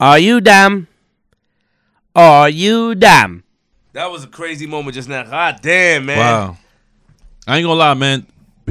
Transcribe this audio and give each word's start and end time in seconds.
Are 0.00 0.18
you 0.18 0.40
damn? 0.40 0.86
Are 2.14 2.48
you 2.48 2.94
damn? 2.94 3.42
That 3.94 4.12
was 4.12 4.22
a 4.22 4.28
crazy 4.28 4.64
moment 4.64 4.94
just 4.94 5.08
now. 5.08 5.24
God 5.24 5.58
damn, 5.60 6.06
man. 6.06 6.18
Wow. 6.18 6.56
I 7.48 7.56
ain't 7.56 7.64
gonna 7.64 7.78
lie, 7.78 7.94
man. 7.94 8.26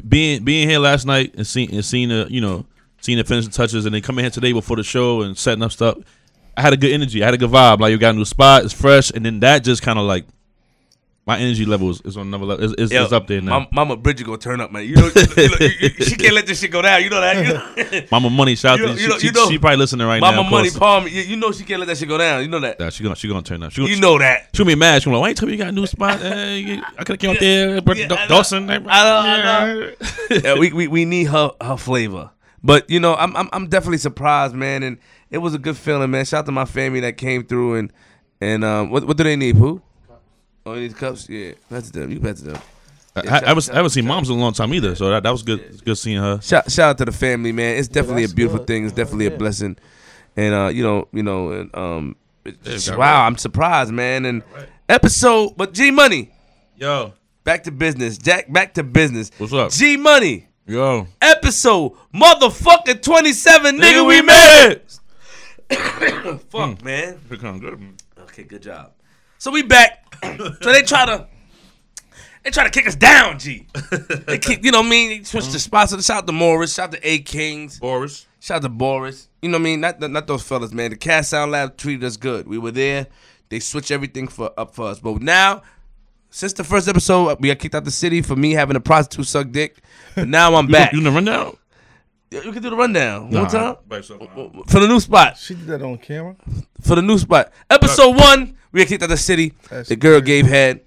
Being 0.08 0.46
being 0.46 0.70
here 0.70 0.80
last 0.80 1.06
night 1.06 1.34
and 1.36 1.46
seeing 1.46 1.74
and 1.74 1.84
seeing 1.84 2.10
the 2.10 2.28
you 2.30 2.40
know 2.40 2.66
seeing 3.02 3.18
the 3.18 3.26
finishing 3.26 3.52
touches 3.52 3.86
and 3.86 3.94
then 3.94 4.02
coming 4.02 4.24
here 4.24 4.30
today 4.30 4.54
before 4.54 4.78
the 4.78 4.84
show 4.84 5.22
and 5.22 5.38
setting 5.38 5.64
up 5.64 5.74
stuff, 5.74 5.98
I 6.56 6.62
had 6.62 6.72
a 6.72 6.78
good 6.78 6.92
energy. 6.92 7.22
I 7.22 7.26
had 7.26 7.34
a 7.34 7.38
good 7.38 7.50
vibe. 7.50 7.82
Like 7.82 7.92
you 7.92 7.98
got 7.98 8.16
a 8.16 8.18
new 8.18 8.24
spot, 8.24 8.64
it's 8.64 8.74
fresh, 8.74 9.12
and 9.12 9.26
then 9.26 9.42
that 9.42 9.66
just 9.66 9.82
kind 9.82 10.00
of 10.00 10.06
like 10.06 10.26
my 11.28 11.38
energy 11.38 11.66
level 11.66 11.90
is, 11.90 12.00
is 12.02 12.16
on 12.16 12.28
another 12.28 12.46
level. 12.46 12.64
It's, 12.64 12.74
it's, 12.82 12.92
Yo, 12.94 13.04
it's 13.04 13.12
up 13.12 13.28
there 13.28 13.42
now. 13.42 13.52
Mama, 13.52 13.68
Mama 13.74 13.98
Bridget 13.98 14.26
gonna 14.26 14.38
turn 14.38 14.62
up, 14.62 14.72
man. 14.72 14.86
You 14.86 14.96
know, 14.96 15.08
you 15.16 15.50
know, 15.50 15.56
you- 15.60 15.90
you- 15.98 16.06
she 16.06 16.16
can't 16.16 16.34
let 16.34 16.48
this 16.48 16.62
shit 16.62 16.72
go 16.72 16.82
down. 16.82 17.04
You 17.04 17.10
know 17.10 17.20
that. 17.20 17.46
You 17.46 18.00
know? 18.00 18.08
Mama 18.12 18.30
Money, 18.30 18.56
shout 18.56 18.80
out 18.80 18.86
to 18.86 18.92
you 18.94 18.98
she, 18.98 19.08
know- 19.10 19.18
she, 19.20 19.32
know- 19.32 19.50
she 19.50 19.60
probably 19.60 19.78
listening 19.78 20.08
right 20.08 20.22
Mama 20.22 20.38
now. 20.38 20.44
Mama 20.44 20.56
Money. 20.56 20.70
Palm. 20.72 21.04
You, 21.08 21.22
you 21.22 21.36
know 21.36 21.52
she 21.52 21.66
can't 21.66 21.80
let 21.82 21.88
that 21.88 21.98
shit 21.98 22.08
go 22.08 22.18
down. 22.18 22.42
You 22.42 22.48
know 22.48 22.62
that. 22.62 22.94
She 22.94 23.04
gonna 23.04 23.16
she 23.16 23.28
gonna 23.28 23.42
turn 23.44 23.62
up. 23.62 23.74
She 23.74 23.82
gonna, 23.82 23.94
You 23.94 24.00
know 24.00 24.18
that. 24.20 24.50
She 24.54 24.60
gonna 24.64 24.72
be 24.72 24.76
mad. 24.76 25.02
She 25.02 25.06
gonna 25.06 25.16
be 25.16 25.18
like, 25.18 25.22
why 25.24 25.30
you 25.30 25.36
tell 25.36 25.48
me 25.48 25.52
you 25.54 25.58
got 25.60 25.68
a 25.68 25.72
new 25.74 25.86
spot? 25.86 26.20
Hey, 26.28 26.80
I 26.98 27.04
could 27.04 27.10
have 27.10 27.20
came 27.20 27.32
out 27.32 27.40
there, 27.40 27.82
but 27.82 27.98
Yeah. 27.98 28.08
Dawson. 28.28 28.70
I 28.70 28.78
know, 28.80 28.88
I 28.90 29.74
know. 29.74 29.92
yeah, 30.32 30.54
we, 30.58 30.72
we 30.72 30.88
we 30.88 31.06
need 31.06 31.26
her 31.26 31.52
her 31.62 31.76
flavor. 31.78 32.32
But 32.64 32.90
you 32.90 33.00
know, 33.02 33.16
I'm 33.16 33.36
I'm 33.36 33.50
I'm 33.52 33.68
definitely 33.68 33.98
surprised, 33.98 34.56
man, 34.56 34.82
and 34.84 34.98
it 35.30 35.40
was 35.40 35.54
a 35.54 35.60
good 35.60 35.76
feeling, 35.78 36.10
man. 36.12 36.24
Shout 36.26 36.40
out 36.40 36.46
to 36.48 36.52
my 36.54 36.66
family 36.66 37.02
that 37.02 37.18
came 37.18 37.44
through 37.46 37.76
and 37.76 37.94
and 38.42 38.64
um, 38.64 38.90
what 38.92 39.06
what 39.06 39.18
do 39.18 39.24
they 39.24 39.36
need? 39.36 39.56
Who? 39.58 39.82
Oh, 40.68 40.76
they 40.76 40.82
need 40.82 40.98
cups. 40.98 41.30
Yeah, 41.30 41.54
pass 41.70 41.90
it 41.90 41.94
to 41.94 42.00
them. 42.02 42.12
You 42.12 42.20
pass 42.20 42.42
it 42.42 42.46
to 42.46 42.52
them. 42.52 42.62
I, 43.16 43.22
I, 43.22 43.48
haven't, 43.48 43.70
I 43.72 43.76
haven't 43.76 43.92
seen 43.92 44.06
moms 44.06 44.30
in 44.30 44.38
a 44.38 44.40
long 44.40 44.52
time 44.54 44.74
either, 44.74 44.94
so 44.96 45.10
that, 45.10 45.24
that 45.24 45.32
was 45.32 45.42
good. 45.42 45.60
It's 45.62 45.82
good 45.82 45.98
seeing 45.98 46.18
her. 46.18 46.40
Shout 46.42 46.70
shout 46.70 46.90
out 46.90 46.98
to 47.00 47.06
the 47.06 47.12
family, 47.12 47.52
man. 47.54 47.78
It's 47.78 47.88
definitely 47.88 48.26
a 48.26 48.28
beautiful 48.30 48.60
good. 48.60 48.68
thing. 48.68 48.84
It's 48.86 48.94
definitely 48.94 49.28
a 49.28 49.32
blessing, 49.32 49.78
and 50.36 50.54
uh, 50.54 50.68
you 50.68 50.84
know, 50.84 51.08
you 51.14 51.24
know, 51.24 51.52
and 51.52 51.76
um, 51.76 52.16
it's- 52.46 52.90
wow, 52.90 52.98
right. 52.98 53.26
I'm 53.28 53.38
surprised, 53.38 53.92
man. 53.94 54.26
And 54.26 54.44
episode, 54.90 55.54
but 55.56 55.74
G 55.74 55.90
Money, 55.90 56.32
Yo, 56.76 57.14
back 57.46 57.64
to 57.64 57.72
business. 57.72 58.18
Jack, 58.18 58.52
back 58.52 58.74
to 58.74 58.84
business. 58.84 59.32
What's 59.38 59.54
up? 59.54 59.72
G 59.72 59.96
Money. 59.98 60.50
yo, 60.68 61.08
episode 61.22 61.94
motherfucking 62.14 63.02
27, 63.02 63.78
nigga, 63.78 63.82
Nigga, 63.82 64.08
we 64.08 64.16
we 64.18 64.22
made 64.22 64.72
it. 65.70 66.40
Fuck, 66.52 66.84
man. 66.84 67.20
It 67.32 67.40
kinda 67.40 67.60
good. 67.60 67.94
Okay, 68.20 68.44
good 68.44 68.62
job. 68.62 68.92
So 69.38 69.52
we 69.52 69.64
back. 69.64 70.04
so 70.24 70.72
they 70.72 70.82
try 70.82 71.06
to 71.06 71.28
they 72.44 72.52
try 72.52 72.64
to 72.64 72.70
kick 72.70 72.88
us 72.88 72.96
down, 72.96 73.40
G. 73.40 73.68
They 74.26 74.38
kick, 74.42 74.64
you 74.64 74.72
know 74.72 74.80
what 74.80 74.88
I 74.88 74.90
mean? 74.90 75.10
They 75.10 75.24
switch 75.24 75.48
the 75.50 75.60
spots. 75.60 75.92
Shout 76.06 76.18
out 76.20 76.28
to 76.28 76.34
Morris. 76.34 76.74
Shout 76.76 76.90
out 76.90 77.02
to 77.02 77.08
A 77.08 77.20
Kings. 77.20 77.80
Boris. 77.80 78.26
Shout 78.40 78.58
out 78.58 78.62
to 78.64 78.70
Boris. 78.70 79.28
You 79.42 79.50
know 79.50 79.58
what 79.58 79.62
I 79.62 79.64
mean? 79.66 79.82
Not 79.82 80.00
not 80.00 80.28
those 80.28 80.44
fellas, 80.44 80.72
man. 80.74 80.92
The 80.92 80.98
Cast 80.98 81.30
Sound 81.32 81.52
Lab 81.52 81.78
treated 81.78 82.04
us 82.06 82.18
good. 82.18 82.48
We 82.48 82.58
were 82.58 82.72
there. 82.72 83.08
They 83.50 83.60
switched 83.60 83.92
everything 83.92 84.28
for 84.28 84.52
up 84.58 84.74
for 84.76 84.88
us. 84.88 85.00
But 85.00 85.22
now, 85.22 85.62
since 86.30 86.54
the 86.54 86.64
first 86.64 86.88
episode, 86.88 87.38
we 87.40 87.50
got 87.50 87.60
kicked 87.60 87.76
out 87.76 87.86
the 87.86 87.92
city 87.92 88.22
for 88.22 88.36
me 88.36 88.52
having 88.54 88.76
a 88.76 88.82
prostitute 88.82 89.28
suck 89.28 89.52
dick. 89.52 89.78
But 90.16 90.28
now 90.28 90.56
I'm 90.56 90.68
You, 90.68 90.72
back. 90.72 90.92
you 90.94 91.00
in 91.00 91.04
the 91.06 91.12
rundown? 91.12 91.58
You 92.30 92.52
can 92.52 92.62
do 92.62 92.70
the 92.70 92.76
rundown. 92.76 93.30
Nah, 93.30 93.42
One 93.44 93.50
time? 93.50 93.76
For 94.68 94.80
the 94.80 94.88
new 94.88 95.00
spot. 95.00 95.38
She 95.38 95.56
did 95.56 95.68
that 95.68 95.82
on 95.82 95.98
camera. 95.98 96.36
For 96.82 96.96
the 96.96 97.02
new 97.02 97.18
spot. 97.18 97.52
Episode 97.70 98.16
one, 98.18 98.58
we 98.72 98.82
got 98.82 98.90
kicked 98.90 99.02
out 99.04 99.06
of 99.06 99.12
the 99.12 99.18
city. 99.18 99.54
That's 99.70 99.90
the 99.90 99.96
girl 99.96 100.20
gave 100.20 100.46
head. 100.46 100.82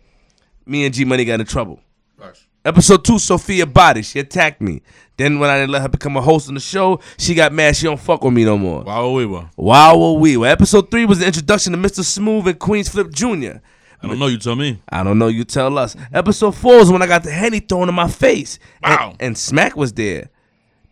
Me 0.66 0.84
and 0.84 0.92
G 0.94 1.05
Money 1.05 1.24
got 1.24 1.41
in 1.41 1.46
trouble. 1.46 1.80
Nice. 2.18 2.46
Episode 2.64 3.05
two, 3.05 3.18
Sophia 3.18 3.64
Body. 3.66 4.02
She 4.02 4.18
attacked 4.20 4.61
me. 4.61 4.83
Then 5.16 5.38
when 5.38 5.48
I 5.48 5.58
didn't 5.58 5.70
let 5.70 5.83
her 5.83 5.88
become 5.88 6.16
a 6.16 6.20
host 6.20 6.48
on 6.48 6.55
the 6.55 6.61
show, 6.61 7.00
she 7.18 7.34
got 7.34 7.52
mad. 7.55 7.74
She 7.74 7.84
don't 7.84 7.98
fuck 7.98 8.22
with 8.22 8.34
me 8.34 8.44
no 8.44 8.58
more. 8.58 8.83
Wow, 8.84 9.11
we 9.12 9.24
were. 9.24 9.48
Wow, 9.56 9.96
were 9.98 10.12
we? 10.18 10.36
Well, 10.36 10.50
episode 10.52 10.91
three 10.91 11.06
was 11.06 11.20
the 11.20 11.27
introduction 11.27 11.72
to 11.72 11.78
Mr. 11.78 12.05
Smooth 12.05 12.46
and 12.48 12.58
Queens 12.58 12.88
Flip 12.91 13.11
Jr. 13.11 13.61
I 14.02 14.06
don't 14.06 14.18
know. 14.18 14.27
You 14.27 14.38
tell 14.38 14.56
me. 14.56 14.80
I 14.91 15.02
don't 15.02 15.18
know. 15.18 15.28
You 15.28 15.44
tell 15.44 15.77
us. 15.78 15.96
Episode 16.12 16.55
four 16.55 16.74
is 16.77 16.91
when 16.91 17.00
I 17.02 17.06
got 17.06 17.22
the 17.22 17.30
henny 17.30 17.61
thrown 17.61 17.88
in 17.88 17.95
my 17.95 18.08
face. 18.08 18.58
And- 18.83 18.95
Wow. 18.95 19.14
And, 19.20 19.36
Smack 19.39 19.74
was 19.77 19.92
there. 19.95 20.28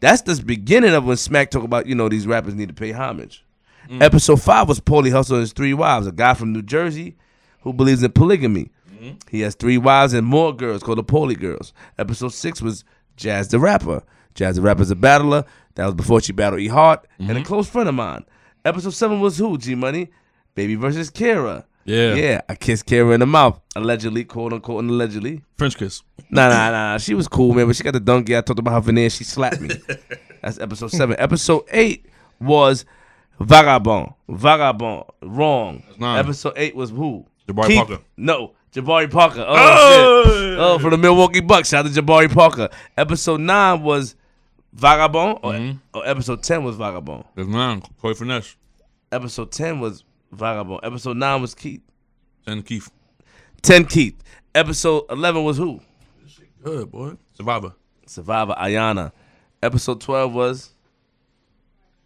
That's 0.00 0.22
the 0.22 0.40
beginning 0.42 0.94
of 0.94 1.04
when 1.04 1.16
Smack 1.16 1.50
talk 1.50 1.64
about 1.64 1.86
you 1.86 1.94
know 1.94 2.08
these 2.08 2.26
rappers 2.26 2.54
need 2.54 2.68
to 2.68 2.74
pay 2.74 2.92
homage. 2.92 3.44
Mm. 3.88 4.02
Episode 4.02 4.42
five 4.42 4.68
was 4.68 4.80
Paulie 4.80 5.12
Hustle 5.12 5.36
and 5.36 5.42
his 5.42 5.52
three 5.52 5.74
wives. 5.74 6.06
A 6.06 6.12
guy 6.12 6.34
from 6.34 6.52
New 6.52 6.62
Jersey 6.62 7.16
who 7.62 7.72
believes 7.72 8.02
in 8.02 8.12
polygamy. 8.12 8.70
Mm-hmm. 8.92 9.16
He 9.30 9.40
has 9.40 9.54
three 9.54 9.78
wives 9.78 10.12
and 10.12 10.26
more 10.26 10.54
girls 10.54 10.82
called 10.82 10.98
the 10.98 11.04
Paulie 11.04 11.38
Girls. 11.38 11.72
Episode 11.98 12.32
six 12.32 12.60
was 12.60 12.84
Jazz 13.16 13.48
the 13.48 13.58
Rapper. 13.58 14.02
Jazz 14.34 14.56
the 14.56 14.62
Rapper's 14.62 14.90
a 14.90 14.96
battler. 14.96 15.44
That 15.74 15.86
was 15.86 15.94
before 15.94 16.20
she 16.20 16.32
battled 16.32 16.60
E 16.60 16.68
Hart 16.68 17.06
and 17.18 17.30
a 17.30 17.34
mm-hmm. 17.34 17.44
close 17.44 17.68
friend 17.68 17.88
of 17.88 17.94
mine. 17.94 18.24
Episode 18.64 18.94
seven 18.94 19.20
was 19.20 19.38
who? 19.38 19.56
G 19.58 19.74
Money, 19.74 20.10
Baby 20.54 20.74
versus 20.74 21.10
Kara. 21.10 21.66
Yeah. 21.88 22.14
Yeah, 22.14 22.40
I 22.48 22.54
kissed 22.54 22.84
Kara 22.86 23.12
in 23.14 23.20
the 23.20 23.26
mouth. 23.26 23.58
Allegedly, 23.74 24.24
quote 24.24 24.52
unquote, 24.52 24.80
and 24.80 24.90
allegedly. 24.90 25.42
French 25.56 25.76
kiss. 25.78 26.02
Nah, 26.30 26.48
nah, 26.50 26.70
nah. 26.70 26.98
She 26.98 27.14
was 27.14 27.26
cool, 27.28 27.54
man, 27.54 27.66
but 27.66 27.76
she 27.76 27.82
got 27.82 27.92
the 27.94 28.00
donkey. 28.00 28.36
I 28.36 28.42
talked 28.42 28.58
about 28.58 28.72
her 28.74 28.80
veneer. 28.80 29.08
She 29.10 29.24
slapped 29.24 29.60
me. 29.60 29.70
That's 30.42 30.58
episode 30.58 30.90
seven. 30.90 31.16
Episode 31.18 31.64
eight 31.72 32.04
was 32.40 32.84
Vagabond. 33.40 34.12
Vagabond. 34.28 35.04
Wrong. 35.22 35.82
nine. 35.98 36.18
Episode 36.18 36.52
eight 36.56 36.76
was 36.76 36.90
who? 36.90 37.24
Jabari 37.48 37.74
Parker. 37.76 37.98
No, 38.16 38.52
Jabari 38.74 39.10
Parker. 39.10 39.44
Oh, 39.48 39.54
Oh! 39.56 40.24
shit. 40.24 40.58
Oh, 40.58 40.78
from 40.78 40.90
the 40.90 40.98
Milwaukee 40.98 41.40
Bucks. 41.40 41.70
Shout 41.70 41.86
out 41.86 41.92
to 41.94 42.02
Jabari 42.02 42.32
Parker. 42.32 42.68
Episode 42.96 43.40
nine 43.40 43.82
was 43.82 44.14
Vagabond. 44.74 45.38
Or, 45.42 45.52
Mm-hmm. 45.54 45.78
or 45.94 46.06
episode 46.06 46.42
ten 46.42 46.64
was 46.64 46.76
Vagabond. 46.76 47.24
There's 47.34 47.48
nine. 47.48 47.82
Corey 48.00 48.14
Finesse. 48.14 48.56
Episode 49.10 49.50
ten 49.52 49.80
was 49.80 50.04
Vagabond. 50.32 50.80
Episode 50.82 51.16
nine 51.16 51.40
was 51.40 51.54
Keith. 51.54 51.82
Ten 52.44 52.62
Keith. 52.62 52.90
10 53.62 53.86
Keith. 53.86 54.22
Episode 54.54 55.04
11 55.10 55.44
was 55.44 55.56
who? 55.56 55.80
Good 56.62 56.90
boy. 56.90 57.16
Survivor. 57.34 57.74
Survivor 58.06 58.54
Ayana. 58.58 59.12
Episode 59.62 60.00
12 60.00 60.32
was 60.32 60.70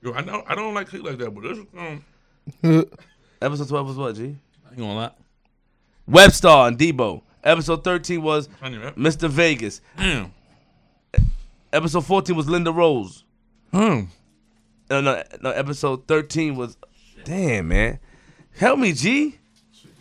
Yo, 0.03 0.13
I 0.13 0.23
don't. 0.23 0.45
I 0.51 0.57
don't 0.57 0.75
like 0.75 0.91
Keith 0.91 1.03
like 1.03 1.19
that, 1.19 1.31
but 1.31 1.45
this. 1.45 1.59
Um, 1.79 2.05
Episode 3.41 3.69
12 3.69 3.87
was 3.87 3.97
what, 3.97 4.17
G? 4.17 4.23
I 4.67 4.71
ain't 4.71 4.79
gonna 4.79 4.95
lie. 4.95 5.11
Webstar 6.11 6.67
and 6.67 6.77
Debo. 6.77 7.23
Episode 7.45 7.85
13 7.85 8.21
was 8.21 8.49
I 8.61 8.69
knew 8.69 8.81
that. 8.81 8.97
Mr. 8.97 9.29
Vegas. 9.29 9.81
Damn. 9.97 10.33
Episode 11.73 12.05
14 12.05 12.35
was 12.37 12.49
Linda 12.49 12.73
Rose. 12.73 13.25
Hmm. 13.73 14.03
No, 14.91 15.01
no, 15.01 15.23
no, 15.41 15.51
episode 15.51 16.07
13 16.09 16.57
was 16.57 16.77
Damn, 17.25 17.69
man. 17.69 17.99
Help 18.57 18.79
me, 18.79 18.93
G. 18.93 19.39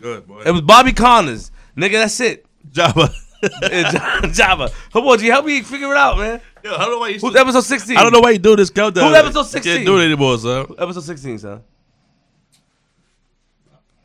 Good 0.00 0.26
boy. 0.26 0.42
It 0.44 0.50
was 0.50 0.60
Bobby 0.62 0.92
Connors. 0.92 1.50
Nigga, 1.76 1.92
that's 1.92 2.20
it. 2.20 2.46
Java. 2.70 3.10
Yeah, 3.60 3.90
Ja- 3.90 4.20
Java. 4.28 4.70
Come 4.92 5.04
on, 5.08 5.18
G. 5.18 5.26
Help 5.26 5.44
me 5.46 5.62
figure 5.62 5.90
it 5.90 5.96
out, 5.96 6.16
man. 6.16 6.40
Yo, 6.62 6.74
I 6.76 6.78
don't 6.82 6.90
know 6.92 6.98
why 7.00 7.08
you. 7.08 7.18
Who's 7.18 7.34
episode 7.34 7.62
16? 7.62 7.96
I 7.96 8.04
don't 8.04 8.12
know 8.12 8.20
why 8.20 8.30
you 8.30 8.38
do 8.38 8.54
this 8.54 8.70
countdown. 8.70 9.08
Who's 9.08 9.16
episode 9.18 9.42
16? 9.46 9.74
Can't 9.78 9.84
do 9.86 9.98
it 9.98 10.04
anymore, 10.04 10.38
son. 10.38 10.66
Episode 10.78 11.02
16, 11.02 11.38
son. 11.40 11.60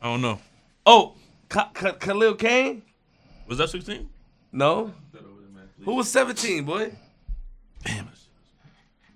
I 0.02 0.06
don't 0.06 0.20
know. 0.22 0.40
Oh, 0.84 1.14
Ka- 1.48 1.70
Ka- 1.72 1.92
Khalil 1.92 2.34
Kane? 2.34 2.82
Was 3.46 3.58
that 3.58 3.70
16? 3.70 4.08
No. 4.50 4.92
Who 5.84 5.94
was 5.94 6.10
17, 6.10 6.64
boy? 6.64 6.90
Damn. 7.84 8.08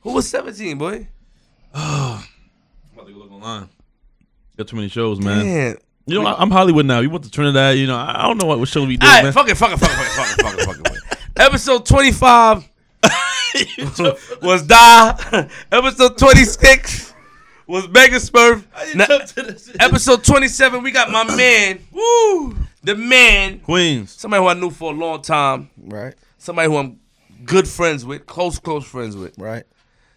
Who 0.03 0.13
was 0.13 0.29
17, 0.29 0.79
boy? 0.79 1.09
I'm 1.75 2.23
about 2.95 3.07
to 3.09 3.13
go 3.13 3.19
look 3.19 3.33
online. 3.33 3.69
Got 4.57 4.69
too 4.69 4.77
many 4.77 4.89
shows, 4.89 5.21
man. 5.21 5.45
Man. 5.45 5.77
You 6.07 6.21
know, 6.21 6.27
I, 6.29 6.41
I'm 6.41 6.51
Hollywood 6.51 6.85
now. 6.87 7.01
You 7.01 7.11
went 7.11 7.25
to 7.25 7.31
Trinidad. 7.31 7.79
You 7.79 7.87
know, 7.87 7.97
I, 7.97 8.25
I 8.25 8.27
don't 8.29 8.37
know 8.39 8.47
what, 8.47 8.59
what 8.59 8.69
show 8.69 8.85
we 8.85 8.97
do, 8.97 9.07
All 9.07 9.13
right, 9.13 9.25
man. 9.25 9.33
fuck 9.33 9.49
it, 9.49 9.57
fuck 9.57 9.73
it, 9.73 9.79
fuck 9.79 9.91
it, 9.91 9.95
fuck 9.95 10.07
it, 10.07 10.11
fuck 10.13 10.39
it, 10.39 10.43
fuck 10.43 10.59
it, 10.59 10.65
fuck 10.65 10.93
it, 10.93 11.03
fuck 11.03 11.13
it. 11.13 11.19
Episode 11.37 11.87
25 11.87 12.69
was 14.43 14.63
Die. 14.67 15.49
Episode 15.73 16.19
26 16.19 17.15
was 17.67 17.89
Mega 17.89 18.17
Smurf. 18.17 18.65
Now, 18.95 19.07
episode 19.81 20.25
27, 20.25 20.83
we 20.83 20.91
got 20.91 21.11
my 21.11 21.25
man, 21.37 21.79
woo, 21.93 22.57
the 22.83 22.95
man, 22.97 23.61
Queens. 23.61 24.11
somebody 24.13 24.43
who 24.43 24.49
I 24.49 24.55
knew 24.55 24.71
for 24.71 24.93
a 24.93 24.97
long 24.97 25.23
time, 25.23 25.71
Right, 25.79 26.15
somebody 26.39 26.69
who 26.69 26.77
I'm 26.77 26.99
good 27.45 27.67
friends 27.69 28.05
with, 28.05 28.27
close, 28.27 28.59
close 28.59 28.85
friends 28.85 29.17
with. 29.17 29.39
right. 29.39 29.65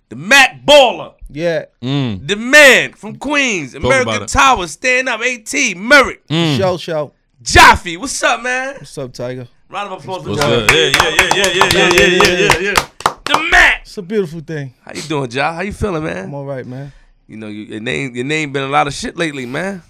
The 0.09 0.15
Mac 0.15 0.63
Baller, 0.65 1.13
Yeah. 1.29 1.65
Mm. 1.81 2.27
the 2.27 2.35
man 2.35 2.93
from 2.93 3.15
Queens, 3.17 3.73
about 3.73 3.87
American 3.87 4.23
it. 4.23 4.29
Tower, 4.29 4.67
stand 4.67 5.09
up, 5.09 5.21
AT, 5.21 5.73
Merrick, 5.75 6.25
Mm. 6.27 6.57
Show, 6.57 6.77
show. 6.77 7.11
Jaffe. 7.41 7.97
What's 7.97 8.21
up, 8.23 8.41
man? 8.43 8.75
What's 8.75 8.97
up, 8.97 9.13
Tiger? 9.13 9.47
Round 9.69 9.91
of 9.93 9.99
applause 9.99 10.23
for 10.23 10.29
What's 10.29 10.41
Jaffe. 10.41 10.75
Yeah, 10.75 10.91
yeah, 10.91 11.09
yeah, 11.09 11.29
yeah, 11.35 11.51
yeah, 11.53 11.69
yeah, 11.73 11.89
yeah, 11.89 12.07
yeah, 12.07 12.59
yeah, 12.59 12.59
yeah. 12.75 13.13
The 13.25 13.47
Mac. 13.51 13.81
It's 13.81 13.97
a 13.97 14.01
beautiful 14.03 14.41
thing. 14.41 14.73
How 14.83 14.91
you 14.93 15.01
doing, 15.03 15.31
Ja? 15.31 15.53
How 15.53 15.61
you 15.61 15.73
feeling, 15.73 16.03
man? 16.03 16.25
I'm 16.25 16.33
all 16.33 16.45
right, 16.45 16.65
man. 16.65 16.91
You 17.27 17.37
know, 17.37 17.47
you, 17.47 17.63
your 17.63 17.79
name 17.79 18.15
your 18.15 18.25
name 18.25 18.51
been 18.51 18.63
a 18.63 18.67
lot 18.67 18.85
of 18.85 18.93
shit 18.93 19.17
lately, 19.17 19.47
man. 19.47 19.81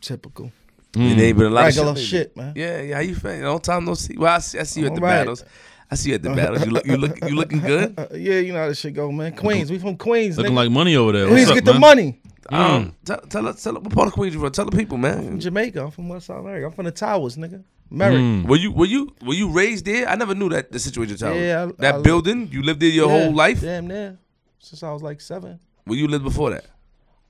Typical. 0.00 0.50
Your 0.96 1.16
name 1.16 1.36
been 1.36 1.46
a 1.46 1.50
lot 1.50 1.64
Regular 1.64 1.90
of 1.90 1.98
shit. 1.98 2.06
shit, 2.08 2.36
man. 2.36 2.52
Yeah, 2.56 2.80
yeah. 2.80 2.94
How 2.94 3.00
you 3.00 3.14
feeling? 3.14 3.42
Long 3.42 3.60
time 3.60 3.84
no 3.84 3.94
see. 3.94 4.16
Well, 4.16 4.32
I 4.34 4.38
see, 4.38 4.58
I 4.58 4.62
see 4.62 4.80
you 4.80 4.86
at 4.86 4.94
the 4.94 5.00
right. 5.00 5.18
battles. 5.18 5.44
I 5.90 5.94
see 5.96 6.08
you 6.10 6.14
at 6.16 6.22
the 6.22 6.30
battle. 6.34 6.58
You 6.60 6.70
look, 6.70 6.86
you 6.86 6.96
look, 6.96 7.18
you 7.28 7.34
looking 7.36 7.60
good. 7.60 7.94
Uh, 7.98 8.06
yeah, 8.14 8.38
you 8.40 8.52
know 8.52 8.60
how 8.60 8.68
this 8.68 8.80
shit 8.80 8.94
go, 8.94 9.12
man. 9.12 9.34
Queens, 9.36 9.70
we 9.70 9.78
from 9.78 9.96
Queens. 9.96 10.36
Looking 10.38 10.52
nigga. 10.52 10.56
like 10.56 10.70
money 10.70 10.96
over 10.96 11.12
there. 11.12 11.26
Queens 11.28 11.48
What's 11.48 11.50
up, 11.50 11.54
get 11.56 11.64
the 11.66 11.72
man? 11.72 11.80
money. 11.80 12.20
Um, 12.50 12.94
tell, 13.04 13.18
tell 13.20 13.46
us, 13.48 13.62
tell 13.62 13.76
us, 13.76 13.82
what 13.82 13.92
part 13.92 14.08
of 14.08 14.12
Queens 14.14 14.34
you 14.34 14.40
from? 14.40 14.50
Tell 14.52 14.64
the 14.66 14.76
people, 14.76 14.98
man. 14.98 15.24
From 15.24 15.40
Jamaica. 15.40 15.84
I'm 15.84 15.90
from 15.90 16.08
West 16.08 16.26
Side 16.26 16.38
America. 16.38 16.66
I'm 16.66 16.72
from 16.72 16.84
the 16.86 16.90
Towers, 16.90 17.36
nigga. 17.36 17.62
Merrick. 17.90 18.18
Mm. 18.18 18.46
Were 18.48 18.56
you, 18.56 18.72
were 18.72 18.86
you, 18.86 19.14
were 19.24 19.34
you 19.34 19.50
raised 19.50 19.84
there? 19.84 20.08
I 20.08 20.14
never 20.16 20.34
knew 20.34 20.48
that 20.50 20.72
the 20.72 20.78
situation. 20.78 21.16
Tower. 21.16 21.34
Yeah, 21.34 21.68
I- 21.68 21.72
that 21.82 21.94
I- 21.96 22.02
building. 22.02 22.48
You 22.50 22.62
lived 22.62 22.80
there 22.80 22.88
your 22.90 23.08
Yeah, 23.10 23.24
whole 23.24 23.34
life. 23.34 23.60
Damn 23.60 23.86
near. 23.86 24.18
Since 24.58 24.82
I 24.82 24.92
was 24.92 25.02
like 25.02 25.20
seven. 25.20 25.60
Where 25.84 25.98
you 25.98 26.08
lived 26.08 26.24
before 26.24 26.50
that? 26.50 26.64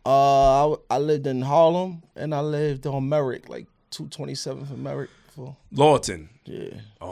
Uh, 0.07 0.73
I 0.91 0.99
lived 0.99 1.27
in 1.27 1.43
Harlem 1.43 2.03
and 2.15 2.35
I 2.35 2.41
lived 2.41 2.87
on 2.87 3.09
Merrick, 3.09 3.49
like 3.49 3.67
227 3.91 4.67
for 4.67 4.75
Merrick. 4.75 5.11
For, 5.35 5.57
Lawton. 5.73 6.29
yeah. 6.45 6.69
Oh, 7.01 7.11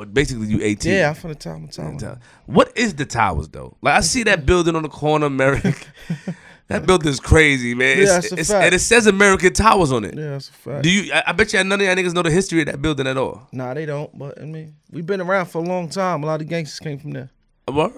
but 0.00 0.14
basically 0.14 0.46
you 0.46 0.60
18. 0.62 0.92
Yeah, 0.92 1.08
I'm 1.10 1.14
from 1.14 1.28
the 1.30 1.34
town. 1.36 1.68
town. 1.68 1.98
Tell- 1.98 2.18
What 2.46 2.72
is 2.76 2.94
the 2.94 3.04
towers 3.04 3.48
though? 3.48 3.76
Like 3.82 3.94
I 3.96 4.00
see 4.00 4.22
that 4.22 4.46
building 4.46 4.74
on 4.74 4.82
the 4.82 4.88
corner, 4.88 5.28
Merrick. 5.28 5.86
that 6.68 6.86
building's 6.86 7.20
crazy, 7.20 7.74
man. 7.74 7.98
Yeah, 7.98 8.02
It's- 8.04 8.24
a 8.24 8.32
it's- 8.32 8.48
fact. 8.50 8.64
and 8.64 8.74
it 8.74 8.78
says 8.78 9.06
American 9.06 9.52
Towers 9.52 9.92
on 9.92 10.04
it. 10.06 10.16
Yeah, 10.16 10.30
that's 10.30 10.48
a 10.48 10.52
fact. 10.52 10.82
Do 10.84 10.90
you? 10.90 11.12
I, 11.12 11.24
I 11.26 11.32
bet 11.32 11.52
you 11.52 11.62
none 11.64 11.78
of 11.80 11.86
y'all 11.86 11.94
niggas 11.94 12.14
know 12.14 12.22
the 12.22 12.30
history 12.30 12.60
of 12.60 12.66
that 12.66 12.80
building 12.80 13.06
at 13.06 13.18
all. 13.18 13.46
Nah, 13.52 13.74
they 13.74 13.84
don't. 13.84 14.16
But 14.18 14.40
I 14.40 14.46
mean, 14.46 14.74
we've 14.90 15.04
been 15.06 15.20
around 15.20 15.46
for 15.46 15.58
a 15.58 15.66
long 15.66 15.90
time. 15.90 16.22
A 16.22 16.26
lot 16.26 16.40
of 16.40 16.48
gangsters 16.48 16.80
came 16.80 16.98
from 16.98 17.10
there. 17.10 17.28
What? 17.66 17.92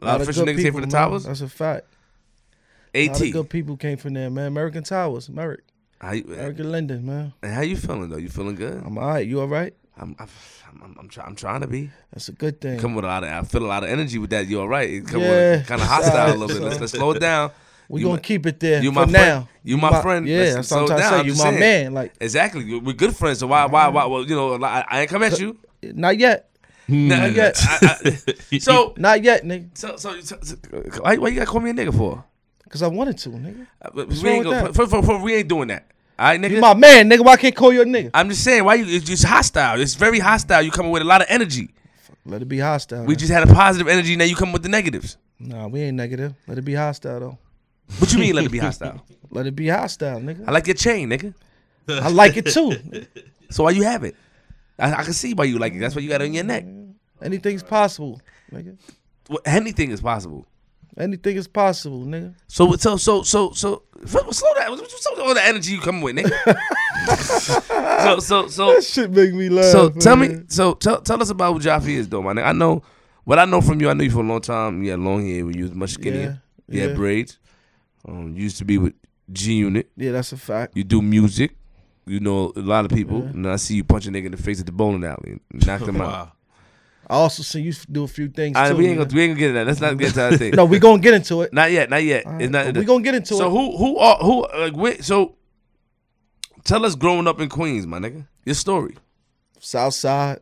A 0.00 0.04
lot 0.04 0.16
of 0.16 0.22
official 0.22 0.44
good 0.44 0.56
niggas 0.56 0.56
came 0.56 0.64
people, 0.64 0.80
from 0.80 0.90
the 0.90 0.96
man. 0.96 1.08
towers. 1.08 1.24
That's 1.24 1.40
a 1.42 1.48
fact. 1.48 1.86
A 2.94 3.06
lot 3.06 3.16
of 3.20 3.22
At. 3.28 3.32
good 3.32 3.48
people 3.50 3.76
came 3.76 3.96
from 3.96 4.14
there, 4.14 4.28
man. 4.28 4.46
American 4.48 4.82
Towers, 4.82 5.30
Merrick, 5.30 5.60
How 6.00 6.12
you, 6.12 6.24
American 6.24 6.72
Linden, 6.72 7.06
man. 7.06 7.32
how 7.42 7.60
you 7.62 7.76
feeling 7.76 8.08
though? 8.10 8.16
You 8.18 8.28
feeling 8.28 8.56
good? 8.56 8.82
I'm 8.84 8.98
all 8.98 9.06
right. 9.06 9.24
You 9.26 9.40
all 9.40 9.48
right? 9.48 9.72
I'm 10.02 10.16
I'm 10.18 10.28
I'm, 10.82 10.96
I'm, 11.00 11.08
try, 11.08 11.24
I'm 11.24 11.34
trying 11.36 11.60
to 11.60 11.66
be. 11.66 11.90
That's 12.12 12.28
a 12.28 12.32
good 12.32 12.60
thing. 12.60 12.78
Come 12.80 12.94
with 12.94 13.04
a 13.04 13.08
lot 13.08 13.24
of 13.24 13.30
I 13.30 13.42
feel 13.42 13.64
a 13.64 13.66
lot 13.66 13.84
of 13.84 13.90
energy 13.90 14.18
with 14.18 14.30
that. 14.30 14.46
You're 14.46 14.62
all 14.62 14.68
right? 14.68 14.88
It 14.90 15.06
come 15.06 15.20
Yeah. 15.20 15.28
with 15.58 15.66
kind 15.66 15.80
of 15.80 15.86
hostile 15.86 16.34
a 16.34 16.36
little 16.36 16.48
bit. 16.48 16.62
Let's, 16.62 16.80
let's 16.80 16.92
slow 16.92 17.10
it 17.12 17.20
down. 17.20 17.50
we 17.88 18.00
you 18.00 18.06
gonna 18.06 18.16
my- 18.16 18.22
keep 18.22 18.46
it 18.46 18.58
there 18.60 18.82
you 18.82 18.90
for 18.90 18.94
my 18.94 19.00
friend. 19.06 19.12
now. 19.12 19.48
You 19.62 19.76
my 19.78 20.02
friend. 20.02 20.26
Yeah, 20.26 20.54
that's 20.54 20.54
what 20.54 20.58
I'm 20.58 20.64
slow 20.64 20.86
trying 20.86 20.98
to 20.98 21.02
down. 21.02 21.20
say. 21.20 21.26
You 21.26 21.32
my 21.34 21.38
saying. 21.44 21.60
man. 21.60 21.94
Like, 21.94 22.12
Exactly. 22.20 22.78
We're 22.80 22.92
good 22.94 23.16
friends. 23.16 23.38
So 23.40 23.46
why 23.46 23.66
why 23.66 23.88
why? 23.88 24.06
Well, 24.06 24.24
you 24.24 24.34
know, 24.34 24.62
I, 24.62 24.84
I 24.88 25.00
ain't 25.02 25.10
come 25.10 25.22
at 25.22 25.38
you. 25.38 25.56
not 25.82 26.18
yet. 26.18 26.48
Nah, 26.88 27.16
Not 27.26 27.32
yet. 27.36 27.56
I- 27.62 28.18
I- 28.52 28.58
so 28.58 28.94
Not 28.96 29.22
yet, 29.22 29.44
nigga. 29.44 29.76
so 29.76 29.96
so, 29.96 30.20
so, 30.20 30.36
so 30.42 30.56
why, 31.00 31.16
why 31.16 31.28
you 31.28 31.36
gotta 31.36 31.46
call 31.50 31.60
me 31.60 31.70
a 31.70 31.74
nigga 31.74 31.96
for? 31.96 32.24
Cause 32.68 32.82
I 32.82 32.86
wanted 32.88 33.18
to, 33.18 33.28
nigga. 33.28 33.66
Uh, 33.82 33.90
we 34.22 34.28
ain't 34.30 34.44
go, 34.44 34.72
for, 34.72 34.86
for, 34.86 35.02
for, 35.02 35.18
we 35.22 35.34
ain't 35.34 35.48
doing 35.48 35.68
that. 35.68 35.86
All 36.22 36.28
right, 36.28 36.40
nigga. 36.40 36.50
You 36.52 36.60
my 36.60 36.74
man, 36.74 37.10
nigga. 37.10 37.24
Why 37.24 37.32
I 37.32 37.36
can't 37.36 37.56
call 37.56 37.72
you 37.72 37.82
a 37.82 37.84
nigga? 37.84 38.12
I'm 38.14 38.28
just 38.28 38.44
saying, 38.44 38.62
why 38.64 38.76
you? 38.76 38.84
It's 38.86 39.04
just 39.04 39.24
hostile. 39.24 39.80
It's 39.80 39.96
very 39.96 40.20
hostile. 40.20 40.62
You 40.62 40.70
coming 40.70 40.92
with 40.92 41.02
a 41.02 41.04
lot 41.04 41.20
of 41.20 41.26
energy. 41.28 41.74
Let 42.24 42.42
it 42.42 42.44
be 42.44 42.60
hostile. 42.60 43.00
We 43.00 43.14
man. 43.14 43.18
just 43.18 43.32
had 43.32 43.42
a 43.42 43.52
positive 43.52 43.88
energy. 43.88 44.14
Now 44.14 44.26
you 44.26 44.36
come 44.36 44.52
with 44.52 44.62
the 44.62 44.68
negatives. 44.68 45.16
Nah, 45.40 45.66
we 45.66 45.80
ain't 45.80 45.96
negative. 45.96 46.34
Let 46.46 46.58
it 46.58 46.62
be 46.62 46.74
hostile 46.74 47.18
though. 47.18 47.38
What 47.98 48.12
you 48.12 48.20
mean? 48.20 48.36
Let 48.36 48.44
it 48.44 48.52
be 48.52 48.58
hostile. 48.68 49.04
Let 49.30 49.46
it 49.46 49.56
be 49.56 49.66
hostile, 49.66 50.20
nigga. 50.20 50.46
I 50.46 50.52
like 50.52 50.68
your 50.68 50.76
chain, 50.76 51.10
nigga. 51.10 51.34
I 51.88 52.08
like 52.08 52.36
it 52.36 52.46
too. 52.46 52.72
So 53.50 53.64
why 53.64 53.72
you 53.72 53.82
have 53.82 54.02
it? 54.02 54.16
I, 54.78 54.94
I 54.94 55.02
can 55.02 55.12
see 55.12 55.34
why 55.34 55.44
you 55.44 55.58
like 55.58 55.74
it. 55.74 55.78
That's 55.78 55.94
why 55.94 56.00
you 56.00 56.08
got 56.08 56.22
it 56.22 56.24
on 56.24 56.32
your 56.32 56.42
neck. 56.42 56.64
Anything's 57.20 57.62
possible, 57.62 58.18
nigga. 58.50 58.78
Well, 59.28 59.40
anything 59.44 59.90
is 59.90 60.00
possible. 60.00 60.46
Anything 60.98 61.36
is 61.36 61.48
possible, 61.48 62.04
nigga. 62.04 62.34
So 62.48 62.76
so 62.76 62.96
so 62.96 63.22
so 63.22 63.52
so 63.52 63.82
slow 64.04 64.54
down. 64.54 64.70
What's 64.72 65.06
up 65.06 65.16
with 65.16 65.26
all 65.26 65.34
the 65.34 65.44
energy 65.44 65.72
you 65.72 65.80
coming 65.80 66.02
with, 66.02 66.16
nigga? 66.16 66.56
so 68.04 68.18
so 68.20 68.48
so 68.48 68.74
That 68.74 68.84
shit 68.84 69.10
make 69.10 69.32
me 69.32 69.48
laugh. 69.48 69.64
so 69.72 69.90
tell 69.90 70.16
me. 70.16 70.42
So 70.48 70.74
tell 70.74 71.00
tell 71.00 71.20
us 71.22 71.30
about 71.30 71.54
who 71.54 71.60
Jaffe 71.60 71.94
is, 71.94 72.08
though, 72.08 72.22
man. 72.22 72.38
I 72.38 72.52
know 72.52 72.82
what 73.24 73.38
I 73.38 73.44
know 73.46 73.60
from 73.60 73.80
you. 73.80 73.88
I 73.88 73.94
know 73.94 74.04
you 74.04 74.10
for 74.10 74.20
a 74.20 74.26
long 74.26 74.40
time. 74.40 74.82
You 74.82 74.90
had 74.90 75.00
long 75.00 75.26
hair. 75.26 75.50
You 75.50 75.62
was 75.62 75.74
much 75.74 75.90
skinnier. 75.90 76.40
Yeah, 76.68 76.74
You 76.74 76.80
had 76.82 76.90
yeah. 76.90 76.96
braids. 76.96 77.38
Um, 78.06 78.34
you 78.36 78.42
used 78.42 78.58
to 78.58 78.64
be 78.64 78.78
with 78.78 78.94
G 79.32 79.54
Unit. 79.54 79.90
Yeah, 79.96 80.12
that's 80.12 80.32
a 80.32 80.36
fact. 80.36 80.76
You 80.76 80.84
do 80.84 81.00
music. 81.00 81.56
You 82.04 82.20
know 82.20 82.52
a 82.56 82.60
lot 82.60 82.84
of 82.84 82.90
people. 82.90 83.22
And 83.22 83.46
I 83.48 83.56
see 83.56 83.76
you 83.76 83.84
punch 83.84 84.06
a 84.06 84.10
nigga 84.10 84.26
in 84.26 84.32
the 84.32 84.36
face 84.38 84.58
at 84.60 84.66
the 84.66 84.72
bowling 84.72 85.04
alley 85.04 85.38
and 85.52 85.66
knock 85.66 85.80
them 85.86 86.00
out. 86.00 86.32
Wow. 87.08 87.16
I 87.18 87.20
also 87.20 87.42
see 87.42 87.60
you 87.62 87.72
do 87.90 88.04
a 88.04 88.08
few 88.08 88.28
things 88.28 88.56
I, 88.56 88.70
too. 88.70 88.76
we 88.76 88.86
ain't 88.86 88.98
man. 88.98 89.06
gonna 89.08 89.16
we 89.16 89.22
ain't 89.22 89.30
gonna 89.32 89.38
get 89.40 89.46
into 89.50 89.58
that. 89.60 89.66
Let's 89.66 89.80
not 89.80 89.98
get 89.98 90.08
to 90.10 90.14
that 90.14 90.38
thing. 90.38 90.52
no, 90.56 90.64
we 90.64 90.78
gonna 90.78 91.00
get 91.02 91.14
into 91.14 91.42
it. 91.42 91.52
Not 91.52 91.70
yet. 91.70 91.90
Not 91.90 92.02
yet. 92.04 92.26
All 92.26 92.40
It's 92.40 92.50
not. 92.50 92.74
we 92.76 92.84
gonna 92.84 93.02
get 93.02 93.14
into 93.14 93.34
so 93.34 93.46
it. 93.46 93.50
who 93.50 93.76
who 93.76 93.98
are 93.98 94.16
who 94.18 94.46
like 94.58 94.76
where, 94.76 95.02
so 95.02 95.34
tell 96.64 96.84
us 96.86 96.94
growing 96.94 97.26
up 97.26 97.40
in 97.40 97.48
Queens, 97.48 97.86
my 97.86 97.98
nigga. 97.98 98.26
Your 98.44 98.54
story. 98.54 98.96
South 99.58 99.94
Side, 99.94 100.40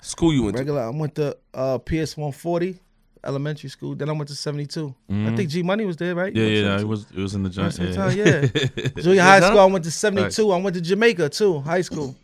School 0.00 0.32
you 0.34 0.42
went 0.42 0.56
to. 0.56 0.60
regular. 0.62 0.82
I 0.82 0.90
went 0.90 1.14
to 1.14 1.36
uh, 1.54 1.78
PS 1.78 2.16
140 2.16 2.78
elementary 3.24 3.70
school. 3.70 3.94
Then 3.94 4.10
I 4.10 4.12
went 4.12 4.28
to 4.28 4.34
72. 4.34 4.94
I 5.10 5.34
think 5.34 5.48
G 5.48 5.62
Money 5.62 5.86
was 5.86 5.96
there, 5.96 6.14
right? 6.14 6.32
Mm-hmm. 6.34 6.42
Yeah, 6.66 6.74
yeah, 6.74 6.80
it 6.80 6.86
was 6.86 7.06
it 7.10 7.16
was 7.18 7.34
in 7.34 7.42
the 7.42 7.48
joint. 7.48 7.74
time, 7.74 8.16
Yeah. 8.16 8.46
yeah. 8.76 8.88
Junior 9.02 9.22
high 9.22 9.40
school, 9.40 9.60
I 9.60 9.64
went 9.64 9.84
to 9.84 9.90
72. 9.90 10.52
I 10.52 10.56
went 10.58 10.74
to 10.74 10.80
Jamaica 10.82 11.28
too, 11.30 11.60
high 11.60 11.80
school. 11.80 12.14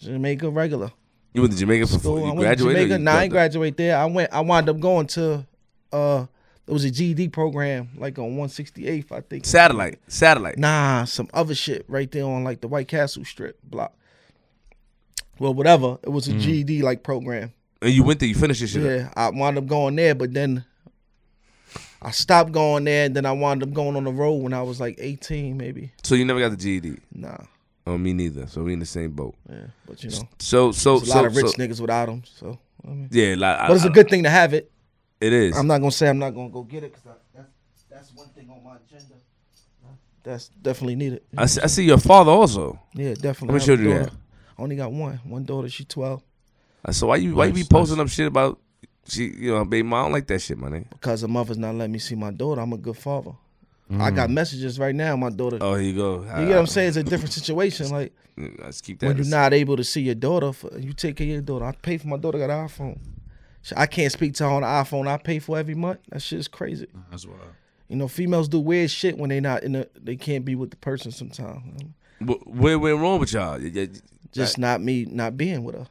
Jamaica 0.00 0.50
regular. 0.50 0.92
You 1.32 1.42
went 1.42 1.52
to 1.52 1.58
Jamaica. 1.58 1.86
I 1.92 2.06
you 2.06 2.12
went 2.12 2.36
to 2.36 2.40
graduated. 2.40 2.58
Jamaica. 2.58 2.92
you 2.94 3.04
Nah, 3.04 3.12
I 3.12 3.22
ain't 3.24 3.32
graduate 3.32 3.76
there. 3.76 3.96
I 3.96 4.06
went. 4.06 4.32
I 4.32 4.40
wound 4.40 4.68
up 4.68 4.80
going 4.80 5.06
to. 5.08 5.46
uh 5.92 6.26
It 6.66 6.72
was 6.72 6.84
a 6.84 6.90
GED 6.90 7.28
program, 7.28 7.90
like 7.96 8.18
on 8.18 8.36
168th, 8.36 9.12
I 9.12 9.20
think. 9.22 9.44
Satellite. 9.44 10.00
Satellite. 10.08 10.58
Nah, 10.58 11.04
some 11.04 11.28
other 11.32 11.54
shit 11.54 11.84
right 11.88 12.10
there 12.10 12.24
on 12.24 12.44
like 12.44 12.60
the 12.60 12.68
White 12.68 12.88
Castle 12.88 13.24
Strip 13.24 13.58
block. 13.62 13.94
Well, 15.38 15.54
whatever. 15.54 15.98
It 16.02 16.08
was 16.10 16.28
a 16.28 16.32
GED 16.32 16.82
like 16.82 17.02
program. 17.02 17.52
And 17.80 17.92
you 17.92 18.02
went 18.02 18.18
there. 18.20 18.28
You 18.28 18.34
finished 18.34 18.60
your 18.60 18.68
shit. 18.68 18.82
Yeah, 18.82 19.12
I 19.16 19.30
wound 19.30 19.56
up 19.56 19.66
going 19.66 19.94
there, 19.94 20.14
but 20.14 20.34
then 20.34 20.64
I 22.02 22.10
stopped 22.10 22.50
going 22.52 22.84
there, 22.84 23.06
and 23.06 23.14
then 23.14 23.24
I 23.24 23.32
wound 23.32 23.62
up 23.62 23.72
going 23.72 23.94
on 23.96 24.04
the 24.04 24.12
road 24.12 24.42
when 24.42 24.52
I 24.52 24.62
was 24.62 24.80
like 24.80 24.96
18, 24.98 25.56
maybe. 25.56 25.92
So 26.02 26.14
you 26.16 26.24
never 26.24 26.40
got 26.40 26.50
the 26.50 26.56
GED. 26.56 26.98
Nah, 27.14 27.38
Oh, 27.88 27.96
me 27.98 28.12
neither. 28.12 28.46
So 28.46 28.62
we 28.64 28.72
in 28.74 28.80
the 28.80 28.86
same 28.86 29.10
boat. 29.12 29.34
yeah, 29.48 29.66
but 29.86 30.02
you 30.04 30.10
know, 30.10 30.28
So 30.38 30.72
so 30.72 30.98
there's 30.98 31.08
a 31.08 31.10
so, 31.10 31.16
lot 31.16 31.24
of 31.24 31.36
rich 31.36 31.46
so 31.46 31.52
niggas 31.56 31.80
without 31.80 32.06
them. 32.06 32.22
So, 32.24 32.58
I 32.84 32.88
mean, 32.90 33.08
yeah, 33.10 33.34
like, 33.38 33.68
but 33.68 33.76
it's 33.76 33.84
a 33.84 33.90
good 33.90 34.08
thing 34.10 34.22
to 34.24 34.30
have 34.30 34.52
it. 34.54 34.70
It 35.20 35.32
is. 35.32 35.56
I'm 35.56 35.66
not 35.66 35.78
gonna 35.78 35.90
say 35.90 36.08
I'm 36.08 36.18
not 36.18 36.30
gonna 36.34 36.50
go 36.50 36.62
get 36.62 36.84
it 36.84 36.92
because 36.92 37.16
that's 37.34 37.48
that's 37.90 38.14
one 38.14 38.28
thing 38.36 38.50
on 38.50 38.62
my 38.62 38.76
agenda. 38.76 39.14
That's 40.22 40.48
definitely 40.48 40.96
needed. 40.96 41.22
I 41.36 41.46
see, 41.46 41.60
I 41.62 41.66
see 41.68 41.84
your 41.84 41.98
father 41.98 42.30
also. 42.30 42.78
Yeah, 42.94 43.14
definitely. 43.14 43.48
How 43.48 43.52
many 43.54 43.62
I 43.62 43.66
children 43.66 43.88
you 43.88 43.94
have? 43.94 44.12
I 44.58 44.62
only 44.62 44.76
got 44.76 44.92
one. 44.92 45.16
One 45.24 45.44
daughter. 45.44 45.68
She 45.70 45.84
12. 45.84 46.22
Uh, 46.84 46.92
So 46.92 47.06
why 47.06 47.16
you 47.16 47.34
why 47.36 47.46
you 47.46 47.52
be 47.54 47.64
posting 47.64 48.00
up 48.00 48.08
shit 48.08 48.26
about 48.26 48.58
she 49.06 49.24
you 49.24 49.52
know 49.54 49.64
baby 49.64 49.84
mom? 49.84 49.98
I 50.00 50.02
don't 50.04 50.12
like 50.12 50.26
that 50.26 50.40
shit, 50.42 50.58
my 50.58 50.68
nigga. 50.68 50.90
Because 50.90 51.22
her 51.22 51.28
mother's 51.28 51.56
not 51.58 51.74
letting 51.74 51.92
me 51.92 51.98
see 51.98 52.14
my 52.16 52.30
daughter. 52.30 52.60
I'm 52.60 52.72
a 52.72 52.76
good 52.78 52.96
father. 52.98 53.32
I 53.90 54.10
got 54.10 54.28
messages 54.30 54.78
right 54.78 54.94
now. 54.94 55.16
My 55.16 55.30
daughter. 55.30 55.58
Mm. 55.58 55.62
Oh, 55.62 55.74
here 55.74 55.82
you 55.90 55.94
go. 55.94 56.20
you 56.20 56.26
get 56.26 56.48
what 56.48 56.58
I'm 56.58 56.66
saying? 56.66 56.88
It's 56.88 56.96
a 56.98 57.02
different 57.02 57.32
situation. 57.32 57.88
Like 57.90 58.12
Let's 58.36 58.80
keep 58.80 58.98
that. 59.00 59.06
when 59.08 59.16
you're 59.16 59.26
not 59.26 59.52
able 59.54 59.76
to 59.76 59.84
see 59.84 60.02
your 60.02 60.14
daughter, 60.14 60.52
for, 60.52 60.76
you 60.78 60.92
take 60.92 61.16
care 61.16 61.26
of 61.26 61.30
your 61.32 61.40
daughter. 61.40 61.64
I 61.64 61.72
pay 61.72 61.96
for 61.98 62.06
my 62.08 62.16
daughter. 62.18 62.38
Got 62.38 62.50
an 62.50 62.68
iPhone. 62.68 62.98
I 63.76 63.86
can't 63.86 64.12
speak 64.12 64.34
to 64.34 64.44
her 64.44 64.50
on 64.50 64.62
the 64.62 64.68
iPhone. 64.68 65.08
I 65.08 65.16
pay 65.18 65.38
for 65.40 65.58
every 65.58 65.74
month. 65.74 65.98
That 66.10 66.20
shit 66.22 66.38
is 66.38 66.48
crazy. 66.48 66.86
That's 67.10 67.26
wild. 67.26 67.40
You 67.88 67.96
know, 67.96 68.06
females 68.08 68.48
do 68.48 68.60
weird 68.60 68.90
shit 68.90 69.16
when 69.18 69.30
they 69.30 69.40
not 69.40 69.62
in 69.62 69.72
the. 69.72 69.88
They 69.98 70.16
can't 70.16 70.44
be 70.44 70.54
with 70.54 70.70
the 70.70 70.76
person 70.76 71.10
sometimes. 71.10 71.62
Wh- 72.20 72.46
What 72.46 72.80
went 72.80 72.98
wrong 72.98 73.18
with 73.20 73.32
y'all? 73.32 73.58
Just 74.32 74.58
not 74.58 74.82
me 74.82 75.06
not 75.10 75.36
being 75.38 75.64
with 75.64 75.74
her. 75.74 75.86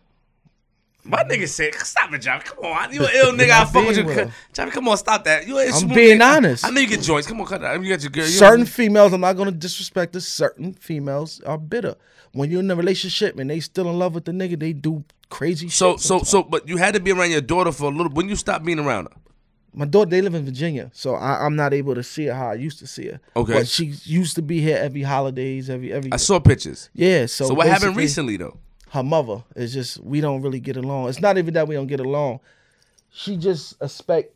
My 1.08 1.24
nigga 1.24 1.48
said, 1.48 1.74
"Stop 1.76 2.14
it, 2.14 2.20
Johnny. 2.20 2.44
Come 2.44 2.66
on, 2.66 2.92
you 2.94 3.02
an 3.06 3.10
ill 3.16 3.32
nigga. 3.34 3.50
I 3.52 3.66
fuck 3.66 3.88
with 3.88 3.98
you, 3.98 4.06
with. 4.06 4.32
Johnny. 4.54 4.72
Come 4.72 4.88
on, 4.90 4.98
stop 4.98 5.24
that. 5.24 5.48
You 5.48 5.58
a 5.58 5.70
I'm 5.70 5.88
being 5.88 6.20
nigga. 6.20 6.36
honest. 6.38 6.66
I 6.66 6.70
know 6.70 6.82
you 6.82 6.88
get 6.88 7.02
joints. 7.02 7.28
Come 7.28 7.40
on, 7.40 7.48
cut 7.48 7.62
that. 7.62 7.82
You 7.82 7.90
got 7.90 8.02
your 8.02 8.10
girl. 8.12 8.26
You 8.26 8.30
certain 8.32 8.66
females, 8.66 9.14
I'm 9.14 9.22
not 9.22 9.34
gonna 9.38 9.52
disrespect 9.52 10.14
this. 10.14 10.28
Certain 10.28 10.74
females 10.74 11.42
are 11.46 11.58
bitter. 11.58 11.96
When 12.34 12.52
you're 12.52 12.60
in 12.60 12.70
a 12.70 12.76
relationship 12.76 13.40
and 13.40 13.50
they 13.50 13.60
still 13.62 13.90
in 13.90 13.98
love 13.98 14.14
with 14.14 14.26
the 14.26 14.32
nigga, 14.34 14.60
they 14.60 14.74
do 14.74 15.04
crazy 15.30 15.70
So 15.70 15.94
shit. 15.94 16.02
so 16.02 16.08
sometimes. 16.08 16.30
so, 16.30 16.44
but 16.44 16.68
you 16.68 16.78
had 16.78 16.94
to 16.94 17.00
be 17.00 17.12
around 17.12 17.32
your 17.32 17.42
daughter 17.42 17.72
for 17.72 17.86
a 17.86 17.96
little. 17.96 18.12
When 18.12 18.28
you 18.30 18.36
stopped 18.36 18.66
being 18.66 18.80
around 18.80 19.06
her, 19.06 19.18
my 19.74 19.86
daughter, 19.86 20.10
they 20.10 20.22
live 20.22 20.34
in 20.36 20.44
Virginia, 20.44 20.90
so 20.94 21.16
I, 21.16 21.46
I'm 21.46 21.56
not 21.56 21.74
able 21.74 21.96
to 21.96 22.04
see 22.04 22.26
her 22.26 22.34
how 22.34 22.50
I 22.50 22.56
used 22.56 22.80
to 22.80 22.88
see 22.88 23.08
her. 23.08 23.20
Okay. 23.36 23.54
but 23.54 23.68
she 23.68 23.94
used 24.04 24.36
to 24.36 24.42
be 24.42 24.60
here 24.60 24.78
every 24.78 25.04
holidays, 25.04 25.70
every 25.70 25.94
every. 25.94 26.12
I 26.12 26.18
saw 26.18 26.40
pictures. 26.40 26.90
yeah. 26.94 27.28
So 27.28 27.48
So 27.48 27.54
what 27.54 27.68
happened 27.68 27.96
recently 27.96 28.38
though? 28.38 28.58
Her 28.92 29.04
mother 29.04 29.44
is 29.56 29.74
just 29.74 30.00
we 30.00 30.22
don't 30.22 30.42
really 30.42 30.60
get 30.60 30.78
along. 30.78 31.10
It's 31.10 31.20
not 31.20 31.38
even 31.38 31.54
that 31.56 31.68
we 31.68 31.76
don't 31.76 31.88
get 31.88 32.00
along. 32.00 32.40
She 33.12 33.36
just 33.38 33.76
expect, 33.82 34.34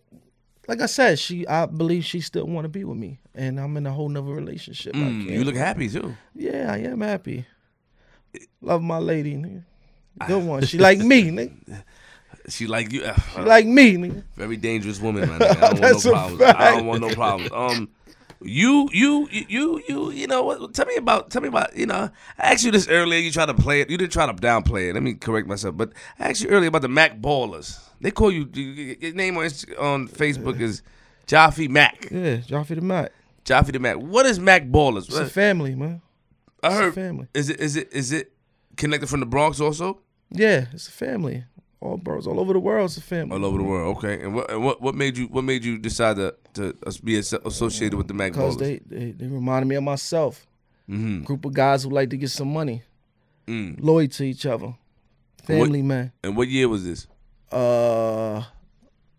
like 0.68 0.82
I 0.82 0.86
said, 0.88 1.20
she 1.20 1.48
I 1.48 1.66
believe 1.66 2.04
she 2.06 2.22
still 2.22 2.46
want 2.46 2.66
to 2.66 2.70
be 2.70 2.84
with 2.84 2.98
me, 2.98 3.20
and 3.34 3.60
I'm 3.60 3.76
in 3.78 3.86
a 3.86 3.92
whole 3.92 4.10
nother 4.10 4.32
relationship. 4.32 4.94
Mm, 4.94 5.30
you 5.30 5.44
look 5.44 5.56
happy 5.56 5.88
too. 5.90 6.16
Yeah, 6.36 6.72
I 6.72 6.78
am 6.80 7.02
happy. 7.02 7.46
Love 8.62 8.82
my 8.82 8.98
lady, 8.98 9.36
nigga. 9.36 9.64
Good 10.28 10.44
one. 10.46 10.66
She 10.66 10.78
like 10.78 11.00
me, 11.00 11.24
nigga. 11.32 11.84
She 12.50 12.66
like 12.66 12.92
you. 12.92 13.04
uh, 13.04 13.14
She 13.36 13.42
like 13.42 13.68
me, 13.68 13.98
nigga. 13.98 14.24
Very 14.36 14.58
dangerous 14.58 15.00
woman, 15.00 15.30
man. 15.30 15.44
I 15.44 15.54
don't 15.74 15.80
want 15.82 16.04
no 16.06 16.12
problems. 16.12 16.42
I 16.42 16.72
don't 16.72 16.86
want 16.88 17.02
no 17.02 17.10
problems. 17.14 17.52
Um, 17.54 17.90
You, 18.44 18.90
you, 18.92 19.28
you, 19.32 19.46
you, 19.50 19.82
you, 19.88 20.12
you 20.12 20.28
know 20.28 20.44
what? 20.44 20.74
Tell 20.74 20.86
me 20.86 20.96
about, 20.96 21.30
tell 21.30 21.42
me 21.42 21.48
about, 21.48 21.76
you 21.78 21.86
know, 21.86 22.10
I 22.38 22.54
asked 22.54 22.64
you 22.64 22.72
this 22.72 22.88
earlier. 22.88 23.20
You 23.20 23.32
tried 23.32 23.48
to 23.48 23.54
play 23.54 23.82
it. 23.82 23.90
You 23.90 23.98
didn't 23.98 24.12
try 24.14 24.26
to 24.26 24.34
downplay 24.34 24.90
it. 24.90 24.94
Let 24.94 25.04
me 25.04 25.14
correct 25.14 25.48
myself. 25.48 25.78
But 25.78 25.94
I 26.20 26.30
asked 26.30 26.42
you 26.42 26.50
earlier 26.50 26.70
about 26.70 26.82
the 26.82 26.88
Mac 26.90 27.20
Ballers. 27.22 27.80
They 28.00 28.12
call 28.12 28.32
you, 28.32 28.50
you- 28.54 28.98
your 29.00 29.14
name 29.14 29.38
on, 29.38 29.44
on 29.80 30.08
Facebook 30.08 30.60
is 30.60 30.82
Jaffe 31.28 31.68
Mac. 31.68 32.08
Yeah, 32.12 32.38
Joffrey 32.38 32.76
the 32.76 32.82
Mac. 32.82 33.12
Jaffe 33.46 33.72
the 33.72 33.80
Mac. 33.80 33.98
What 33.98 34.26
is 34.26 34.40
Mac 34.40 34.64
Ballers? 34.66 35.08
It's 35.08 35.18
a 35.18 35.26
family, 35.28 35.76
man. 35.76 36.02
I 36.64 36.68
it's 36.68 36.76
a 36.76 36.82
heard, 36.82 36.94
family. 36.96 37.28
is 37.34 37.50
it, 37.50 37.60
is 37.60 37.76
it, 37.76 37.90
is 37.94 38.12
it 38.12 38.32
connected 38.78 39.08
from 39.08 39.20
the 39.20 39.26
Bronx 39.26 39.60
also? 39.60 40.00
Yeah, 40.32 40.66
it's 40.74 40.88
a 40.88 40.92
family. 40.92 41.44
All 41.80 41.98
bros 41.98 42.28
all 42.28 42.40
over 42.40 42.54
the 42.54 42.60
world. 42.60 42.86
It's 42.90 42.98
a 42.98 43.02
family. 43.02 43.36
All 43.36 43.44
over 43.46 43.58
the 43.58 43.64
world. 43.64 43.98
Okay. 43.98 44.22
And 44.22 44.36
what, 44.36 44.52
and 44.52 44.64
what, 44.64 44.82
what 44.82 44.94
made 44.96 45.18
you, 45.18 45.26
what 45.28 45.44
made 45.44 45.64
you 45.66 45.78
decide 45.80 46.18
to, 46.18 46.36
to 46.56 46.76
be 47.04 47.18
associated 47.18 47.96
with 47.98 48.08
the 48.08 48.14
Mac 48.14 48.32
Because 48.34 48.58
they, 48.58 48.80
they 48.86 49.12
they 49.12 49.28
reminded 49.28 49.68
me 49.68 49.76
of 49.76 49.84
myself. 49.84 50.46
Mhm. 50.90 51.24
Group 51.24 51.46
of 51.46 51.54
guys 51.54 51.84
who 51.84 51.90
like 51.90 52.10
to 52.10 52.18
get 52.18 52.30
some 52.32 52.52
money, 52.52 52.84
Mm. 53.48 53.78
loyal 53.82 54.08
to 54.08 54.24
each 54.24 54.46
other, 54.46 54.74
family 55.44 55.82
man. 55.82 56.12
And 56.24 56.36
what 56.36 56.48
year 56.50 56.68
was 56.68 56.84
this? 56.84 57.08
Uh, 57.52 58.44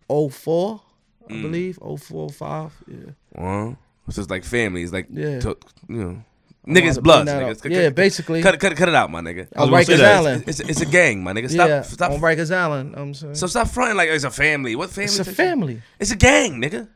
04, 0.09 0.81
I 1.29 1.33
Mm. 1.33 1.41
believe. 1.41 1.79
04, 1.81 2.29
05. 2.29 2.71
Yeah. 2.87 2.97
Well, 3.35 3.77
so 4.09 4.21
it's 4.21 4.29
like 4.29 4.43
family. 4.43 4.83
It's 4.83 4.93
like 4.93 5.07
Yeah. 5.09 5.39
to- 5.39 5.57
you 5.87 5.95
know, 5.95 6.23
I'm 6.67 6.73
niggas 6.75 7.01
bloods. 7.01 7.31
bring 7.31 7.45
Niggas. 7.47 7.61
Cut- 7.61 7.71
Yeah, 7.71 7.85
cut- 7.85 7.95
basically. 7.95 8.41
cut, 8.41 8.59
cut, 8.59 8.75
cut 8.75 8.89
it 8.89 8.95
out, 8.95 9.09
my 9.11 9.21
nigga. 9.21 9.47
On 9.55 9.69
Rikers. 9.69 10.03
Island. 10.03 10.43
It's, 10.47 10.59
it's, 10.59 10.69
it's 10.71 10.81
a 10.81 10.85
gang, 10.85 11.23
my 11.23 11.33
nigga. 11.33 11.49
Stop, 11.49 11.67
yeah, 11.69 11.81
stop. 11.81 12.11
on 12.11 12.19
Rikers 12.19 12.53
Island. 12.53 12.93
I'm 12.95 13.13
saying. 13.13 13.35
so 13.35 13.47
stop 13.47 13.67
fronting 13.69 13.97
like 13.97 14.09
it's 14.09 14.23
a 14.23 14.31
family. 14.31 14.75
What 14.75 14.89
family? 14.89 15.05
it's 15.05 15.19
a 15.19 15.25
family. 15.25 15.81
It's 15.99 16.11
a 16.11 16.15
gang, 16.15 16.61
nigga. 16.61 16.87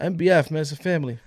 MBF, 0.00 0.50
man, 0.50 0.62
it's 0.62 0.72
a 0.72 0.76
family. 0.76 1.18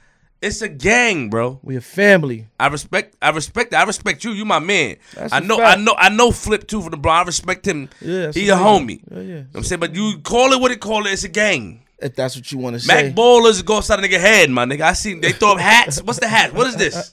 It's 0.41 0.61
a 0.61 0.67
gang, 0.67 1.29
bro. 1.29 1.59
We 1.63 1.77
a 1.77 1.81
family. 1.81 2.47
I 2.59 2.67
respect. 2.67 3.15
I 3.21 3.29
respect. 3.29 3.73
I 3.73 3.83
respect 3.83 4.25
you. 4.25 4.31
You 4.31 4.43
my 4.43 4.59
man. 4.59 4.97
That's 5.15 5.31
I 5.31 5.39
know. 5.39 5.61
I 5.61 5.77
know. 5.77 5.95
I 5.97 6.09
know. 6.09 6.31
Flip 6.31 6.67
too 6.67 6.81
from 6.81 6.91
the 6.91 6.97
bro. 6.97 7.13
I 7.13 7.23
respect 7.23 7.65
him. 7.65 7.87
Yeah, 8.01 8.31
he 8.33 8.49
a 8.49 8.55
homie. 8.55 9.01
Yeah, 9.09 9.17
yeah. 9.17 9.21
You 9.21 9.33
know 9.35 9.45
what 9.53 9.57
I'm 9.59 9.63
saying, 9.63 9.79
but 9.79 9.95
you 9.95 10.19
call 10.21 10.51
it 10.51 10.59
what 10.59 10.71
it 10.71 10.81
call 10.81 11.05
it. 11.05 11.13
It's 11.13 11.23
a 11.23 11.29
gang. 11.29 11.83
If 11.99 12.17
that's 12.17 12.35
what 12.35 12.51
you 12.51 12.57
want 12.57 12.73
to 12.73 12.81
say. 12.81 13.03
Mac 13.03 13.15
ballers 13.15 13.63
go 13.63 13.77
outside 13.77 13.99
a 13.99 14.01
nigga 14.01 14.19
head, 14.19 14.49
my 14.49 14.65
nigga. 14.65 14.81
I 14.81 14.91
see 14.91 15.13
they 15.13 15.31
throw 15.31 15.53
up 15.53 15.59
hats. 15.59 16.03
What's 16.03 16.19
the 16.19 16.27
hat? 16.27 16.53
What 16.53 16.67
is 16.67 16.75
this? 16.75 17.09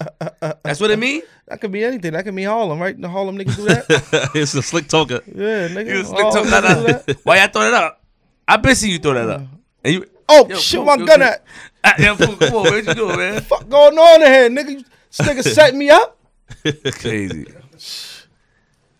That's 0.65 0.81
what 0.81 0.91
it 0.91 0.99
mean. 0.99 1.23
that 1.47 1.61
could 1.61 1.71
be 1.71 1.85
anything. 1.85 2.15
That 2.15 2.25
could 2.25 2.35
be 2.35 2.43
Harlem, 2.43 2.81
right? 2.81 3.01
The 3.01 3.09
Harlem 3.09 3.39
niggas 3.39 3.55
do 3.55 3.65
that. 3.67 4.31
it's 4.35 4.55
a 4.55 4.63
slick 4.63 4.89
talker. 4.89 5.21
yeah, 5.27 5.69
nigga. 5.69 5.87
You 5.87 6.05
slick 6.05 6.19
niggas 6.19 6.51
talk- 6.51 7.07
do 7.07 7.13
nah, 7.13 7.15
Why 7.23 7.39
y'all 7.39 7.47
throw 7.47 7.63
that 7.63 7.75
up? 7.75 8.03
I 8.49 8.57
been 8.57 8.75
see 8.75 8.91
you 8.91 8.99
throw 8.99 9.15
that 9.15 9.31
up. 9.31 9.43
And 9.85 9.95
you, 9.95 10.07
Oh, 10.33 10.47
Yo, 10.49 10.57
shit, 10.57 10.85
my 10.85 10.95
yo, 10.97 11.05
gun 11.07 11.21
yo. 11.21 11.27
at. 11.27 11.45
Ah, 11.83 11.95
yo, 11.99 12.17
Pooh, 12.17 12.37
come 12.37 12.55
on, 12.55 12.63
man. 12.65 12.73
What 12.73 12.87
you 12.87 12.95
doing, 12.95 13.17
man? 13.17 13.41
Fuck 13.43 13.69
going 13.69 13.99
on 13.99 14.23
in 14.23 14.27
here, 14.27 14.49
nigga? 14.51 14.85
This 15.17 15.27
nigga 15.27 15.43
set 15.43 15.75
me 15.75 15.91
up. 15.91 16.17
Crazy. 16.95 17.47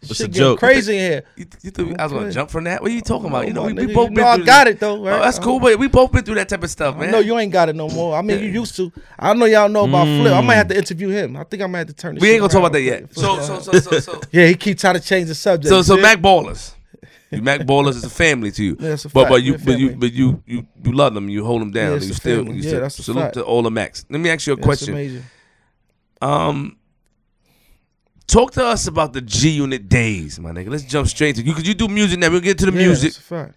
It's 0.03 0.17
Shit 0.17 0.29
a 0.29 0.31
joke. 0.31 0.59
crazy 0.59 0.97
in 0.97 0.99
here. 1.13 1.23
You, 1.37 1.47
you 1.63 1.71
think 1.71 2.01
I 2.01 2.05
was 2.05 2.13
gonna 2.15 2.33
jump 2.33 2.49
from 2.51 2.65
that? 2.65 2.81
What 2.81 2.91
are 2.91 2.95
you 2.95 3.03
talking 3.03 3.29
about? 3.29 3.47
You 3.47 3.53
know, 3.53 3.65
we, 3.65 3.75
we 3.75 3.87
both 3.93 4.09
you 4.09 4.15
been 4.17 4.25
know 4.25 4.31
I 4.31 4.37
through 4.37 4.45
got 4.47 4.67
it, 4.67 4.81
though, 4.81 5.05
right? 5.05 5.19
Oh, 5.19 5.21
that's 5.21 5.39
cool, 5.39 5.61
but 5.61 5.79
we 5.79 5.89
both 5.89 6.11
been 6.11 6.25
through 6.25 6.37
that 6.37 6.49
type 6.49 6.63
of 6.65 6.71
stuff, 6.71 6.97
man. 6.97 7.11
No, 7.11 7.19
you 7.19 7.39
ain't 7.39 7.53
got 7.53 7.69
it 7.69 7.77
no 7.77 7.87
more. 7.91 8.17
I 8.17 8.23
mean, 8.23 8.39
you 8.43 8.49
used 8.49 8.75
to. 8.77 8.91
I 9.19 9.35
know 9.35 9.45
y'all 9.45 9.69
know 9.69 9.85
about 9.85 10.05
Flip. 10.07 10.33
I 10.33 10.41
might 10.41 10.55
have 10.55 10.69
to 10.69 10.77
interview 10.77 11.11
him. 11.11 11.37
I 11.37 11.45
think 11.45 11.63
I 11.63 11.67
might 11.67 11.79
have 11.81 11.87
to 11.89 11.93
turn 11.93 12.15
this 12.15 12.23
we 12.23 12.31
ain't 12.31 12.41
gonna 12.41 12.51
talk 12.51 12.61
about 12.61 12.73
that 12.73 12.81
yet. 12.81 13.15
So, 13.15 13.41
so, 13.43 13.61
so, 13.61 13.73
so, 13.79 14.01
so, 14.01 14.21
yeah, 14.33 14.47
he 14.47 14.55
keep 14.55 14.79
trying 14.79 14.95
to 14.95 15.01
change 15.01 15.29
the 15.29 15.35
subject. 15.35 15.69
so, 15.69 15.83
so, 15.83 15.99
Mac 15.99 16.19
Ballers. 16.19 16.73
You 17.31 17.43
Mac 17.43 17.61
Ballers 17.61 17.91
is 17.95 18.05
a 18.05 18.11
family 18.11 18.51
to 18.53 18.65
you. 18.65 18.77
Yeah, 18.81 18.95
it's 18.95 19.05
a 19.05 19.09
but 19.09 19.23
fact. 19.23 19.31
but 19.31 19.43
you 19.45 19.57
but 19.59 19.79
you 19.79 19.91
but 19.97 20.13
you 20.13 20.43
you 20.47 20.67
you 20.83 20.93
love 20.93 21.15
them. 21.15 21.29
You 21.29 21.45
hold 21.45 21.61
them 21.61 21.71
down. 21.71 21.91
Yeah, 21.91 21.97
it's 21.97 22.07
you 22.07 22.13
a 22.13 22.15
still 22.17 22.37
family. 22.45 22.57
you 22.57 22.63
Yeah, 22.63 22.69
still 22.69 22.81
that's 22.81 22.99
a 22.99 23.03
salute 23.05 23.21
fact. 23.23 23.35
to 23.35 23.45
all 23.45 23.63
the 23.63 23.71
Macs. 23.71 24.05
Let 24.11 24.21
me 24.21 24.31
ask 24.31 24.47
you 24.47 24.55
a 24.55 24.57
That's 24.57 24.65
question. 24.67 24.95
amazing. 24.95 25.23
Um, 26.21 26.77
talk 28.27 28.53
to 28.53 28.65
us 28.67 28.87
about 28.87 29.13
the 29.13 29.21
G 29.21 29.51
Unit 29.51 29.89
days, 29.89 30.41
my 30.41 30.51
nigga. 30.51 30.71
Let's 30.71 30.83
jump 30.85 31.07
straight 31.09 31.37
to 31.37 31.43
you 31.43 31.53
because 31.53 31.67
you 31.69 31.75
do 31.75 31.87
music 31.89 32.19
now. 32.19 32.31
We'll 32.31 32.41
get 32.41 32.59
to 32.59 32.67
the 32.67 32.73
Yeah, 32.73 32.87
music. 32.87 33.13
That's 33.13 33.19
a 33.19 33.23
fact. 33.23 33.55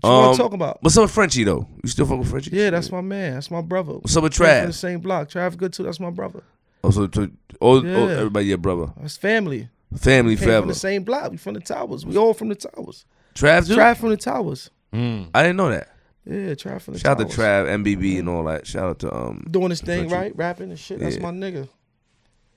What 0.00 0.08
you 0.10 0.14
Um, 0.14 0.24
want 0.26 0.36
to 0.36 0.42
talk 0.42 0.52
about? 0.52 0.78
What's 0.82 0.96
up 0.96 1.02
with 1.04 1.10
Frenchie 1.10 1.44
though? 1.44 1.66
You 1.82 1.88
still 1.88 2.06
fuck 2.06 2.18
with 2.18 2.30
Frenchie? 2.30 2.50
Yeah, 2.54 2.70
that's 2.70 2.92
my 2.92 3.00
man. 3.00 3.34
That's 3.34 3.50
my 3.50 3.62
brother. 3.62 3.94
What's 3.94 4.16
up 4.16 4.22
with 4.24 4.34
from 4.34 4.46
the 4.66 4.72
same 4.72 5.00
block. 5.00 5.28
Trav 5.30 5.56
good 5.56 5.72
too. 5.72 5.82
That's 5.84 5.98
my 6.00 6.10
brother. 6.10 6.42
Also, 6.82 7.06
to 7.08 7.32
all, 7.60 7.78
all 7.78 7.84
Yeah. 7.84 8.18
everybody, 8.18 8.46
your 8.46 8.58
brother, 8.58 8.92
That's 9.00 9.16
family. 9.16 9.68
Family 9.96 10.36
Came 10.36 10.44
forever. 10.44 10.60
from 10.62 10.68
the 10.68 10.74
same 10.74 11.02
block. 11.04 11.30
We 11.30 11.36
from 11.38 11.54
the 11.54 11.60
towers. 11.60 12.04
We 12.04 12.16
all 12.16 12.34
from 12.34 12.48
the 12.48 12.54
towers. 12.54 13.04
Trav, 13.34 13.66
too? 13.66 13.76
Trav 13.76 13.96
from 13.96 14.10
the 14.10 14.16
towers. 14.16 14.70
Mm. 14.92 15.30
I 15.34 15.42
didn't 15.42 15.56
know 15.56 15.70
that. 15.70 15.88
Yeah, 16.26 16.54
Trav 16.54 16.82
from 16.82 16.94
the 16.94 17.00
Shout 17.00 17.18
out 17.20 17.30
to 17.30 17.36
Trav, 17.36 17.66
MBB, 17.82 18.18
and 18.18 18.28
all 18.28 18.44
that. 18.44 18.66
Shout 18.66 18.84
out 18.90 18.98
to 19.00 19.14
um. 19.14 19.46
Doing 19.50 19.70
his 19.70 19.80
thing, 19.80 20.08
Frenchie. 20.08 20.14
right? 20.14 20.36
Rapping 20.36 20.68
and 20.70 20.78
shit. 20.78 20.98
That's 21.00 21.16
Yeah. 21.16 21.22
my 21.22 21.30
nigga. 21.30 21.68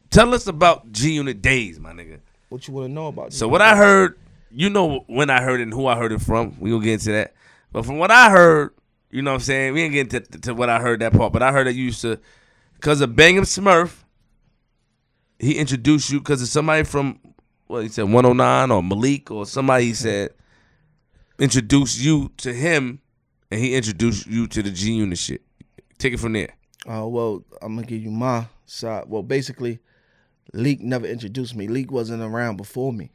Tell 0.09 0.33
us 0.33 0.45
about 0.47 0.91
G 0.91 1.13
Unit 1.13 1.41
days, 1.41 1.79
my 1.79 1.93
nigga. 1.93 2.19
What 2.49 2.67
you 2.67 2.73
want 2.73 2.87
to 2.89 2.91
know 2.93 3.07
about? 3.07 3.31
So 3.31 3.45
this? 3.45 3.51
what 3.51 3.61
I 3.61 3.77
heard, 3.77 4.17
you 4.49 4.69
know 4.69 5.05
when 5.07 5.29
I 5.29 5.41
heard 5.41 5.61
it 5.61 5.63
and 5.63 5.73
who 5.73 5.87
I 5.87 5.95
heard 5.97 6.11
it 6.11 6.19
from. 6.21 6.57
We 6.59 6.71
gonna 6.71 6.83
get 6.83 6.93
into 6.93 7.13
that. 7.13 7.33
But 7.71 7.85
from 7.85 7.97
what 7.97 8.11
I 8.11 8.29
heard, 8.29 8.73
you 9.09 9.21
know 9.21 9.31
what 9.31 9.35
I'm 9.35 9.41
saying? 9.41 9.73
We 9.73 9.83
ain't 9.83 9.93
get 9.93 10.13
into 10.13 10.39
to 10.41 10.53
what 10.53 10.69
I 10.69 10.81
heard 10.81 10.99
that 10.99 11.13
part, 11.13 11.31
but 11.31 11.41
I 11.41 11.53
heard 11.53 11.67
that 11.67 11.73
you 11.75 11.85
used 11.85 12.01
to 12.01 12.19
cause 12.81 12.99
of 12.99 13.15
Bang 13.15 13.37
'Em 13.37 13.43
Smurf, 13.45 14.03
he 15.39 15.57
introduced 15.57 16.09
you 16.09 16.19
because 16.19 16.41
of 16.41 16.49
somebody 16.49 16.83
from 16.83 17.19
what 17.71 17.83
he 17.83 17.89
said 17.89 18.03
109 18.03 18.71
or 18.71 18.83
Malik 18.83 19.31
or 19.31 19.45
somebody 19.45 19.85
he 19.85 19.93
said 19.93 20.31
introduce 21.39 21.99
you 21.99 22.29
to 22.37 22.53
him 22.53 22.99
and 23.49 23.59
he 23.59 23.75
introduced 23.75 24.27
you 24.27 24.47
to 24.47 24.63
the 24.63 24.71
G 24.71 24.93
unit 24.93 25.17
shit. 25.17 25.41
Take 25.97 26.13
it 26.13 26.19
from 26.19 26.33
there. 26.33 26.55
Uh, 26.89 27.05
well, 27.07 27.43
I'm 27.61 27.75
gonna 27.75 27.85
give 27.85 28.01
you 28.01 28.09
my 28.11 28.47
side. 28.65 29.05
Well, 29.07 29.23
basically, 29.23 29.79
Leak 30.53 30.81
never 30.81 31.05
introduced 31.05 31.55
me. 31.55 31.67
Leak 31.67 31.91
wasn't 31.91 32.23
around 32.23 32.57
before 32.57 32.91
me, 32.91 33.11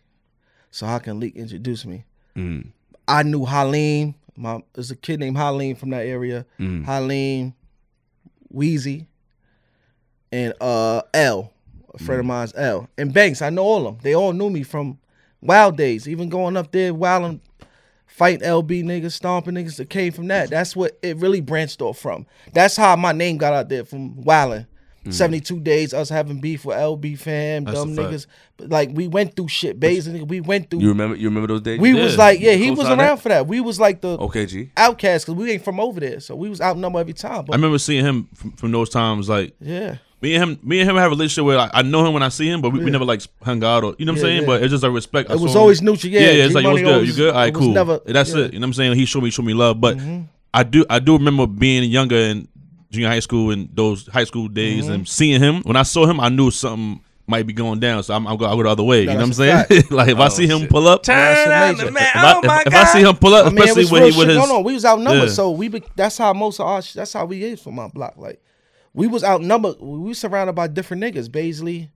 so 0.71 0.87
how 0.87 0.99
can 0.99 1.19
Leak 1.19 1.37
introduce 1.37 1.85
me? 1.85 2.05
Mm. 2.37 2.69
I 3.09 3.23
knew 3.23 3.45
Halim. 3.45 4.15
My 4.37 4.63
there's 4.75 4.91
a 4.91 4.97
kid 4.97 5.21
named 5.21 5.37
Halim 5.37 5.75
from 5.75 5.91
that 5.91 6.07
area. 6.07 6.47
Mm. 6.61 6.85
Halim, 6.85 7.55
Wheezy, 8.51 9.09
and 10.31 10.55
uh 10.61 11.03
L, 11.13 11.53
a 11.97 12.03
friend 12.03 12.19
Mm. 12.19 12.21
of 12.21 12.27
mine's 12.27 12.53
L, 12.57 12.89
and 12.99 13.13
Banks. 13.13 13.43
I 13.43 13.51
know 13.51 13.63
all 13.65 13.87
of 13.87 13.95
them. 13.97 13.99
They 14.03 14.15
all 14.15 14.33
knew 14.33 14.51
me 14.51 14.63
from 14.63 14.99
Wild 15.43 15.77
Days. 15.77 16.09
Even 16.09 16.29
going 16.29 16.57
up 16.57 16.71
there, 16.73 16.93
wilding, 16.95 17.41
fighting 18.07 18.47
LB 18.47 18.83
niggas, 18.85 19.13
stomping 19.13 19.55
niggas 19.55 19.77
that 19.77 19.91
came 19.91 20.13
from 20.13 20.29
that. 20.29 20.51
That's 20.51 20.75
what 20.77 20.99
it 21.03 21.17
really 21.19 21.41
branched 21.41 21.83
off 21.83 21.99
from. 21.99 22.27
That's 22.53 22.77
how 22.77 22.97
my 22.97 23.13
name 23.13 23.37
got 23.39 23.53
out 23.53 23.69
there 23.69 23.85
from 23.85 24.23
wilding. 24.23 24.67
72 25.09 25.61
days, 25.61 25.95
us 25.95 26.09
having 26.09 26.41
beef 26.41 26.65
with 26.65 26.77
LB 26.77 27.17
fam, 27.17 27.63
That's 27.63 27.79
dumb 27.79 27.95
niggas. 27.95 28.27
But 28.57 28.71
like 28.71 28.91
we 28.93 29.07
went 29.07 29.37
through 29.37 29.47
shit, 29.47 29.79
Bays 29.79 30.09
nigga. 30.09 30.27
We 30.27 30.41
went 30.41 30.69
through 30.69 30.81
You 30.81 30.89
remember 30.89 31.15
you 31.15 31.29
remember 31.29 31.47
those 31.47 31.61
days? 31.61 31.79
we 31.79 31.95
was 31.95 32.19
like, 32.19 32.41
yeah, 32.41 32.55
he 32.55 32.73
was 32.73 32.89
around 32.89 32.99
that? 32.99 33.21
for 33.21 33.29
that. 33.29 33.47
We 33.47 33.61
was 33.61 33.79
like 33.79 34.01
the 34.01 34.19
Okay, 34.19 34.69
outcast 34.77 35.27
because 35.27 35.39
we 35.41 35.53
ain't 35.53 35.63
from 35.65 35.79
over 35.79 36.01
there, 36.01 36.19
so 36.19 36.35
we 36.35 36.49
was 36.49 36.61
outnumbered 36.61 36.99
every 37.03 37.13
time. 37.13 37.45
I 37.53 37.55
remember 37.55 37.79
seeing 37.79 38.05
him 38.05 38.29
from, 38.35 38.51
from 38.57 38.73
those 38.73 38.91
times. 38.91 39.29
Like 39.29 39.55
yeah, 39.61 39.99
me 40.23 40.35
and 40.35 40.43
him, 40.43 40.59
me 40.63 40.81
and 40.81 40.89
him 40.91 40.97
have 40.97 41.07
a 41.07 41.11
relationship 41.11 41.45
where 41.45 41.57
like, 41.59 41.71
I 41.75 41.83
know 41.83 42.07
him 42.07 42.13
when 42.15 42.23
I 42.23 42.29
see 42.31 42.49
him, 42.49 42.61
but 42.63 42.71
we, 42.73 42.83
we 42.83 42.91
never 42.91 43.05
like 43.05 43.21
hung 43.43 43.63
out 43.63 43.85
or 43.85 43.95
you 43.99 44.07
know 44.07 44.13
what 44.13 44.19
I'm 44.21 44.25
Yeah, 44.25 44.31
saying. 44.31 44.41
yeah. 44.43 44.47
But 44.47 44.63
it's 44.63 44.71
just 44.73 44.85
a 44.85 44.91
respect. 44.91 45.31
I 45.31 45.35
it 45.35 45.41
was 45.41 45.53
saw 45.53 45.59
him- 45.59 45.63
always 45.63 45.83
neutral. 45.83 46.13
Yeah, 46.13 46.21
yeah, 46.21 46.31
yeah. 46.31 46.45
It's 46.47 46.55
like, 46.55 46.65
what's 46.65 46.79
G-Money 46.79 46.83
good? 46.85 46.95
always- 46.95 47.09
you 47.11 47.15
good? 47.25 47.35
All 47.35 47.41
right, 47.41 47.49
it 47.49 47.55
cool. 47.55 47.73
Never, 47.73 48.01
That's 48.07 48.33
yeah. 48.35 48.45
It. 48.45 48.53
You 48.55 48.59
know 48.61 48.65
what 48.65 48.69
I'm 48.69 48.73
saying? 48.75 48.95
He 48.97 49.05
showed 49.05 49.23
me, 49.23 49.31
showed 49.31 49.45
me 49.45 49.55
love. 49.55 49.81
But 49.81 49.99
I 50.55 50.63
do, 50.63 50.85
I 50.89 50.99
do 51.01 51.13
remember 51.19 51.47
being 51.47 51.85
younger 51.91 52.17
in 52.17 52.49
junior 52.91 53.09
high 53.09 53.21
school 53.21 53.51
and 53.51 53.69
those 53.75 54.07
high 54.07 54.25
school 54.25 54.49
days 54.49 54.85
Mm-hmm. 54.85 54.93
and 54.93 55.09
seeing 55.09 55.41
him. 55.41 55.63
When 55.63 55.77
I 55.77 55.83
saw 55.83 56.07
him, 56.07 56.19
I 56.21 56.29
knew 56.31 56.51
something 56.51 57.03
might 57.29 57.45
be 57.47 57.53
going 57.53 57.81
down. 57.81 58.01
So 58.05 58.15
I'm, 58.15 58.25
I'll 58.27 58.37
go, 58.37 58.47
I'll 58.47 58.57
go 58.57 58.63
the 58.63 58.69
other 58.71 58.85
way. 58.85 59.05
No, 59.05 59.13
you 59.13 59.19
know 59.19 59.25
what 59.25 59.39
I'm 59.41 59.67
saying? 59.69 59.83
like 59.91 60.09
if 60.09 60.19
I 60.19 60.27
Oh, 60.27 60.29
see 60.29 60.47
him 60.47 60.61
shit. 60.61 60.71
pull 60.71 60.87
up, 60.87 61.03
Turn 61.03 61.17
That's 61.17 61.51
on 61.51 61.53
amazing. 61.71 61.87
the 61.87 61.93
man. 61.93 62.03
if, 62.05 62.17
I, 62.17 62.35
oh 62.37 62.41
my 62.47 62.61
if, 62.61 62.67
if 62.69 62.73
God. 62.73 62.87
I 62.87 62.93
see 62.93 63.01
him 63.01 63.17
pull 63.17 63.35
up, 63.35 63.47
I 63.47 63.49
mean, 63.51 63.59
especially 63.59 63.83
was 63.83 63.91
when 63.93 64.13
he 64.13 64.19
with 64.19 64.29
his, 64.29 64.37
no, 64.39 64.47
no, 64.47 64.61
we 64.61 64.73
was 64.75 64.85
outnumbered. 64.85 65.29
Yeah. 65.29 65.35
So 65.35 65.51
we, 65.51 65.67
be, 65.69 65.83
that's 65.97 66.17
how 66.17 66.33
most 66.33 66.61
of 66.61 66.67
our, 66.69 66.81
that's 66.81 67.13
how 67.13 67.25
we 67.27 67.43
is 67.43 67.61
from 67.61 67.75
my 67.75 67.89
block. 67.89 68.15
Like 68.17 68.41
we 68.97 69.07
was 69.07 69.23
outnumbered. 69.23 69.77
We 69.81 70.09
was 70.09 70.19
surrounded 70.19 70.55
by 70.55 70.67
different 70.67 71.03
niggas. 71.03 71.29
Baisley, 71.29 71.91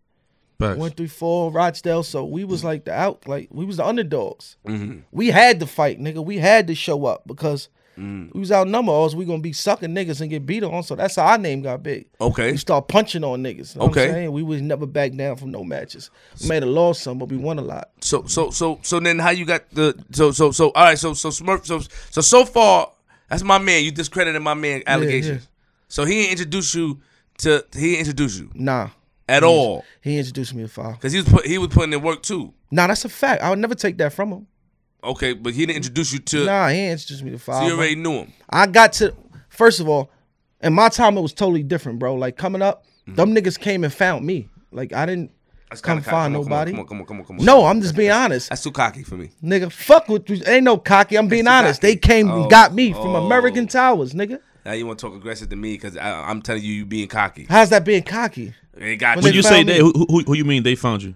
Facts. 0.60 0.78
one 0.78 0.90
three 0.92 1.08
four, 1.08 1.50
Rochdale. 1.50 2.02
So 2.04 2.24
we 2.24 2.44
was 2.44 2.62
like 2.62 2.84
the 2.84 2.92
out, 2.92 3.26
like 3.26 3.48
we 3.50 3.64
was 3.64 3.78
the 3.78 3.84
underdogs. 3.86 4.56
Mm-hmm. 4.66 5.00
We 5.10 5.28
had 5.28 5.58
to 5.60 5.66
fight, 5.66 5.98
nigga. 5.98 6.24
We 6.24 6.38
had 6.38 6.68
to 6.68 6.74
show 6.76 7.06
up 7.06 7.26
because. 7.26 7.68
Mm. 7.98 8.32
We 8.32 8.40
was 8.40 8.50
outnumbered, 8.50 8.92
or 8.94 9.02
else 9.02 9.14
we 9.14 9.26
gonna 9.26 9.42
be 9.42 9.52
sucking 9.52 9.90
niggas 9.90 10.22
and 10.22 10.30
get 10.30 10.46
beat 10.46 10.62
on. 10.62 10.82
So 10.84 10.94
that's 10.94 11.16
how 11.16 11.24
our 11.26 11.36
name 11.36 11.60
got 11.60 11.82
big. 11.82 12.06
Okay. 12.18 12.52
We 12.52 12.56
start 12.56 12.88
punching 12.88 13.24
on 13.24 13.42
niggas. 13.42 13.74
You 13.74 13.80
know 13.80 13.86
Okay. 13.88 14.00
What 14.02 14.08
I'm 14.08 14.14
saying? 14.14 14.32
We 14.32 14.42
was 14.42 14.62
never 14.62 14.86
back 14.86 15.12
down 15.12 15.36
from 15.36 15.50
no 15.50 15.64
matches. 15.64 16.08
We 16.40 16.48
made 16.48 16.62
a 16.62 16.66
loss 16.66 17.00
some, 17.00 17.18
but 17.18 17.28
we 17.28 17.36
won 17.36 17.58
a 17.58 17.62
lot. 17.62 17.90
So 18.00 18.24
so 18.24 18.50
so 18.52 18.78
so 18.82 19.00
then 19.00 19.18
how 19.18 19.30
you 19.30 19.44
got 19.44 19.68
the 19.72 20.02
so 20.12 20.30
so 20.30 20.50
so 20.50 20.70
all 20.70 20.84
right 20.84 20.98
so 20.98 21.12
so 21.12 21.28
Smurf 21.28 21.66
so 21.66 21.80
so 22.10 22.20
so 22.22 22.44
far 22.46 22.90
that's 23.28 23.42
my 23.42 23.58
man 23.58 23.84
you 23.84 23.90
discredited 23.90 24.40
my 24.40 24.54
man 24.54 24.82
allegations 24.86 25.42
yeah. 25.42 25.48
So 25.90 26.04
he 26.06 26.14
didn't 26.14 26.30
introduce 26.32 26.74
you 26.74 27.00
to 27.38 27.62
he 27.74 27.80
didn't 27.90 27.98
introduce 28.00 28.38
you 28.38 28.50
Nah. 28.54 28.88
at 29.28 29.42
all 29.44 29.84
He 30.00 30.16
introduced 30.18 30.54
me 30.54 30.62
to 30.62 30.68
foul. 30.68 30.92
because 30.92 31.12
he 31.12 31.20
was 31.20 31.28
put 31.28 31.46
he 31.46 31.58
was 31.58 31.68
putting 31.68 31.92
in 31.92 32.00
work 32.02 32.22
too 32.22 32.54
Nah, 32.70 32.86
that's 32.86 33.04
a 33.04 33.08
fact. 33.08 33.42
I 33.42 33.50
would 33.50 33.58
never 33.58 33.74
take 33.74 33.98
that 33.98 34.12
from 34.14 34.30
him. 34.32 34.46
okay 35.04 35.32
but 35.34 35.52
he 35.52 35.66
didn't 35.66 35.76
introduce 35.76 36.12
you 36.14 36.18
to 36.20 36.46
Nah, 36.46 36.68
he 36.68 36.86
introduced 36.86 37.22
me 37.22 37.30
to 37.32 37.38
so 37.38 37.52
foul. 37.52 37.66
you 37.66 37.74
already 37.76 37.96
knew 37.96 38.12
him 38.12 38.32
I 38.48 38.66
got 38.66 38.92
to 38.94 39.14
first 39.48 39.80
of 39.80 39.88
all, 39.88 40.10
in 40.62 40.72
my 40.72 40.88
time 40.88 41.16
it 41.18 41.20
was 41.22 41.32
totally 41.32 41.62
different, 41.62 41.98
bro. 41.98 42.14
Like 42.14 42.36
coming 42.36 42.62
up, 42.62 42.84
Mm-hmm. 43.06 43.14
them 43.14 43.34
niggas 43.34 43.58
came 43.58 43.82
and 43.82 43.92
found 43.92 44.26
me. 44.26 44.48
Like 44.70 44.92
I 44.92 45.06
didn't 45.06 45.30
That's 45.70 45.80
come 45.80 45.96
kinda 45.98 46.10
find 46.10 46.34
cocky. 46.34 46.44
nobody. 46.44 46.70
Come 46.72 46.80
on, 46.80 46.86
come 46.86 47.00
on, 47.00 47.06
come 47.06 47.16
on, 47.20 47.24
come 47.24 47.36
on. 47.36 47.38
Come 47.46 47.48
on. 47.48 47.60
No, 47.60 47.64
I'm 47.66 47.80
just 47.80 47.96
being 47.96 48.10
honest. 48.10 48.50
That's 48.50 48.62
too 48.62 48.70
cocky 48.70 49.02
for 49.02 49.16
me. 49.16 49.30
Nigga, 49.42 49.72
fuck 49.72 50.06
with 50.08 50.28
you. 50.28 50.42
Ain't 50.46 50.64
no 50.64 50.76
cocky. 50.76 51.16
I'm 51.16 51.26
being 51.28 51.48
honest. 51.48 51.80
They 51.80 51.96
came 51.96 52.30
Oh, 52.30 52.42
and 52.42 52.50
got 52.50 52.74
me 52.74 52.92
from 52.92 53.16
oh. 53.16 53.24
American 53.24 53.66
Towers, 53.66 54.12
nigga. 54.12 54.38
Now 54.64 54.72
you 54.72 54.86
want 54.86 54.98
to 54.98 55.06
talk 55.06 55.16
aggressive 55.16 55.48
to 55.48 55.56
me 55.56 55.74
because 55.74 55.96
I'm 55.96 56.42
telling 56.42 56.62
you, 56.62 56.72
you 56.72 56.86
being 56.86 57.08
cocky. 57.08 57.46
How's 57.48 57.70
that 57.70 57.84
being 57.84 58.02
cocky? 58.02 58.54
They 58.74 58.96
got 58.96 59.16
When 59.16 59.24
When 59.24 59.32
you 59.32 59.38
you. 59.38 59.42
say 59.42 59.56
found 59.56 59.68
they, 59.68 59.78
who, 59.78 59.92
who, 59.92 60.22
who 60.22 60.34
you 60.34 60.44
mean 60.44 60.62
they 60.62 60.74
found 60.74 61.02
you? 61.02 61.14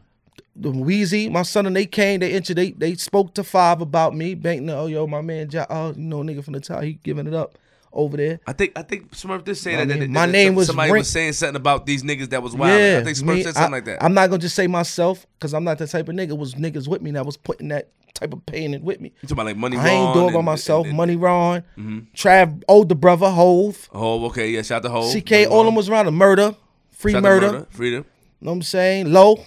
The 0.56 0.70
Wheezy, 0.70 1.28
my 1.28 1.42
son, 1.42 1.66
and 1.66 1.74
they 1.74 1.86
came. 1.86 2.20
They 2.20 2.32
entered. 2.32 2.56
They 2.56 2.70
they 2.70 2.94
spoke 2.94 3.34
to 3.34 3.42
five 3.42 3.80
about 3.80 4.14
me. 4.14 4.34
Bank, 4.34 4.68
oh 4.70 4.86
yo, 4.86 5.06
my 5.06 5.20
man, 5.20 5.50
oh 5.68 5.92
you 5.96 6.02
know, 6.02 6.22
nigga 6.22 6.44
from 6.44 6.54
the 6.54 6.60
tower, 6.60 6.82
he 6.82 6.92
giving 7.02 7.26
it 7.26 7.34
up 7.34 7.58
over 7.94 8.16
there. 8.16 8.40
I 8.46 8.52
think 8.52 8.72
I 8.76 8.82
think 8.82 9.12
Smurf 9.12 9.44
did 9.44 9.54
say 9.56 9.76
that. 9.76 9.88
that- 9.88 10.10
my 10.10 10.26
that 10.26 10.32
name 10.32 10.54
was 10.54 10.66
somebody 10.66 10.92
was 10.92 11.08
saying 11.10 11.32
something 11.34 11.56
about 11.56 11.86
these 11.86 12.02
niggas 12.02 12.30
that 12.30 12.42
was 12.42 12.54
wild. 12.54 12.78
Yeah, 12.80 12.98
I 13.00 13.04
think 13.04 13.16
Smurf 13.16 13.34
me- 13.36 13.42
said 13.42 13.54
something 13.54 13.72
I, 13.72 13.76
like 13.76 13.84
that. 13.86 14.02
I'm 14.04 14.14
not 14.14 14.28
gonna 14.30 14.40
just 14.42 14.54
say 14.56 14.66
myself 14.66 15.26
because 15.38 15.54
I'm 15.54 15.64
not 15.64 15.78
the 15.78 15.86
type 15.86 16.08
of 16.08 16.14
nigga. 16.14 16.30
It 16.30 16.38
was 16.38 16.54
niggas 16.54 16.88
with 16.88 17.00
me 17.02 17.10
that 17.12 17.24
was 17.24 17.36
putting 17.36 17.68
that 17.68 17.88
type 18.14 18.32
of 18.32 18.44
pain 18.46 18.74
in 18.74 18.84
with 18.84 19.00
me. 19.00 19.08
you 19.22 19.28
talking 19.28 19.32
about 19.32 19.46
like 19.46 19.56
money? 19.56 19.76
I 19.76 19.88
ain't 19.88 20.14
doing 20.14 20.28
it 20.28 20.34
by 20.34 20.40
myself. 20.40 20.82
and- 20.84 20.90
and- 20.90 20.96
Money 20.96 21.16
Ron, 21.16 21.62
mm-hmm. 21.78 21.98
Trav, 22.14 22.62
older 22.68 22.94
brother, 22.94 23.28
Hove, 23.30 23.88
Oh, 23.92 24.26
okay, 24.26 24.50
yeah. 24.50 24.62
Shout 24.62 24.84
out 24.84 24.88
to 24.88 24.90
Hov. 24.90 25.12
CK, 25.12 25.30
Money 25.30 25.46
all 25.46 25.60
of 25.60 25.66
them 25.66 25.74
was 25.74 25.88
around. 25.88 26.06
The 26.06 26.12
murder, 26.12 26.54
free 26.92 27.12
Shout 27.12 27.24
out 27.24 27.40
to 27.40 27.46
murder. 27.52 27.66
freedom. 27.70 28.04
Know 28.40 28.50
what 28.50 28.56
I'm 28.56 28.62
saying? 28.62 29.12
Low. 29.12 29.44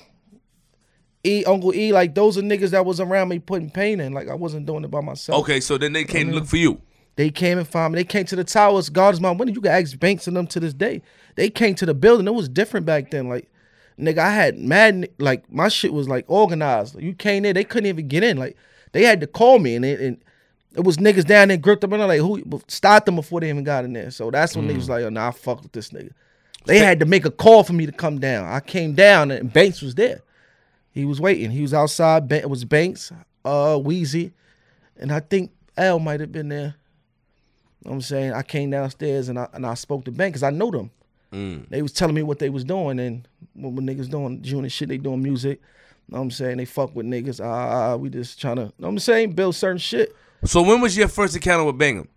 E, 1.24 1.44
Uncle 1.46 1.74
E, 1.76 1.92
like 1.92 2.16
those 2.16 2.38
are 2.38 2.42
niggas 2.42 2.70
that 2.70 2.86
was 2.86 3.00
around 3.00 3.28
me 3.30 3.40
putting 3.40 3.70
pain 3.70 4.00
in. 4.00 4.14
Like 4.14 4.30
I 4.30 4.34
wasn't 4.36 4.66
doing 4.66 4.84
it 4.84 4.92
by 4.92 5.02
myself. 5.02 5.42
Okay, 5.42 5.60
so 5.60 5.78
then 5.78 5.92
they 5.94 6.04
came 6.06 6.30
to 6.30 6.36
look 6.36 6.46
for 6.46 6.58
you. 6.58 6.82
They 7.18 7.32
came 7.32 7.58
and 7.58 7.68
found 7.68 7.94
me. 7.94 8.00
They 8.00 8.06
came 8.06 8.26
to 8.26 8.36
the 8.36 8.44
towers. 8.44 8.90
God 8.90 9.14
is 9.14 9.20
my 9.20 9.32
winner. 9.32 9.52
You 9.52 9.60
can 9.60 9.72
ask 9.72 9.98
Banks 10.00 10.28
and 10.28 10.38
them 10.38 10.46
to 10.48 10.60
this 10.60 10.74
day. 10.74 11.02
They 11.36 11.50
came 11.50 11.74
to 11.76 11.86
the 11.86 11.96
building. 11.96 12.28
It 12.28 12.34
was 12.34 12.48
different 12.48 12.86
back 12.86 13.10
then. 13.10 13.28
Like, 13.28 13.52
nigga, 14.00 14.20
I 14.20 14.32
had 14.32 14.60
mad 14.60 15.10
like 15.18 15.52
my 15.52 15.68
shit 15.68 15.94
was 15.94 16.08
like 16.08 16.26
organized. 16.28 17.02
You 17.02 17.14
came 17.14 17.44
in, 17.44 17.56
they 17.56 17.64
couldn't 17.64 17.88
even 17.88 18.08
get 18.08 18.24
in. 18.24 18.38
Like, 18.38 18.56
they 18.92 19.04
had 19.04 19.20
to 19.22 19.28
call 19.28 19.58
me 19.58 19.76
and 19.76 19.84
it, 19.84 20.00
and 20.00 20.18
it 20.76 20.84
was 20.84 20.98
niggas 20.98 21.26
down 21.26 21.48
there 21.48 21.58
gripped 21.58 21.84
up 21.84 21.92
and 21.92 22.04
I'm 22.04 22.08
like, 22.08 22.20
who 22.20 22.62
stopped 22.68 23.08
them 23.08 23.16
before 23.16 23.42
they 23.42 23.50
even 23.50 23.64
got 23.64 23.84
in 23.84 23.94
there. 23.94 24.12
So 24.12 24.30
that's 24.30 24.56
when 24.56 24.68
niggas 24.68 24.76
was 24.76 24.90
like, 24.90 25.04
oh, 25.04 25.10
nah, 25.10 25.30
I 25.30 25.32
fuck 25.32 25.64
with 25.64 25.72
this 25.72 25.90
nigga. 25.90 26.12
They 26.66 26.78
had 26.78 27.00
to 27.00 27.06
make 27.06 27.26
a 27.26 27.32
call 27.32 27.64
for 27.64 27.74
me 27.74 27.88
to 27.88 27.92
come 27.92 28.20
down. 28.20 28.46
I 28.46 28.60
came 28.60 28.94
down 28.94 29.32
and 29.32 29.52
Banks 29.52 29.82
was 29.82 29.96
there. 29.96 30.22
He 30.92 31.04
was 31.04 31.20
waiting. 31.20 31.50
He 31.50 31.64
was 31.64 31.74
outside. 31.74 32.32
It 32.32 32.50
was 32.50 32.64
Banks, 32.64 33.12
uh, 33.44 33.80
Wheezy, 33.80 34.34
and 34.98 35.12
I 35.12 35.20
think 35.20 35.52
L 35.78 35.98
might 35.98 36.20
have 36.20 36.32
been 36.32 36.50
there. 36.50 36.76
You 37.84 37.90
know 37.90 37.92
what 37.92 37.96
I'm 37.96 38.02
saying 38.02 38.34
I 38.34 38.44
came 38.44 38.70
downstairs 38.70 39.30
and 39.30 39.40
I 39.40 39.48
and 39.54 39.66
I 39.66 39.76
spoke 39.76 40.06
to 40.06 40.12
Banks 40.12 40.40
because 40.40 40.44
I 40.44 40.50
know 40.50 40.72
them. 40.72 40.92
Mm. 41.32 41.70
They 41.70 41.82
was 41.82 41.92
telling 41.92 42.16
me 42.16 42.24
what 42.24 42.40
they 42.40 42.50
was 42.50 42.64
doing 42.64 43.00
and 43.00 43.28
what, 43.54 43.74
what 43.74 43.84
niggas 43.84 44.10
doing, 44.10 44.42
and 44.44 44.72
shit. 44.72 44.90
They 44.90 44.98
doing 44.98 45.22
music. 45.22 45.60
You 46.08 46.14
know 46.14 46.20
what 46.20 46.24
I'm 46.24 46.32
saying 46.32 46.58
they 46.58 46.66
fuck 46.66 46.96
with 46.96 47.06
niggas. 47.06 47.44
Ah, 47.44 47.96
we 47.96 48.10
just 48.10 48.40
trying 48.40 48.56
to. 48.56 48.62
You 48.64 48.68
know 48.80 48.88
what 48.88 48.90
I'm 48.90 49.00
saying 49.00 49.34
build 49.34 49.56
certain 49.56 49.78
shit. 49.78 50.16
So 50.46 50.62
when 50.62 50.82
was 50.82 50.96
your 50.96 51.08
first 51.08 51.36
encounter 51.36 51.66
with 51.66 51.78
Bang 51.78 52.00
'Em? 52.00 52.08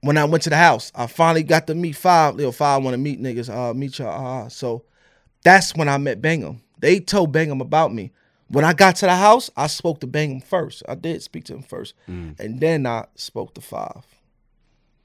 When 0.00 0.18
I 0.18 0.24
went 0.24 0.42
to 0.44 0.50
the 0.50 0.56
house, 0.56 0.92
I 0.94 1.06
finally 1.06 1.42
got 1.42 1.66
to 1.68 1.74
meet 1.74 1.92
five. 1.92 2.38
Yo, 2.38 2.50
five 2.50 2.82
want 2.82 2.94
to 2.94 2.98
meet 2.98 3.22
niggas. 3.22 3.48
Uh, 3.48 3.72
meet 3.72 3.98
y'all. 3.98 4.44
Uh, 4.44 4.48
so 4.48 4.84
that's 5.44 5.74
when 5.74 5.88
I 5.88 5.96
met 5.98 6.20
Bang 6.20 6.44
'Em. 6.44 6.60
They 6.78 7.00
told 7.00 7.32
Bang 7.32 7.50
'Em 7.50 7.60
about 7.60 7.94
me. 7.94 8.12
When 8.54 8.64
I 8.64 8.72
got 8.72 8.96
to 8.96 9.06
the 9.06 9.16
house, 9.16 9.50
I 9.56 9.66
spoke 9.66 10.00
to 10.00 10.06
Bang 10.06 10.30
'Em 10.34 10.40
first. 10.40 10.82
I 10.88 10.94
did 10.94 11.22
speak 11.22 11.44
to 11.44 11.54
him 11.54 11.62
first, 11.62 11.94
and 12.06 12.60
then 12.60 12.86
I 12.86 13.06
spoke 13.16 13.54
to 13.54 13.60
Five. 13.60 14.04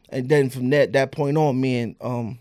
And 0.09 0.29
then 0.29 0.49
from 0.49 0.69
that 0.69 0.93
that 0.93 1.11
point 1.11 1.37
on, 1.37 1.59
me 1.59 1.79
and 1.79 1.95
um, 2.01 2.39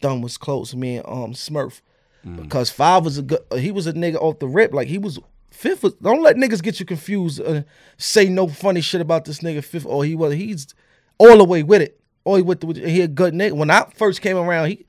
Dunn 0.00 0.20
was 0.20 0.36
close. 0.36 0.74
Me 0.74 0.96
and 0.98 1.06
um 1.06 1.32
Smurf, 1.34 1.80
because 2.24 2.70
Five 2.70 3.04
was 3.04 3.18
a 3.18 3.22
good. 3.22 3.40
He 3.58 3.70
was 3.70 3.86
a 3.86 3.92
nigga 3.92 4.16
off 4.16 4.38
the 4.40 4.48
rip. 4.48 4.72
Like 4.74 4.88
he 4.88 4.98
was 4.98 5.18
Fifth. 5.50 5.82
Was, 5.84 5.94
don't 5.94 6.22
let 6.22 6.36
niggas 6.36 6.62
get 6.62 6.80
you 6.80 6.86
confused. 6.86 7.40
Uh, 7.40 7.62
say 7.96 8.28
no 8.28 8.48
funny 8.48 8.80
shit 8.80 9.00
about 9.00 9.24
this 9.24 9.38
nigga 9.40 9.62
Fifth. 9.62 9.86
Or 9.86 10.04
he 10.04 10.14
was. 10.16 10.34
He's 10.34 10.74
all 11.18 11.38
the 11.38 11.44
way 11.44 11.62
with 11.62 11.80
it. 11.82 12.00
All 12.24 12.36
he 12.36 12.42
with 12.42 12.60
the, 12.60 12.88
he 12.90 13.02
a 13.02 13.08
good 13.08 13.34
nigga. 13.34 13.52
When 13.52 13.70
I 13.70 13.86
first 13.94 14.20
came 14.20 14.36
around, 14.36 14.68
he 14.68 14.84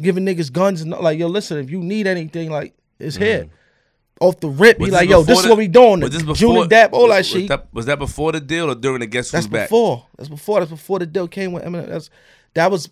giving 0.00 0.24
niggas 0.24 0.52
guns 0.52 0.80
and 0.80 0.90
like 0.92 1.18
yo, 1.18 1.26
listen, 1.26 1.58
if 1.58 1.70
you 1.70 1.80
need 1.80 2.06
anything, 2.06 2.50
like 2.50 2.74
it's 3.00 3.16
here. 3.16 3.48
Off 4.18 4.40
the 4.40 4.48
rip, 4.48 4.78
Was 4.78 4.90
like, 4.92 5.10
yo, 5.10 5.22
this 5.22 5.40
is 5.40 5.46
what 5.46 5.58
we 5.58 5.68
doing. 5.68 6.00
Was 6.00 6.10
this 6.10 6.22
before 6.22 6.34
Junior 6.36 6.66
Dap, 6.66 6.94
all 6.94 7.08
that 7.08 7.18
was 7.18 7.26
shit. 7.26 7.48
That, 7.48 7.66
was 7.74 7.84
that 7.84 7.98
before 7.98 8.32
the 8.32 8.40
deal 8.40 8.70
or 8.70 8.74
during 8.74 9.00
the 9.00 9.06
Guess 9.06 9.30
That's 9.30 9.44
Who's 9.44 9.52
Back? 9.52 9.68
before. 9.68 10.06
That's 10.16 10.30
before. 10.30 10.60
That's 10.60 10.70
before 10.70 10.98
the 11.00 11.06
deal 11.06 11.28
came 11.28 11.52
with 11.52 11.64
Eminem. 11.64 11.86
That's 11.88 12.08
that 12.54 12.70
was 12.70 12.88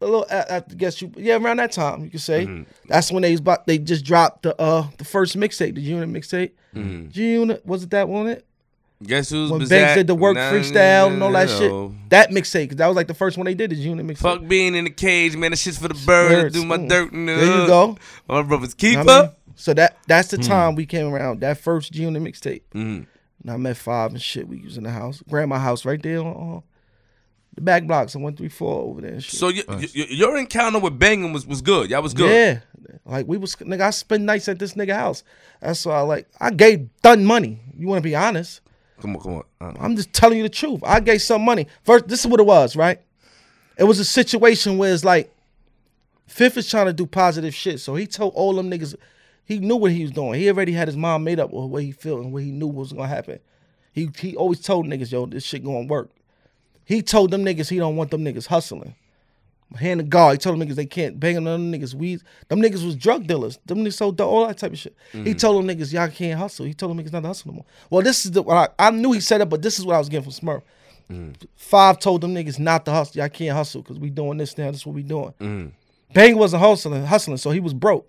a 0.00 0.04
little. 0.06 0.26
I, 0.28 0.56
I 0.56 0.60
guess 0.74 1.00
you. 1.00 1.12
Yeah, 1.16 1.36
around 1.36 1.58
that 1.58 1.70
time 1.70 2.02
you 2.04 2.10
could 2.10 2.20
say. 2.20 2.46
Mm-hmm. 2.46 2.64
That's 2.88 3.12
when 3.12 3.22
they 3.22 3.30
was 3.30 3.38
about. 3.40 3.66
They 3.68 3.78
just 3.78 4.04
dropped 4.04 4.42
the 4.42 4.60
uh 4.60 4.88
the 4.98 5.04
first 5.04 5.36
mixtape, 5.36 5.76
the 5.76 5.80
unit 5.80 6.08
mixtape. 6.08 6.50
Mm-hmm. 6.74 7.10
Unit 7.12 7.64
was 7.64 7.84
it 7.84 7.90
that 7.90 8.08
one? 8.08 8.26
It 8.26 8.44
Guess 9.04 9.30
who's 9.30 9.50
when? 9.52 9.66
Banks 9.68 9.94
did 9.96 10.06
the 10.08 10.14
work 10.14 10.34
Nah, 10.36 10.50
freestyle 10.50 11.12
and 11.12 11.22
all 11.22 11.30
that 11.32 11.48
no. 11.48 11.90
shit. 11.92 12.10
That 12.10 12.30
mixtape, 12.30 12.70
'cause 12.70 12.76
that 12.78 12.86
was 12.88 12.96
like 12.96 13.06
the 13.06 13.14
first 13.14 13.36
one 13.36 13.44
they 13.44 13.54
did. 13.54 13.70
The 13.70 13.76
unit 13.76 14.04
mixtape. 14.06 14.18
Fuck 14.18 14.48
being 14.48 14.74
in 14.74 14.84
the 14.84 14.90
cage, 14.90 15.36
man. 15.36 15.50
That 15.52 15.58
shit's 15.58 15.78
for 15.78 15.88
the 15.88 15.94
birds. 15.94 16.04
Birds. 16.42 16.54
Do 16.54 16.64
my 16.64 16.78
Mm. 16.78 16.88
dirt 16.88 17.12
in 17.12 17.26
the 17.26 17.34
There 17.34 17.44
you 17.60 17.66
go. 17.66 17.96
My 18.28 18.42
brother's 18.42 18.74
keeper. 18.74 19.00
I 19.08 19.22
mean? 19.22 19.30
So 19.56 19.74
that 19.74 19.96
that's 20.06 20.30
Hmm. 20.30 20.36
the 20.36 20.42
time 20.42 20.74
we 20.74 20.86
came 20.86 21.12
around. 21.12 21.40
That 21.40 21.58
first 21.58 21.92
G 21.92 22.02
unit 22.02 22.22
mixtape. 22.22 22.62
Mhm. 22.74 23.06
And 23.42 23.50
I 23.50 23.56
met 23.56 23.76
five 23.76 24.12
and 24.12 24.20
shit. 24.22 24.48
We 24.48 24.60
was 24.62 24.76
in 24.76 24.84
the 24.84 24.90
house, 24.90 25.22
grandma 25.28 25.58
house 25.58 25.84
right 25.84 26.02
there 26.02 26.20
on 26.20 26.58
uh, 26.58 26.60
the 27.54 27.60
back 27.60 27.86
blocks 27.86 28.16
on 28.16 28.22
one 28.22 28.34
three 28.36 28.48
four 28.48 28.82
over 28.82 29.00
there. 29.00 29.12
And 29.12 29.22
shit. 29.24 29.38
So 29.38 29.48
you, 29.48 29.62
you, 29.92 30.04
your 30.08 30.36
encounter 30.38 30.78
with 30.78 30.98
Bang 30.98 31.22
'Em 31.24 31.32
was, 31.32 31.46
was 31.46 31.62
good. 31.62 31.90
Y'all 31.90 32.02
was 32.02 32.14
good. 32.14 32.30
Yeah, 32.30 32.60
like 33.04 33.26
we 33.28 33.36
was 33.36 33.54
nigga. 33.56 33.82
I 33.82 33.90
spend 33.90 34.26
nights 34.26 34.48
at 34.48 34.58
this 34.58 34.74
nigga 34.74 34.94
house. 34.94 35.22
That's 35.60 35.84
why 35.86 35.96
I 35.96 36.00
like. 36.00 36.26
I 36.40 36.50
gave 36.50 36.88
done 37.02 37.24
money. 37.24 37.60
You 37.76 37.86
want 37.86 37.98
to 38.02 38.08
be 38.08 38.16
honest? 38.16 38.60
Come 39.00 39.16
on, 39.16 39.22
come 39.22 39.34
on. 39.34 39.44
Uh, 39.60 39.72
I'm 39.80 39.94
just 39.96 40.12
telling 40.12 40.38
you 40.38 40.42
the 40.44 40.48
truth. 40.48 40.80
I 40.84 41.00
gave 41.00 41.20
some 41.20 41.42
money. 41.42 41.66
First, 41.84 42.08
this 42.08 42.20
is 42.20 42.26
what 42.26 42.40
it 42.40 42.46
was, 42.46 42.74
right? 42.76 43.00
It 43.76 43.84
was 43.84 43.98
a 43.98 44.04
situation 44.04 44.78
where 44.78 44.94
it's 44.94 45.04
like 45.04 45.30
Fifth 46.26 46.56
is 46.56 46.68
trying 46.70 46.86
to 46.86 46.92
do 46.92 47.04
positive 47.06 47.54
shit. 47.54 47.80
So 47.80 47.94
he 47.96 48.06
told 48.06 48.32
all 48.34 48.54
them 48.54 48.70
niggas, 48.70 48.94
he 49.44 49.58
knew 49.58 49.76
what 49.76 49.92
he 49.92 50.02
was 50.02 50.10
doing. 50.10 50.40
He 50.40 50.48
already 50.48 50.72
had 50.72 50.88
his 50.88 50.96
mind 50.96 51.24
made 51.24 51.38
up 51.38 51.52
of 51.52 51.70
what 51.70 51.82
he 51.82 51.92
felt 51.92 52.20
and 52.20 52.32
what 52.32 52.42
he 52.42 52.50
knew 52.50 52.66
was 52.66 52.92
gonna 52.92 53.08
happen. 53.08 53.40
He 53.92 54.10
he 54.18 54.36
always 54.36 54.60
told 54.60 54.86
niggas, 54.86 55.12
yo, 55.12 55.26
this 55.26 55.44
shit 55.44 55.64
gonna 55.64 55.86
work. 55.86 56.10
He 56.84 57.02
told 57.02 57.30
them 57.30 57.44
niggas 57.44 57.68
he 57.68 57.76
don't 57.76 57.96
want 57.96 58.10
them 58.10 58.24
niggas 58.24 58.46
hustling. 58.46 58.94
Hand 59.76 59.98
to 59.98 60.04
God, 60.04 60.32
he 60.32 60.38
told 60.38 60.58
them 60.58 60.68
niggas 60.68 60.76
they 60.76 60.86
can't 60.86 61.18
bang 61.18 61.36
on 61.36 61.44
them 61.44 61.72
niggas 61.72 61.94
weed. 61.94 62.22
Them 62.48 62.60
niggas 62.60 62.84
was 62.84 62.94
drug 62.94 63.26
dealers. 63.26 63.58
Them 63.66 63.78
niggas 63.78 63.94
sold 63.94 64.16
dope, 64.16 64.30
all 64.30 64.46
that 64.46 64.58
type 64.58 64.72
of 64.72 64.78
shit. 64.78 64.94
He 65.10 65.18
mm-hmm. 65.18 65.32
told 65.32 65.64
them 65.64 65.76
niggas 65.76 65.92
y'all 65.92 66.08
can't 66.08 66.38
hustle. 66.38 66.66
He 66.66 66.74
told 66.74 66.90
them 66.90 67.04
niggas 67.04 67.12
not 67.12 67.22
to 67.22 67.28
hustle 67.28 67.50
no 67.50 67.56
more. 67.56 67.64
Well, 67.90 68.02
this 68.02 68.24
is 68.24 68.32
the 68.32 68.42
what 68.42 68.74
I, 68.78 68.88
I 68.88 68.90
knew 68.90 69.12
he 69.12 69.20
said 69.20 69.40
it, 69.40 69.48
but 69.48 69.62
this 69.62 69.78
is 69.78 69.84
what 69.84 69.94
I 69.94 69.98
was 69.98 70.08
getting 70.08 70.30
from 70.30 70.46
Smurf. 70.46 70.62
Mm-hmm. 71.10 71.32
Five 71.56 71.98
told 71.98 72.20
them 72.20 72.34
niggas 72.34 72.58
not 72.58 72.84
to 72.84 72.92
hustle. 72.92 73.18
Y'all 73.18 73.28
can't 73.28 73.56
hustle 73.56 73.82
because 73.82 73.98
we 73.98 74.10
doing 74.10 74.38
this 74.38 74.56
now. 74.56 74.70
This 74.70 74.80
is 74.80 74.86
what 74.86 74.94
we 74.94 75.02
doing. 75.02 75.34
Mm-hmm. 75.40 75.68
Bang 76.12 76.36
wasn't 76.36 76.62
hustling, 76.62 77.04
hustling, 77.04 77.38
so 77.38 77.50
he 77.50 77.60
was 77.60 77.74
broke. 77.74 78.08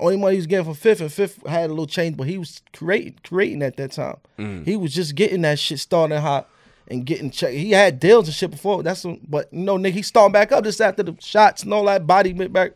Only 0.00 0.16
money 0.16 0.34
he 0.34 0.38
was 0.38 0.46
getting 0.46 0.64
from 0.64 0.74
Fifth, 0.74 1.00
and 1.00 1.12
Fifth 1.12 1.46
had 1.46 1.66
a 1.66 1.68
little 1.72 1.86
change, 1.86 2.16
but 2.16 2.26
he 2.26 2.38
was 2.38 2.62
creating, 2.72 3.18
creating 3.22 3.62
at 3.62 3.76
that 3.76 3.92
time. 3.92 4.16
He 4.64 4.76
was 4.76 4.94
just 4.94 5.14
getting 5.14 5.42
that 5.42 5.58
shit 5.58 5.78
starting 5.78 6.18
hot 6.18 6.48
and 6.88 7.04
getting 7.04 7.30
check. 7.30 7.52
He 7.52 7.70
had 7.72 8.00
deals 8.00 8.26
and 8.26 8.34
shit 8.34 8.50
before. 8.50 8.82
That's 8.82 9.00
some, 9.00 9.20
but 9.28 9.52
you 9.52 9.60
know, 9.60 9.76
nigga, 9.76 9.92
he 9.92 10.02
starting 10.02 10.32
back 10.32 10.50
up 10.52 10.64
just 10.64 10.80
after 10.80 11.02
the 11.02 11.14
shots 11.20 11.62
and 11.62 11.72
all 11.74 11.84
that 11.84 12.06
body 12.06 12.32
went 12.32 12.52
back. 12.52 12.72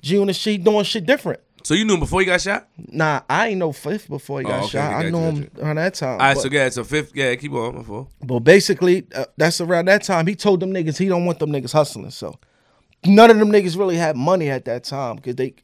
June 0.00 0.28
and 0.28 0.36
she 0.36 0.56
doing 0.56 0.84
shit 0.84 1.04
different. 1.04 1.40
so 1.64 1.74
you 1.74 1.84
knew 1.84 1.94
him 1.94 2.00
before 2.00 2.20
he 2.20 2.26
got 2.26 2.40
shot? 2.40 2.68
Nah, 2.76 3.22
I 3.28 3.48
ain't 3.48 3.58
know 3.58 3.72
Fifth 3.72 4.08
before 4.08 4.38
he 4.38 4.44
got 4.44 4.54
Oh, 4.54 4.58
okay, 4.66 4.68
shot. 4.68 4.94
okay, 4.94 5.06
I 5.08 5.10
knew 5.10 5.18
him 5.18 5.50
around 5.60 5.76
that 5.76 5.94
time. 5.94 6.12
All 6.12 6.18
right, 6.18 6.38
so 6.38 6.48
yeah, 6.48 6.68
so 6.68 6.84
fifth, 6.84 7.10
yeah, 7.16 7.34
keep 7.34 7.52
on. 7.52 7.74
Before. 7.74 8.06
But 8.22 8.38
basically, 8.40 9.04
uh, 9.12 9.24
that's 9.36 9.60
around 9.60 9.86
that 9.86 10.04
time. 10.04 10.28
He 10.28 10.36
told 10.36 10.60
them 10.60 10.72
niggas 10.72 10.96
he 10.96 11.08
don't 11.08 11.24
want 11.26 11.40
them 11.40 11.50
niggas 11.50 11.72
hustling. 11.72 12.10
So 12.12 12.38
none 13.04 13.30
of 13.32 13.38
them 13.38 13.50
niggas 13.50 13.76
really 13.76 13.96
had 13.96 14.16
money 14.16 14.48
at 14.48 14.64
that 14.66 14.84
time 14.84 15.16
because 15.16 15.34
they 15.34 15.54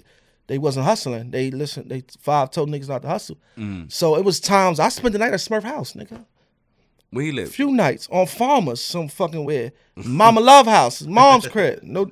they 0.47 0.59
wasn't 0.59 0.87
hustling. 0.87 1.31
They 1.31 1.51
listen. 1.51 1.89
They 1.89 2.05
five 2.21 2.51
told 2.51 2.69
niggas 2.69 2.89
not 2.89 3.03
to 3.03 3.09
hustle. 3.09 3.39
Mm. 3.57 3.91
So 3.91 4.17
it 4.17 4.25
was 4.25 4.41
times 4.41 4.79
I 4.79 4.89
spent 4.89 5.13
the 5.13 5.19
night 5.19 5.33
at 5.33 5.41
Smurf 5.41 5.63
house, 5.63 5.95
nigga. 5.95 6.25
Where 7.11 7.25
he 7.25 7.33
lived? 7.33 7.47
A 7.47 7.51
live? 7.51 7.55
few 7.55 7.73
nights 7.73 8.09
on 8.11 8.27
farmers, 8.27 8.83
some 8.83 9.09
fucking 9.09 9.45
where. 9.45 9.73
Mama 9.95 10.41
Love 10.41 10.67
House, 10.67 11.03
mom's 11.03 11.47
crib. 11.49 11.83
No. 11.83 12.11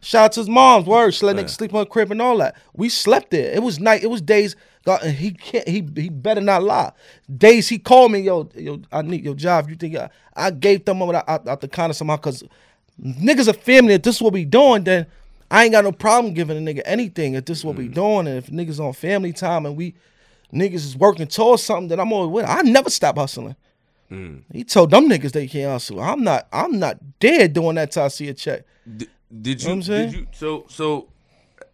Shout 0.00 0.26
out 0.26 0.32
to 0.32 0.40
his 0.40 0.48
mom's 0.48 0.86
word. 0.86 1.12
She 1.12 1.26
let 1.26 1.36
niggas 1.36 1.50
sleep 1.50 1.74
on 1.74 1.84
crib 1.86 2.12
and 2.12 2.22
all 2.22 2.38
that. 2.38 2.56
We 2.72 2.88
slept 2.88 3.30
there. 3.30 3.52
It 3.52 3.62
was 3.62 3.80
night. 3.80 4.02
It 4.02 4.06
was 4.06 4.22
days. 4.22 4.54
God, 4.84 5.02
and 5.02 5.14
he 5.14 5.32
can't. 5.32 5.66
He 5.68 5.86
he 5.96 6.08
better 6.08 6.40
not 6.40 6.62
lie. 6.62 6.92
Days 7.36 7.68
he 7.68 7.78
called 7.78 8.12
me, 8.12 8.20
yo, 8.20 8.48
yo, 8.54 8.80
I 8.92 9.02
need 9.02 9.24
your 9.24 9.34
job. 9.34 9.68
You 9.68 9.76
think 9.76 9.96
I, 9.96 10.08
I 10.34 10.50
gave 10.50 10.84
them 10.84 11.02
out, 11.02 11.16
out, 11.28 11.48
out 11.48 11.60
the 11.60 11.68
kind 11.68 11.90
of 11.90 11.96
somehow 11.96 12.16
because 12.16 12.44
niggas 13.02 13.48
are 13.48 13.54
family. 13.54 13.94
If 13.94 14.02
this 14.02 14.16
is 14.16 14.22
what 14.22 14.32
we 14.32 14.44
doing, 14.44 14.84
then 14.84 15.06
I 15.50 15.64
ain't 15.64 15.72
got 15.72 15.84
no 15.84 15.92
problem 15.92 16.34
giving 16.34 16.56
a 16.56 16.60
nigga 16.60 16.82
anything. 16.84 17.34
If 17.34 17.46
this 17.46 17.58
is 17.58 17.64
what 17.64 17.76
we 17.76 17.88
mm. 17.88 17.94
doing, 17.94 18.26
and 18.26 18.36
if 18.36 18.48
niggas 18.48 18.80
on 18.80 18.92
family 18.92 19.32
time 19.32 19.66
and 19.66 19.76
we 19.76 19.94
niggas 20.52 20.74
is 20.74 20.96
working 20.96 21.26
towards 21.26 21.62
something, 21.62 21.88
that 21.88 22.00
I'm 22.00 22.12
always 22.12 22.30
with. 22.30 22.44
I 22.46 22.62
never 22.62 22.90
stop 22.90 23.16
hustling. 23.16 23.56
Mm. 24.10 24.42
He 24.52 24.64
told 24.64 24.90
them 24.90 25.08
niggas 25.08 25.32
they 25.32 25.46
can't 25.46 25.70
hustle. 25.70 26.00
I'm 26.00 26.22
not. 26.22 26.48
I'm 26.52 26.78
not 26.78 26.98
dead 27.18 27.52
doing 27.52 27.76
that 27.76 27.92
till 27.92 28.04
I 28.04 28.08
see 28.08 28.28
a 28.28 28.34
check. 28.34 28.64
Did, 28.96 29.08
did 29.42 29.62
you? 29.62 29.68
Know 29.68 29.74
I'm 29.74 29.82
saying? 29.82 30.10
Did 30.10 30.20
you? 30.20 30.26
So 30.32 30.64
so 30.68 31.08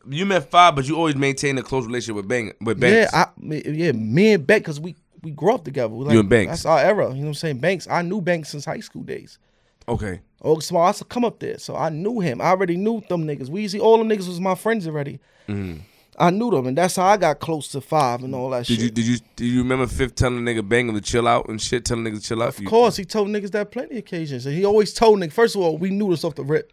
you 0.09 0.27
met 0.27 0.51
five, 0.51 0.75
but 0.75 0.87
you 0.87 0.97
always 0.97 1.17
maintained 1.17 1.59
a 1.59 1.63
close 1.63 1.87
relationship 1.87 2.17
with 2.17 2.29
Bang 2.29 2.53
with 2.61 2.81
Banks. 2.81 3.13
Yeah, 3.13 3.25
I, 3.25 3.29
me- 3.41 3.63
yeah, 3.65 3.93
me 3.93 4.33
and 4.33 4.47
Banks, 4.47 4.63
because 4.63 4.81
we 4.81 4.97
we 5.23 5.31
grew 5.31 5.55
up 5.55 5.65
together. 5.65 5.95
We 5.95 6.13
You 6.13 6.21
and 6.21 6.29
Banks. 6.29 6.51
That's 6.51 6.67
our 6.67 6.81
era. 6.81 7.09
You 7.09 7.17
know 7.17 7.21
what 7.21 7.27
I'm 7.29 7.35
saying? 7.35 7.59
Banks. 7.59 7.89
I 7.89 8.03
knew 8.03 8.21
Banks 8.21 8.51
since 8.51 8.65
high 8.65 8.81
school 8.81 9.03
days. 9.03 9.39
Okay. 9.89 10.21
Oh, 10.43 10.59
Small, 10.59 10.83
I 10.83 10.89
used 10.89 10.99
to 10.99 11.05
come 11.07 11.25
up 11.25 11.39
there, 11.39 11.59
so 11.59 11.75
I 11.75 11.89
knew 11.89 12.21
him. 12.21 12.41
I 12.41 12.47
already 12.47 12.77
knew 12.77 13.03
them 13.09 13.27
niggas. 13.27 13.49
We 13.49 13.67
see 13.67 13.81
all 13.81 13.97
them 13.97 14.09
niggas 14.09 14.29
was 14.29 14.41
my 14.41 14.55
friends 14.55 14.87
already. 14.87 15.19
Mm-hmm. 15.49 15.81
I 16.19 16.31
knew 16.31 16.51
them, 16.51 16.67
and 16.67 16.79
that's 16.79 16.97
how 16.97 17.07
I 17.07 17.17
got 17.17 17.41
close 17.41 17.69
to 17.69 17.81
five 17.81 18.23
and 18.23 18.35
all 18.35 18.51
that 18.51 18.67
Did 18.67 18.75
shit. 18.75 18.83
you 18.85 18.91
did 18.91 19.07
you 19.07 19.19
do 19.37 19.45
you 19.45 19.59
remember 19.63 19.87
Fifth 19.87 20.15
telling 20.15 20.39
a 20.47 20.51
nigga 20.51 20.67
Bang 20.69 20.89
him 20.89 20.95
to 20.95 21.01
chill 21.01 21.27
out 21.27 21.49
and 21.49 21.61
shit, 21.61 21.85
telling 21.85 22.05
niggas 22.05 22.21
to 22.23 22.29
chill 22.29 22.43
out? 22.43 22.57
Of 22.59 22.65
course, 22.67 22.97
he 22.97 23.05
told 23.05 23.29
niggas 23.29 23.51
that 23.53 23.71
plenty 23.73 23.93
of 23.95 23.99
occasions, 23.99 24.47
and 24.47 24.55
he 24.55 24.65
always 24.65 24.93
told 24.95 25.19
niggas. 25.19 25.33
First 25.33 25.57
of 25.57 25.63
all, 25.63 25.77
we 25.77 25.91
knew 25.91 26.11
this 26.11 26.23
off 26.25 26.35
the 26.37 26.45
rip. 26.45 26.73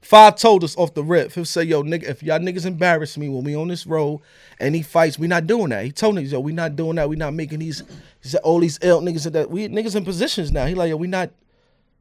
Five 0.00 0.36
told 0.36 0.62
us 0.62 0.76
off 0.76 0.92
the 0.92 1.02
rip. 1.02 1.32
He'll 1.32 1.46
say, 1.46 1.62
"Yo, 1.64 1.82
nigga, 1.82 2.04
if 2.04 2.22
y'all 2.22 2.38
niggas 2.38 2.66
embarrass 2.66 3.16
me 3.16 3.28
when 3.28 3.42
we 3.42 3.56
on 3.56 3.68
this 3.68 3.86
road 3.86 4.20
and 4.60 4.74
he 4.74 4.82
fights, 4.82 5.18
we 5.18 5.26
not 5.26 5.46
doing 5.46 5.70
that." 5.70 5.84
He 5.84 5.92
told 5.92 6.16
niggas, 6.16 6.30
"Yo, 6.30 6.40
we 6.40 6.52
not 6.52 6.76
doing 6.76 6.96
that. 6.96 7.08
We 7.08 7.16
not 7.16 7.32
making 7.32 7.60
these." 7.60 7.82
He 8.22 8.28
said, 8.28 8.42
"All 8.44 8.60
these 8.60 8.78
ill 8.82 9.00
niggas 9.00 9.32
that 9.32 9.50
we 9.50 9.66
niggas 9.68 9.96
in 9.96 10.04
positions 10.04 10.52
now." 10.52 10.66
He 10.66 10.74
like, 10.74 10.90
"Yo, 10.90 10.96
we 10.96 11.06
not 11.06 11.30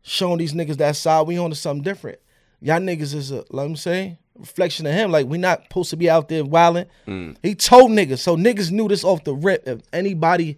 showing 0.04 0.38
these 0.38 0.54
niggas 0.54 0.78
that 0.78 0.96
side. 0.96 1.26
We 1.28 1.38
on 1.38 1.50
to 1.50 1.56
something 1.56 1.84
different. 1.84 2.20
Y'all 2.62 2.80
niggas 2.80 3.14
is 3.14 3.32
a, 3.32 3.44
let 3.50 3.68
me 3.68 3.76
say, 3.76 4.20
reflection 4.38 4.86
of 4.86 4.94
him. 4.94 5.12
Like 5.12 5.28
we 5.28 5.38
not 5.38 5.64
supposed 5.64 5.90
to 5.90 5.98
be 5.98 6.10
out 6.10 6.30
there 6.30 6.46
wilding." 6.46 6.86
Mm. 7.08 7.36
He 7.42 7.56
told 7.56 7.92
niggas, 7.92 8.20
so 8.20 8.38
niggas 8.38 8.72
knew 8.72 8.88
this 8.88 9.04
off 9.04 9.24
the 9.24 9.34
rip. 9.34 9.68
If 9.68 9.82
anybody 9.92 10.58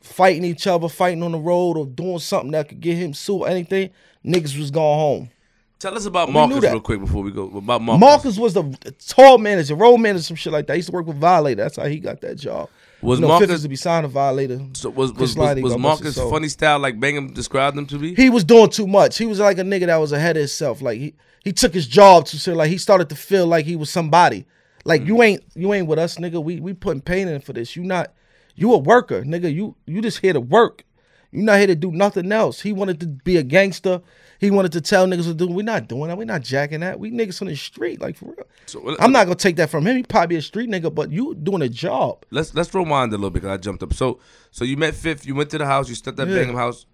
fighting 0.00 0.44
each 0.44 0.66
other, 0.66 0.88
fighting 0.88 1.22
on 1.22 1.32
the 1.32 1.38
road, 1.38 1.76
or 1.76 1.86
doing 1.86 2.18
something 2.18 2.52
that 2.52 2.68
could 2.68 2.80
get 2.80 2.96
him 2.96 3.12
sued 3.12 3.42
or 3.42 3.48
anything, 3.48 3.90
niggas 4.24 4.58
was 4.58 4.70
going 4.70 4.98
home. 4.98 5.30
Tell 5.78 5.94
us 5.94 6.06
about 6.06 6.30
Marcus 6.30 6.62
real 6.62 6.80
quick 6.80 7.00
before 7.00 7.22
we 7.22 7.30
go. 7.30 7.44
About 7.54 7.82
Marcus. 7.82 8.00
Marcus 8.00 8.38
was 8.38 8.54
the 8.54 8.94
tall 9.06 9.36
manager, 9.36 9.74
road 9.74 9.98
manager, 9.98 10.22
some 10.22 10.36
shit 10.36 10.52
like 10.52 10.66
that. 10.68 10.72
He 10.74 10.78
used 10.78 10.88
to 10.88 10.92
work 10.92 11.06
with 11.06 11.18
Violator. 11.18 11.62
That's 11.62 11.76
how 11.76 11.84
he 11.84 12.00
got 12.00 12.22
that 12.22 12.36
job. 12.36 12.70
Was 13.02 13.20
Marcus- 13.20 13.62
to 13.62 13.68
be 13.68 13.76
signed 13.76 14.06
a 14.06 14.08
Violator. 14.08 14.60
So 14.72 14.90
was 14.90 15.12
was, 15.12 15.36
was, 15.36 15.62
was 15.62 15.72
gonna 15.72 15.82
bust 15.82 16.02
his 16.02 16.16
Marcus 16.16 16.30
funny 16.30 16.48
style 16.48 16.78
like 16.78 16.98
Bang 16.98 17.16
'Em 17.16 17.32
described 17.32 17.76
him 17.76 17.86
to 17.86 17.98
be? 17.98 18.14
He 18.14 18.30
was 18.30 18.42
doing 18.42 18.70
too 18.70 18.86
much. 18.86 19.18
He 19.18 19.26
was 19.26 19.38
like 19.38 19.58
a 19.58 19.62
nigga 19.62 19.86
that 19.86 19.96
was 19.96 20.12
ahead 20.12 20.36
of 20.36 20.40
himself. 20.40 20.80
Like 20.80 20.98
he 20.98 21.14
he 21.44 21.52
took 21.52 21.74
his 21.74 21.86
job 21.86 22.26
to 22.26 22.38
say 22.38 22.52
like 22.52 22.70
he 22.70 22.78
started 22.78 23.08
to 23.10 23.14
feel 23.16 23.46
like 23.46 23.66
he 23.66 23.76
was 23.76 23.90
somebody. 23.90 24.46
Like 24.84 25.04
you 25.04 25.16
mm. 25.16 25.24
ain't 25.24 25.44
you 25.54 25.74
ain't 25.74 25.86
with 25.86 25.98
us, 25.98 26.16
nigga. 26.16 26.42
We 26.42 26.60
we 26.60 26.72
putting 26.72 27.02
pain 27.02 27.28
in 27.28 27.40
for 27.40 27.52
this. 27.52 27.76
You 27.76 27.84
not 27.84 28.12
you 28.54 28.72
a 28.72 28.78
worker, 28.78 29.22
nigga. 29.22 29.52
You 29.54 29.76
you 29.86 30.00
just 30.00 30.18
here 30.18 30.32
to 30.32 30.40
work. 30.40 30.84
You 31.32 31.42
not 31.42 31.58
here 31.58 31.66
to 31.66 31.74
do 31.74 31.90
nothing 31.90 32.32
else. 32.32 32.62
He 32.62 32.72
wanted 32.72 33.00
to 33.00 33.06
be 33.06 33.36
a 33.36 33.42
gangster. 33.42 34.00
He 34.38 34.50
wanted 34.50 34.72
to 34.72 34.80
tell 34.80 35.06
niggas 35.06 35.26
what 35.26 35.38
to 35.38 35.46
do. 35.46 35.46
We're 35.48 35.62
not 35.62 35.88
doing 35.88 36.08
that. 36.08 36.18
We're 36.18 36.24
not 36.24 36.42
jacking 36.42 36.80
that. 36.80 37.00
We 37.00 37.10
niggas 37.10 37.40
on 37.40 37.48
the 37.48 37.56
street, 37.56 38.00
like 38.00 38.16
for 38.16 38.26
real. 38.26 38.46
So, 38.66 38.96
I'm 39.00 39.12
not 39.12 39.24
gonna 39.24 39.34
take 39.36 39.56
that 39.56 39.70
from 39.70 39.86
him. 39.86 39.96
He 39.96 40.02
probably 40.02 40.36
a 40.36 40.42
street 40.42 40.68
nigga, 40.68 40.94
but 40.94 41.10
you 41.10 41.34
doing 41.34 41.62
a 41.62 41.68
job. 41.68 42.24
Let's 42.30 42.54
let's 42.54 42.74
rewind 42.74 43.12
a 43.12 43.16
little 43.16 43.30
bit 43.30 43.42
because 43.42 43.54
I 43.54 43.56
jumped 43.58 43.82
up. 43.82 43.94
So 43.94 44.18
so 44.50 44.64
you 44.64 44.76
met 44.76 44.94
Fifth. 44.94 45.26
You 45.26 45.34
went 45.34 45.50
to 45.50 45.58
the 45.58 45.66
house. 45.66 45.88
You 45.88 45.94
stepped 45.94 46.20
at 46.20 46.28
Yeah. 46.28 46.34
Bang 46.36 46.48
'Em 46.50 46.54
house. 46.56 46.84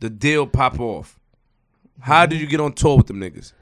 The 0.00 0.10
deal 0.10 0.46
pop 0.46 0.78
off. 0.80 1.18
How 2.00 2.26
did 2.26 2.40
you 2.40 2.46
get 2.46 2.60
on 2.60 2.72
tour 2.72 2.96
with 2.98 3.06
them 3.06 3.20
niggas? 3.20 3.52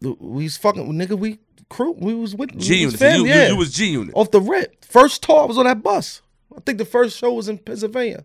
We 0.00 0.44
was 0.44 0.56
fucking 0.56 0.90
nigga. 0.92 1.18
We 1.18 1.38
crew. 1.68 1.92
We 1.98 2.14
was 2.14 2.34
with 2.34 2.58
G 2.58 2.80
Unit. 2.82 3.00
You, 3.00 3.26
you- 3.26 3.34
you 3.48 3.56
was 3.56 3.72
G 3.72 3.86
Unit. 3.90 4.14
off 4.16 4.30
the 4.30 4.40
rip. 4.40 4.84
First 4.84 5.22
tour 5.22 5.42
I 5.42 5.44
was 5.46 5.58
on 5.58 5.64
that 5.64 5.82
bus. 5.82 6.22
I 6.56 6.60
think 6.60 6.78
the 6.78 6.84
first 6.84 7.16
show 7.16 7.32
was 7.32 7.48
in 7.48 7.58
Pennsylvania, 7.58 8.24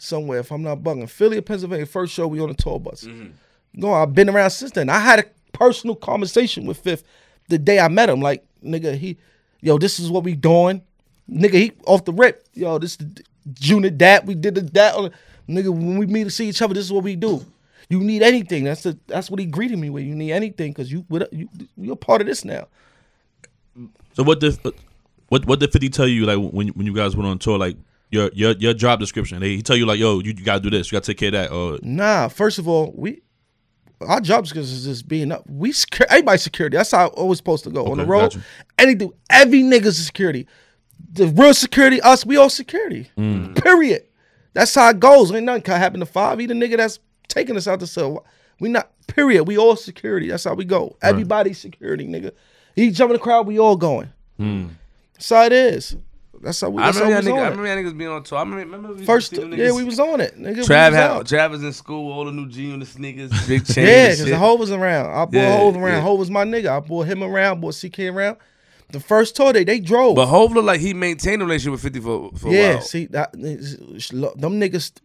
somewhere. 0.00 0.40
If 0.40 0.50
I'm 0.50 0.62
not 0.62 0.78
bugging, 0.78 1.08
Philly 1.08 1.38
or 1.38 1.42
Pennsylvania. 1.42 1.86
First 1.86 2.12
show 2.12 2.26
we 2.26 2.40
on 2.40 2.48
the 2.48 2.54
tour 2.54 2.80
bus. 2.80 3.04
Mm-hmm. 3.04 3.28
No, 3.74 3.92
I've 3.92 4.14
been 4.14 4.28
around 4.28 4.50
since 4.50 4.72
then. 4.72 4.88
I 4.88 4.98
had 4.98 5.20
a 5.20 5.24
personal 5.52 5.94
conversation 5.94 6.66
with 6.66 6.78
Fifth 6.78 7.04
the 7.48 7.58
day 7.58 7.78
I 7.78 7.88
met 7.88 8.08
him. 8.08 8.20
Like 8.20 8.44
nigga, 8.64 8.96
he, 8.96 9.18
yo, 9.60 9.78
this 9.78 10.00
is 10.00 10.10
what 10.10 10.24
we 10.24 10.34
doing. 10.34 10.82
Nigga, 11.30 11.54
he 11.54 11.72
off 11.86 12.04
the 12.04 12.12
rip. 12.12 12.46
Yo, 12.54 12.78
this 12.78 12.96
the 12.96 13.22
unit 13.58 13.98
that 13.98 14.26
we 14.26 14.34
did 14.34 14.54
the 14.54 14.62
that. 14.62 14.94
Nigga, 15.48 15.70
when 15.70 15.98
we 15.98 16.06
meet 16.06 16.24
to 16.24 16.30
see 16.30 16.48
each 16.48 16.62
other, 16.62 16.74
this 16.74 16.84
is 16.84 16.92
what 16.92 17.04
we 17.04 17.16
do. 17.16 17.44
You 17.88 17.98
need 18.00 18.22
anything. 18.22 18.64
That's 18.64 18.84
the 18.84 18.98
that's 19.06 19.30
what 19.30 19.40
he 19.40 19.46
greeted 19.46 19.78
me 19.78 19.90
with. 19.90 20.04
You 20.04 20.14
need 20.14 20.32
anything 20.32 20.72
because 20.72 20.92
you, 20.92 21.04
you 21.32 21.48
you're 21.76 21.96
part 21.96 22.20
of 22.20 22.26
this 22.26 22.44
now. 22.44 22.68
So 24.14 24.22
what 24.22 24.40
did 24.40 24.58
what 25.28 25.44
what 25.46 25.58
did 25.58 25.72
Fifty 25.72 25.88
tell 25.88 26.06
you 26.06 26.24
like 26.24 26.38
when 26.52 26.68
when 26.68 26.86
you 26.86 26.94
guys 26.94 27.16
went 27.16 27.28
on 27.28 27.38
tour? 27.38 27.58
Like 27.58 27.76
your 28.10 28.30
your 28.34 28.52
your 28.52 28.74
job 28.74 29.00
description. 29.00 29.40
They, 29.40 29.56
he 29.56 29.62
tell 29.62 29.76
you 29.76 29.86
like, 29.86 29.98
yo, 29.98 30.18
you, 30.20 30.34
you 30.36 30.44
gotta 30.44 30.60
do 30.60 30.70
this. 30.70 30.90
You 30.90 30.96
gotta 30.96 31.06
take 31.06 31.18
care 31.18 31.28
of 31.28 31.32
that. 31.32 31.52
Or 31.52 31.78
Nah, 31.82 32.28
first 32.28 32.58
of 32.58 32.66
all, 32.68 32.92
we 32.96 33.22
our 34.00 34.20
job 34.20 34.44
description 34.44 34.74
is 34.74 34.84
just 34.84 35.08
being 35.08 35.30
up. 35.30 35.44
We 35.48 35.72
secure 35.72 36.06
everybody 36.08 36.38
security. 36.38 36.76
That's 36.76 36.90
how 36.90 37.06
it 37.08 37.24
was 37.26 37.38
supposed 37.38 37.64
to 37.64 37.70
go 37.70 37.86
on 37.86 37.98
the 37.98 38.02
Okay, 38.04 38.10
road. 38.10 38.20
gotcha. 38.32 38.40
Anything, 38.78 39.12
every 39.28 39.62
nigga's 39.62 40.04
security. 40.04 40.46
The 41.12 41.26
real 41.28 41.54
security, 41.54 42.00
us, 42.00 42.24
we 42.24 42.36
all 42.36 42.50
security. 42.50 43.10
Mm. 43.18 43.62
Period. 43.62 44.02
That's 44.54 44.74
how 44.74 44.88
it 44.90 45.00
goes. 45.00 45.30
Ain't 45.32 45.44
nothing 45.44 45.62
can 45.62 45.78
happen 45.78 46.00
to 46.00 46.06
five. 46.06 46.40
Either 46.40 46.54
nigga 46.54 46.76
that's 46.78 46.98
taking 47.28 47.56
us 47.56 47.68
out 47.68 47.80
the 47.80 47.86
cell. 47.86 48.24
We 48.58 48.68
not. 48.68 48.90
Period. 49.06 49.44
We 49.44 49.58
all 49.58 49.76
security. 49.76 50.28
That's 50.28 50.44
how 50.44 50.54
we 50.54 50.64
go. 50.64 50.96
Everybody's 51.02 51.58
security, 51.58 52.06
nigga. 52.06 52.32
He 52.76 52.90
jump 52.90 53.10
in 53.10 53.14
the 53.14 53.18
crowd. 53.22 53.46
We 53.46 53.58
all 53.58 53.76
going. 53.76 54.10
Mm. 54.38 54.70
That's 55.14 55.28
how 55.28 55.44
it 55.44 55.52
is. 55.52 55.96
That's 56.42 56.60
how 56.60 56.70
we. 56.70 56.82
I 56.82 56.86
That's 56.86 56.98
how 56.98 57.04
remember, 57.04 57.30
we 57.30 57.36
y'all 57.36 57.36
was 57.36 57.42
niggas, 57.42 57.44
I 57.44 57.50
remember 57.50 57.66
y'all 57.82 57.92
niggas 57.92 57.98
being 57.98 58.10
on 58.10 58.22
tour. 58.22 58.38
I 58.38 58.42
remember, 58.42 58.76
remember 58.76 58.94
we 58.94 59.04
First, 59.04 59.30
seen 59.30 59.50
them 59.50 59.58
yeah, 59.58 59.72
we 59.72 59.84
was 59.84 60.00
on 60.00 60.20
it. 60.20 60.38
Nigga, 60.38 60.64
Trav 60.64 60.92
had. 60.92 61.10
Trav 61.26 61.50
was 61.50 61.62
in 61.62 61.72
school, 61.74 62.10
all 62.12 62.24
the 62.24 62.32
new 62.32 62.48
G 62.48 62.62
Unit 62.66 62.88
sneakers, 62.88 63.30
big 63.46 63.66
chains. 63.66 63.76
Yeah, 63.76 64.08
because 64.08 64.24
the 64.24 64.38
Hov 64.38 64.58
was 64.58 64.70
around. 64.70 65.06
I 65.06 65.24
brought 65.26 65.34
Yeah, 65.34 65.56
Hov 65.58 65.76
around. 65.76 65.84
yeah. 65.96 66.00
Hov 66.00 66.18
was 66.18 66.30
my 66.30 66.44
nigga. 66.44 66.68
I 66.68 66.80
brought 66.80 67.06
him 67.06 67.22
around, 67.22 67.60
brought 67.60 67.74
CK 67.74 67.98
around. 68.00 68.38
The 68.88 69.00
first 69.00 69.36
tour 69.36 69.52
they 69.52 69.64
they 69.64 69.80
drove. 69.80 70.16
But 70.16 70.26
Hov 70.26 70.52
looked 70.52 70.66
like 70.66 70.80
he 70.80 70.94
maintained 70.94 71.42
a 71.42 71.44
relationship 71.44 71.72
with 71.72 71.82
50 71.82 72.00
for, 72.00 72.30
for 72.38 72.46
a 72.48 72.50
while. 72.50 72.52
yeah, 72.58 72.78
see 72.80 73.06
that 73.06 73.32
them 73.34 73.40
niggas, 74.60 74.96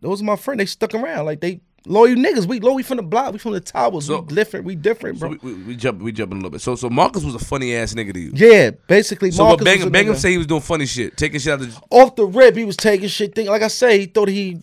those 0.00 0.20
are 0.20 0.24
my 0.24 0.36
friend. 0.36 0.60
They 0.60 0.66
stuck 0.66 0.94
around 0.94 1.24
like 1.24 1.40
they 1.40 1.60
loyal 1.86 2.16
niggas. 2.16 2.46
We 2.46 2.60
loyal. 2.60 2.74
We 2.76 2.82
from 2.82 2.98
the 2.98 3.02
block. 3.02 3.32
We 3.32 3.38
from 3.38 3.52
the 3.52 3.60
towers. 3.60 4.06
So- 4.06 4.20
we 4.20 4.34
different. 4.34 4.64
We 4.66 4.74
different, 4.76 5.18
So 5.18 5.28
bro. 5.28 5.38
we, 5.42 5.54
we, 5.54 5.62
we 5.64 5.76
jump 5.76 6.00
we 6.00 6.12
jumping 6.12 6.36
a 6.38 6.40
little 6.40 6.50
bit. 6.50 6.60
So 6.60 6.74
so 6.76 6.88
Marcus 6.90 7.24
was 7.24 7.34
a 7.34 7.38
funny 7.38 7.74
ass 7.74 7.94
nigga 7.94 8.12
to 8.14 8.20
you. 8.20 8.32
yeah, 8.34 8.70
basically. 8.86 9.30
So 9.30 9.44
Marcus 9.44 9.64
Bang 9.64 9.74
'Em, 9.74 9.80
was 9.80 9.86
a 9.88 9.90
Bang 9.90 10.08
'Em 10.08 10.14
say 10.16 10.30
he 10.32 10.38
was 10.38 10.46
doing 10.46 10.60
funny 10.60 10.86
shit, 10.86 11.16
taking 11.16 11.40
shit 11.40 11.52
out 11.52 11.60
of 11.60 11.74
the 11.74 11.80
off 11.90 12.16
the 12.16 12.24
rip, 12.26 12.56
he 12.56 12.64
was 12.64 12.76
taking 12.76 13.08
shit. 13.08 13.34
Thing 13.34 13.46
like 13.46 13.62
I 13.62 13.68
say, 13.68 13.98
he 14.00 14.06
thought 14.06 14.28
he 14.28 14.60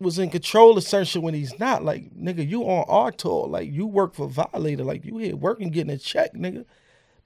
was 0.00 0.18
in 0.18 0.28
control 0.28 0.76
of 0.76 0.84
certain 0.84 1.06
shit 1.06 1.22
when 1.22 1.34
he's 1.34 1.58
not. 1.58 1.84
Like 1.84 2.14
nigga, 2.14 2.46
you 2.48 2.62
on 2.64 2.84
our 2.88 3.10
tour. 3.12 3.46
Like 3.48 3.70
you 3.72 3.86
work 3.86 4.14
for 4.14 4.28
Violator. 4.28 4.84
Like 4.84 5.04
you 5.04 5.18
here 5.18 5.36
working, 5.36 5.70
getting 5.70 5.92
a 5.92 5.98
check, 5.98 6.34
nigga. 6.34 6.64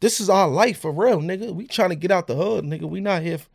This 0.00 0.20
is 0.20 0.30
our 0.30 0.46
life 0.48 0.78
for 0.80 0.92
real, 0.92 1.20
nigga. 1.20 1.52
We 1.52 1.66
trying 1.66 1.88
to 1.90 1.96
get 1.96 2.10
out 2.12 2.28
the 2.28 2.36
hood, 2.36 2.64
nigga. 2.64 2.82
We 2.88 3.00
not 3.00 3.22
here 3.22 3.34
f- 3.34 3.48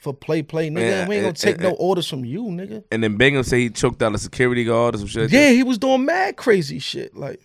for 0.00 0.12
play, 0.14 0.42
play, 0.42 0.70
nigga. 0.70 0.80
Yeah, 0.80 1.08
we 1.08 1.16
ain't 1.16 1.22
gonna 1.22 1.28
and- 1.28 1.36
take 1.36 1.54
and- 1.56 1.62
no 1.64 1.72
orders 1.72 2.08
from 2.08 2.24
you, 2.24 2.42
nigga. 2.44 2.82
And 2.90 3.02
then 3.04 3.16
Bang 3.16 3.36
'Em 3.36 3.42
say 3.44 3.60
he 3.60 3.70
choked 3.70 4.02
out 4.02 4.14
a 4.14 4.18
security 4.18 4.64
guard 4.64 4.94
or 4.94 4.98
some 4.98 5.06
shit. 5.06 5.22
like 5.24 5.32
Yeah, 5.32 5.48
that. 5.48 5.54
he 5.54 5.62
was 5.62 5.78
doing 5.78 6.04
mad 6.04 6.36
crazy 6.36 6.78
shit, 6.78 7.14
like 7.16 7.40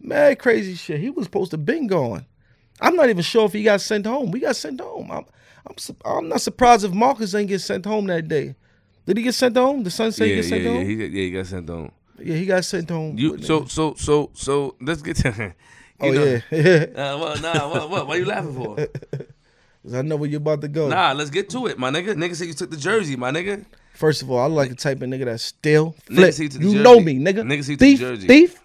mad 0.00 0.38
crazy 0.38 0.74
shit. 0.74 0.98
He 1.00 1.10
was 1.10 1.26
supposed 1.26 1.50
to 1.52 1.58
been 1.58 1.86
going. 1.86 2.24
I'm 2.80 2.96
not 2.96 3.10
even 3.10 3.22
sure 3.22 3.44
if 3.44 3.52
he 3.52 3.62
got 3.62 3.80
sent 3.82 4.06
home. 4.06 4.30
We 4.30 4.40
got 4.40 4.56
sent 4.56 4.80
home. 4.80 5.10
I'm, 5.10 5.24
I'm, 5.66 5.96
I'm 6.04 6.28
not 6.30 6.40
surprised 6.40 6.84
if 6.84 6.92
Marcus 6.92 7.34
ain't 7.34 7.48
get 7.48 7.60
sent 7.60 7.84
home 7.84 8.06
that 8.06 8.26
day. 8.26 8.54
Did 9.06 9.18
he 9.18 9.22
get 9.22 9.34
sent 9.34 9.56
home? 9.56 9.82
The 9.82 9.90
son 9.90 10.12
say 10.12 10.24
yeah, 10.28 10.30
he 10.36 10.40
get 10.40 10.48
sent 10.48 10.62
yeah, 10.62 10.70
yeah, 10.70 10.76
home. 10.78 10.86
he, 10.88 10.94
yeah, 10.94 11.08
he 11.08 11.30
got 11.30 11.46
sent 11.46 11.68
home. 11.68 11.90
yeah, 12.22 12.36
he 12.36 12.46
got 12.46 12.64
sent 12.64 12.88
home. 12.88 13.18
You 13.18 13.42
so 13.42 13.66
so 13.66 13.94
so 13.98 14.30
so 14.34 14.76
let's 14.80 15.02
get 15.02 15.16
to 15.18 15.54
oh 16.00 16.10
know, 16.10 16.40
yeah, 16.50 16.86
Uh, 16.94 17.18
well, 17.18 17.38
nah, 17.40 17.68
what, 17.70 17.90
what, 17.90 18.06
what 18.06 18.18
you 18.18 18.24
laughing 18.24 18.54
for? 18.54 18.76
'Cause 19.82 19.94
I 19.94 20.02
know 20.02 20.16
where 20.16 20.28
you're 20.28 20.38
about 20.38 20.60
to 20.60 20.68
go. 20.68 20.88
Nah, 20.88 21.12
let's 21.12 21.30
get 21.30 21.48
to 21.50 21.66
it, 21.66 21.78
my 21.78 21.90
nigga. 21.90 22.14
Nigga 22.14 22.36
said 22.36 22.48
you 22.48 22.54
took 22.54 22.70
the 22.70 22.76
jersey, 22.76 23.16
my 23.16 23.30
nigga. 23.30 23.64
First 23.94 24.22
of 24.22 24.30
all, 24.30 24.38
I 24.38 24.46
like 24.46 24.68
the 24.70 24.74
type 24.76 25.00
of 25.02 25.08
nigga 25.08 25.24
that 25.26 25.40
still 25.40 25.94
flip. 26.04 26.38
You 26.38 26.48
jersey. 26.48 26.74
know 26.78 27.00
me, 27.00 27.14
nigga. 27.18 27.42
Nigga 27.42 27.64
see 27.64 27.76
to 27.76 27.78
the 27.78 27.90
thief, 27.92 27.98
jersey. 27.98 28.26
thief. 28.26 28.60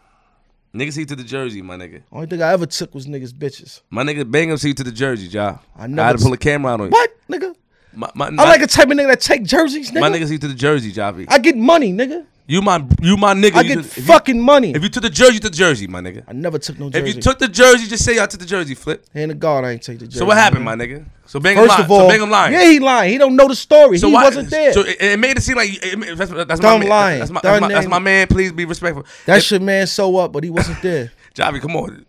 Nigga 0.74 0.92
see 0.92 1.06
to 1.06 1.16
the 1.16 1.24
jersey, 1.24 1.62
my 1.62 1.78
nigga. 1.78 2.02
Only 2.12 2.28
thing 2.28 2.42
I 2.42 2.52
ever 2.52 2.66
took 2.66 2.94
was 2.94 3.08
niggas 3.08 3.32
bitches. 3.32 3.82
My 3.90 4.04
nigga 4.04 4.30
Bang 4.30 4.52
'Em 4.52 4.58
see 4.58 4.74
to 4.74 4.84
the 4.84 4.92
jersey, 4.92 5.28
Ja. 5.28 5.60
I 5.78 5.86
I, 5.86 5.88
never 5.88 6.06
had 6.08 6.18
to 6.18 6.24
pull 6.24 6.34
a 6.34 6.38
camera 6.38 6.74
out 6.74 6.82
on 6.82 6.88
you. 6.88 6.92
What, 6.92 7.12
nigga? 7.30 7.56
My, 7.94 8.10
my, 8.14 8.26
I 8.28 8.50
like 8.50 8.62
a 8.62 8.68
type 8.68 8.90
of 8.90 8.98
nigga 8.98 9.08
that 9.08 9.22
take 9.22 9.44
jerseys, 9.44 9.92
nigga. 9.92 10.02
my 10.02 10.10
nigga 10.10 10.28
see 10.28 10.38
to 10.38 10.50
the 10.50 10.54
jersey, 10.54 10.92
Javi. 10.92 11.28
I 11.30 11.38
get 11.38 11.56
money, 11.56 11.94
nigga. 11.94 12.26
You 12.48 12.62
my 12.62 12.86
you 13.02 13.18
my 13.18 13.34
nigga. 13.34 13.56
I 13.56 13.62
You 13.62 13.68
get 13.70 13.76
took- 13.78 13.86
if 13.86 13.98
you- 13.98 14.04
fucking 14.04 14.40
money. 14.40 14.72
If 14.76 14.84
you 14.84 14.90
took 14.90 15.02
the 15.02 15.10
jersey, 15.10 15.34
you 15.36 15.40
took 15.40 15.52
the 15.52 15.58
jersey, 15.58 15.88
my 15.88 16.00
nigga. 16.00 16.24
I 16.28 16.34
never 16.34 16.60
took 16.60 16.78
no 16.78 16.92
If 16.94 17.08
you 17.08 17.20
took 17.20 17.40
the 17.40 17.48
jersey, 17.48 17.88
just 17.88 18.06
say 18.06 18.20
I 18.22 18.28
took 18.28 18.40
the 18.40 18.46
jersey, 18.46 18.76
flip. 18.76 19.04
Hand 19.16 19.32
of 19.32 19.40
God, 19.40 19.64
I 19.66 19.72
ain't 19.72 19.82
take 19.82 19.98
the 19.98 20.06
jersey. 20.06 20.20
So 20.20 20.26
what 20.26 20.38
happened, 20.38 20.64
man. 20.64 20.78
my 20.78 20.86
nigga? 20.86 21.06
So 21.26 21.40
Bang 21.40 21.58
'Em 21.58 21.64
First 21.64 21.70
lying. 21.80 21.86
of 21.86 21.92
all, 21.92 22.00
so 22.02 22.08
Bang 22.10 22.22
'Em 22.22 22.30
lying. 22.30 22.54
yeah, 22.54 22.70
he 22.70 22.80
lying. 22.80 23.12
He 23.12 23.18
don't 23.18 23.36
know 23.36 23.48
the 23.48 23.56
story. 23.56 23.98
So 23.98 24.08
he 24.10 24.14
why, 24.14 24.26
wasn't 24.26 24.52
there. 24.52 24.74
So 24.74 24.82
it, 24.82 24.98
it 25.02 25.20
made 25.20 25.38
it 25.38 25.42
seem 25.42 25.56
like 25.58 25.72
it, 25.84 26.18
that's, 26.18 26.30
that's 26.32 26.60
Dumb 26.60 26.74
my 26.74 26.80
man. 26.82 26.90
lying. 26.90 27.20
That's 27.20 27.32
my, 27.32 27.40
that's, 27.42 27.62
my, 27.62 27.68
that's 27.68 27.88
my 27.88 28.00
man. 28.00 28.28
Please 28.28 28.52
be 28.52 28.66
respectful. 28.66 29.06
That 29.26 29.40
It- 29.40 29.50
your 29.50 29.60
man. 29.62 29.88
So 29.88 30.16
up, 30.18 30.32
but 30.32 30.44
he 30.44 30.52
wasn't 30.52 30.82
there. 30.84 31.12
Javi, 31.36 31.60
come 31.60 31.76
on. 31.76 32.06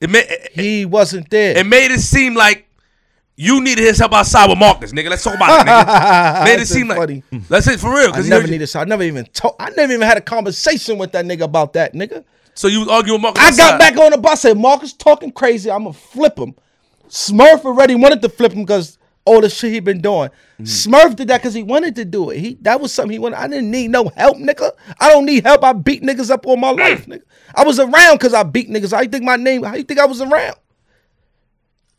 It 0.00 0.08
made 0.10 0.24
it, 0.28 0.50
he 0.54 0.84
wasn't 0.86 1.28
there. 1.30 1.56
it 1.58 1.66
made 1.66 1.90
it 1.90 2.00
seem 2.00 2.34
like 2.34 2.65
You 3.38 3.62
needed 3.62 3.84
his 3.84 3.98
help 3.98 4.14
outside 4.14 4.48
with 4.48 4.58
Marcus, 4.58 4.92
nigga. 4.92 5.10
Let's 5.10 5.22
talk 5.22 5.34
about 5.34 5.60
it, 5.60 5.68
nigga. 5.68 6.44
Made 6.44 6.54
it 6.54 6.56
That's 6.58 6.70
seem 6.70 6.88
like 6.88 6.98
funny. 6.98 7.22
Mm. 7.30 7.42
let's 7.50 7.66
say 7.66 7.76
for 7.76 7.94
real. 7.94 8.14
I 8.14 8.22
never 8.22 8.46
needed. 8.46 8.74
I 8.74 8.84
never 8.84 9.02
even 9.02 9.26
told. 9.26 9.56
I 9.60 9.68
never 9.70 9.92
even 9.92 10.06
had 10.06 10.16
a 10.16 10.22
conversation 10.22 10.96
with 10.96 11.12
that 11.12 11.26
nigga 11.26 11.42
about 11.42 11.74
that 11.74 11.92
nigga. 11.92 12.24
so 12.54 12.66
you 12.66 12.80
was 12.80 12.88
arguing 12.88 13.20
with 13.20 13.34
Marcus. 13.34 13.42
I 13.42 13.56
got 13.56 13.78
back 13.78 13.98
on 13.98 14.12
the 14.12 14.18
bus. 14.18 14.40
Said 14.40 14.56
Marcus 14.56 14.94
talking 14.94 15.30
crazy. 15.32 15.70
I'm 15.70 15.84
gonna 15.84 15.92
flip 15.92 16.38
him. 16.38 16.54
Smurf 17.08 17.64
already 17.66 17.94
wanted 17.94 18.22
to 18.22 18.30
flip 18.30 18.52
him 18.52 18.62
because 18.62 18.98
all 19.26 19.42
the 19.42 19.50
shit 19.50 19.72
he 19.72 19.80
been 19.80 20.00
doing. 20.00 20.30
Mm. 20.58 20.64
Smurf 20.64 21.16
did 21.16 21.28
that 21.28 21.42
because 21.42 21.52
he 21.52 21.62
wanted 21.62 21.94
to 21.96 22.06
do 22.06 22.30
it. 22.30 22.38
He 22.38 22.54
that 22.62 22.80
was 22.80 22.90
something 22.90 23.12
he 23.12 23.18
wanted. 23.18 23.38
I 23.38 23.48
didn't 23.48 23.70
need 23.70 23.90
no 23.90 24.08
help, 24.16 24.38
nigga. 24.38 24.72
I 24.98 25.10
don't 25.10 25.26
need 25.26 25.44
help. 25.44 25.62
I 25.62 25.74
beat 25.74 26.02
niggas 26.02 26.30
up 26.30 26.46
all 26.46 26.56
my 26.56 26.70
life, 26.70 27.04
nigga. 27.06 27.22
I 27.54 27.64
was 27.64 27.78
around 27.78 28.14
because 28.14 28.32
I 28.32 28.44
beat 28.44 28.70
niggas. 28.70 28.94
How 28.94 29.02
you 29.02 29.10
think 29.10 29.24
my 29.24 29.36
name? 29.36 29.62
How 29.62 29.74
you 29.74 29.82
think 29.82 30.00
I 30.00 30.06
was 30.06 30.22
around? 30.22 30.56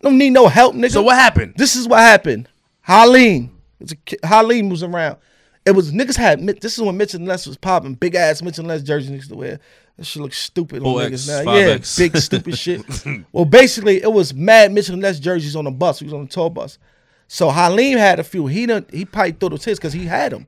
Don't 0.02 0.18
need 0.18 0.32
no 0.32 0.48
help, 0.48 0.76
nigga. 0.76 0.92
So 0.92 1.02
what 1.02 1.16
happened? 1.16 1.54
This 1.58 1.76
is 1.76 1.88
what 1.88 2.00
happened. 2.00 2.48
Halim. 2.82 3.52
It's 3.80 3.92
a 3.92 3.96
ki- 3.96 4.18
Halim 4.24 4.70
was 4.70 4.84
around. 4.84 5.18
It 5.66 5.72
was 5.72 5.92
niggas 5.92 6.16
had. 6.16 6.46
This 6.62 6.78
is 6.78 6.82
when 6.82 6.96
Mitchell 6.98 7.20
and 7.20 7.28
Ness 7.28 7.46
was 7.46 7.58
popping. 7.58 7.96
Big 7.96 8.16
ass 8.16 8.42
Mitchell 8.42 8.62
and 8.62 8.70
Ness 8.70 8.84
jersey 8.84 9.14
niggas 9.14 9.28
to 9.30 9.36
wear. 9.36 9.60
That 9.98 10.06
shit 10.06 10.22
looks 10.22 10.38
stupid 10.38 10.84
on 10.84 10.94
4X, 10.96 11.10
niggas 11.10 11.46
now. 11.46 11.52
5X. 11.52 12.00
Yeah, 12.00 12.06
big 12.06 12.18
stupid 12.18 12.58
shit. 12.60 12.82
Well, 13.34 13.46
basically, 13.46 14.02
it 14.02 14.12
was 14.12 14.34
mad 14.34 14.72
Mitchell 14.72 14.94
and 14.94 15.02
Ness 15.02 15.20
jerseys 15.20 15.56
on 15.56 15.66
the 15.66 15.72
bus. 15.72 16.00
He 16.00 16.06
was 16.06 16.14
on 16.14 16.22
the 16.26 16.30
tour 16.30 16.50
bus. 16.50 16.78
So 17.28 17.50
Halim 17.50 17.98
had 17.98 18.20
a 18.20 18.24
few. 18.24 18.48
He 18.48 18.66
done, 18.66 18.86
he 18.92 19.04
probably 19.04 19.32
thought 19.34 19.50
those 19.50 19.66
his 19.66 19.78
because 19.80 19.94
he 19.94 20.06
had 20.06 20.32
them. 20.32 20.48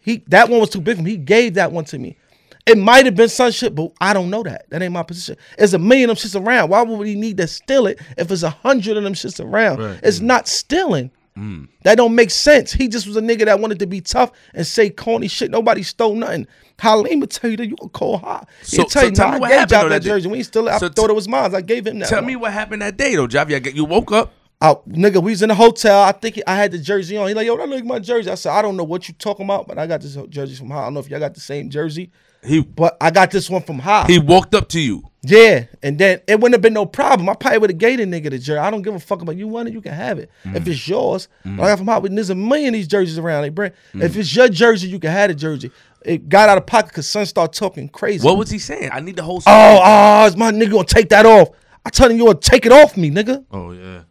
He 0.00 0.22
that 0.28 0.48
one 0.48 0.60
was 0.60 0.70
too 0.70 0.80
big 0.80 0.96
for 0.96 1.00
him. 1.00 1.06
He 1.06 1.16
gave 1.16 1.54
that 1.54 1.70
one 1.72 1.84
to 1.86 1.98
me. 1.98 2.16
It 2.64 2.78
might 2.78 3.06
have 3.06 3.16
been 3.16 3.28
some 3.28 3.50
shit, 3.50 3.74
but 3.74 3.92
I 4.00 4.12
don't 4.12 4.30
know 4.30 4.42
that. 4.44 4.70
That 4.70 4.82
ain't 4.82 4.92
my 4.92 5.02
position. 5.02 5.36
There's 5.58 5.74
a 5.74 5.78
million 5.78 6.10
of 6.10 6.18
them 6.18 6.30
shits 6.30 6.40
around. 6.40 6.70
Why 6.70 6.82
would 6.82 7.06
he 7.06 7.16
need 7.16 7.36
to 7.38 7.46
steal 7.48 7.86
it 7.86 7.98
if 8.16 8.28
there's 8.28 8.44
a 8.44 8.50
hundred 8.50 8.96
of 8.96 9.02
them 9.02 9.14
shits 9.14 9.44
around? 9.44 9.80
Right. 9.80 10.00
It's 10.02 10.20
mm. 10.20 10.24
not 10.24 10.46
stealing. 10.46 11.10
Mm. 11.36 11.68
That 11.82 11.96
don't 11.96 12.14
make 12.14 12.30
sense. 12.30 12.72
He 12.72 12.88
just 12.88 13.06
was 13.06 13.16
a 13.16 13.20
nigga 13.20 13.46
that 13.46 13.58
wanted 13.58 13.78
to 13.80 13.86
be 13.86 14.00
tough 14.00 14.32
and 14.54 14.66
say 14.66 14.90
corny 14.90 15.28
shit. 15.28 15.50
Nobody 15.50 15.82
stole 15.82 16.14
nothing. 16.14 16.46
Halim 16.78 17.20
would 17.20 17.30
tell 17.30 17.50
you 17.50 17.56
that 17.56 17.66
you 17.66 17.76
a 17.80 17.88
cold 17.88 18.20
hot. 18.20 18.48
He'll 18.66 18.84
So- 18.84 18.88
tell 18.88 19.02
so 19.02 19.08
you, 19.08 19.12
tell 19.12 19.26
nah, 19.28 19.32
me 19.32 19.36
I 19.36 19.40
what 19.40 19.48
gave 19.48 19.58
happened 19.70 19.92
that 19.92 20.02
day. 20.02 20.08
jersey. 20.08 20.28
We 20.28 20.42
still. 20.42 20.68
I 20.68 20.78
So 20.78 20.88
thought 20.88 21.10
it 21.10 21.14
was 21.14 21.28
mine. 21.28 21.54
I 21.54 21.60
gave 21.60 21.86
him 21.86 22.00
that. 22.00 22.08
Tell 22.08 22.18
one. 22.18 22.26
me 22.26 22.36
what 22.36 22.52
happened 22.52 22.82
that 22.82 22.96
day 22.96 23.14
though, 23.14 23.28
Javi. 23.28 23.74
You 23.74 23.84
woke 23.84 24.12
up. 24.12 24.32
I, 24.60 24.74
nigga, 24.88 25.20
we 25.20 25.32
was 25.32 25.42
in 25.42 25.48
the 25.48 25.56
hotel. 25.56 26.02
I 26.02 26.12
think 26.12 26.40
I 26.46 26.54
had 26.54 26.70
the 26.70 26.78
jersey 26.78 27.16
on. 27.16 27.26
He 27.26 27.34
like, 27.34 27.46
yo, 27.46 27.56
that 27.56 27.68
look 27.68 27.84
my 27.84 27.98
jersey. 27.98 28.30
I 28.30 28.36
said, 28.36 28.52
I 28.52 28.62
don't 28.62 28.76
know 28.76 28.84
what 28.84 29.08
you 29.08 29.14
talking 29.14 29.44
about, 29.44 29.66
but 29.66 29.76
I 29.76 29.88
got 29.88 30.00
this 30.00 30.16
jersey 30.28 30.54
from 30.54 30.70
High. 30.70 30.82
I 30.82 30.84
don't 30.84 30.94
know 30.94 31.00
if 31.00 31.10
y'all 31.10 31.18
got 31.18 31.34
the 31.34 31.40
same 31.40 31.68
jersey, 31.68 32.12
He 32.44 32.60
but 32.60 32.96
I 33.00 33.10
got 33.10 33.30
this 33.30 33.48
one 33.48 33.62
from 33.62 33.78
High. 33.78 34.06
he 34.06 34.18
walked 34.18 34.54
up 34.54 34.68
to 34.70 34.80
you. 34.80 35.04
yeah, 35.22 35.66
and 35.82 35.96
then 35.98 36.20
it 36.26 36.40
wouldn't 36.40 36.54
have 36.54 36.62
been 36.62 36.72
no 36.72 36.86
problem. 36.86 37.28
I 37.28 37.34
probably 37.34 37.58
would 37.58 37.70
have 37.70 37.78
gave 37.78 37.98
the 37.98 38.04
nigga 38.04 38.30
the 38.30 38.38
jersey. 38.38 38.58
I 38.58 38.70
don't 38.70 38.82
give 38.82 38.94
a 38.94 38.98
fuck 38.98 39.22
about 39.22 39.36
you 39.36 39.46
want 39.46 39.68
it, 39.68 39.74
you 39.74 39.80
can 39.80 39.92
have 39.92 40.18
it. 40.18 40.28
Mm. 40.44 40.56
If 40.56 40.66
it's 40.66 40.88
yours, 40.88 41.28
but 41.44 41.62
I 41.62 41.68
got 41.68 41.78
from 41.78 41.86
High. 41.86 42.00
There's 42.00 42.30
a 42.30 42.34
million 42.34 42.68
of 42.68 42.78
these 42.78 42.88
jerseys 42.88 43.18
around. 43.18 43.42
They 43.42 43.50
bring. 43.50 43.70
Mm. 43.94 44.02
If 44.02 44.16
it's 44.16 44.34
your 44.34 44.48
jersey, 44.48 44.88
you 44.88 44.98
can 44.98 45.12
have 45.12 45.28
the 45.30 45.34
jersey. 45.36 45.70
It 46.04 46.28
got 46.28 46.48
out 46.48 46.58
of 46.58 46.66
pocket 46.66 46.88
because 46.88 47.06
son 47.08 47.24
started 47.26 47.56
talking 47.56 47.88
crazy. 47.88 48.26
What 48.26 48.36
was 48.36 48.50
he 48.50 48.58
saying? 48.58 48.90
I 48.92 48.98
need 48.98 49.14
the 49.14 49.22
whole. 49.22 49.40
Oh, 49.46 49.80
oh, 49.84 50.26
is 50.26 50.36
my 50.36 50.50
nigga 50.50 50.72
gonna 50.72 50.84
take 50.84 51.10
that 51.10 51.24
off? 51.26 51.50
I 51.86 51.90
tell 51.90 52.10
him 52.10 52.16
you 52.18 52.24
gonna 52.24 52.38
take 52.40 52.66
it 52.66 52.72
off 52.72 52.96
me, 52.96 53.10
nigga. 53.10 53.44
Oh 53.52 53.70
yeah. 53.70 54.02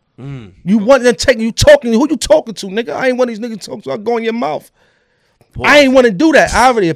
You 0.64 0.78
want 0.78 1.04
to 1.04 1.14
take 1.14 1.40
you 1.40 1.52
talking? 1.52 1.92
Who 1.94 2.08
you 2.08 2.16
talking 2.16 2.54
to, 2.54 2.68
nigga? 2.68 2.90
I 2.96 3.08
ain't 3.08 3.18
one 3.18 3.28
of 3.28 3.36
these 3.36 3.40
niggas 3.40 3.66
talking 3.66 3.82
to. 3.82 3.92
I 3.94 3.98
go 3.98 4.18
in 4.18 4.24
your 4.24 4.34
mouth. 4.34 4.70
I 5.64 5.80
ain't 5.80 5.94
want 5.94 6.06
to 6.06 6.12
do 6.12 6.32
that. 6.34 6.54
I 6.54 6.68
already, 6.68 6.92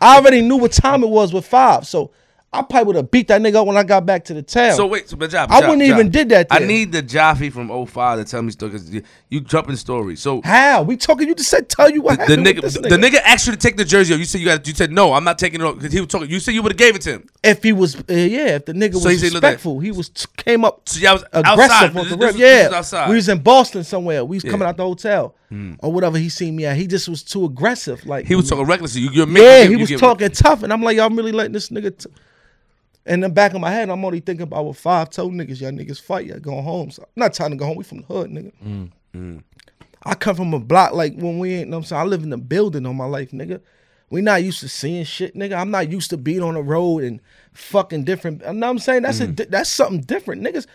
I 0.00 0.16
already 0.16 0.42
knew 0.42 0.56
what 0.56 0.72
time 0.72 1.02
it 1.02 1.08
was 1.08 1.32
with 1.32 1.46
five, 1.46 1.86
so 1.86 2.10
I 2.52 2.62
probably 2.62 2.84
would 2.86 2.96
have 2.96 3.10
beat 3.10 3.28
that 3.28 3.42
nigga 3.42 3.56
up 3.56 3.66
when 3.66 3.76
I 3.76 3.82
got 3.82 4.06
back 4.06 4.24
to 4.26 4.34
the 4.34 4.40
town. 4.42 4.76
So 4.76 4.86
wait, 4.86 5.08
so 5.10 5.16
but 5.16 5.28
Javi, 5.30 5.48
I 5.50 5.60
wouldn't 5.60 5.82
Javi. 5.82 5.88
even 5.88 6.10
did 6.10 6.28
that 6.30 6.46
I 6.50 6.60
need 6.60 6.90
the 6.92 7.02
Jaffe 7.02 7.50
from 7.50 7.68
05 7.86 8.18
to 8.18 8.24
tell 8.24 8.40
me 8.40 8.50
stories. 8.50 8.80
'cause 8.82 8.90
You, 8.90 9.02
you 9.28 9.40
jumping 9.42 9.76
stories. 9.76 10.20
So 10.20 10.40
how 10.42 10.82
we 10.82 10.96
talking? 10.96 11.28
You 11.28 11.34
just 11.34 11.50
said 11.50 11.68
tell 11.68 11.90
you 11.90 12.00
what 12.00 12.18
the, 12.18 12.24
the 12.24 12.30
happened. 12.36 12.46
nigga, 12.46 12.62
with 12.62 12.74
this 12.74 12.82
the 12.82 12.96
nigga 12.96 13.20
asked 13.24 13.46
you 13.46 13.52
to 13.52 13.58
take 13.58 13.76
the 13.76 13.84
jersey 13.84 14.14
off. 14.14 14.20
You 14.20 14.24
said 14.24 14.40
you 14.40 14.46
got. 14.46 14.66
You 14.66 14.72
said 14.74 14.90
no. 14.90 15.12
I'm 15.12 15.24
not 15.24 15.38
taking 15.38 15.60
it 15.60 15.64
off 15.64 15.74
because 15.76 15.92
he 15.92 16.00
was 16.00 16.08
talking. 16.08 16.30
You 16.30 16.40
said 16.40 16.54
you 16.54 16.62
would 16.62 16.72
have 16.72 16.78
gave 16.78 16.94
it 16.96 17.02
to 17.02 17.10
him. 17.14 17.28
If 17.42 17.62
he 17.62 17.72
was, 17.74 17.94
uh, 17.96 18.00
yeah, 18.08 18.54
if 18.56 18.64
the 18.64 18.72
nigga 18.72 18.94
So 18.94 19.08
was 19.10 19.20
he 19.20 19.26
said, 19.28 19.32
look 19.34 19.42
at- 19.44 19.48
respectful, 19.48 19.80
he 19.80 19.90
was 19.90 20.10
came 20.38 20.64
up 20.64 20.88
So 20.88 21.00
y'all 21.00 21.14
was 21.14 21.24
aggressive 21.32 21.60
outside. 21.60 21.92
This- 21.94 21.94
the 22.10 22.16
this 22.16 22.18
was- 22.26 22.32
was 22.34 22.36
Yeah, 22.40 22.68
outside. 22.72 23.08
we 23.10 23.16
was 23.16 23.28
in 23.28 23.38
Boston 23.40 23.84
somewhere. 23.84 24.24
We 24.24 24.36
was 24.38 24.44
Yeah. 24.44 24.50
coming 24.52 24.66
out 24.66 24.76
the 24.78 24.84
hotel 24.84 25.34
or 25.50 25.92
whatever. 25.92 26.18
He 26.18 26.28
seen 26.28 26.56
me 26.56 26.66
at. 26.66 26.76
He 26.76 26.86
just 26.86 27.08
was 27.08 27.22
too 27.22 27.44
aggressive. 27.44 28.04
Like 28.06 28.26
He 28.26 28.34
was 28.34 28.48
talking 28.48 28.66
recklessly. 28.66 29.02
You, 29.02 29.10
you're 29.10 29.26
making. 29.26 29.44
Yeah, 29.44 29.62
you 29.62 29.70
he 29.70 29.76
was 29.76 29.90
you 29.90 29.98
talking 29.98 30.30
tough, 30.30 30.62
and 30.62 30.72
I'm 30.72 30.82
like, 30.82 30.96
y'all 30.96 31.10
really 31.10 31.32
letting 31.32 31.52
this 31.52 31.68
nigga. 31.68 31.96
T-? 31.96 32.10
In 33.06 33.20
the 33.20 33.28
back 33.28 33.54
of 33.54 33.60
my 33.60 33.70
head, 33.70 33.88
I'm 33.88 34.04
only 34.04 34.20
thinking 34.20 34.42
about 34.42 34.64
what 34.64 34.76
five 34.76 35.10
told 35.10 35.32
niggas, 35.32 35.60
y'all 35.60 35.70
niggas 35.70 36.00
fight, 36.00 36.26
y'all 36.26 36.40
going 36.40 36.64
home. 36.64 36.90
So 36.90 37.02
I'm 37.04 37.20
not 37.20 37.34
trying 37.34 37.50
to 37.50 37.56
go 37.56 37.66
home. 37.66 37.76
We 37.76 37.84
from 37.84 37.98
the 37.98 38.06
hood, 38.06 38.30
nigga. 38.30 38.52
Mm, 39.14 39.42
I 40.02 40.14
come 40.14 40.36
from 40.36 40.52
a 40.54 40.58
block 40.58 40.92
like 40.92 41.14
when 41.14 41.38
we 41.38 41.54
ain't. 41.54 41.70
Know 41.70 41.78
what 41.78 41.84
I'm 41.84 41.86
saying 41.86 42.02
I 42.02 42.04
live 42.04 42.24
in 42.24 42.32
a 42.32 42.38
building 42.38 42.84
all 42.84 42.94
my 42.94 43.06
life, 43.06 43.30
nigga. 43.30 43.60
We 44.08 44.20
not 44.20 44.44
used 44.44 44.60
to 44.60 44.68
seeing 44.68 45.04
shit, 45.04 45.34
nigga. 45.34 45.58
I'm 45.58 45.70
not 45.72 45.90
used 45.90 46.10
to 46.10 46.16
being 46.16 46.42
on 46.42 46.54
the 46.54 46.62
road 46.62 47.02
and 47.02 47.20
fucking 47.52 48.04
different. 48.04 48.42
You 48.46 48.52
know 48.52 48.66
what 48.66 48.70
I'm 48.70 48.78
saying? 48.78 49.02
That's 49.02 49.18
a 49.20 49.24
Mm-hmm. 49.24 49.32
di- 49.34 49.44
that's 49.46 49.68
something 49.70 50.00
different, 50.00 50.42
niggas. 50.42 50.66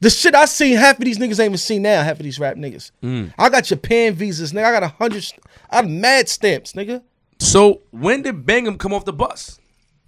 The 0.00 0.08
shit 0.10 0.34
I 0.34 0.46
seen, 0.46 0.76
half 0.76 0.98
of 0.98 1.04
these 1.04 1.18
niggas 1.18 1.38
ain't 1.40 1.50
even 1.50 1.58
seen 1.58 1.82
now. 1.82 2.02
Half 2.02 2.20
of 2.20 2.24
these 2.24 2.38
rap 2.40 2.56
niggas. 2.56 2.90
Mm. 3.02 3.34
I 3.38 3.50
got 3.50 3.64
Japan 3.64 4.14
visas, 4.14 4.52
nigga. 4.52 4.64
I 4.64 4.72
got 4.72 4.82
a 4.82 4.88
hundred. 4.88 5.26
I 5.68 5.76
have 5.76 5.88
mad 5.90 6.28
stamps, 6.30 6.72
nigga. 6.72 7.02
So 7.38 7.82
when 7.90 8.22
did 8.22 8.46
Bang 8.46 8.66
'Em 8.66 8.78
come 8.78 8.94
off 8.94 9.04
the 9.04 9.12
bus? 9.12 9.58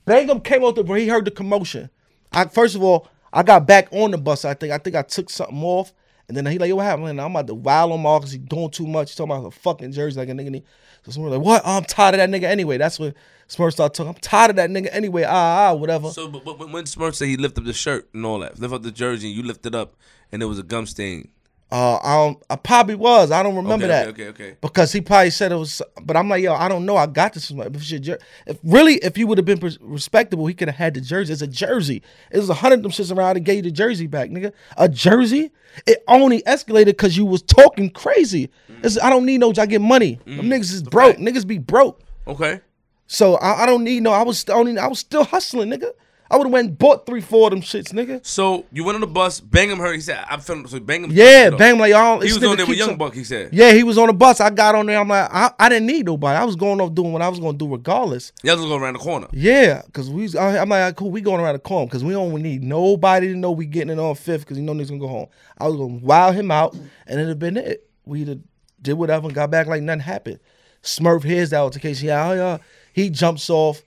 Bang 0.06 0.30
'Em 0.30 0.40
came 0.40 0.64
off 0.64 0.74
the 0.74 0.82
where 0.82 0.98
he 0.98 1.08
heard 1.08 1.24
the 1.26 1.30
commotion. 1.30 1.90
I 2.32 2.46
first 2.46 2.74
of 2.74 2.82
all, 2.82 3.08
I 3.34 3.42
got 3.42 3.66
back 3.66 3.88
on 3.92 4.12
the 4.12 4.18
bus. 4.18 4.44
I 4.46 4.54
think 4.54 4.72
I 4.72 4.78
think 4.78 4.96
I 4.96 5.02
took 5.02 5.28
something 5.28 5.62
off, 5.62 5.92
and 6.36 6.46
then 6.46 6.52
he 6.52 6.58
like, 6.58 6.68
"Yo, 6.68 6.76
what 6.76 6.84
happened?" 6.84 7.20
I'm 7.20 7.30
about 7.30 7.46
to 7.48 7.54
wild 7.54 7.92
him 7.92 8.06
off 8.06 8.22
because 8.22 8.32
he 8.32 8.38
doing 8.38 8.70
too 8.70 8.86
much. 8.86 9.10
He's 9.10 9.16
talking 9.16 9.32
about 9.32 9.46
a 9.46 9.50
fucking 9.50 9.92
jersey 9.92 10.18
like 10.18 10.30
a 10.30 10.32
nigga. 10.32 10.62
So 11.04 11.12
someone 11.12 11.32
like, 11.32 11.42
"What? 11.42 11.62
Oh, 11.64 11.76
I'm 11.76 11.84
tired 11.84 12.14
of 12.14 12.18
that 12.18 12.30
nigga 12.30 12.44
anyway." 12.44 12.78
That's 12.78 12.98
when 12.98 13.14
Smurf 13.48 13.72
started 13.72 13.94
talking. 13.94 14.14
I'm 14.14 14.20
tired 14.20 14.50
of 14.50 14.56
that 14.56 14.70
nigga 14.70 14.88
anyway. 14.92 15.24
Ah, 15.24 15.68
ah, 15.68 15.74
whatever. 15.74 16.08
So 16.08 16.28
but, 16.28 16.44
but 16.44 16.70
when 16.70 16.84
Smurf 16.84 17.14
said 17.14 17.28
he 17.28 17.36
lifted 17.36 17.60
up 17.60 17.66
the 17.66 17.74
shirt 17.74 18.08
and 18.14 18.24
all 18.24 18.38
that, 18.38 18.58
lift 18.58 18.72
up 18.72 18.82
the 18.82 18.90
jersey, 18.90 19.28
and 19.28 19.36
you 19.36 19.42
lifted 19.42 19.74
up, 19.74 19.94
and 20.30 20.40
there 20.40 20.48
was 20.48 20.58
a 20.58 20.62
gum 20.62 20.86
stain. 20.86 21.28
Uh, 21.72 21.98
I 22.02 22.16
don't. 22.16 22.42
I 22.50 22.56
probably 22.56 22.96
was. 22.96 23.30
I 23.30 23.42
don't 23.42 23.56
remember 23.56 23.86
Okay, 23.86 23.88
that. 23.88 24.08
okay, 24.08 24.26
okay, 24.28 24.44
okay. 24.48 24.56
Because 24.60 24.92
he 24.92 25.00
probably 25.00 25.30
said 25.30 25.52
it 25.52 25.56
was. 25.56 25.80
But 26.02 26.18
I'm 26.18 26.28
like, 26.28 26.42
yo, 26.42 26.52
I 26.52 26.68
don't 26.68 26.84
know. 26.84 26.98
I 26.98 27.06
got 27.06 27.32
this. 27.32 27.50
If, 27.50 28.18
if 28.46 28.58
really, 28.62 28.96
if 28.96 29.16
you 29.16 29.26
would 29.26 29.38
have 29.38 29.46
been 29.46 29.58
respectable, 29.80 30.46
he 30.46 30.52
could 30.52 30.68
have 30.68 30.76
had 30.76 30.92
the 30.92 31.00
jersey. 31.00 31.32
It's 31.32 31.40
a 31.40 31.46
jersey. 31.46 32.02
It 32.30 32.36
was 32.36 32.50
a 32.50 32.54
hundred 32.54 32.80
of 32.80 32.82
them 32.82 32.92
shits 32.92 33.16
around 33.16 33.36
and 33.38 33.46
gave 33.46 33.56
you 33.56 33.62
the 33.62 33.70
jersey 33.70 34.06
back, 34.06 34.28
nigga. 34.28 34.52
A 34.76 34.86
jersey. 34.86 35.50
It 35.86 36.04
only 36.08 36.42
escalated 36.42 36.86
because 36.88 37.16
you 37.16 37.24
was 37.24 37.40
talking 37.40 37.88
crazy. 37.88 38.50
It's, 38.82 39.00
I 39.00 39.08
don't 39.08 39.24
need 39.24 39.38
no. 39.38 39.54
I 39.56 39.64
get 39.64 39.80
money. 39.80 40.20
Mm. 40.26 40.36
Them 40.36 40.46
niggas 40.50 40.74
is 40.74 40.82
broke. 40.82 41.16
Niggas 41.16 41.46
be 41.46 41.56
broke. 41.56 42.02
Okay. 42.26 42.60
So 43.06 43.36
I, 43.36 43.62
I 43.62 43.66
don't 43.66 43.82
need 43.82 44.02
no. 44.02 44.12
I 44.12 44.24
was 44.24 44.46
only. 44.50 44.76
I 44.76 44.88
was 44.88 44.98
still 44.98 45.24
hustling, 45.24 45.70
nigga. 45.70 45.92
I 46.32 46.36
would 46.36 46.44
have 46.46 46.52
went 46.52 46.68
and 46.68 46.78
bought 46.78 47.04
three, 47.04 47.20
four 47.20 47.48
of 47.48 47.50
them 47.50 47.60
shits, 47.60 47.92
nigga. 47.92 48.24
So 48.24 48.64
you 48.72 48.84
went 48.84 48.94
on 48.96 49.02
the 49.02 49.06
bus. 49.06 49.38
Bang 49.38 49.70
'Em 49.70 49.78
heard. 49.78 49.94
He 49.94 50.00
said, 50.00 50.24
"I'm 50.30 50.40
feeling." 50.40 50.66
So 50.66 50.80
bang 50.80 51.04
him. 51.04 51.10
Yeah, 51.12 51.50
bang 51.50 51.78
like 51.78 51.90
y'all. 51.90 52.20
He 52.20 52.32
was 52.32 52.42
on 52.42 52.56
there 52.56 52.66
with 52.66 52.78
Young 52.78 52.96
Buck. 52.96 53.12
He 53.14 53.22
said, 53.22 53.50
Yeah, 53.52 53.72
he 53.72 53.82
was 53.82 53.98
on 53.98 54.06
the 54.06 54.14
bus. 54.14 54.40
I 54.40 54.48
got 54.50 54.74
on 54.74 54.86
there. 54.86 54.98
I'm 54.98 55.08
like, 55.08 55.28
I, 55.30 55.50
I 55.58 55.68
didn't 55.68 55.86
need 55.86 56.06
nobody. 56.06 56.38
I 56.38 56.44
was 56.44 56.56
going 56.56 56.80
off 56.80 56.94
doing 56.94 57.12
what 57.12 57.20
I 57.22 57.28
was 57.28 57.38
going 57.38 57.52
to 57.58 57.58
do 57.58 57.70
regardless. 57.70 58.32
"Y'all 58.42 58.56
just 58.56 58.66
go 58.66 58.76
around 58.76 58.94
the 58.94 58.98
corner." 59.00 59.26
Yeah, 59.32 59.82
because 59.84 60.08
we. 60.08 60.22
was- 60.22 60.34
I- 60.34 60.58
I'm 60.58 60.68
like, 60.70 60.96
cool. 60.96 61.10
We 61.10 61.20
going 61.20 61.40
around 61.40 61.52
the 61.54 61.58
corner 61.58 61.86
because 61.86 62.02
we 62.02 62.14
don't 62.14 62.34
need 62.42 62.62
nobody 62.62 63.28
to 63.28 63.36
know 63.36 63.50
we 63.52 63.66
getting 63.66 63.90
it 63.90 63.98
on 64.00 64.14
fifth 64.14 64.40
because 64.40 64.56
you 64.56 64.62
know 64.64 64.72
niggas 64.72 64.88
gonna 64.88 65.00
go 65.00 65.08
home. 65.08 65.26
I 65.58 65.68
was 65.68 65.76
gonna 65.76 65.98
wow 66.02 66.32
him 66.32 66.50
out 66.50 66.72
and 66.74 67.20
it'd 67.20 67.28
have 67.28 67.38
been 67.38 67.58
it. 67.58 67.86
We'd 68.06 68.28
have 68.28 68.38
did 68.80 68.94
whatever 68.94 69.26
and 69.26 69.34
got 69.34 69.50
back 69.50 69.66
like 69.66 69.82
nothing 69.82 70.00
happened. 70.00 70.40
Smurf 70.82 71.22
hears 71.24 71.50
the 71.50 71.56
altercation. 71.56 72.08
Yeah, 72.08 72.28
oh, 72.28 72.32
yeah. 72.32 72.58
He 72.92 73.10
jumps 73.10 73.48
off 73.48 73.82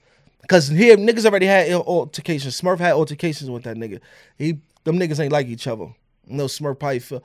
because 0.46 0.68
here 0.68 0.96
niggas 0.96 1.26
already 1.26 1.46
had 1.46 1.70
altercations. 1.72 2.60
Smurf 2.60 2.78
had 2.78 2.92
altercations 2.92 3.50
with 3.50 3.64
that 3.64 3.76
nigga. 3.76 4.00
He 4.38 4.58
them 4.84 4.98
niggas 4.98 5.20
ain't 5.20 5.32
like 5.32 5.48
each 5.48 5.66
other. 5.66 5.88
No 6.26 6.44
Smurf 6.44 6.78
probably 6.78 7.00
feel 7.00 7.22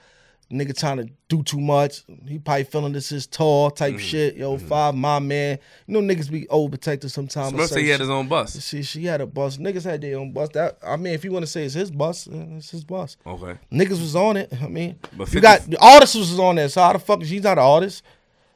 nigga 0.51 0.77
trying 0.77 0.97
to 0.97 1.10
do 1.29 1.43
too 1.43 1.60
much. 1.60 2.03
He 2.27 2.39
probably 2.39 2.63
feeling 2.65 2.93
this 2.93 3.12
is 3.12 3.25
tall 3.27 3.71
type 3.71 3.99
shit. 3.99 4.36
Yo, 4.36 4.57
five, 4.57 4.95
my 4.95 5.19
man. 5.19 5.60
You 5.88 5.93
know 5.93 6.01
niggas 6.01 6.29
be 6.29 6.45
overprotective 6.47 7.12
sometimes. 7.12 7.53
Smurf 7.53 7.67
said 7.67 7.79
he 7.79 7.89
had 7.89 7.99
his 7.99 8.10
own 8.10 8.27
bus. 8.27 8.53
See, 8.53 8.84
she 8.84 9.05
had 9.05 9.21
a 9.21 9.25
bus. 9.27 9.57
Niggas 9.57 9.84
had 9.84 10.01
their 10.01 10.17
own 10.17 10.31
bus. 10.31 10.49
That 10.49 10.77
I 10.86 10.97
mean, 10.97 11.13
if 11.13 11.23
you 11.23 11.31
want 11.31 11.43
to 11.43 11.51
say 11.51 11.63
it's 11.63 11.73
his 11.73 11.91
bus, 11.91 12.27
uh, 12.27 12.31
it's 12.57 12.71
his 12.71 12.84
bus. 12.84 13.17
Okay. 13.25 13.57
Niggas 13.71 14.01
was 14.01 14.15
on 14.15 14.38
it. 14.38 14.51
I 14.62 14.67
mean, 14.67 14.97
But 15.15 15.34
you 15.34 15.39
50 15.39 15.41
got 15.41 15.62
the 15.69 15.77
artist 15.79 16.15
was 16.15 16.39
on 16.39 16.55
there. 16.55 16.69
So 16.69 16.81
how 16.81 16.93
the 16.93 16.99
fuck? 16.99 17.23
She's 17.23 17.43
not 17.43 17.57
an 17.57 17.63
artist. 17.63 18.03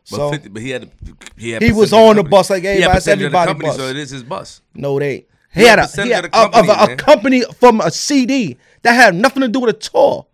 But, 0.10 0.18
So 0.18 0.32
50, 0.32 0.50
but 0.50 0.62
he 0.62 0.70
had 0.70 0.92
he 1.38 1.52
had 1.52 1.64
He 1.64 1.72
was 1.72 1.92
on 1.94 2.16
the 2.16 2.22
company. 2.22 2.30
bus 2.32 2.50
like 2.52 2.62
He 2.64 2.68
everybody- 2.70 2.94
that's 2.94 3.06
the 3.06 3.12
everybody 3.12 3.48
company, 3.48 3.70
bus. 3.70 3.78
So 3.78 3.88
it 3.88 3.98
is 3.98 4.10
his 4.12 4.24
bus. 4.24 4.62
no, 4.76 5.00
they. 5.00 5.12
ain't. 5.16 5.26
He 5.54 5.64
Yeah, 5.64 5.70
had 5.70 5.80
a 5.80 6.04
he 6.04 6.10
had 6.10 6.26
of 6.26 6.32
the 6.32 6.38
of- 6.38 6.70
of 6.70 6.98
company, 6.98 7.42
a, 7.42 7.46
a 7.46 7.50
company 7.50 7.54
from 7.60 7.82
a 7.82 7.90
CD 7.90 8.58
that 8.84 8.94
had 8.94 9.16
nothing 9.16 9.42
to 9.42 9.48
do 9.48 9.62
with 9.62 9.76
a 9.76 9.78
tour. 9.80 10.26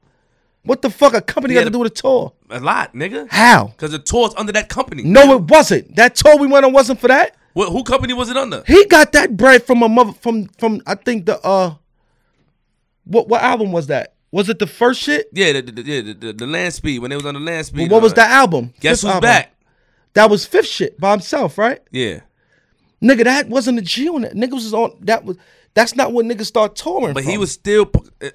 What 0.63 0.81
the 0.81 0.89
fuck 0.89 1.13
a 1.13 1.21
company 1.21 1.53
got 1.53 1.63
to 1.63 1.69
do 1.69 1.79
with 1.79 1.91
a 1.91 1.95
tour? 1.95 2.33
A 2.49 2.59
lot, 2.59 2.93
nigga. 2.93 3.27
How? 3.31 3.67
Because 3.67 3.91
the 3.91 3.99
tour's 3.99 4.33
under 4.37 4.51
that 4.51 4.67
company. 4.69 5.03
No, 5.03 5.33
it 5.37 5.43
wasn't. 5.43 5.95
That 5.95 6.15
tour 6.15 6.37
we 6.37 6.47
went 6.47 6.65
on 6.65 6.73
wasn't 6.73 6.99
for 6.99 7.07
that. 7.07 7.35
What, 7.53 7.69
who 7.71 7.83
company 7.83 8.13
was 8.13 8.29
it 8.29 8.37
under? 8.37 8.63
He 8.67 8.85
got 8.85 9.11
that 9.13 9.35
bread 9.37 9.63
from 9.63 9.81
a 9.83 9.89
mother 9.89 10.11
from 10.13 10.45
from 10.57 10.81
I 10.85 10.95
think 10.95 11.25
the 11.27 11.39
uh 11.45 11.75
what 13.05 13.27
what 13.27 13.41
album 13.41 13.71
was 13.71 13.87
that? 13.87 14.13
Was 14.31 14.47
it 14.49 14.59
the 14.59 14.67
first 14.67 15.01
shit? 15.01 15.29
Yeah, 15.33 15.51
the, 15.53 15.61
the, 15.61 15.71
the, 15.71 15.81
yeah, 15.81 16.01
the, 16.01 16.13
the, 16.13 16.33
the 16.33 16.47
Landspeed 16.47 17.01
when 17.01 17.09
they 17.09 17.17
was 17.17 17.25
on 17.25 17.33
the 17.33 17.39
Landspeed. 17.41 17.89
But 17.89 17.95
what 17.95 18.01
was 18.03 18.13
that 18.13 18.31
album? 18.31 18.73
Guess 18.79 19.01
Fifth 19.01 19.09
who's 19.09 19.15
album. 19.15 19.21
back? 19.27 19.53
That 20.13 20.29
was 20.29 20.45
fifth 20.45 20.67
shit 20.67 20.99
by 20.99 21.11
himself, 21.11 21.57
right? 21.57 21.79
Yeah, 21.91 22.21
Nigga, 23.01 23.23
that 23.23 23.49
wasn't 23.49 23.79
a 23.79 23.81
G 23.81 24.07
on 24.09 24.23
it. 24.23 24.33
Niggas 24.33 24.51
was 24.53 24.73
on 24.73 24.95
that 25.01 25.25
was 25.25 25.37
that's 25.73 25.95
not 25.95 26.11
what 26.11 26.25
niggas 26.25 26.45
start 26.45 26.75
touring. 26.75 27.13
but 27.13 27.23
from. 27.23 27.31
he 27.31 27.37
was 27.37 27.51
still. 27.51 27.89
Uh, 28.21 28.29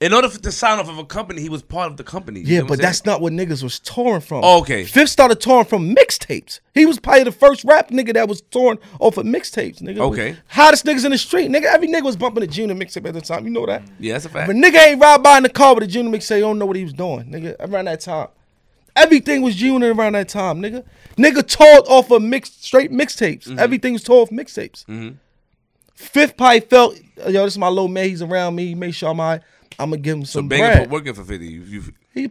in 0.00 0.12
order 0.12 0.28
for, 0.28 0.38
to 0.38 0.52
sign 0.52 0.78
off 0.78 0.88
of 0.88 0.96
a 0.98 1.04
company, 1.04 1.42
he 1.42 1.48
was 1.48 1.60
part 1.60 1.90
of 1.90 1.96
the 1.96 2.04
company. 2.04 2.40
Yeah, 2.40 2.62
but 2.62 2.80
that's 2.80 3.04
not 3.04 3.20
what 3.20 3.32
niggas 3.32 3.62
was 3.64 3.80
touring 3.80 4.20
from. 4.20 4.42
Oh, 4.44 4.60
okay. 4.60 4.84
Fifth 4.84 5.10
started 5.10 5.40
touring 5.40 5.64
from 5.64 5.94
mixtapes. 5.94 6.60
He 6.72 6.86
was 6.86 7.00
probably 7.00 7.24
the 7.24 7.32
first 7.32 7.64
rap 7.64 7.90
nigga 7.90 8.14
that 8.14 8.28
was 8.28 8.40
touring 8.40 8.78
off 9.00 9.16
of 9.16 9.26
mixtapes, 9.26 9.82
nigga. 9.82 9.98
Okay. 9.98 10.36
Hottest 10.46 10.84
niggas 10.84 11.04
in 11.04 11.10
the 11.10 11.18
street. 11.18 11.50
Nigga, 11.50 11.64
every 11.64 11.88
nigga 11.88 12.04
was 12.04 12.16
bumping 12.16 12.44
a 12.44 12.46
Junior 12.46 12.76
mixtape 12.76 13.06
at 13.06 13.14
the 13.14 13.20
time. 13.20 13.44
You 13.44 13.50
know 13.50 13.66
that? 13.66 13.82
Yeah, 13.98 14.14
that's 14.14 14.26
a 14.26 14.28
fact. 14.28 14.50
a 14.50 14.54
nigga 14.54 14.76
ain't 14.86 15.00
ride 15.00 15.22
by 15.22 15.36
in 15.36 15.42
the 15.42 15.48
car 15.48 15.74
with 15.74 15.84
a 15.84 15.88
Junior 15.88 16.16
mixtape, 16.16 16.36
you 16.36 16.42
don't 16.42 16.58
know 16.58 16.66
what 16.66 16.76
he 16.76 16.84
was 16.84 16.92
doing, 16.92 17.24
nigga. 17.24 17.56
Around 17.58 17.86
that 17.86 18.00
time. 18.00 18.28
Everything 18.96 19.42
was 19.42 19.54
Junior 19.54 19.94
around 19.94 20.14
that 20.14 20.28
time, 20.28 20.60
nigga. 20.60 20.84
Nigga 21.16 21.46
toured 21.46 21.84
off 21.88 22.10
of 22.10 22.22
mix 22.22 22.50
straight 22.50 22.90
mixtapes. 22.90 23.44
Mm-hmm. 23.46 23.58
Everything 23.58 23.92
was 23.92 24.02
toured 24.02 24.28
off 24.28 24.30
mixtapes. 24.30 24.84
Fifth 25.94 26.36
probably 26.36 26.60
felt, 26.60 26.96
yo, 27.26 27.44
this 27.44 27.54
is 27.54 27.58
my 27.58 27.68
little 27.68 27.88
man. 27.88 28.08
He's 28.08 28.22
around 28.22 28.54
me. 28.54 28.66
He 28.68 28.74
make 28.74 28.94
sure 28.94 29.10
I'm 29.10 29.20
all 29.20 29.38
I'm 29.80 29.90
gonna 29.90 29.98
give 29.98 30.16
him 30.16 30.24
So 30.24 30.40
some 30.40 30.48
Banger 30.48 30.64
bread 30.66 30.78
put 30.82 30.90
working 30.90 31.14
for 31.14 31.24
fifty. 31.24 31.46
You, 31.46 31.62
you, 31.62 31.82
he 32.12 32.30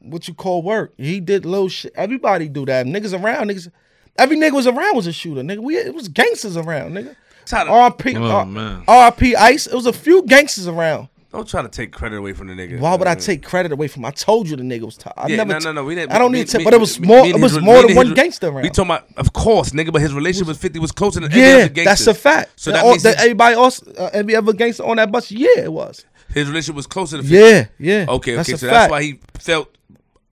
what 0.00 0.28
you 0.28 0.34
call 0.34 0.62
work. 0.62 0.92
He 0.96 1.20
did 1.20 1.44
little 1.46 1.68
shit. 1.68 1.92
Everybody 1.94 2.48
do 2.48 2.64
that. 2.66 2.86
Niggas 2.86 3.18
around, 3.18 3.50
niggas. 3.50 3.70
Every 4.18 4.36
nigga 4.36 4.52
was 4.52 4.66
around 4.66 4.94
was 4.96 5.06
a 5.06 5.12
shooter, 5.12 5.42
nigga. 5.42 5.60
We 5.60 5.76
it 5.76 5.94
was 5.94 6.08
gangsters 6.08 6.56
around, 6.56 6.92
nigga. 6.92 7.16
Try 7.46 7.66
R.P. 7.66 8.16
Oh, 8.16 8.24
R- 8.30 8.84
R.P. 8.86 9.34
Ice. 9.36 9.66
It 9.66 9.74
was 9.74 9.86
a 9.86 9.92
few 9.92 10.22
gangsters 10.24 10.68
around. 10.68 11.08
Don't 11.32 11.48
try 11.48 11.62
to 11.62 11.68
take 11.68 11.92
credit 11.92 12.16
away 12.16 12.32
from 12.34 12.48
the 12.48 12.54
nigga. 12.54 12.78
Why 12.78 12.94
would 12.94 13.08
I 13.08 13.14
take 13.14 13.42
credit 13.42 13.72
away 13.72 13.88
from? 13.88 14.04
I 14.04 14.10
told 14.10 14.48
you 14.48 14.56
the 14.56 14.62
nigga 14.62 14.82
was 14.82 14.96
tired. 14.96 15.14
I 15.16 15.28
Yeah, 15.28 15.36
never. 15.38 15.54
no, 15.54 15.58
no, 15.60 15.72
no. 15.72 15.84
We 15.84 15.94
didn't. 15.94 16.12
I 16.12 16.18
don't 16.18 16.30
me- 16.32 16.40
need 16.40 16.48
to. 16.48 16.58
me- 16.58 16.64
but 16.64 16.74
it 16.74 16.80
was 16.80 17.00
me- 17.00 17.08
more. 17.08 17.26
It 17.26 17.40
was 17.40 17.52
his- 17.52 17.62
more 17.62 17.82
than 17.86 17.96
one 17.96 18.06
his- 18.06 18.14
gangster 18.14 18.48
around. 18.48 18.62
We 18.62 18.68
talking 18.68 18.90
about, 18.90 19.06
of 19.16 19.32
course, 19.32 19.70
nigga, 19.70 19.92
but 19.92 20.02
his 20.02 20.12
relationship 20.12 20.48
with 20.48 20.58
fifty 20.58 20.78
was 20.78 20.92
closer 20.92 21.20
than 21.20 21.32
any 21.32 21.40
yeah, 21.40 21.84
that's 21.84 22.06
a 22.06 22.14
fact. 22.14 22.50
So 22.60 22.70
That 22.70 22.78
that 22.78 22.84
all- 22.84 22.98
that 22.98 23.18
everybody 23.20 23.54
else, 23.54 23.82
uh, 23.96 24.10
every 24.12 24.36
other 24.36 24.52
gangster 24.52 24.84
on 24.84 24.96
that 24.98 25.10
bus, 25.10 25.30
yeah, 25.30 25.48
it 25.58 25.72
was. 25.72 26.04
his 26.34 26.48
relationship 26.48 26.76
was 26.76 26.86
closer 26.86 27.16
to 27.16 27.22
50. 27.22 27.36
Yeah, 27.36 27.64
yeah. 27.78 28.06
Okay, 28.08 28.38
okay. 28.38 28.42
So 28.52 28.56
fact. 28.58 28.60
that's 28.72 28.90
why 28.90 29.02
he 29.02 29.20
felt 29.38 29.74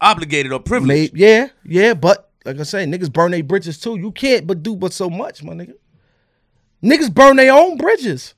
obligated 0.00 0.52
or 0.52 0.60
privileged. 0.60 1.16
Yeah, 1.16 1.48
yeah, 1.64 1.94
but 1.94 2.30
like 2.44 2.58
I 2.60 2.62
say, 2.64 2.84
niggas 2.84 3.12
burn 3.12 3.30
their 3.32 3.42
bridges 3.42 3.78
too. 3.78 3.96
You 3.98 4.10
can't 4.12 4.46
but 4.46 4.62
do 4.62 4.76
but 4.76 4.92
so 4.92 5.08
much, 5.10 5.42
my 5.42 5.52
nigga. 5.54 5.72
Niggas 6.82 7.12
burn 7.12 7.36
their 7.36 7.52
own 7.52 7.76
bridges. 7.76 8.34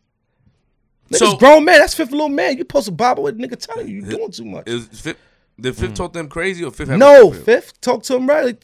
Niggas 1.12 1.18
So- 1.18 1.37
grown 1.37 1.64
man, 1.64 1.79
that's 1.81 1.94
fifth 1.94 2.11
little 2.11 2.29
man. 2.29 2.53
You 2.53 2.61
supposed 2.61 2.87
to 2.87 2.92
bobble 2.92 3.22
with 3.25 3.38
a 3.38 3.38
nigga 3.38 3.57
telling 3.59 3.88
you 3.88 3.96
you 3.96 4.03
doing 4.03 4.31
too 4.31 4.44
much. 4.44 4.68
Is 4.68 4.87
fifth, 4.87 5.18
did 5.61 5.77
Fifth 5.77 5.94
talk 5.94 6.12
them 6.12 6.29
crazy 6.29 6.64
or 6.64 6.70
Fifth? 6.70 6.88
Mm. 6.88 6.98
No, 6.98 7.31
respect 7.31 7.33
for 7.33 7.37
him? 7.38 7.44
fifth, 7.44 7.81
talk 7.81 8.03
to 8.05 8.16
him 8.16 8.27
right. 8.27 8.59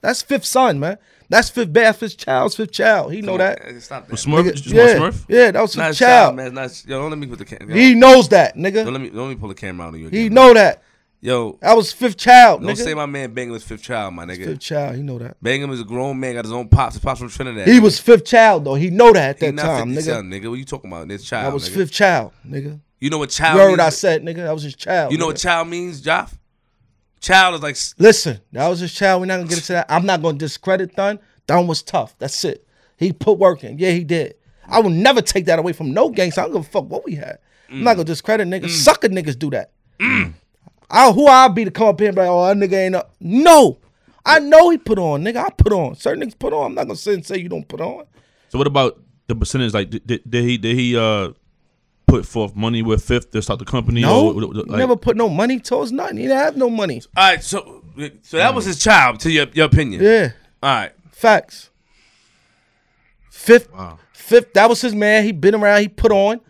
That's 0.00 0.22
fifth 0.22 0.44
son, 0.46 0.80
man. 0.80 0.98
That's 1.28 1.48
fifth 1.48 1.72
bad, 1.72 1.94
fifth 1.94 2.16
child's 2.18 2.56
fifth 2.56 2.72
child. 2.72 3.12
He 3.12 3.20
know 3.20 3.26
Come 3.26 3.32
on, 3.34 3.38
that. 3.38 3.64
man, 3.64 3.80
Stop 3.80 4.06
that. 4.06 4.10
Was 4.10 4.26
Smurf, 4.26 4.42
Nigga, 4.42 4.54
just 4.54 4.66
yeah, 4.74 4.94
Smurf? 4.96 5.24
yeah, 5.28 5.50
that 5.52 5.60
was 5.62 5.76
Not 5.76 5.82
fifth 5.82 5.88
his 5.90 5.98
child. 5.98 6.34
man. 6.36 6.54
Not, 6.54 6.84
yo, 6.88 6.98
don't 7.00 7.10
let 7.10 7.18
me 7.20 7.26
put 7.28 7.38
the 7.38 7.44
camera. 7.44 7.76
He 7.76 7.94
knows 7.94 8.28
that, 8.30 8.54
Don't 8.54 8.64
nigga. 8.64 8.90
let 8.90 9.00
me 9.00 9.10
don't 9.10 9.18
let 9.18 9.28
me 9.28 9.34
pull 9.36 9.48
the 9.48 9.54
camera 9.54 9.86
out 9.86 9.94
of 9.94 10.00
you. 10.00 10.08
He 10.08 10.22
Again. 10.26 10.34
know 10.34 10.54
that. 10.54 10.82
Yo, 11.22 11.58
I 11.62 11.74
was 11.74 11.92
fifth 11.92 12.16
child, 12.16 12.62
don't 12.62 12.70
nigga. 12.70 12.82
say 12.82 12.94
my 12.94 13.04
man 13.04 13.34
Bang 13.34 13.48
'Em 13.48 13.52
was 13.52 13.62
fifth 13.62 13.82
child, 13.82 14.14
my 14.14 14.24
nigga. 14.24 14.44
fifth 14.46 14.60
child, 14.60 14.96
he 14.96 15.02
know 15.02 15.18
that. 15.18 15.36
Bang 15.42 15.62
'Em 15.62 15.70
is 15.70 15.80
a 15.80 15.84
grown 15.84 16.18
man, 16.18 16.34
got 16.34 16.46
his 16.46 16.52
own 16.52 16.68
pops. 16.68 16.94
His 16.94 17.04
pops 17.04 17.20
from 17.20 17.28
Trinidad. 17.28 17.68
He 17.68 17.78
was 17.78 17.98
fifth 17.98 18.24
child 18.24 18.64
though. 18.64 18.74
He 18.74 18.88
know 18.88 19.12
that 19.12 19.36
at 19.36 19.40
He 19.40 19.50
that 19.50 19.62
time, 19.62 19.94
nigga. 19.94 20.22
nigga. 20.22 20.48
What 20.48 20.58
you 20.58 20.64
talking 20.64 20.90
about? 20.90 21.08
This 21.08 21.24
child. 21.24 21.46
That 21.48 21.54
was 21.54 21.68
nigga. 21.68 21.74
fifth 21.74 21.92
child, 21.92 22.32
nigga. 22.48 22.80
You 23.00 23.10
know 23.10 23.18
what 23.18 23.30
You 23.30 23.44
child? 23.44 23.58
heard 23.58 23.66
means? 23.66 23.78
what 23.78 23.86
I 23.86 23.90
said, 23.90 24.22
nigga. 24.22 24.36
That 24.36 24.54
was 24.54 24.62
his 24.62 24.74
child. 24.74 25.12
You 25.12 25.18
know 25.18 25.26
nigga. 25.26 25.28
what 25.28 25.36
child 25.36 25.68
means, 25.68 26.02
Joff? 26.02 26.32
Child 27.20 27.56
is 27.56 27.62
like 27.62 27.76
Listen, 27.98 28.40
that 28.52 28.68
was 28.68 28.80
his 28.80 28.94
child. 28.94 29.20
We're 29.20 29.26
not 29.26 29.36
gonna 29.36 29.48
get 29.48 29.58
into 29.58 29.72
that. 29.74 29.86
I'm 29.90 30.06
not 30.06 30.22
gonna 30.22 30.38
discredit 30.38 30.94
Thun. 30.94 31.18
Thun 31.46 31.66
was 31.66 31.82
tough. 31.82 32.14
That's 32.18 32.42
it. 32.46 32.66
He 32.96 33.12
put 33.12 33.38
work 33.38 33.62
in. 33.62 33.78
Yeah, 33.78 33.90
he 33.90 34.04
did. 34.04 34.36
I 34.66 34.80
will 34.80 34.90
never 34.90 35.20
take 35.20 35.46
that 35.46 35.58
away 35.58 35.74
from 35.74 35.92
no 35.92 36.08
gangster. 36.08 36.40
I 36.40 36.44
don't 36.44 36.54
give 36.54 36.62
a 36.62 36.64
fuck 36.64 36.88
what 36.88 37.04
we 37.04 37.16
had. 37.16 37.38
I'm 37.70 37.84
not 37.84 37.92
mm. 37.92 37.96
gonna 37.96 38.04
discredit 38.04 38.48
niggas. 38.48 38.64
Mm. 38.64 38.70
Sucker 38.70 39.08
niggas 39.08 39.38
do 39.38 39.50
that. 39.50 39.72
Mm. 39.98 40.32
I, 40.90 41.12
who 41.12 41.26
I 41.26 41.48
be 41.48 41.64
to 41.64 41.70
come 41.70 41.88
up 41.88 42.00
here 42.00 42.08
and 42.08 42.16
be 42.16 42.20
like, 42.22 42.30
oh, 42.30 42.46
that 42.46 42.56
nigga 42.56 42.74
ain't 42.86 42.94
up. 42.96 43.14
No. 43.20 43.78
I 44.26 44.38
know 44.40 44.70
he 44.70 44.78
put 44.78 44.98
on, 44.98 45.22
nigga. 45.22 45.36
I 45.36 45.50
put 45.50 45.72
on. 45.72 45.94
Certain 45.94 46.22
niggas 46.28 46.38
put 46.38 46.52
on. 46.52 46.66
I'm 46.66 46.74
not 46.74 46.84
gonna 46.84 46.96
sit 46.96 47.14
and 47.14 47.24
say 47.24 47.38
you 47.38 47.48
don't 47.48 47.66
put 47.66 47.80
on. 47.80 48.04
So 48.48 48.58
what 48.58 48.66
about 48.66 49.00
the 49.28 49.34
percentage? 49.36 49.72
Like, 49.72 49.90
did, 49.90 50.06
did, 50.06 50.28
did 50.28 50.44
he 50.44 50.58
did 50.58 50.76
he 50.76 50.96
uh 50.96 51.30
put 52.06 52.26
forth 52.26 52.54
money 52.56 52.82
with 52.82 53.02
Fifth 53.04 53.30
to 53.30 53.40
start 53.40 53.60
the 53.60 53.64
company? 53.64 54.02
No, 54.02 54.32
or, 54.32 54.42
like, 54.42 54.66
never 54.66 54.96
put 54.96 55.16
no 55.16 55.28
money 55.28 55.58
towards 55.60 55.90
nothing. 55.92 56.16
He 56.18 56.24
didn't 56.24 56.36
have 56.38 56.56
no 56.56 56.68
money. 56.68 57.00
all 57.16 57.30
right. 57.30 57.42
So, 57.42 57.82
so 58.22 58.36
that 58.36 58.54
was 58.54 58.64
his 58.66 58.78
child, 58.78 59.20
to 59.20 59.30
your 59.30 59.46
your 59.54 59.66
opinion. 59.66 60.02
Yeah. 60.02 60.32
All 60.62 60.74
right. 60.74 60.92
Facts. 61.12 61.70
Fifth, 63.30 63.72
Wow. 63.72 63.98
fifth, 64.12 64.52
that 64.54 64.68
was 64.68 64.80
his 64.82 64.94
man. 64.94 65.24
He 65.24 65.32
been 65.32 65.54
around. 65.54 65.80
He 65.80 65.88
put 65.88 66.12
on. 66.12 66.40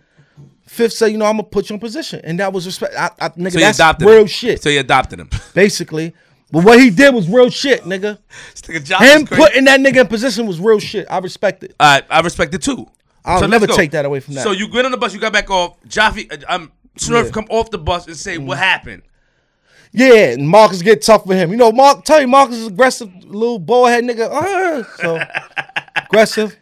Fifth 0.70 0.92
said, 0.92 1.06
you 1.08 1.18
know, 1.18 1.24
I'm 1.26 1.32
gonna 1.32 1.42
put 1.42 1.68
you 1.68 1.74
in 1.74 1.80
position, 1.80 2.20
and 2.22 2.38
that 2.38 2.52
was 2.52 2.64
respect. 2.64 2.94
I, 2.96 3.10
I, 3.18 3.28
nigga, 3.30 3.50
So 3.54 3.58
that's 3.58 3.78
adopted 3.78 4.06
real 4.06 4.20
him. 4.20 4.26
shit, 4.28 4.62
So 4.62 4.68
you 4.68 4.78
adopted 4.78 5.18
him. 5.18 5.28
basically. 5.52 6.14
But 6.52 6.64
what 6.64 6.78
he 6.78 6.90
did 6.90 7.12
was 7.12 7.28
real 7.28 7.50
shit, 7.50 7.82
nigga. 7.82 8.18
Him 9.00 9.26
putting 9.26 9.64
that 9.64 9.80
nigga 9.80 10.02
in 10.02 10.06
position 10.06 10.46
was 10.46 10.60
real 10.60 10.78
shit. 10.78 11.06
I 11.10 11.18
respect 11.18 11.64
it. 11.64 11.74
Right, 11.80 12.04
I 12.08 12.20
respect 12.20 12.54
it 12.54 12.62
too. 12.62 12.86
I'll 13.24 13.40
So 13.40 13.46
never 13.48 13.66
take 13.66 13.90
that 13.90 14.04
away 14.04 14.20
from 14.20 14.34
that. 14.34 14.44
So 14.44 14.52
you 14.52 14.68
get 14.68 14.84
on 14.84 14.92
the 14.92 14.96
bus, 14.96 15.12
you 15.12 15.18
got 15.20 15.32
back 15.32 15.50
off. 15.50 15.76
Jaffe, 15.88 16.28
uh, 16.30 16.36
um, 16.48 16.70
Smurf 16.98 17.24
Yeah. 17.24 17.30
Mm. 17.30 17.32
come 17.32 17.46
off 17.50 17.70
the 17.70 17.78
bus 17.78 18.06
and 18.06 18.16
say, 18.16 18.38
"What 18.38 18.58
happened?" 18.58 19.02
Yeah, 19.92 20.30
and 20.34 20.48
Marcus 20.48 20.82
get 20.82 21.02
tough 21.02 21.26
with 21.26 21.36
him. 21.36 21.50
You 21.50 21.56
know, 21.56 21.72
Mark 21.72 22.04
tell 22.04 22.20
you 22.20 22.28
Marcus 22.28 22.56
is 22.58 22.68
aggressive 22.68 23.10
little 23.24 23.58
bald 23.58 23.88
head 23.88 24.04
nigga. 24.04 24.30
Uh, 24.30 24.84
so 25.02 25.20
aggressive. 25.96 26.56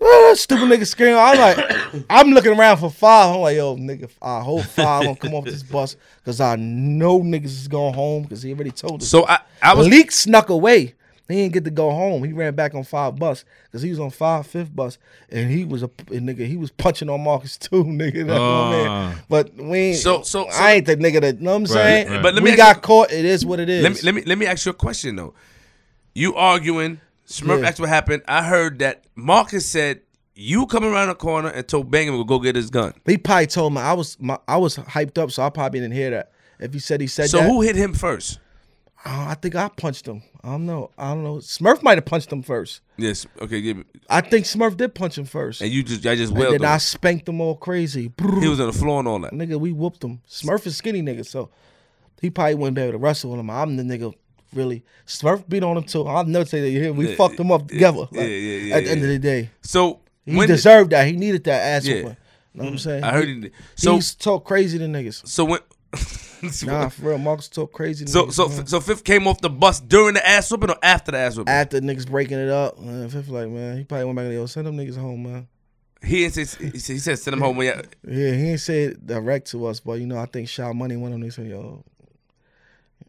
Uh, 0.00 0.34
stupid 0.34 0.64
nigga 0.68 0.86
screaming. 0.86 1.16
I'm 1.18 1.38
like, 1.38 2.04
I'm 2.10 2.30
looking 2.30 2.52
around 2.58 2.76
for 2.78 2.90
five. 2.90 3.34
I'm 3.34 3.40
like, 3.40 3.56
yo, 3.56 3.76
nigga, 3.76 4.10
I 4.20 4.40
hope 4.42 4.62
five 4.64 5.04
gonna 5.04 5.16
come 5.16 5.34
off 5.34 5.44
this 5.44 5.62
bus 5.72 5.96
because 6.18 6.40
I 6.40 6.56
know 6.56 7.20
niggas 7.20 7.44
is 7.46 7.68
going 7.68 7.94
home 7.94 8.22
because 8.24 8.42
he 8.42 8.52
already 8.52 8.70
told 8.72 9.02
us. 9.02 9.08
So 9.08 9.26
I, 9.26 9.38
I 9.62 9.74
was 9.74 9.88
Malik 9.88 10.10
snuck 10.12 10.48
away. 10.50 10.94
He 11.28 11.34
didn't 11.34 11.54
get 11.54 11.64
to 11.64 11.70
go 11.72 11.90
home. 11.90 12.22
He 12.22 12.32
ran 12.32 12.54
back 12.54 12.74
on 12.74 12.84
five 12.84 13.16
bus 13.16 13.44
because 13.64 13.82
he 13.82 13.90
was 13.90 13.98
on 13.98 14.10
five 14.10 14.46
fifth 14.46 14.76
bus, 14.76 14.96
and 15.28 15.50
he 15.50 15.64
was 15.64 15.82
a 15.82 15.90
and 16.12 16.28
nigga. 16.28 16.46
He 16.46 16.56
was 16.56 16.70
punching 16.70 17.08
on 17.10 17.20
Marcus 17.24 17.56
too, 17.58 17.82
nigga. 17.82 18.26
That's 18.26 18.38
my 18.38 18.70
man. 18.70 18.86
Ah. 18.88 19.22
But 19.28 19.54
we 19.56 19.78
ain't, 19.78 19.96
So- 19.98 20.22
so- 20.22 20.46
so- 20.50 20.62
I 20.62 20.74
ain't 20.74 20.86
the 20.86 20.96
nigga 20.96 21.20
that. 21.22 21.40
Know 21.40 21.50
what 21.52 21.56
I'm 21.56 21.66
saying? 21.66 22.08
right. 22.10 22.22
But 22.22 22.34
let 22.34 22.44
me 22.44 22.50
we 22.52 22.56
got 22.56 22.76
you- 22.76 22.82
caught. 22.82 23.10
It 23.10 23.24
is 23.24 23.44
what 23.44 23.58
it 23.60 23.68
is. 23.68 23.82
let 23.82 23.92
me 23.94 23.98
let 24.02 24.14
me 24.14 24.22
let 24.24 24.38
me 24.38 24.46
ask 24.46 24.66
you 24.66 24.70
a 24.70 24.74
question 24.74 25.16
though. 25.16 25.34
You 26.14 26.34
arguing? 26.36 27.00
Smurf 27.26 27.60
Yeah. 27.62 27.68
asked 27.68 27.80
what 27.80 27.88
happened. 27.88 28.22
I 28.28 28.42
heard 28.44 28.78
that 28.80 29.04
Marcus 29.14 29.66
said 29.66 30.00
you 30.34 30.66
come 30.66 30.84
around 30.84 31.08
the 31.08 31.14
corner 31.14 31.48
and 31.48 31.66
told 31.66 31.90
Bang 31.90 32.08
'Em 32.08 32.16
to 32.18 32.24
go 32.24 32.38
get 32.38 32.54
his 32.56 32.70
gun. 32.70 32.92
he 33.06 33.16
probably 33.18 33.46
told 33.46 33.74
me 33.74 33.80
I 33.80 33.92
was 33.94 34.16
my, 34.20 34.38
I 34.46 34.56
was 34.58 34.76
hyped 34.76 35.18
up, 35.18 35.30
so 35.30 35.42
I 35.42 35.50
probably 35.50 35.80
didn't 35.80 35.94
hear 35.94 36.10
that. 36.10 36.32
If 36.60 36.72
he 36.72 36.78
said 36.78 37.00
he 37.00 37.06
said 37.06 37.28
So 37.30 37.38
that, 37.38 37.48
who 37.48 37.60
hit 37.62 37.76
him 37.76 37.92
first? 37.94 38.38
Uh, 39.04 39.26
I 39.28 39.34
think 39.34 39.54
I 39.54 39.68
punched 39.68 40.06
him. 40.06 40.22
I 40.42 40.48
don't 40.52 40.66
know. 40.66 40.90
I 40.98 41.14
don't 41.14 41.22
know. 41.22 41.36
Smurf 41.36 41.82
might 41.82 41.96
have 41.98 42.04
punched 42.06 42.32
him 42.32 42.42
first. 42.42 42.80
Yes. 42.96 43.26
Okay. 43.40 43.74
I 44.10 44.20
think 44.20 44.46
Smurf 44.46 44.76
did 44.76 44.94
punch 44.94 45.16
him 45.18 45.26
first. 45.26 45.60
And 45.60 45.70
you 45.70 45.82
just 45.82 46.04
I 46.06 46.16
just 46.16 46.32
And 46.32 46.42
then 46.42 46.54
him. 46.54 46.64
I 46.64 46.78
spanked 46.78 47.28
him 47.28 47.40
all 47.40 47.56
crazy. 47.56 48.10
He 48.40 48.48
was 48.48 48.58
on 48.60 48.66
the 48.66 48.72
floor 48.72 48.98
and 48.98 49.06
all 49.08 49.18
that. 49.20 49.32
Nigga, 49.32 49.60
we 49.60 49.72
whooped 49.72 50.02
him. 50.02 50.22
Smurf 50.28 50.66
is 50.66 50.76
skinny 50.76 51.02
nigga, 51.02 51.24
so 51.26 51.50
he 52.20 52.30
probably 52.30 52.54
wouldn't 52.56 52.74
be 52.76 52.82
able 52.82 52.92
to 52.92 52.98
wrestle 52.98 53.30
with 53.30 53.40
him. 53.40 53.50
I'm 53.50 53.76
the 53.76 53.82
nigga 53.84 54.12
really. 54.52 54.84
Smurf 55.06 55.48
beat 55.48 55.62
on 55.62 55.76
him 55.76 55.84
too. 55.84 56.06
I'll 56.06 56.24
never 56.24 56.44
say 56.44 56.60
that. 56.60 56.70
Yeah, 56.70 56.90
we 56.90 57.10
Yeah, 57.10 57.16
fucked 57.16 57.38
him 57.38 57.50
up 57.52 57.68
together. 57.68 58.08
yeah, 58.12 58.20
like, 58.20 58.28
yeah, 58.28 58.36
yeah, 58.36 58.76
At 58.76 58.84
the 58.84 58.90
end 58.90 59.02
of 59.02 59.08
the 59.08 59.18
day, 59.18 59.50
So 59.62 60.00
he 60.24 60.46
deserved 60.46 60.90
that. 60.90 61.06
He 61.06 61.12
needed 61.12 61.44
that 61.44 61.60
ass 61.62 61.86
Yeah. 61.86 61.96
whooping. 61.96 62.16
Know 62.54 62.64
what 62.64 62.68
I'm 62.70 62.76
mm-hmm. 62.76 62.78
saying? 62.78 63.04
I 63.04 63.12
heard 63.12 63.28
he, 63.28 63.34
he, 63.40 63.50
so 63.74 63.94
he's 63.96 64.14
talk 64.14 64.44
crazy 64.44 64.78
to 64.78 64.84
niggas. 64.86 65.26
so 65.28 65.44
when 65.44 65.60
Nah, 66.64 66.88
for 66.88 67.08
real, 67.10 67.18
Marcus 67.18 67.48
talk 67.48 67.72
crazy. 67.72 68.04
To 68.04 68.10
so 68.10 68.26
niggas, 68.26 68.32
so 68.32 68.48
man. 68.48 68.66
so 68.66 68.80
Fifth 68.80 69.04
came 69.04 69.26
off 69.26 69.40
the 69.40 69.50
bus 69.50 69.80
during 69.80 70.14
the 70.14 70.26
ass 70.26 70.50
whooping 70.50 70.70
or 70.70 70.76
after 70.82 71.12
the 71.12 71.18
ass 71.18 71.36
whooping? 71.36 71.52
after 71.52 71.80
niggas 71.80 72.08
breaking 72.08 72.38
it 72.38 72.48
up, 72.48 72.78
man, 72.78 73.08
Fifth 73.08 73.28
like 73.28 73.48
man, 73.48 73.76
he 73.78 73.84
probably 73.84 74.04
went 74.06 74.16
back 74.16 74.24
and 74.26 74.34
yo 74.34 74.46
send 74.46 74.66
them 74.66 74.76
niggas 74.76 74.96
home, 74.98 75.22
man. 75.22 75.48
he 76.02 76.28
didn't 76.28 76.46
say 76.46 76.70
he 76.70 76.78
said, 76.98 77.18
send 77.18 77.34
him 77.34 77.40
home. 77.40 77.56
When 77.56 77.66
Yeah, 77.66 78.32
he 78.32 78.50
ain't 78.50 78.60
say 78.60 78.84
it 78.84 79.06
direct 79.06 79.50
to 79.50 79.66
us, 79.66 79.80
but 79.80 79.94
you 79.94 80.06
know, 80.06 80.18
I 80.18 80.26
think 80.26 80.48
Shaw 80.48 80.72
Money 80.72 80.96
one 80.96 81.12
of 81.12 81.18
them 81.20 81.28
niggas 81.28 81.34
said, 81.34 81.46
yo, 81.46 81.84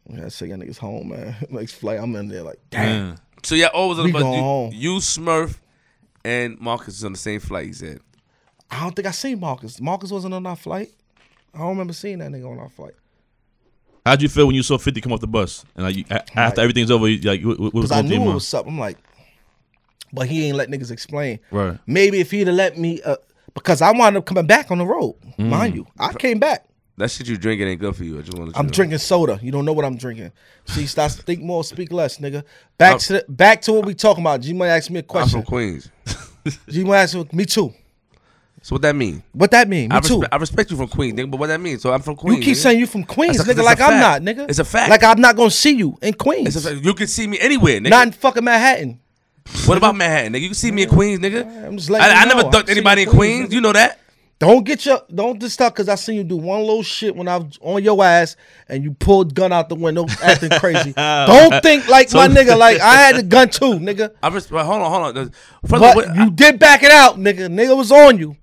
we 0.07 0.17
gotta 0.17 0.29
send 0.29 0.51
y'all 0.51 0.59
niggas 0.59 0.77
home, 0.77 1.09
man. 1.09 1.35
Next 1.49 1.73
flight, 1.73 1.99
I'm 1.99 2.15
in 2.15 2.27
there 2.27 2.43
like, 2.43 2.59
damn. 2.69 3.07
Man. 3.09 3.19
so 3.43 3.55
yeah, 3.55 3.67
always 3.67 3.99
on 3.99 4.05
the 4.07 4.13
We 4.13 4.13
bus. 4.13 4.23
You, 4.23 4.41
home. 4.41 4.71
you 4.73 4.91
Smurf 4.97 5.57
and 6.25 6.59
Marcus 6.59 6.97
is 6.97 7.03
on 7.05 7.13
the 7.13 7.17
same 7.17 7.39
flight. 7.39 7.67
He 7.67 7.73
said. 7.73 7.99
I 8.69 8.81
don't 8.81 8.95
think 8.95 9.07
I 9.07 9.11
seen 9.11 9.39
Marcus. 9.39 9.79
Marcus 9.79 10.11
wasn't 10.11 10.33
on 10.33 10.45
our 10.45 10.55
flight. 10.57 10.91
I 11.53 11.59
don't 11.59 11.69
remember 11.69 11.93
seeing 11.93 12.19
that 12.19 12.31
nigga 12.31 12.49
on 12.51 12.59
our 12.59 12.69
flight. 12.69 12.93
How'd 14.05 14.21
you 14.21 14.29
feel 14.29 14.45
when 14.47 14.55
you 14.55 14.63
saw 14.63 14.77
Fifty 14.77 15.01
come 15.01 15.11
off 15.13 15.19
the 15.21 15.27
bus 15.27 15.65
and 15.75 15.85
like 15.85 15.95
you, 15.95 16.05
after 16.09 16.33
Like- 16.41 16.57
everything's 16.59 16.91
over, 16.91 17.07
you, 17.07 17.19
like 17.21 17.41
what, 17.43 17.59
what 17.59 17.73
was 17.73 17.83
Cause 17.85 17.91
I 17.91 17.95
going 18.01 18.07
through 18.07 18.17
knew 18.19 18.23
your 18.25 18.31
it 18.31 18.35
was 18.35 18.47
something. 18.47 18.73
I'm 18.73 18.79
like, 18.79 18.97
but 20.13 20.27
he 20.27 20.47
ain't 20.47 20.55
let 20.57 20.69
niggas 20.69 20.91
explain. 20.91 21.39
Right. 21.51 21.77
Maybe 21.85 22.19
if 22.19 22.31
he'd 22.31 22.47
have 22.47 22.55
let 22.55 22.77
me, 22.77 23.01
uh, 23.01 23.17
because 23.53 23.81
I 23.81 23.91
wound 23.91 24.15
up 24.17 24.25
coming 24.25 24.47
back 24.47 24.71
on 24.71 24.77
the 24.77 24.85
road, 24.85 25.15
Mm. 25.37 25.49
mind 25.49 25.75
you, 25.75 25.87
I 25.99 26.13
came 26.13 26.39
back. 26.39 26.66
That 26.97 27.11
shit 27.11 27.27
you 27.27 27.37
drinking 27.37 27.67
ain't 27.67 27.79
good 27.79 27.95
for 27.95 28.03
you. 28.03 28.17
I 28.17 28.21
just 28.23 28.35
want 28.35 28.53
to. 28.53 28.59
I'm 28.59 28.71
drinking 28.71 28.97
soda. 28.97 29.39
You 29.43 29.51
don't 29.51 29.65
know 29.65 29.73
what 29.73 29.85
I'm 29.85 29.97
drinking. 29.97 30.31
See, 30.65 30.85
stop 30.87 31.11
think 31.11 31.41
more, 31.41 31.63
speak 31.63 31.91
less, 31.91 32.17
nigga. 32.17 32.43
Back 32.79 32.97
to 33.01 33.13
the, 33.13 33.25
back 33.29 33.61
to 33.63 33.73
what 33.73 33.85
we 33.85 33.93
talking 33.93 34.23
about. 34.23 34.41
G 34.41 34.51
might 34.53 34.69
ask 34.69 34.89
me 34.89 34.99
a 34.99 35.03
question. 35.03 35.39
I'm 35.39 35.45
from 35.45 35.47
Queens. 35.47 35.89
G 36.69 36.83
might 36.83 37.01
ask 37.01 37.15
me, 37.15 37.27
me 37.33 37.45
too. 37.45 37.71
So 38.63 38.73
what 38.73 38.81
that 38.81 38.95
mean? 38.95 39.21
What 39.31 39.51
that 39.51 39.69
mean? 39.69 39.89
Me 39.89 39.95
I, 39.95 39.99
too. 39.99 40.15
respect, 40.15 40.33
I 40.33 40.37
respect 40.37 40.71
you 40.71 40.77
from 40.77 40.87
Queens, 40.87 41.13
nigga. 41.13 41.29
But 41.29 41.39
what 41.39 41.47
that 41.47 41.61
mean? 41.61 41.77
So 41.77 41.93
I'm 41.93 42.01
from 42.01 42.15
Queens. 42.15 42.39
You 42.39 42.43
keep 42.43 42.57
nigga. 42.57 42.61
saying 42.63 42.79
you 42.79 42.87
from 42.87 43.03
Queens, 43.03 43.37
That's 43.37 43.47
nigga, 43.47 43.63
like 43.63 43.79
I'm 43.79 43.99
not, 43.99 44.21
nigga. 44.23 44.49
It's 44.49 44.59
a 44.59 44.65
fact. 44.65 44.89
Like 44.89 45.03
I'm 45.03 45.21
not 45.21 45.35
gonna 45.35 45.51
see 45.51 45.75
you 45.75 45.97
in 46.01 46.15
Queens. 46.15 46.55
It's 46.55 46.65
a 46.65 46.73
fact. 46.73 46.83
You 46.83 46.93
can 46.95 47.07
see 47.07 47.27
me 47.27 47.39
anywhere, 47.39 47.79
nigga. 47.79 47.91
not 47.91 48.07
in 48.07 48.13
fucking 48.13 48.43
Manhattan. 48.43 48.99
what 49.67 49.77
about 49.77 49.95
Manhattan, 49.95 50.33
nigga? 50.33 50.41
You 50.41 50.47
can 50.49 50.55
see 50.55 50.71
me 50.71 50.83
in 50.83 50.89
Queens, 50.89 51.19
nigga. 51.19 51.67
I'm 51.67 51.77
just 51.77 51.91
letting 51.91 52.17
I, 52.17 52.21
I 52.21 52.25
never 52.25 52.43
know. 52.43 52.51
ducked 52.51 52.69
anybody 52.69 53.03
in 53.03 53.09
Queens. 53.09 53.49
nigga. 53.49 53.53
You 53.53 53.61
know 53.61 53.73
that? 53.73 53.99
Don't 54.39 54.63
get 54.65 54.85
your 54.85 55.01
don't 55.13 55.39
just 55.41 55.55
stop 55.55 55.73
because 55.73 55.89
I 55.89 55.95
seen 55.95 56.15
you 56.17 56.23
do 56.23 56.37
one 56.37 56.59
little 56.59 56.83
shit 56.83 57.15
when 57.15 57.27
I 57.27 57.37
was 57.37 57.57
on 57.59 57.83
your 57.83 58.03
ass 58.03 58.35
and 58.69 58.83
you 58.83 58.91
pulled 58.93 59.33
gun 59.33 59.51
out 59.51 59.67
the 59.67 59.73
window 59.75 60.05
acting 60.21 60.51
crazy. 60.59 60.93
Oh. 60.97 61.25
don't 61.49 61.63
think 61.63 61.87
like 61.87 62.13
my 62.13 62.27
nigga, 62.37 62.55
like 62.57 62.79
I 62.79 62.95
had 63.01 63.15
the 63.15 63.23
gun 63.23 63.49
too, 63.49 63.73
nigga. 63.79 64.11
I 64.21 64.27
respect. 64.27 64.65
Hold 64.65 64.81
on, 64.83 64.91
hold 64.91 65.17
on. 65.17 65.29
First 65.65 65.81
But 65.81 65.95
what- 65.95 66.15
you 66.15 66.29
did 66.29 66.59
back 66.59 66.83
it 66.83 66.91
out, 66.91 67.17
nigga. 67.17 67.47
Nigga 67.47 67.75
was 67.75 67.91
on 67.91 68.19
you. 68.19 68.35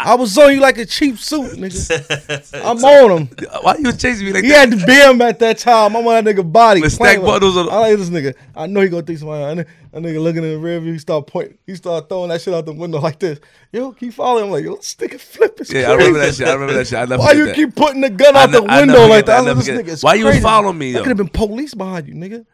I 0.00 0.14
was 0.14 0.38
on 0.38 0.54
you 0.54 0.60
like 0.60 0.78
a 0.78 0.86
cheap 0.86 1.18
suit, 1.18 1.52
nigga. 1.58 2.54
I'm 2.64 2.84
on 2.84 3.18
him. 3.26 3.28
why 3.62 3.74
you 3.78 3.82
was 3.86 3.96
chasing 3.96 4.26
me 4.26 4.32
like 4.32 4.44
He 4.44 4.50
that? 4.50 4.68
He 4.72 4.78
had 4.78 4.86
the 4.86 4.92
BM 4.92 5.20
at 5.28 5.40
that 5.40 5.58
time. 5.58 5.96
I'm 5.96 6.06
on 6.06 6.24
that 6.24 6.36
nigga 6.36 6.50
body. 6.52 6.80
With 6.80 6.96
playing 6.96 7.14
stack 7.16 7.22
with 7.22 7.26
bundles 7.32 7.56
on- 7.56 7.68
I 7.68 7.78
like 7.78 7.98
this 7.98 8.08
nigga. 8.08 8.34
I 8.54 8.66
know 8.68 8.80
he 8.80 8.88
gonna 8.88 9.02
think 9.02 9.18
somebody. 9.18 9.64
That 9.90 10.02
nigga 10.02 10.22
looking 10.22 10.44
in 10.44 10.50
the 10.50 10.58
rear 10.58 10.78
view. 10.78 10.92
He 10.92 10.98
start 11.00 11.26
pointing. 11.26 11.58
He 11.66 11.74
start 11.74 12.08
throwing 12.08 12.28
that 12.28 12.40
shit 12.42 12.54
out 12.54 12.64
the 12.66 12.72
window 12.74 13.00
like 13.00 13.18
this. 13.18 13.40
Yo, 13.72 13.90
keep 13.92 14.12
following 14.14 14.44
him. 14.44 14.50
Like 14.52 14.64
yo, 14.64 14.76
this 14.76 14.94
nigga 14.94 15.18
flip. 15.18 15.58
It's 15.60 15.72
Yeah, 15.72 15.90
I 15.90 15.94
remember 15.94 16.18
that 16.20 16.24
crazy. 16.26 16.44
shit. 16.44 16.48
I 16.48 16.52
remember 16.54 16.74
that 16.74 16.86
shit. 16.86 16.98
I 16.98 17.04
never 17.06 17.22
Why 17.22 17.32
you 17.32 17.46
that. 17.46 17.56
keep 17.56 17.74
putting 17.74 18.00
the 18.00 18.10
gun 18.10 18.36
I 18.36 18.42
out 18.44 18.50
the 18.52 18.60
ne- 18.60 18.66
I 18.68 18.80
window 18.80 19.06
like 19.08 19.26
that? 19.26 19.26
that. 19.26 19.32
I 19.32 19.50
I 19.50 19.52
was 19.52 19.66
never 19.66 19.82
this 19.82 19.90
nigga 19.90 19.94
is 19.94 20.02
Why 20.04 20.14
you 20.14 20.26
was 20.26 20.38
following 20.38 20.78
me, 20.78 20.92
There 20.92 21.00
though? 21.00 21.04
could 21.08 21.18
have 21.18 21.32
been 21.32 21.48
police 21.48 21.74
behind 21.74 22.06
you, 22.06 22.14
nigga. 22.14 22.46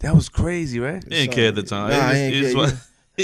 That 0.00 0.14
was 0.14 0.28
crazy, 0.28 0.78
right? 0.80 1.02
He 1.02 1.10
didn't 1.10 1.32
care 1.32 1.48
at 1.48 1.56
the 1.56 1.62
time. 1.62 1.90
Nah, 1.90 1.96
It 1.96 2.00
I 2.00 2.08
was- 2.10 2.16
ain't 2.18 2.34
it 2.34 2.42
was 2.42 2.52
care. 2.54 2.56
what- 2.62 2.74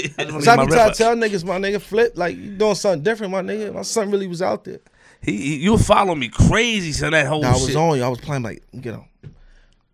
So 0.03 0.51
I 0.51 0.65
be 0.65 0.71
trying 0.71 0.91
to 0.91 0.97
tell 0.97 1.15
niggas, 1.15 1.43
my 1.45 1.57
nigga, 1.57 1.81
flip 1.81 2.13
like 2.15 2.35
you 2.37 2.51
doing 2.51 2.75
something 2.75 3.03
different, 3.03 3.31
my 3.31 3.41
nigga. 3.41 3.73
My 3.73 3.81
son 3.83 4.11
really 4.11 4.27
was 4.27 4.41
out 4.41 4.63
there. 4.63 4.79
He, 5.21 5.35
he 5.37 5.55
you 5.57 5.77
follow 5.77 6.13
me 6.15 6.29
crazy, 6.29 6.91
son. 6.91 7.11
That 7.11 7.27
whole 7.27 7.41
Nah, 7.41 7.49
I 7.49 7.53
was 7.53 7.67
shit. 7.67 7.75
on 7.75 7.97
you. 7.97 8.03
I 8.03 8.07
was 8.07 8.19
playing 8.19 8.43
like, 8.43 8.63
get 8.79 8.93
on. 8.93 9.05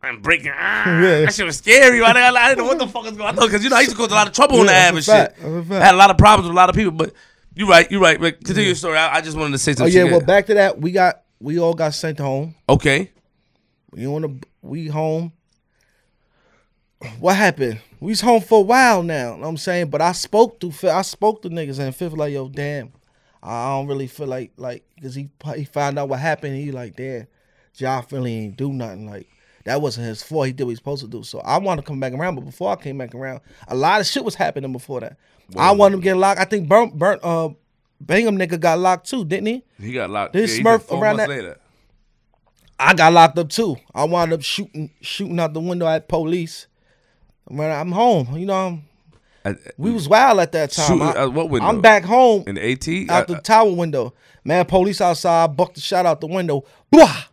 I'm 0.01 0.21
breaking. 0.21 0.51
Ah, 0.53 0.85
Yeah. 1.01 1.21
That 1.21 1.33
shit 1.33 1.45
was 1.45 1.57
scary. 1.57 1.99
Right? 2.01 2.15
I, 2.15 2.27
I 2.29 2.49
didn't 2.49 2.57
know 2.59 2.65
what 2.65 2.79
the 2.79 2.87
fuck 2.87 3.03
was 3.03 3.13
going 3.13 3.37
on 3.39 3.45
because 3.47 3.63
you 3.63 3.69
know 3.69 3.77
I 3.77 3.81
used 3.81 3.91
to 3.91 3.97
go 3.97 4.05
to 4.07 4.13
a 4.13 4.15
lot 4.15 4.27
of 4.27 4.33
trouble 4.33 4.59
on 4.59 4.65
the 4.65 4.71
Yeah, 4.73 4.77
app 4.79 4.87
and 4.89 4.97
that's 4.97 5.07
a 5.07 5.11
fact. 5.11 5.39
shit. 5.39 5.71
I 5.81 5.85
had 5.85 5.93
a 5.93 5.97
lot 5.97 6.09
of 6.11 6.17
problems 6.17 6.47
with 6.49 6.53
a 6.55 6.59
lot 6.59 6.69
of 6.69 6.75
people, 6.75 6.91
but 6.91 7.13
you're 7.55 7.67
right, 7.69 7.89
You're 7.89 8.01
right. 8.01 8.19
But 8.19 8.43
continue 8.43 8.65
your 8.67 8.75
story. 8.75 8.97
I, 8.97 9.15
I 9.17 9.21
just 9.21 9.37
wanted 9.37 9.51
to 9.53 9.57
say 9.59 9.71
Oh 9.71 9.75
something. 9.75 9.93
yeah, 9.95 10.03
well 10.03 10.19
back 10.19 10.47
to 10.47 10.55
that. 10.55 10.81
We 10.81 10.91
got 10.91 11.21
we 11.39 11.57
all 11.59 11.73
got 11.73 11.93
sent 11.93 12.19
home. 12.19 12.55
okay. 12.67 13.11
We 13.91 14.05
on 14.07 14.23
the 14.23 14.35
we 14.61 14.87
home. 14.87 15.31
What 17.19 17.35
happened? 17.35 17.79
We 18.03 18.09
was 18.09 18.19
home 18.19 18.41
for 18.41 18.59
a 18.59 18.61
while 18.63 19.01
now. 19.01 19.31
You 19.31 19.37
Know 19.37 19.43
what 19.43 19.47
I'm 19.47 19.57
saying, 19.57 19.89
but 19.89 20.01
I 20.01 20.11
spoke 20.11 20.59
to 20.59 20.73
I 20.91 21.03
spoke 21.03 21.41
to 21.43 21.49
niggas 21.49 21.79
and 21.79 21.95
Fifth 21.95 22.11
like, 22.11 22.33
yo, 22.33 22.49
damn, 22.49 22.91
I 23.41 23.69
don't 23.69 23.87
really 23.87 24.07
feel 24.07 24.27
like 24.27 24.51
like 24.57 24.83
because 24.95 25.15
he 25.15 25.29
he 25.55 25.63
found 25.63 25.97
out 25.97 26.09
what 26.09 26.19
happened. 26.19 26.57
He 26.57 26.73
like, 26.73 26.97
damn, 26.97 27.27
Ja 27.75 28.01
really 28.11 28.33
ain't 28.33 28.57
do 28.57 28.73
nothing. 28.73 29.09
Like 29.09 29.29
that 29.63 29.81
wasn't 29.81 30.07
his 30.07 30.21
fault. 30.21 30.47
He 30.47 30.51
did 30.51 30.65
what 30.65 30.71
he's 30.71 30.79
supposed 30.79 31.05
to 31.05 31.09
do. 31.09 31.23
So 31.23 31.39
I 31.39 31.59
want 31.59 31.79
to 31.79 31.85
come 31.85 32.01
back 32.01 32.11
around, 32.11 32.35
but 32.35 32.43
before 32.43 32.73
I 32.73 32.75
came 32.75 32.97
back 32.97 33.15
around, 33.15 33.39
a 33.69 33.75
lot 33.75 34.01
of 34.01 34.05
shit 34.05 34.25
was 34.25 34.35
happening 34.35 34.73
before 34.73 34.99
that. 34.99 35.15
I 35.55 35.71
wanted 35.71 35.95
him 35.95 36.01
to 36.01 36.03
get 36.03 36.17
locked. 36.17 36.41
I 36.41 36.45
think 36.45 36.67
burnt 36.67 36.99
burnt 36.99 37.23
uh 37.23 37.51
Bang 38.01 38.27
'Em 38.27 38.37
nigga 38.37 38.59
got 38.59 38.79
locked 38.79 39.09
too, 39.09 39.23
didn't 39.23 39.45
he? 39.45 39.63
He 39.79 39.93
got 39.93 40.09
locked. 40.09 40.33
This 40.33 40.57
yeah, 40.57 40.63
Smurf 40.65 40.91
around 40.91 41.17
that- 41.17 41.29
later. 41.29 41.57
I 42.77 42.95
got 42.95 43.13
locked 43.13 43.39
up 43.39 43.47
too. 43.47 43.77
I 43.95 44.03
wound 44.03 44.33
up 44.33 44.41
shooting 44.41 44.89
shooting 44.99 45.39
out 45.39 45.53
the 45.53 45.61
window 45.61 45.87
at 45.87 46.09
police. 46.09 46.67
When 47.45 47.69
I'm 47.69 47.91
home, 47.91 48.37
you 48.37 48.45
know, 48.45 48.67
I'm, 48.67 48.83
Uh, 49.45 49.53
we 49.77 49.91
was 49.91 50.07
wild 50.07 50.39
at 50.39 50.51
that 50.53 50.71
time. 50.71 50.99
Shooting 50.99 51.17
I, 51.17 51.25
what 51.25 51.49
window? 51.49 51.67
I'm 51.67 51.81
back 51.81 52.03
home 52.03 52.43
in 52.47 52.55
the 52.55 52.71
AT. 52.71 53.09
out 53.09 53.29
Uh, 53.29 53.35
the 53.35 53.41
tower 53.41 53.71
window. 53.73 54.13
Man, 54.45 54.65
police 54.65 55.01
outside, 55.01 55.55
bucked 55.55 55.75
the 55.75 55.81
shot 55.81 56.05
out 56.05 56.21
the 56.21 56.27
window. 56.27 56.63
Blah! 56.91 57.23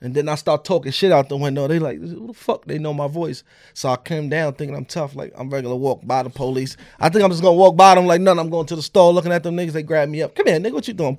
And 0.00 0.14
then 0.14 0.28
I 0.28 0.36
start 0.36 0.64
talking 0.64 0.92
shit 0.92 1.10
out 1.10 1.28
the 1.28 1.36
window. 1.36 1.66
They 1.66 1.80
like, 1.80 1.98
who 1.98 2.28
the 2.28 2.32
fuck? 2.32 2.64
They 2.66 2.78
know 2.78 2.94
my 2.94 3.08
voice. 3.08 3.42
So 3.74 3.88
I 3.88 3.96
came 3.96 4.28
down 4.28 4.52
thinking 4.54 4.76
I'm 4.76 4.84
tough. 4.84 5.16
Like 5.16 5.32
I'm 5.36 5.50
regular 5.50 5.74
walk 5.74 6.00
by 6.06 6.22
the 6.22 6.30
police. 6.30 6.76
I 7.00 7.08
think 7.08 7.24
I'm 7.24 7.30
just 7.30 7.42
gonna 7.42 7.56
walk 7.56 7.76
by 7.76 7.96
them 7.96 8.06
like 8.06 8.20
nothing. 8.20 8.38
I'm 8.38 8.50
going 8.50 8.66
to 8.66 8.76
the 8.76 8.82
store 8.82 9.12
looking 9.12 9.32
at 9.32 9.42
them 9.42 9.56
niggas. 9.56 9.72
They 9.72 9.82
grab 9.82 10.08
me 10.08 10.22
up. 10.22 10.36
Come 10.36 10.46
here, 10.46 10.60
nigga. 10.60 10.72
What 10.74 10.86
you 10.86 10.94
doing? 10.94 11.16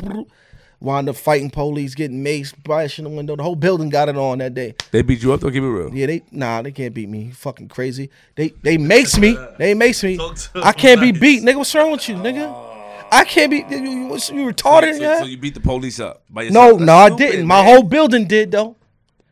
Wound 0.82 1.10
up 1.10 1.18
fighting 1.18 1.50
police, 1.50 1.94
getting 1.94 2.24
maced, 2.24 2.54
bashing 2.64 3.04
the 3.04 3.10
window. 3.10 3.36
The 3.36 3.44
whole 3.44 3.56
building 3.58 3.90
got 3.90 4.08
it 4.08 4.16
on 4.16 4.38
that 4.38 4.54
day. 4.54 4.76
they 4.92 5.02
beat 5.02 5.22
you 5.22 5.34
up. 5.34 5.42
Don't 5.42 5.52
keep 5.52 5.62
it 5.62 5.68
real. 5.68 5.94
Yeah, 5.94 6.06
they 6.06 6.22
nah, 6.32 6.62
they 6.62 6.72
can't 6.72 6.94
beat 6.94 7.10
me. 7.10 7.32
Fucking 7.32 7.68
crazy. 7.68 8.10
They 8.36 8.50
they 8.64 8.78
makes 8.78 9.18
me. 9.18 9.38
They 9.58 9.74
makes 9.74 10.02
me. 10.04 10.18
I 10.56 10.72
can't 10.72 11.02
be 11.02 11.12
beat, 11.12 11.44
nigga. 11.44 11.58
What's 11.58 11.76
wrong 11.76 11.92
with 11.92 12.08
you, 12.08 12.16
nigga? 12.16 12.68
I 13.12 13.26
can't 13.26 13.52
be. 13.52 13.66
You, 13.70 13.78
you, 13.78 13.90
you 13.90 14.08
you 14.14 14.54
retarded? 14.54 14.96
So, 14.96 15.02
yeah? 15.02 15.20
so 15.20 15.26
you 15.26 15.38
beat 15.38 15.54
the 15.56 15.60
police 15.60 16.00
up 16.00 16.24
by 16.30 16.44
no, 16.48 16.68
yourself. 16.68 16.80
no, 16.80 16.86
That's 16.86 16.92
I 17.12 17.16
stupid, 17.16 17.32
didn't. 17.32 17.48
My 17.48 17.56
man. 17.62 17.66
whole 17.66 17.84
building 17.84 18.26
did 18.28 18.52
though. 18.52 18.76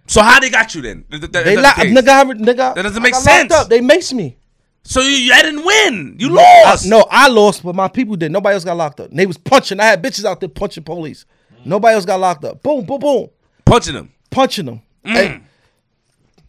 So 0.08 0.22
how 0.22 0.40
they 0.42 0.50
got 0.50 0.76
you 0.76 0.82
then? 0.82 1.06
Th- 1.10 1.22
th- 1.22 1.32
th- 1.32 1.46
They 1.46 1.56
that's 1.56 1.78
locked, 1.78 1.80
the 1.80 2.02
nigga. 2.02 2.10
I, 2.10 2.22
re- 2.24 2.36
nigga. 2.40 2.76
That 2.76 2.82
doesn't 2.82 3.02
make 3.04 3.14
got 3.14 3.22
sense. 3.22 3.52
locked 3.52 3.64
Up. 3.66 3.70
They 3.70 3.80
maced 3.80 4.14
me. 4.14 4.38
So 4.84 5.02
you, 5.02 5.10
you 5.10 5.34
didn't 5.34 5.66
win. 5.66 6.16
You 6.20 6.38
I- 6.40 6.64
lost. 6.66 6.86
no, 6.88 7.06
I 7.10 7.28
lost, 7.30 7.64
but 7.64 7.74
my 7.76 7.88
people 7.88 8.16
did. 8.18 8.32
Nobody 8.34 8.54
else 8.54 8.64
got 8.66 8.76
locked 8.78 9.00
up. 9.00 9.10
And 9.12 9.20
they 9.20 9.26
was 9.26 9.38
punching. 9.38 9.80
I 9.80 9.86
had 9.86 10.04
bitches 10.04 10.26
out 10.26 10.40
there 10.42 10.50
punching 10.50 10.84
police. 10.84 11.26
Nobody 11.68 11.96
else 11.96 12.06
got 12.06 12.20
locked 12.20 12.46
up. 12.46 12.64
Boom, 12.64 12.86
boom, 12.86 13.00
boom. 13.00 13.30
punching 13.66 13.94
them. 13.94 14.12
punching 14.32 14.66
them. 14.66 14.82
Mm. 15.06 15.14
Hey, 15.14 15.42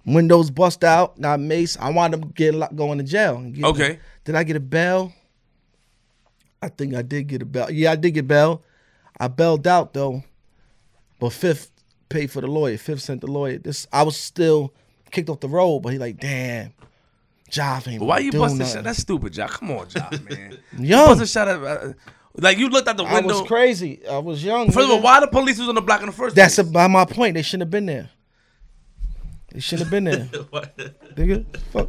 windows 0.06 0.50
bust 0.50 0.84
out, 0.84 1.20
got 1.20 1.40
mace. 1.40 1.76
I 1.78 1.90
wound 1.90 2.14
up 2.14 2.34
getting 2.34 2.60
lo- 2.60 2.68
going 2.74 2.98
to 2.98 3.04
jail. 3.04 3.52
Okay. 3.64 3.98
Did 4.24 4.34
I 4.34 4.44
get 4.44 4.56
a 4.56 4.60
bail? 4.60 5.12
I 6.62 6.68
think 6.68 6.94
I 6.94 7.02
did 7.02 7.28
get 7.28 7.42
a 7.42 7.44
bail. 7.44 7.70
Yeah, 7.70 7.92
I 7.92 7.96
did 7.96 8.12
get 8.12 8.26
bail. 8.26 8.62
I 9.20 9.28
bailed 9.28 9.66
out 9.66 9.92
though, 9.94 10.22
but 11.18 11.32
Fifth 11.32 11.70
paid 12.08 12.30
for 12.30 12.40
the 12.40 12.46
lawyer. 12.46 12.78
Fifth 12.78 13.02
sent 13.02 13.20
the 13.20 13.26
lawyer. 13.26 13.58
This 13.58 13.86
I 13.92 14.02
was 14.02 14.16
still 14.16 14.72
kicked 15.10 15.28
off 15.28 15.40
the 15.40 15.48
road, 15.48 15.80
but 15.80 15.92
he 15.92 15.98
like, 15.98 16.18
damn, 16.18 16.72
Job 17.50 17.84
ain't. 17.86 18.02
Why 18.02 18.18
you 18.18 18.32
busting 18.32 18.66
shot? 18.66 18.84
That's 18.84 19.00
stupid, 19.00 19.32
Jock. 19.32 19.50
Come 19.52 19.72
on, 19.72 19.88
Jock, 19.88 20.12
man. 20.28 20.58
Yo, 20.78 21.06
busting 21.06 21.26
shot 21.26 21.48
at, 21.48 21.62
uh, 21.62 21.92
like 22.38 22.58
you 22.58 22.68
looked 22.68 22.88
out 22.88 22.96
the 22.96 23.02
window. 23.04 23.16
I 23.16 23.20
window. 23.20 23.38
was 23.40 23.48
crazy. 23.48 24.00
I 24.06 24.18
was 24.18 24.42
young. 24.44 24.70
First 24.70 24.84
of 24.86 24.90
all, 24.90 25.00
why 25.02 25.20
the 25.20 25.26
police 25.28 25.58
was 25.58 25.68
on 25.68 25.74
the 25.74 25.80
block 25.82 26.00
in 26.00 26.06
the 26.06 26.12
first 26.12 26.34
That's 26.36 26.54
place? 26.56 26.68
about 26.68 26.90
my 26.90 27.04
point. 27.04 27.34
They 27.34 27.42
shouldn't 27.42 27.62
have 27.62 27.70
been 27.70 27.86
there. 27.86 28.10
They 29.52 29.60
shouldn't 29.60 29.86
have 29.86 29.90
been 29.90 30.04
there. 30.04 30.24
What? 30.50 30.76
nigga. 31.16 31.44
Fuck. 31.72 31.88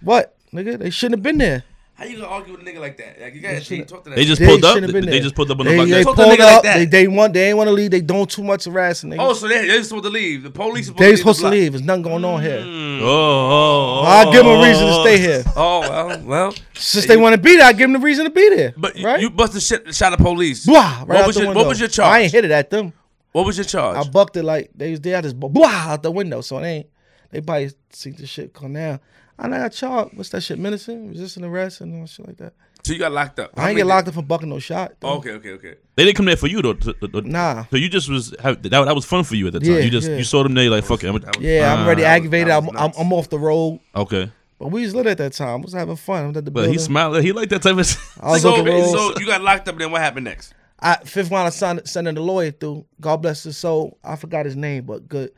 What, 0.00 0.36
nigga? 0.52 0.78
They 0.78 0.90
shouldn't 0.90 1.18
have 1.18 1.22
been 1.22 1.38
there. 1.38 1.64
How 1.94 2.04
you 2.04 2.18
gonna 2.18 2.28
argue 2.28 2.52
with 2.56 2.62
a 2.64 2.64
nigga 2.70 2.78
like 2.78 2.96
that? 2.98 3.20
Like, 3.20 3.34
you 3.34 3.40
gotta 3.40 3.74
you 3.74 3.84
talk 3.84 4.04
to 4.04 4.10
that. 4.10 4.16
They 4.16 4.24
just 4.24 4.38
They 4.40 4.46
pulled 4.46 4.64
up. 4.64 4.74
shouldn't 4.74 4.92
been 4.92 5.04
They 5.04 5.10
there. 5.10 5.20
just 5.20 5.34
pulled 5.34 5.50
up 5.50 5.58
on 5.58 5.66
the 5.66 5.70
They, 5.72 5.76
block. 5.78 5.88
they 5.88 6.04
Talk 6.04 6.14
to 6.16 6.22
a 6.22 6.24
pulled 6.26 6.38
nigga 6.38 6.44
like 6.44 6.54
up. 6.54 6.62
that. 6.62 6.76
they 6.76 6.84
they 6.84 7.08
want. 7.08 7.32
They 7.34 7.48
ain't 7.48 7.56
want 7.58 7.66
to 7.66 7.72
leave. 7.72 7.90
They 7.90 8.00
don't 8.00 8.30
too 8.30 8.44
much 8.44 8.66
harassing. 8.66 9.10
Niggas. 9.10 9.16
oh, 9.18 9.32
so 9.34 9.48
they 9.48 9.66
they 9.66 9.82
supposed 9.82 10.04
to 10.04 10.10
leave. 10.10 10.44
The 10.44 10.50
police 10.52 10.86
supposed 10.86 11.02
they 11.02 11.10
to 11.10 11.16
supposed 11.16 11.42
leave 11.42 11.42
to 11.42 11.42
the 11.42 11.48
block. 11.50 11.52
leave. 11.60 11.72
There's 11.72 11.82
nothing 11.82 12.02
going 12.04 12.24
on 12.24 12.40
here. 12.40 12.62
Hmm. 12.62 12.68
Oh, 13.00 13.06
oh, 13.06 14.00
oh, 14.00 14.02
I'll 14.04 14.32
give 14.32 14.44
them 14.44 14.58
a 14.58 14.62
reason 14.62 14.86
to 14.86 14.92
oh. 14.92 15.02
stay 15.04 15.18
here. 15.18 15.44
Oh 15.56 15.80
well, 15.80 16.22
well. 16.24 16.54
Since 16.74 17.06
they 17.06 17.16
want 17.16 17.34
to 17.34 17.40
be 17.40 17.56
there, 17.56 17.66
I 17.66 17.72
give 17.72 17.90
them 17.90 17.94
the 17.94 17.98
reason 17.98 18.24
to 18.24 18.30
be 18.30 18.48
there. 18.48 18.74
But 18.76 19.00
right? 19.00 19.20
you 19.20 19.30
busted 19.30 19.62
shit, 19.62 19.94
shot 19.94 20.12
at 20.12 20.18
police. 20.18 20.66
blah, 20.66 20.98
right 21.00 21.08
what 21.08 21.16
out 21.16 21.26
was 21.26 21.36
the 21.36 21.42
your. 21.42 21.54
What 21.54 21.66
was 21.66 21.80
your 21.80 21.88
charge? 21.88 22.08
I 22.08 22.20
ain't 22.20 22.32
hit 22.32 22.44
it 22.44 22.50
at 22.50 22.70
them. 22.70 22.92
What 23.32 23.44
was 23.44 23.56
your 23.56 23.64
charge? 23.64 23.96
I 23.96 24.08
bucked 24.08 24.36
it 24.36 24.44
like 24.44 24.70
they 24.74 24.90
was 24.92 25.00
there. 25.00 25.18
I 25.18 25.20
just 25.20 25.38
blah, 25.38 25.48
blah 25.48 25.68
out 25.68 26.02
the 26.02 26.10
window. 26.10 26.40
So 26.40 26.60
they 26.60 26.68
ain't. 26.68 26.86
They 27.30 27.40
probably 27.40 27.70
see 27.90 28.10
the 28.10 28.26
shit 28.26 28.54
come 28.54 28.72
down. 28.74 29.00
I 29.38 29.48
know 29.48 29.56
I 29.56 29.60
got 29.60 29.72
charged. 29.72 30.16
What's 30.16 30.30
that 30.30 30.42
shit? 30.42 30.58
Menacing, 30.58 31.08
resisting 31.08 31.44
arrest, 31.44 31.80
and 31.80 32.00
all 32.00 32.06
shit 32.06 32.26
like 32.26 32.38
that. 32.38 32.54
So 32.88 32.92
you 32.94 32.98
got 32.98 33.12
locked 33.12 33.38
up. 33.38 33.52
How 33.56 33.62
I 33.64 33.68
ain't 33.68 33.76
many 33.76 33.80
get 33.80 33.86
locked 33.94 34.08
up 34.08 34.14
for 34.14 34.22
bucking 34.22 34.48
no 34.48 34.58
shot. 34.58 34.94
though. 35.00 35.08
Oh, 35.08 35.16
okay, 35.18 35.30
okay, 35.32 35.52
okay. 35.52 35.74
They 35.94 36.04
didn't 36.04 36.16
come 36.16 36.26
there 36.26 36.36
for 36.36 36.46
you 36.48 36.60
though. 36.62 36.74
to- 36.74 36.92
to- 36.94 37.08
to- 37.08 37.20
Nah. 37.22 37.64
So 37.70 37.76
you 37.76 37.88
just 37.88 38.08
was 38.08 38.34
have, 38.40 38.62
that, 38.62 38.70
that 38.70 38.94
was 38.94 39.04
fun 39.04 39.24
for 39.24 39.36
you 39.36 39.46
at 39.46 39.52
the 39.52 39.60
time. 39.60 39.70
Yeah, 39.70 39.78
you 39.78 39.90
just 39.90 40.08
yeah. 40.10 40.16
you 40.16 40.24
saw 40.24 40.42
them 40.42 40.54
there 40.54 40.64
you 40.64 40.70
like 40.70 40.84
fuck 40.84 41.04
it. 41.04 41.08
I'm, 41.08 41.18
That 41.20 41.36
was- 41.36 41.44
Yeah, 41.46 41.72
I'm 41.74 41.84
already 41.86 42.04
Ah, 42.04 42.08
aggravated. 42.08 42.48
that 42.48 42.62
was 42.62 42.68
I'm, 42.70 42.76
I'm, 42.76 42.84
nuts. 42.86 42.98
I'm 42.98 43.12
off 43.12 43.28
the 43.30 43.38
road. 43.38 43.80
okay. 43.94 44.32
But 44.58 44.68
we 44.72 44.82
was 44.82 44.92
lit 44.92 45.06
at 45.06 45.18
that 45.18 45.34
time. 45.34 45.60
I 45.60 45.62
was 45.64 45.72
having 45.72 45.94
fun. 45.94 46.24
I 46.24 46.26
was 46.28 46.36
at 46.36 46.44
the 46.44 46.50
But 46.50 46.62
building. 46.62 46.72
he 46.72 46.78
smiled. 46.80 47.22
He 47.22 47.30
liked 47.30 47.50
that 47.50 47.62
type 47.62 47.76
of. 47.78 48.18
I 48.20 48.30
was 48.32 48.42
so, 48.42 48.54
on 48.54 48.64
the 48.64 48.70
road. 48.72 48.86
so 48.90 49.20
you 49.20 49.26
got 49.26 49.40
locked 49.40 49.68
up. 49.68 49.78
Then 49.78 49.92
what 49.92 50.00
happened 50.00 50.24
next? 50.24 50.52
I, 50.80 50.96
fifth 51.04 51.30
round, 51.30 51.46
I 51.46 51.50
signed, 51.50 51.82
sending 51.84 52.14
the 52.16 52.20
lawyer 52.22 52.50
through. 52.50 52.84
God 53.00 53.18
bless 53.18 53.44
his 53.44 53.56
soul. 53.56 53.98
I 54.02 54.16
forgot 54.16 54.46
his 54.46 54.56
name, 54.56 54.84
but 54.84 55.08
good, 55.08 55.30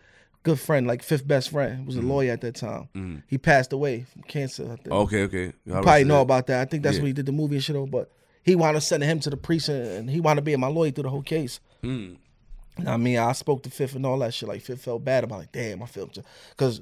good 0.43 0.59
friend, 0.59 0.87
like 0.87 1.03
fifth 1.03 1.27
best 1.27 1.51
friend, 1.51 1.87
was 1.87 1.97
a 1.97 2.03
lawyer 2.03 2.33
at 2.33 2.41
that 2.43 2.55
time. 2.57 3.23
He 3.27 3.39
passed 3.39 3.73
away 3.73 4.05
from 4.05 4.23
cancer. 4.23 4.65
I 4.65 4.77
think. 4.77 4.89
Okay, 4.91 5.23
okay. 5.25 5.45
you 5.65 5.73
probably 5.73 6.05
know 6.05 6.21
about 6.23 6.47
that. 6.49 6.61
I 6.61 6.65
think 6.65 6.83
that's 6.83 6.97
Yeah. 6.97 7.03
when 7.03 7.07
he 7.09 7.13
did 7.13 7.27
the 7.27 7.33
movie 7.33 7.57
and 7.57 7.65
shit. 7.65 7.77
over, 7.77 7.91
But 7.91 8.11
he 8.43 8.57
wound 8.57 8.77
up 8.77 8.83
sending 8.83 9.09
him 9.09 9.21
to 9.21 9.31
the 9.31 9.37
precinct, 9.37 9.87
and 9.87 10.09
he 10.11 10.21
wound 10.21 10.39
up 10.39 10.45
being 10.45 10.61
my 10.61 10.69
lawyer 10.69 10.91
through 10.91 11.03
the 11.05 11.11
whole 11.11 11.23
case. 11.23 11.61
Mm. 11.83 12.17
I 12.87 12.97
mean, 12.97 13.19
I 13.19 13.33
spoke 13.33 13.63
to 13.65 13.71
Fifth 13.71 13.95
and 13.95 14.07
all 14.07 14.19
that 14.21 14.33
shit. 14.33 14.49
Like 14.49 14.63
Fifth 14.63 14.83
felt 14.83 15.05
bad 15.05 15.25
about, 15.25 15.37
it. 15.37 15.39
like, 15.39 15.53
damn, 15.53 15.83
I 15.83 15.87
felt 15.87 16.17
because 16.51 16.81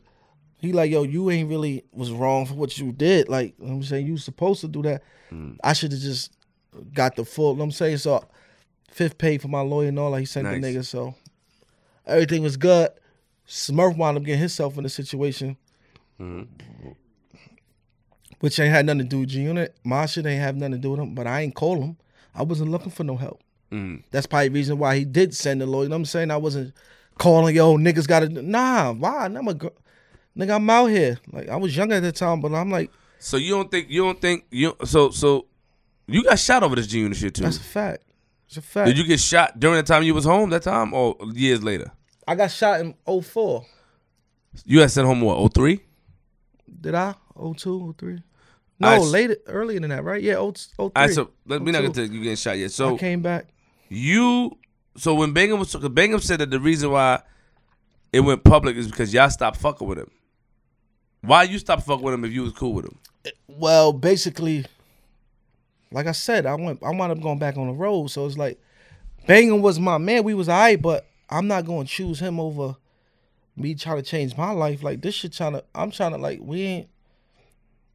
he 0.58 0.72
like, 0.72 0.90
yo, 0.90 1.02
you 1.02 1.28
ain't 1.30 1.48
really 1.48 1.84
was 1.92 2.12
wrong 2.12 2.46
for 2.46 2.54
what 2.54 2.78
you 2.78 2.92
did. 2.92 3.28
Like, 3.28 3.54
you 3.58 3.66
know 3.66 3.74
I'm 3.74 3.82
saying 3.82 4.06
you 4.06 4.16
supposed 4.18 4.60
to 4.60 4.68
do 4.68 4.82
that. 4.82 5.02
Mm. 5.32 5.56
I 5.64 5.72
should 5.72 5.90
have 5.92 6.00
just 6.00 6.32
got 6.94 7.16
the 7.16 7.24
full. 7.24 7.50
You 7.52 7.56
know 7.56 7.58
what 7.60 7.64
I'm 7.64 7.70
saying 7.72 7.98
so. 7.98 8.24
Fifth 8.90 9.18
paid 9.18 9.42
for 9.42 9.48
my 9.48 9.60
lawyer 9.60 9.88
and 9.88 9.98
all. 9.98 10.10
Like 10.10 10.20
he 10.20 10.26
sent 10.26 10.46
Nice. 10.46 10.62
the 10.62 10.66
nigga. 10.74 10.84
So 10.84 11.14
Everything 12.06 12.42
was 12.42 12.56
good. 12.56 12.88
Smurf 13.48 13.96
wound 13.96 14.18
up 14.18 14.24
getting 14.24 14.40
himself 14.40 14.76
in 14.76 14.84
a 14.84 14.90
situation, 14.90 15.56
mm-hmm. 16.20 16.90
which 18.40 18.60
ain't 18.60 18.70
had 18.70 18.84
nothing 18.84 18.98
to 18.98 19.04
do 19.04 19.20
with 19.20 19.30
G 19.30 19.40
Unit. 19.40 19.74
My 19.82 20.04
shit 20.04 20.26
ain't 20.26 20.42
have 20.42 20.54
nothing 20.54 20.72
to 20.72 20.78
do 20.78 20.90
with 20.90 21.00
him, 21.00 21.14
but 21.14 21.26
I 21.26 21.40
ain't 21.40 21.54
call 21.54 21.80
him. 21.80 21.96
I 22.34 22.42
wasn't 22.42 22.70
looking 22.70 22.90
for 22.90 23.04
no 23.04 23.16
help. 23.16 23.40
Mm. 23.72 24.02
That's 24.10 24.26
probably 24.26 24.48
the 24.48 24.54
reason 24.54 24.78
why 24.78 24.96
he 24.96 25.04
did 25.04 25.34
send 25.34 25.60
the 25.62 25.66
lawyer. 25.66 25.84
You 25.84 25.88
know 25.88 25.96
what 25.96 26.00
I'm 26.00 26.04
saying? 26.06 26.30
I 26.30 26.36
wasn't 26.36 26.74
calling, 27.16 27.56
yo, 27.56 27.76
niggas 27.76 28.06
gotta 28.06 28.28
nah, 28.28 28.92
why? 28.92 29.24
I'm 29.24 29.48
a 29.48 29.54
nigga, 29.54 30.54
I'm 30.54 30.70
out 30.70 30.86
here. 30.86 31.18
Like 31.32 31.48
I 31.48 31.56
was 31.56 31.74
young 31.74 31.90
at 31.92 32.02
the 32.02 32.12
time, 32.12 32.40
but 32.40 32.52
I'm 32.54 32.70
like, 32.70 32.90
So 33.18 33.38
you 33.38 33.52
don't 33.52 33.70
think 33.70 33.88
you 33.88 34.02
don't 34.04 34.20
think 34.20 34.44
you 34.50 34.76
so 34.84 35.10
so 35.10 35.46
you 36.06 36.22
got 36.22 36.38
shot 36.38 36.62
over 36.62 36.76
this 36.76 36.86
G 36.86 37.00
Unit 37.00 37.16
shit 37.16 37.34
too? 37.34 37.44
that's 37.44 37.56
a 37.56 37.60
fact. 37.60 38.04
It's 38.46 38.58
a 38.58 38.62
fact. 38.62 38.88
Did 38.88 38.98
you 38.98 39.04
get 39.04 39.20
shot 39.20 39.58
during 39.58 39.76
the 39.76 39.82
time 39.82 40.02
you 40.02 40.14
was 40.14 40.24
home 40.24 40.50
that 40.50 40.62
time 40.62 40.92
or 40.92 41.16
years 41.32 41.62
later? 41.62 41.92
I 42.28 42.34
got 42.34 42.50
shot 42.50 42.80
in 42.80 42.94
04. 43.06 43.64
You 44.64 44.80
had 44.80 44.90
sent 44.90 45.06
home 45.06 45.20
what, 45.22 45.52
03? 45.54 45.80
Did 46.80 46.94
I? 46.94 47.14
02, 47.34 47.94
03? 47.98 48.22
No, 48.80 48.88
s- 48.90 49.04
later, 49.06 49.36
earlier 49.46 49.80
than 49.80 49.90
that, 49.90 50.04
right? 50.04 50.22
Yeah, 50.22 50.34
0- 50.34 50.54
03. 50.56 50.66
All 50.78 50.92
right, 50.94 51.10
so 51.10 51.30
let 51.46 51.62
me 51.62 51.72
not 51.72 51.82
02. 51.82 51.86
get 51.86 51.94
to 51.94 52.02
you 52.14 52.22
getting 52.22 52.36
shot 52.36 52.58
yet. 52.58 52.70
So 52.70 52.94
I 52.94 52.98
came 52.98 53.22
back. 53.22 53.46
you 53.88 54.56
so 54.96 55.14
when 55.14 55.32
Bang 55.32 55.50
'Em 55.52 55.58
was 55.58 55.74
Bang 55.74 56.12
'Em 56.12 56.20
said 56.20 56.40
that 56.40 56.50
the 56.50 56.60
reason 56.60 56.90
why 56.90 57.22
it 58.12 58.20
went 58.20 58.44
public 58.44 58.76
is 58.76 58.88
because 58.88 59.12
y'all 59.14 59.30
stopped 59.30 59.56
fucking 59.56 59.86
with 59.88 59.98
him. 59.98 60.10
Why 61.22 61.44
you 61.44 61.58
stopped 61.58 61.84
fucking 61.86 62.04
with 62.04 62.14
him 62.14 62.24
if 62.24 62.32
you 62.32 62.42
was 62.42 62.52
cool 62.52 62.72
with 62.74 62.84
him? 62.84 62.98
Well, 63.48 63.92
basically, 63.92 64.66
like 65.90 66.06
I 66.06 66.12
said, 66.12 66.46
I 66.46 66.54
went. 66.54 66.82
I 66.82 66.90
wound 66.90 67.12
up 67.12 67.20
going 67.20 67.38
back 67.38 67.56
on 67.56 67.66
the 67.68 67.72
road. 67.72 68.08
So 68.08 68.26
it's 68.26 68.36
like, 68.36 68.60
Bang 69.26 69.50
'Em 69.52 69.62
was 69.62 69.78
my 69.80 69.98
man. 69.98 70.24
We 70.24 70.34
was 70.34 70.48
alright, 70.48 70.80
but 70.80 71.06
I'm 71.30 71.46
not 71.46 71.66
going 71.66 71.86
to 71.86 71.92
choose 71.92 72.20
him 72.20 72.40
over 72.40 72.76
me 73.56 73.74
trying 73.74 73.96
to 73.96 74.02
change 74.02 74.36
my 74.36 74.50
life. 74.50 74.82
Like 74.82 75.02
this 75.02 75.14
shit 75.14 75.32
trying 75.32 75.52
to. 75.52 75.64
I'm 75.74 75.90
trying 75.90 76.12
to 76.12 76.18
like 76.18 76.40
we 76.40 76.62
ain't. 76.62 76.88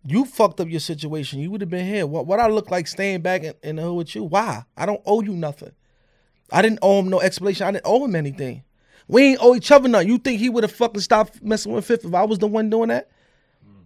You 0.05 0.25
fucked 0.25 0.59
up 0.59 0.67
your 0.67 0.81
situation. 0.81 1.39
You 1.39 1.49
would 1.51 1.61
have 1.61 1.69
been 1.69 1.85
here. 1.85 2.05
What 2.05 2.27
what 2.27 2.39
I 2.39 2.47
look 2.47 2.69
like 2.69 2.87
staying 2.87 3.21
back 3.21 3.43
in, 3.43 3.53
in 3.63 3.75
the 3.77 3.83
hood 3.83 3.95
with 3.95 4.15
you? 4.15 4.23
Why? 4.23 4.63
I 4.75 4.85
don't 4.85 5.01
owe 5.05 5.21
you 5.21 5.33
nothing. 5.33 5.71
I 6.51 6.61
didn't 6.61 6.79
owe 6.81 6.99
him 6.99 7.09
no 7.09 7.21
explanation. 7.21 7.65
I 7.65 7.71
didn't 7.71 7.85
owe 7.85 8.03
him 8.03 8.15
anything. 8.15 8.63
We 9.07 9.23
ain't 9.23 9.39
owe 9.41 9.55
each 9.55 9.71
other 9.71 9.87
nothing. 9.89 10.09
You 10.09 10.17
think 10.17 10.39
he 10.39 10.49
would 10.49 10.63
have 10.63 10.71
fucking 10.71 11.01
stopped 11.01 11.41
messing 11.41 11.71
with 11.71 11.85
Fifth 11.85 12.05
if 12.05 12.13
I 12.13 12.23
was 12.23 12.39
the 12.39 12.47
one 12.47 12.69
doing 12.69 12.89
that? 12.89 13.09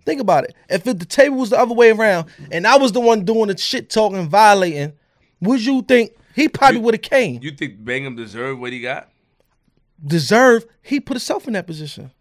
Think 0.06 0.22
about 0.22 0.46
it. 0.46 0.56
If 0.70 0.88
it, 0.88 1.00
the 1.00 1.06
table 1.06 1.38
was 1.38 1.50
the 1.50 1.60
other 1.60 1.74
way 1.74 1.92
around 1.92 2.30
and 2.52 2.66
I 2.66 2.78
was 2.78 2.94
the 2.94 3.02
one 3.02 3.26
doing 3.26 3.48
the 3.48 3.58
shit 3.58 3.90
talking, 3.90 4.30
violating, 4.30 4.94
would 5.42 5.64
you 5.66 5.82
think 5.82 6.14
he 6.34 6.48
probably 6.48 6.80
would 6.80 6.94
have 6.94 7.02
came? 7.02 7.42
You 7.42 7.52
think 7.52 7.84
Bang 7.84 8.06
'Em 8.06 8.16
deserved 8.16 8.60
what 8.60 8.72
he 8.72 8.80
got? 8.80 9.10
Deserve, 10.06 10.66
he 10.82 11.00
put 11.00 11.16
himself 11.16 11.48
in 11.48 11.54
that 11.54 11.68
position. 11.68 12.12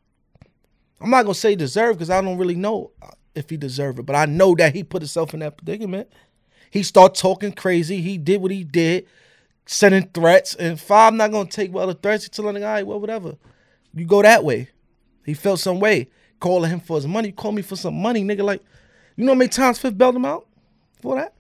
I'm 1.01 1.11
not 1.11 1.23
gonna 1.25 1.35
say 1.35 1.55
deserve 1.55 1.97
because 1.97 2.11
I 2.11 2.21
don't 2.23 2.39
really 2.39 2.55
know 2.55 2.91
if 3.35 3.51
he 3.51 3.57
deserved 3.57 3.99
it, 3.99 4.07
but 4.07 4.17
I 4.17 4.25
know 4.27 4.55
that 4.55 4.75
he 4.75 4.83
put 4.83 5.03
himself 5.03 5.35
in 5.35 5.41
that 5.41 5.59
predicament. 5.59 6.09
He 6.71 6.83
started 6.83 7.21
talking 7.21 7.53
crazy. 7.53 8.01
He 8.01 8.17
did 8.19 8.41
what 8.41 8.51
he 8.51 8.65
did, 8.65 9.07
sending 9.67 10.09
threats. 10.09 10.55
And 10.55 10.81
five, 10.81 11.13
I'm 11.13 11.17
not 11.19 11.33
gonna 11.33 11.49
take 11.49 11.73
well 11.73 11.87
the 11.87 11.95
threats. 11.95 12.25
He 12.25 12.31
telling 12.31 12.55
the 12.55 12.61
guy, 12.61 12.83
well, 12.83 12.99
whatever. 13.01 13.37
You 13.95 14.07
go 14.07 14.23
that 14.23 14.43
way. 14.43 14.71
He 15.25 15.35
felt 15.35 15.61
some 15.61 15.81
way. 15.81 16.09
Calling 16.41 16.71
him 16.71 16.81
for 16.81 16.97
his 16.97 17.07
money. 17.07 17.29
You 17.29 17.35
call 17.35 17.53
me 17.53 17.63
for 17.63 17.77
some 17.77 17.95
money, 17.95 18.23
nigga. 18.23 18.43
Like, 18.43 18.63
you 19.17 19.25
know 19.25 19.33
how 19.33 19.39
many 19.39 19.49
times 19.49 19.79
Fifth 19.79 19.97
bailed 19.97 20.17
him 20.17 20.25
out 20.27 20.47
for 21.01 21.17
that? 21.17 21.35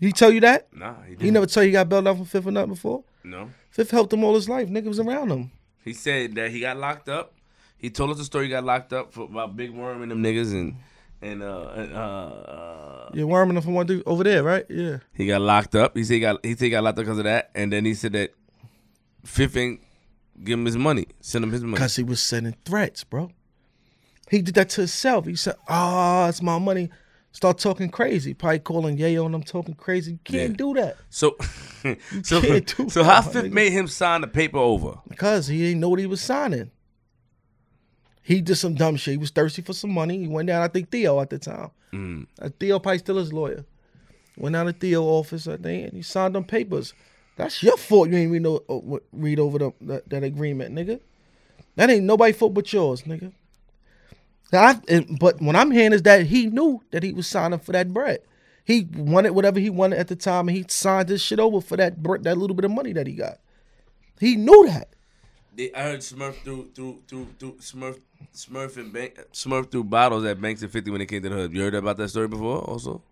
He 0.00 0.12
tell 0.12 0.30
you 0.30 0.40
that? 0.40 0.68
Nah, 0.74 1.02
he 1.02 1.10
didn't. 1.10 1.24
He 1.24 1.30
never 1.30 1.46
tell 1.46 1.62
you 1.62 1.68
he 1.68 1.72
got 1.72 1.88
bailed 1.88 2.06
out 2.08 2.16
from 2.16 2.26
Fifth 2.26 2.46
or 2.46 2.50
nothing 2.52 2.70
before? 2.74 3.04
no. 3.24 3.50
Fifth 3.78 3.92
helped 3.92 4.12
him 4.12 4.24
all 4.24 4.34
his 4.34 4.48
life. 4.48 4.68
Nigga 4.68 4.86
was 4.86 4.98
around 4.98 5.30
him. 5.30 5.52
He 5.84 5.92
said 5.92 6.34
that 6.34 6.50
he 6.50 6.58
got 6.58 6.78
locked 6.78 7.08
up. 7.08 7.32
He 7.76 7.90
told 7.90 8.10
us 8.10 8.18
the 8.18 8.24
story. 8.24 8.46
He 8.46 8.50
got 8.50 8.64
locked 8.64 8.92
up 8.92 9.12
for 9.12 9.22
about 9.22 9.56
Big 9.56 9.70
Worm 9.70 10.02
and 10.02 10.10
them 10.10 10.20
niggas 10.20 10.50
and 10.50 10.74
and 11.22 11.44
uh, 11.44 11.68
and, 11.76 11.94
uh, 11.94 11.98
uh 12.00 13.10
You're 13.14 13.28
worming 13.28 13.56
him 13.56 13.62
from 13.62 13.74
one 13.74 13.86
dude 13.86 14.02
over 14.04 14.24
there, 14.24 14.42
right? 14.42 14.66
Yeah. 14.68 14.98
he 15.14 15.28
got 15.28 15.42
locked 15.42 15.76
up. 15.76 15.96
He 15.96 16.02
said 16.02 16.14
he 16.14 16.20
got 16.20 16.44
he 16.44 16.54
said 16.56 16.64
he 16.64 16.70
got 16.70 16.82
locked 16.82 16.98
up 16.98 17.04
because 17.04 17.18
of 17.18 17.24
that. 17.24 17.52
And 17.54 17.72
then 17.72 17.84
he 17.84 17.94
said 17.94 18.14
that 18.14 18.34
Fifth 19.24 19.56
ain't 19.56 19.80
give 20.42 20.58
him 20.58 20.64
his 20.64 20.76
money, 20.76 21.06
send 21.20 21.44
him 21.44 21.52
his 21.52 21.62
money. 21.62 21.74
Because 21.74 21.94
he 21.94 22.02
was 22.02 22.20
sending 22.20 22.56
threats, 22.64 23.04
bro. 23.04 23.30
He 24.28 24.42
did 24.42 24.56
that 24.56 24.70
to 24.70 24.80
himself. 24.80 25.24
He 25.26 25.36
said, 25.36 25.54
oh, 25.68 26.26
it's 26.26 26.42
my 26.42 26.58
money. 26.58 26.90
Start 27.38 27.58
talking 27.58 27.88
crazy. 27.88 28.34
Probably 28.34 28.58
calling 28.58 28.98
Yayo 28.98 29.24
and 29.24 29.32
I'm 29.32 29.44
talking 29.44 29.74
crazy. 29.76 30.10
You 30.14 30.18
can't 30.24 30.50
Yeah. 30.50 30.56
do 30.56 30.74
that. 30.74 30.96
So 31.08 31.36
so 32.24 32.40
can't 32.40 32.76
do 32.76 32.90
so 32.90 33.04
how 33.04 33.22
Fifth 33.22 33.44
nigga. 33.44 33.52
made 33.52 33.70
him 33.70 33.86
sign 33.86 34.22
the 34.22 34.26
paper 34.26 34.58
over? 34.58 34.98
Because 35.06 35.46
he 35.46 35.58
didn't 35.58 35.78
know 35.78 35.88
what 35.88 36.00
he 36.00 36.06
was 36.06 36.20
signing. 36.20 36.72
He 38.24 38.40
did 38.40 38.56
some 38.56 38.74
dumb 38.74 38.96
shit. 38.96 39.12
He 39.12 39.18
was 39.18 39.30
thirsty 39.30 39.62
for 39.62 39.72
some 39.72 39.92
money. 39.92 40.18
He 40.18 40.26
went 40.26 40.48
down, 40.48 40.62
I 40.64 40.66
think, 40.66 40.90
Theo 40.90 41.20
at 41.20 41.30
the 41.30 41.38
time. 41.38 41.70
Mm. 41.92 42.26
Uh, 42.42 42.48
Theo 42.58 42.80
probably 42.80 42.98
still 42.98 43.18
his 43.18 43.32
lawyer. 43.32 43.64
Went 44.36 44.54
down 44.54 44.66
to 44.66 44.72
Theo 44.72 45.04
office, 45.04 45.46
I 45.46 45.58
think, 45.58 45.84
and 45.84 45.92
he 45.92 46.02
signed 46.02 46.34
them 46.34 46.42
papers. 46.42 46.92
That's 47.36 47.62
your 47.62 47.76
fault. 47.76 48.10
You 48.10 48.16
ain't 48.16 48.32
read, 48.32 48.42
no, 48.42 48.62
uh, 48.68 48.98
read 49.12 49.38
over 49.38 49.58
the, 49.60 49.72
that, 49.82 50.08
that 50.10 50.24
agreement, 50.24 50.74
nigga. 50.74 50.98
That 51.76 51.88
ain't 51.88 52.02
nobody 52.04 52.32
fault 52.32 52.54
but 52.54 52.72
yours, 52.72 53.02
nigga. 53.02 53.32
I, 54.52 54.80
and- 54.88 55.18
but 55.18 55.40
when 55.40 55.56
I'm 55.56 55.70
hearing 55.70 55.92
is 55.92 56.02
that 56.02 56.26
he 56.26 56.46
knew 56.46 56.82
that 56.90 57.02
he 57.02 57.12
was 57.12 57.26
signing 57.26 57.58
for 57.58 57.72
that 57.72 57.92
bread. 57.92 58.20
He 58.64 58.86
wanted 58.96 59.30
whatever 59.30 59.58
he 59.60 59.70
wanted 59.70 59.98
at 59.98 60.08
the 60.08 60.16
time, 60.16 60.48
and 60.48 60.56
he 60.56 60.64
signed 60.68 61.08
this 61.08 61.22
shit 61.22 61.38
over 61.40 61.60
for 61.60 61.76
that 61.78 62.02
that 62.22 62.36
little 62.38 62.54
bit 62.54 62.66
of 62.66 62.70
money 62.70 62.92
that 62.92 63.06
he 63.06 63.14
got. 63.14 63.38
He 64.20 64.36
knew 64.36 64.66
that. 64.66 64.88
I 65.74 65.82
heard 65.82 66.00
Smurf 66.00 66.34
through 66.44 66.70
through 66.74 67.02
through 67.08 67.26
through 67.38 67.52
Smurf 67.60 67.98
Smurf 68.34 68.76
and 68.76 68.92
Bank 68.92 69.18
Smurf 69.32 69.70
threw 69.70 69.82
bottles 69.84 70.24
at 70.24 70.40
Banks 70.40 70.62
and 70.62 70.70
Fifty 70.70 70.90
when 70.90 71.00
they 71.00 71.06
came 71.06 71.22
to 71.22 71.28
the 71.28 71.34
hood. 71.34 71.52
You 71.52 71.62
heard 71.62 71.74
about 71.74 71.96
that 71.96 72.08
story 72.10 72.28
before? 72.28 72.58
Also, 72.58 73.02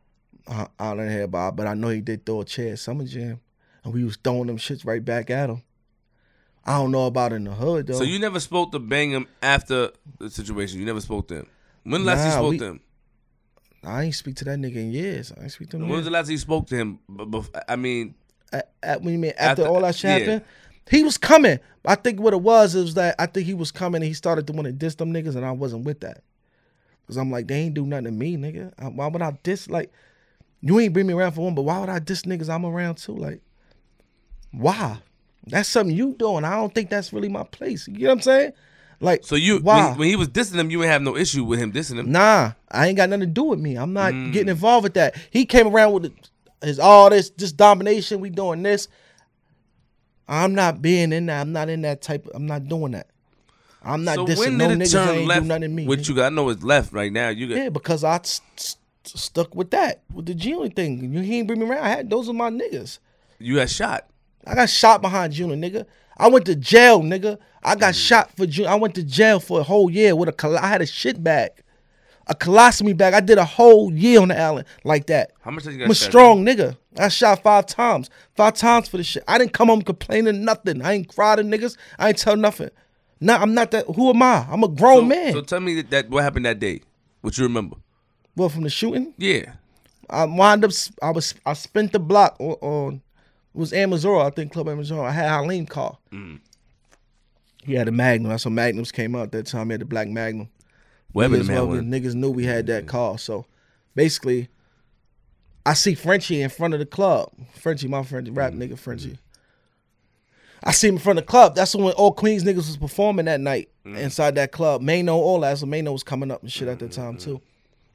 I, 0.46 0.66
I 0.78 0.94
don't 0.94 1.08
hear 1.08 1.22
about, 1.24 1.54
it, 1.54 1.56
but 1.56 1.66
I 1.66 1.74
know 1.74 1.88
he 1.88 2.00
did 2.02 2.24
throw 2.26 2.42
a 2.42 2.44
chair 2.44 2.72
at 2.74 2.78
Summer 2.78 3.04
Jam, 3.04 3.40
and 3.82 3.92
we 3.94 4.04
was 4.04 4.16
throwing 4.22 4.46
them 4.46 4.58
shits 4.58 4.84
right 4.86 5.04
back 5.04 5.30
at 5.30 5.50
him. 5.50 5.62
I 6.68 6.78
don't 6.78 6.90
know 6.90 7.06
about 7.06 7.32
in 7.32 7.44
the 7.44 7.52
hood 7.54 7.86
though. 7.86 7.94
so 7.98 8.02
you 8.04 8.18
never 8.18 8.40
spoke 8.40 8.72
to 8.72 8.78
Bang 8.78 9.14
'Em 9.14 9.26
after 9.40 9.90
the 10.18 10.28
situation. 10.28 10.80
You 10.80 10.86
never 10.86 11.00
spoke 11.00 11.28
to 11.28 11.36
him. 11.36 11.46
When 11.84 12.04
last 12.04 12.24
you 12.24 12.32
spoke 12.32 12.50
we- 12.50 12.58
to 12.58 12.64
him? 12.64 12.80
I 13.84 14.02
ain't 14.02 14.14
speak 14.16 14.34
to 14.36 14.44
that 14.46 14.58
nigga 14.58 14.76
in 14.76 14.90
years. 14.90 15.32
I 15.38 15.42
ain't 15.44 15.52
speak 15.52 15.70
to 15.70 15.76
him. 15.76 15.82
When 15.82 15.92
was 15.98 16.06
the 16.06 16.10
last 16.10 16.28
you 16.28 16.38
spoke 16.38 16.66
to 16.68 16.76
him? 16.76 16.98
I 17.68 17.76
mean, 17.76 18.16
at, 18.52 18.72
at, 18.82 19.02
when 19.02 19.12
you 19.12 19.18
mean 19.20 19.30
after, 19.38 19.62
After- 19.62 19.66
all 19.72 19.80
that 19.82 19.94
shit 19.94 20.10
yeah. 20.10 20.18
happened? 20.18 20.44
He 20.90 21.04
was 21.04 21.16
coming. 21.16 21.60
I 21.84 21.94
think 21.94 22.18
what 22.20 22.32
it 22.32 22.40
was 22.40 22.74
is 22.74 22.94
that 22.94 23.14
I 23.18 23.26
think 23.26 23.46
he 23.46 23.54
was 23.54 23.70
coming 23.70 24.02
and 24.02 24.08
he 24.08 24.14
started 24.14 24.46
to 24.48 24.52
want 24.52 24.66
to 24.66 24.72
diss 24.72 24.96
them 24.96 25.12
niggas 25.12 25.36
and 25.36 25.44
I 25.44 25.52
wasn't 25.52 25.84
with 25.84 26.00
that. 26.00 26.22
Cause 27.06 27.16
I'm 27.16 27.30
like, 27.30 27.46
they 27.46 27.54
ain't 27.60 27.74
do 27.74 27.86
nothing 27.86 28.06
to 28.06 28.10
me, 28.10 28.36
nigga. 28.36 28.72
Why 28.92 29.06
would 29.06 29.22
I 29.22 29.38
diss 29.44 29.68
like 29.70 29.92
you 30.62 30.80
ain't 30.80 30.92
bring 30.92 31.06
me 31.06 31.14
around 31.14 31.32
for 31.32 31.42
one, 31.42 31.54
but 31.54 31.62
why 31.62 31.78
would 31.78 31.88
I 31.88 32.00
diss 32.00 32.22
niggas 32.22 32.48
I'm 32.52 32.66
around 32.66 32.96
too? 32.96 33.14
Like, 33.14 33.40
why? 34.50 34.98
That's 35.46 35.68
something 35.68 35.94
you 35.96 36.14
doing. 36.14 36.44
I 36.44 36.56
don't 36.56 36.74
think 36.74 36.90
that's 36.90 37.12
really 37.12 37.28
my 37.28 37.44
place. 37.44 37.86
You 37.88 37.98
know 37.98 38.06
what 38.08 38.12
I'm 38.14 38.20
saying? 38.22 38.52
Like, 38.98 39.24
so 39.24 39.36
you 39.36 39.58
why? 39.58 39.90
when, 39.90 39.98
when 39.98 40.08
he 40.08 40.16
was 40.16 40.28
dissing 40.28 40.54
him, 40.56 40.70
you 40.70 40.82
ain't 40.82 40.90
have 40.90 41.02
no 41.02 41.16
issue 41.16 41.44
with 41.44 41.58
him 41.60 41.70
dissing 41.72 41.98
him. 41.98 42.10
Nah, 42.10 42.52
I 42.70 42.88
ain't 42.88 42.96
got 42.96 43.08
nothing 43.10 43.20
to 43.20 43.26
do 43.26 43.44
with 43.44 43.60
me. 43.60 43.76
I'm 43.76 43.92
not 43.92 44.12
Mm. 44.14 44.32
getting 44.32 44.48
involved 44.48 44.84
with 44.84 44.94
that. 44.94 45.14
He 45.30 45.44
came 45.44 45.66
around 45.68 45.92
with 45.92 46.12
his 46.62 46.78
all 46.80 47.10
this, 47.10 47.30
this 47.30 47.52
domination. 47.52 48.20
We 48.20 48.30
doing 48.30 48.62
this. 48.62 48.88
I'm 50.28 50.54
not 50.54 50.82
being 50.82 51.12
in 51.12 51.26
that. 51.26 51.40
I'm 51.42 51.52
not 51.52 51.68
in 51.68 51.82
that 51.82 52.02
type. 52.02 52.26
I'm 52.34 52.46
not 52.46 52.66
doing 52.68 52.92
that. 52.92 53.08
I'm 53.82 54.02
not 54.02 54.16
so 54.16 54.26
dissing 54.26 54.38
when 54.38 54.58
no 54.58 54.68
did 54.68 54.80
it 54.80 54.84
niggas 54.84 54.92
that 54.92 55.04
turn 55.06 55.16
ain't 55.18 55.28
left? 55.28 55.42
do 55.42 55.48
nothing 55.48 55.62
to 55.62 55.68
me. 55.68 55.86
What 55.86 56.08
you 56.08 56.14
got? 56.16 56.32
I 56.32 56.34
know 56.34 56.48
it's 56.48 56.62
left 56.64 56.92
right 56.92 57.12
now. 57.12 57.28
You 57.28 57.48
got 57.50 57.56
Yeah, 57.58 57.68
because 57.68 58.02
I 58.02 58.16
st- 58.24 58.42
st- 58.56 58.78
stuck 59.04 59.54
with 59.54 59.70
that 59.70 60.02
with 60.12 60.26
the 60.26 60.34
G 60.34 60.54
only 60.54 60.70
thing. 60.70 61.12
You 61.12 61.20
he 61.20 61.38
ain't 61.38 61.46
bring 61.46 61.60
me 61.60 61.66
around. 61.66 61.84
I 61.84 61.88
had 61.90 62.10
those 62.10 62.28
are 62.28 62.32
my 62.32 62.50
niggas. 62.50 62.98
you 63.38 63.56
got 63.56 63.70
shot. 63.70 64.08
I 64.46 64.54
got 64.54 64.70
shot 64.70 65.02
behind 65.02 65.32
G 65.32 65.42
Unit, 65.44 65.58
nigga. 65.60 65.86
I 66.16 66.28
went 66.28 66.46
to 66.46 66.54
jail, 66.54 67.02
nigga. 67.02 67.38
I 67.62 67.74
got 67.74 67.94
Mm. 67.94 68.06
shot 68.08 68.30
for 68.36 68.46
G 68.46 68.62
Unit. 68.62 68.72
I 68.72 68.76
went 68.76 68.94
to 68.94 69.02
jail 69.02 69.40
for 69.40 69.60
a 69.60 69.62
whole 69.62 69.90
year 69.90 70.14
with 70.14 70.28
a. 70.28 70.32
col- 70.32 70.56
I 70.56 70.66
had 70.68 70.80
a 70.82 70.86
shit 70.86 71.22
bag, 71.22 71.50
a 72.28 72.34
colostomy 72.34 72.96
bag. 72.96 73.12
I 73.14 73.20
did 73.20 73.38
a 73.38 73.44
whole 73.44 73.92
year 73.92 74.20
on 74.20 74.28
the 74.28 74.38
island 74.40 74.66
like 74.84 75.06
that. 75.06 75.32
How 75.40 75.50
much 75.50 75.64
did 75.64 75.72
you 75.72 75.78
got 75.80 75.84
I'm 75.86 75.90
a 75.90 75.94
strong 75.94 76.44
nigga. 76.44 76.76
I 76.98 77.08
shot 77.08 77.42
five 77.42 77.66
times. 77.66 78.08
Five 78.36 78.54
times 78.54 78.88
for 78.88 78.96
the 78.96 79.04
shit. 79.04 79.22
I 79.28 79.36
didn't 79.38 79.52
come 79.52 79.68
home 79.68 79.82
complaining 79.82 80.44
nothing. 80.44 80.80
I 80.82 80.92
ain't 80.94 81.08
cry 81.14 81.36
to 81.36 81.42
niggas. 81.42 81.76
I 81.98 82.08
ain't 82.08 82.18
tell 82.18 82.36
nothing. 82.36 82.70
Nah, 83.20 83.36
I'm 83.36 83.52
not 83.54 83.70
that. 83.72 83.86
Who 83.96 84.10
am 84.10 84.22
I? 84.22 84.46
I'm 84.50 84.62
a 84.62 84.68
grown 84.68 85.00
So, 85.00 85.04
man. 85.06 85.32
so 85.32 85.40
tell 85.42 85.60
me 85.60 85.82
that, 85.82 86.08
what 86.10 86.22
happened 86.22 86.44
that 86.46 86.58
day. 86.60 86.82
What 87.22 87.36
you 87.36 87.44
remember? 87.44 87.76
well, 88.36 88.48
from 88.50 88.62
the 88.62 88.70
shooting, 88.70 89.12
Yeah. 89.18 89.52
I 90.08 90.24
wound 90.24 90.64
up. 90.64 90.70
I 91.02 91.10
was. 91.10 91.34
I 91.44 91.54
spent 91.54 91.92
the 91.92 91.98
block 91.98 92.36
on. 92.38 92.52
on 92.60 93.02
it 93.56 93.58
was 93.58 93.72
Amazura, 93.72 94.26
I 94.26 94.30
think 94.30 94.52
Club 94.52 94.66
Amazura. 94.66 95.06
I 95.06 95.12
had 95.12 95.28
Halim 95.30 95.64
car. 95.64 95.96
Mm. 96.12 96.40
He 97.64 97.72
had 97.74 97.88
a 97.88 97.90
Magnum. 97.90 98.28
That's 98.30 98.44
when 98.44 98.54
Magnums 98.54 98.92
came 98.92 99.14
out 99.16 99.32
that 99.32 99.46
time. 99.46 99.68
He 99.68 99.72
had 99.72 99.80
the 99.80 99.86
black 99.86 100.08
Magnum. 100.08 100.48
Whatever 101.12 101.36
niggas, 101.36 101.46
the 101.46 101.52
man 101.52 101.68
well, 101.68 101.80
niggas 101.80 102.14
knew 102.14 102.30
we 102.30 102.44
had 102.44 102.66
that 102.66 102.86
car. 102.86 103.16
So 103.16 103.46
basically, 103.94 104.48
I 105.64 105.72
see 105.72 105.94
Frenchie 105.94 106.42
in 106.42 106.50
front 106.50 106.74
of 106.74 106.80
the 106.80 106.86
club. 106.86 107.32
Frenchie, 107.54 107.88
my 107.88 108.02
friend, 108.02 108.36
rap 108.36 108.52
Mm-hmm. 108.52 108.62
nigga 108.62 108.78
Frenchie. 108.78 109.18
I 110.62 110.72
see 110.72 110.88
him 110.88 110.96
in 110.96 111.00
front 111.00 111.18
of 111.18 111.24
the 111.24 111.30
club. 111.30 111.54
That's 111.54 111.74
when 111.74 111.92
all 111.94 112.12
Queens 112.12 112.44
niggas 112.44 112.56
was 112.56 112.76
performing 112.76 113.24
that 113.26 113.40
night 113.40 113.70
inside 113.84 114.34
that 114.34 114.52
club. 114.52 114.82
Mayno, 114.82 115.14
all 115.14 115.40
that. 115.40 115.58
So 115.58 115.66
Mano 115.66 115.92
was 115.92 116.02
coming 116.02 116.30
up 116.30 116.42
and 116.42 116.52
shit 116.52 116.68
at 116.68 116.78
the 116.78 116.88
time 116.88 117.16
too. 117.16 117.40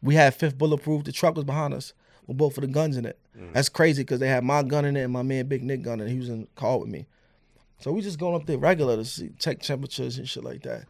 We 0.02 0.16
had 0.16 0.34
Fifth 0.34 0.58
Bulletproof. 0.58 1.04
The 1.04 1.12
truck 1.12 1.36
was 1.36 1.44
behind 1.46 1.74
us 1.76 1.94
with 2.28 2.38
both 2.38 2.58
of 2.58 2.62
the 2.62 2.68
guns 2.68 2.98
in 2.98 3.06
it. 3.06 3.20
Mm. 3.38 3.54
That's 3.54 3.70
crazy 3.70 4.04
because 4.04 4.20
they 4.20 4.28
had 4.28 4.44
my 4.44 4.64
gun 4.64 4.86
in 4.86 4.96
it 4.96 5.04
and 5.04 5.14
my 5.14 5.22
man 5.24 5.48
Big 5.48 5.64
Nick 5.64 5.82
gun 5.82 6.00
in 6.00 6.08
it. 6.08 6.12
He 6.12 6.20
was 6.20 6.30
in 6.30 6.42
the 6.42 6.48
car 6.56 6.80
with 6.80 6.90
me. 6.90 7.08
So 7.80 7.92
we 7.92 8.02
just 8.02 8.20
going 8.20 8.36
up 8.36 8.46
there 8.46 8.58
regular 8.58 8.96
to 8.96 9.06
see, 9.06 9.32
check 9.40 9.62
temperatures 9.62 10.18
and 10.18 10.30
shit 10.30 10.44
like 10.44 10.62
that. 10.64 10.86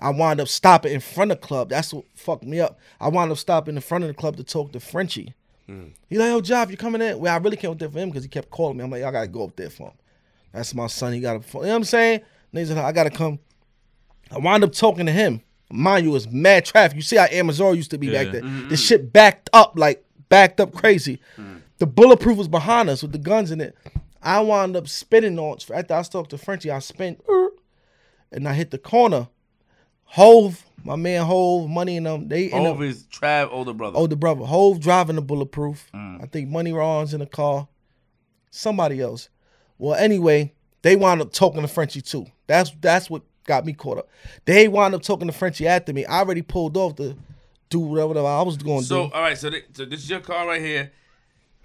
I 0.00 0.10
wound 0.10 0.40
up 0.40 0.46
stopping 0.46 0.92
in 0.92 1.00
front 1.00 1.32
of 1.32 1.40
the 1.40 1.46
club. 1.46 1.70
That's 1.70 1.92
what 1.92 2.04
fucked 2.14 2.44
me 2.44 2.60
up. 2.60 2.78
I 3.00 3.08
wound 3.08 3.32
up 3.32 3.38
stopping 3.38 3.74
in 3.74 3.80
front 3.80 4.04
of 4.04 4.08
the 4.08 4.14
club 4.14 4.36
to 4.36 4.44
talk 4.44 4.70
to 4.72 4.80
Frenchie. 4.80 5.34
Mm. 5.68 5.92
He 6.08 6.16
like, 6.16 6.28
yo, 6.28 6.40
Job, 6.40 6.70
you 6.70 6.76
coming 6.76 7.02
in? 7.02 7.18
Well, 7.18 7.34
I 7.34 7.38
really 7.38 7.56
came 7.56 7.70
up 7.72 7.78
there 7.78 7.90
for 7.90 7.98
him 7.98 8.08
because 8.10 8.22
he 8.22 8.28
kept 8.28 8.50
calling 8.50 8.76
me. 8.76 8.84
I'm 8.84 8.90
like, 8.90 9.02
I 9.02 9.10
gotta 9.10 9.26
go 9.26 9.44
up 9.44 9.56
there 9.56 9.70
for 9.70 9.88
him. 9.88 9.96
That's 10.52 10.74
my 10.74 10.86
son. 10.86 11.12
He 11.12 11.20
got 11.20 11.42
to, 11.42 11.48
you 11.58 11.62
know 11.64 11.68
what 11.68 11.74
I'm 11.74 11.84
saying? 11.84 12.20
Niggas, 12.54 12.74
like, 12.74 12.84
I 12.84 12.92
gotta 12.92 13.10
come. 13.10 13.40
I 14.30 14.38
wound 14.38 14.62
up 14.62 14.72
talking 14.72 15.06
to 15.06 15.12
him. 15.12 15.42
Mind 15.70 16.04
you, 16.04 16.10
it 16.10 16.14
was 16.14 16.28
mad 16.30 16.64
traffic. 16.64 16.96
You 16.96 17.02
see 17.02 17.16
how 17.16 17.26
Amazon 17.30 17.76
used 17.76 17.90
to 17.90 17.98
be 17.98 18.10
back 18.10 18.26
Yeah. 18.26 18.32
then. 18.32 18.42
Mm-hmm. 18.44 18.68
The 18.68 18.76
shit 18.76 19.12
backed 19.12 19.50
up, 19.52 19.74
like 19.76 20.04
backed 20.28 20.60
up 20.60 20.72
crazy. 20.74 21.20
The 21.78 21.86
bulletproof 21.86 22.36
was 22.36 22.48
behind 22.48 22.88
us 22.90 23.02
with 23.02 23.12
the 23.12 23.18
guns 23.18 23.50
in 23.50 23.60
it. 23.60 23.76
I 24.22 24.40
wound 24.40 24.76
up 24.76 24.88
spinning 24.88 25.38
on 25.38 25.58
after 25.72 25.94
I 25.94 26.02
talked 26.02 26.30
to 26.30 26.38
Frenchie. 26.38 26.70
I 26.70 26.80
spent 26.80 27.22
er, 27.28 27.50
and 28.32 28.48
I 28.48 28.54
hit 28.54 28.70
the 28.70 28.78
corner. 28.78 29.28
Hove, 30.04 30.64
my 30.84 30.96
man 30.96 31.24
Hove, 31.26 31.68
money 31.68 31.96
and 31.96 32.06
them. 32.06 32.28
They 32.28 32.50
end 32.50 32.66
up 32.66 32.80
his 32.80 33.04
Trav 33.04 33.48
older 33.52 33.72
brother. 33.72 33.96
older 33.96 34.16
brother. 34.16 34.44
Hove 34.44 34.80
driving 34.80 35.16
the 35.16 35.22
bulletproof. 35.22 35.88
I 35.94 36.26
think 36.30 36.48
Money 36.48 36.72
Ron's 36.72 37.14
in 37.14 37.20
the 37.20 37.26
car. 37.26 37.68
Somebody 38.50 39.00
else. 39.00 39.28
Well, 39.76 39.94
anyway, 39.94 40.52
they 40.82 40.96
wound 40.96 41.20
up 41.20 41.32
talking 41.32 41.62
to 41.62 41.68
Frenchie 41.68 42.00
too. 42.00 42.26
That's 42.46 42.72
that's 42.80 43.08
what 43.10 43.22
got 43.44 43.64
me 43.66 43.72
caught 43.72 43.98
up. 43.98 44.08
They 44.46 44.66
wound 44.66 44.94
up 44.94 45.02
talking 45.02 45.28
to 45.28 45.32
Frenchie 45.32 45.66
after 45.68 45.92
me. 45.92 46.04
I 46.06 46.20
already 46.20 46.42
pulled 46.42 46.76
off 46.76 46.96
to 46.96 47.16
do 47.70 47.80
whatever, 47.80 48.08
whatever 48.08 48.26
I 48.28 48.42
was 48.42 48.56
going 48.56 48.80
to 48.80 48.86
So 48.86 49.06
do. 49.08 49.12
all 49.14 49.22
right, 49.22 49.36
so, 49.38 49.50
th- 49.50 49.64
so 49.72 49.84
this 49.84 50.00
is 50.02 50.10
your 50.10 50.20
car 50.20 50.46
right 50.46 50.60
here. 50.60 50.92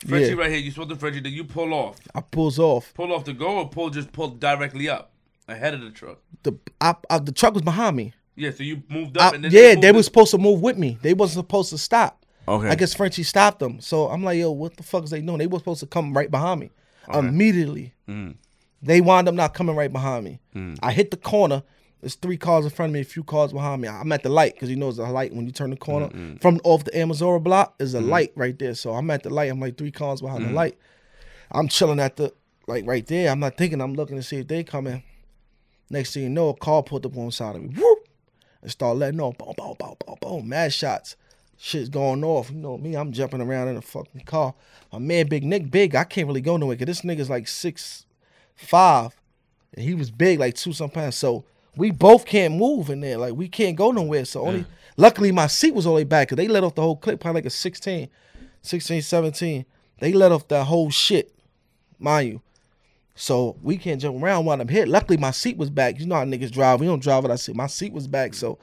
Frenchie 0.08 0.30
Yeah. 0.32 0.36
right 0.36 0.50
here. 0.52 0.60
You 0.60 0.72
spoke 0.72 0.90
to 0.90 0.96
Frenchie. 0.98 1.22
Then 1.22 1.32
you 1.34 1.44
pull 1.46 1.74
off. 1.74 1.98
I 2.14 2.22
pulls 2.22 2.60
off. 2.60 2.94
Pull 2.94 3.14
off 3.14 3.24
to 3.26 3.34
go 3.34 3.60
or 3.60 3.70
pull 3.70 3.90
just 3.90 4.12
pull 4.12 4.30
directly 4.30 4.90
up 4.90 5.12
ahead 5.48 5.74
of 5.74 5.82
the 5.82 5.92
truck. 5.92 6.18
The 6.44 6.54
I, 6.82 6.96
I, 7.10 7.20
the 7.20 7.32
truck 7.32 7.54
was 7.54 7.64
behind 7.64 7.96
me. 7.96 8.14
Yeah, 8.36 8.52
so 8.52 8.64
you 8.64 8.84
moved 8.90 9.18
up 9.18 9.32
I- 9.32 9.36
and 9.36 9.44
then 9.46 9.52
yeah, 9.52 9.70
moved 9.76 9.82
they 9.84 9.92
were 9.94 10.04
supposed 10.04 10.32
to 10.32 10.38
move 10.38 10.62
with 10.62 10.78
me. 10.78 10.98
They 11.02 11.14
wasn't 11.14 11.46
supposed 11.46 11.70
to 11.70 11.78
stop. 11.78 12.26
Okay. 12.48 12.68
I 12.68 12.76
guess 12.76 12.94
Frenchie 12.94 13.24
stopped 13.24 13.60
them. 13.60 13.80
So 13.80 14.08
I'm 14.10 14.24
like, 14.24 14.38
yo, 14.38 14.52
what 14.52 14.76
the 14.76 14.84
fuck 14.84 15.06
is 15.06 15.12
they 15.12 15.22
doing? 15.22 15.38
They 15.38 15.48
were 15.48 15.60
supposed 15.60 15.80
to 15.80 15.86
come 15.86 16.14
right 16.14 16.30
behind 16.30 16.60
me 16.60 16.72
immediately. 17.14 17.94
Mm. 18.10 18.36
They 18.82 19.00
wound 19.00 19.30
up 19.30 19.36
not 19.36 19.54
coming 19.54 19.76
right 19.78 19.92
behind 19.92 20.26
me. 20.26 20.40
I 20.82 20.92
hit 20.92 21.12
the 21.12 21.18
corner. 21.18 21.64
There's 22.04 22.16
three 22.16 22.36
cars 22.36 22.66
in 22.66 22.72
front 22.72 22.90
of 22.90 22.94
me, 22.96 23.00
a 23.00 23.06
few 23.06 23.24
cars 23.24 23.54
behind 23.54 23.82
me. 23.82 23.88
I'm 23.88 24.12
at 24.12 24.24
the 24.24 24.30
light 24.30 24.56
because 24.56 24.70
you 24.70 24.76
know 24.76 24.90
it's 24.90 24.98
a 24.98 25.04
light 25.04 25.34
when 25.34 25.46
you 25.46 25.54
turn 25.54 25.70
the 25.70 25.78
corner 25.78 26.08
mm-hmm. 26.08 26.36
from 26.36 26.60
off 26.66 26.84
the 26.84 26.92
Amazura 26.92 27.42
block. 27.42 27.78
There's 27.78 27.94
a 27.94 28.00
mm-hmm. 28.00 28.10
light 28.10 28.34
right 28.36 28.60
there. 28.60 28.76
So 28.76 28.92
I'm 28.92 29.10
at 29.10 29.24
the 29.24 29.30
light. 29.30 29.50
I'm 29.50 29.62
like 29.62 29.78
three 29.78 29.90
cars 29.90 30.20
behind 30.20 30.42
the 30.44 30.48
mm-hmm. 30.48 30.56
light. 30.58 30.78
I'm 31.50 31.70
chilling 31.70 32.02
at 32.02 32.18
the 32.18 32.34
like 32.68 32.86
right 32.86 33.08
there. 33.08 33.32
I'm 33.32 33.40
not 33.40 33.56
thinking. 33.56 33.80
I'm 33.80 33.94
looking 33.94 34.18
to 34.18 34.24
see 34.24 34.36
if 34.36 34.50
they 34.50 34.66
coming. 34.66 35.02
Next 35.90 36.14
thing 36.14 36.24
you 36.24 36.30
know, 36.30 36.50
a 36.50 36.54
car 36.54 36.84
pulled 36.84 37.06
up 37.06 37.16
on 37.16 37.28
the 37.28 37.32
side 37.32 37.56
of 37.56 37.62
me. 37.62 37.70
Whoop! 37.70 38.00
And 38.62 38.70
start 38.70 38.98
letting 38.98 39.22
off. 39.22 39.38
Boom, 39.38 39.54
boom, 39.58 39.76
boom, 39.80 39.96
boom, 40.06 40.18
boom. 40.20 40.50
Mad 40.50 40.74
shots. 40.74 41.16
Shit's 41.58 41.88
going 41.88 42.26
off. 42.26 42.52
You 42.52 42.58
know 42.58 42.78
me, 42.78 42.96
I'm 42.96 43.14
jumping 43.14 43.40
around 43.40 43.70
in 43.70 43.78
a 43.78 43.82
fucking 43.82 44.26
car. 44.26 44.56
My 44.92 45.00
man, 45.00 45.28
Big 45.28 45.46
Nick, 45.46 45.72
big. 45.72 45.96
I 45.96 46.04
can't 46.04 46.28
really 46.28 46.42
go 46.42 46.58
nowhere 46.58 46.76
because 46.76 46.98
this 46.98 47.06
nigga's 47.06 47.30
like 47.30 47.48
six 47.48 48.06
five. 48.56 49.16
And 49.74 49.86
he 49.86 49.96
was 49.96 50.12
big, 50.12 50.40
like 50.40 50.56
two 50.56 50.74
some 50.74 50.90
pounds. 50.90 51.16
So 51.16 51.46
we 51.76 51.92
both 51.92 52.26
can't 52.26 52.56
move 52.56 52.90
in 52.90 53.00
there. 53.02 53.18
Like 53.18 53.34
we 53.34 53.48
can't 53.48 53.76
go 53.76 53.92
nowhere. 53.92 54.26
So 54.26 54.48
only 54.48 54.66
luckily 54.98 55.32
my 55.32 55.48
seat 55.48 55.74
was 55.74 55.86
all 55.86 55.94
the 55.94 55.98
way 55.98 56.04
back 56.04 56.28
because 56.28 56.38
they 56.38 56.48
let 56.48 56.64
off 56.64 56.76
the 56.76 56.82
whole 56.82 56.96
clip, 56.96 57.20
probably 57.20 57.40
like 57.40 57.48
a 57.48 57.52
16, 57.52 58.10
16, 58.62 59.02
17. 59.02 59.66
They 60.00 60.14
let 60.14 60.32
off 60.32 60.48
that 60.50 60.66
whole 60.66 60.90
shit, 60.90 61.34
mind 62.00 62.30
you. 62.30 62.42
So 63.16 63.58
we 63.62 63.78
can't 63.78 64.02
jump 64.02 64.22
around 64.22 64.46
while 64.46 64.60
I'm 64.60 64.68
hit. 64.68 64.88
Luckily, 64.88 65.18
my 65.18 65.32
seat 65.32 65.58
was 65.58 65.70
back. 65.70 66.00
You 66.00 66.08
know 66.08 66.16
how 66.16 66.26
niggas 66.26 66.52
drive. 66.52 66.80
We 66.80 66.88
don't 66.88 67.02
drive 67.02 67.24
what 67.24 67.32
I 67.32 67.36
see. 67.36 67.54
My 67.54 67.68
seat 67.68 67.94
was 67.94 68.08
back, 68.08 68.34
so 68.34 68.58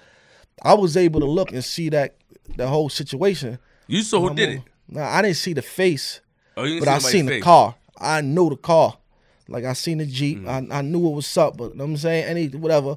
I 0.63 0.75
was 0.75 0.97
able 0.97 1.21
to 1.21 1.27
look 1.27 1.53
and 1.53 1.65
see 1.65 1.89
that 1.91 2.17
the 2.57 2.67
whole 2.67 2.89
situation. 2.89 3.59
You 3.87 4.03
saw 4.03 4.29
who 4.29 4.35
did 4.35 4.49
it? 4.49 4.63
Nah, 4.89 5.09
I 5.09 5.23
didn't 5.23 5.37
see 5.37 5.53
the 5.53 5.63
face, 5.63 6.21
Oh, 6.57 6.65
you 6.65 6.75
didn't 6.81 6.87
but 6.87 7.01
see 7.01 7.09
I 7.09 7.11
seen 7.11 7.27
the 7.27 7.41
car. 7.41 7.77
I 7.97 8.21
know 8.23 8.49
the 8.49 8.57
car. 8.57 8.97
Like 9.51 9.65
I 9.65 9.73
seen 9.73 9.99
the 9.99 10.07
Jeep. 10.07 10.39
Mm. 10.39 10.73
I, 10.73 10.79
I 10.79 10.83
knew 10.83 11.01
what 11.01 11.15
was 11.15 11.37
up, 11.37 11.57
but 11.57 11.73
you 11.73 11.77
know 11.77 11.85
what 11.85 11.91
I'm 11.91 11.97
saying 11.97 12.25
any 12.25 12.47
whatever. 12.49 12.97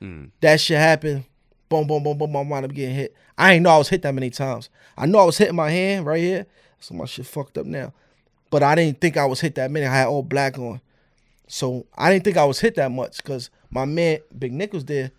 Mm. 0.00 0.30
That 0.40 0.60
shit 0.60 0.78
happened. 0.78 1.24
Boom, 1.68 1.86
boom, 1.86 2.02
boom, 2.02 2.16
boom, 2.16 2.32
boom. 2.32 2.36
I 2.36 2.48
wound 2.48 2.64
up 2.66 2.72
getting 2.72 2.94
hit. 2.94 3.14
I 3.36 3.54
ain't 3.54 3.62
know 3.62 3.70
I 3.70 3.78
was 3.78 3.88
hit 3.88 4.02
that 4.02 4.14
many 4.14 4.30
times. 4.30 4.68
I 4.96 5.06
know 5.06 5.18
I 5.18 5.24
was 5.24 5.38
hitting 5.38 5.56
my 5.56 5.70
hand 5.70 6.06
right 6.06 6.20
here. 6.20 6.46
So 6.78 6.94
my 6.94 7.06
shit 7.06 7.26
fucked 7.26 7.58
up 7.58 7.66
now. 7.66 7.92
But 8.50 8.62
I 8.62 8.74
didn't 8.74 9.00
think 9.00 9.16
I 9.16 9.24
was 9.24 9.40
hit 9.40 9.56
that 9.56 9.70
many. 9.70 9.86
I 9.86 9.94
had 9.94 10.06
all 10.06 10.22
black 10.22 10.58
on. 10.58 10.80
So 11.48 11.86
I 11.96 12.12
didn't 12.12 12.24
think 12.24 12.36
I 12.36 12.44
was 12.44 12.60
hit 12.60 12.74
that 12.76 12.92
much 12.92 13.16
because 13.18 13.50
my 13.70 13.84
man 13.84 14.18
Big 14.38 14.52
Nick 14.52 14.72
was 14.72 14.84
there. 14.84 15.10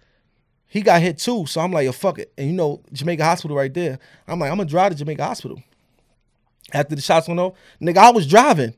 He 0.67 0.82
got 0.82 1.01
hit 1.01 1.17
too. 1.17 1.45
So 1.47 1.61
I'm 1.61 1.71
like, 1.71 1.86
yo, 1.86 1.91
fuck 1.91 2.19
it. 2.19 2.32
And 2.38 2.47
you 2.47 2.53
know, 2.53 2.82
Jamaica 2.93 3.23
Hospital 3.23 3.57
right 3.57 3.73
there. 3.73 3.99
I'm 4.28 4.39
like, 4.39 4.51
I'm 4.51 4.57
gonna 4.57 4.69
drive 4.69 4.91
to 4.91 4.97
Jamaica 4.97 5.23
Hospital. 5.25 5.61
After 6.73 6.95
the 6.95 7.01
shots 7.01 7.28
went 7.28 7.39
off, 7.39 7.53
nigga, 7.82 7.97
I 7.97 8.09
was 8.11 8.28
driving 8.28 8.73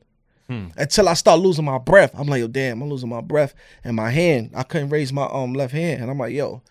until 0.49 1.07
I 1.07 1.13
start 1.13 1.39
losing 1.39 1.65
my 1.65 1.77
breath. 1.77 2.11
I'm 2.17 2.27
like, 2.27 2.39
yo, 2.39 2.47
damn, 2.47 2.81
I'm 2.81 2.89
losing 2.89 3.09
my 3.09 3.21
breath 3.21 3.53
and 3.83 3.95
my 3.95 4.09
hand. 4.09 4.51
I 4.55 4.63
couldn't 4.63 4.89
raise 4.89 5.13
my 5.13 5.25
um 5.25 5.53
left 5.53 5.73
hand, 5.73 6.01
and 6.01 6.11
I'm 6.11 6.17
like, 6.17 6.33
yo, 6.33 6.61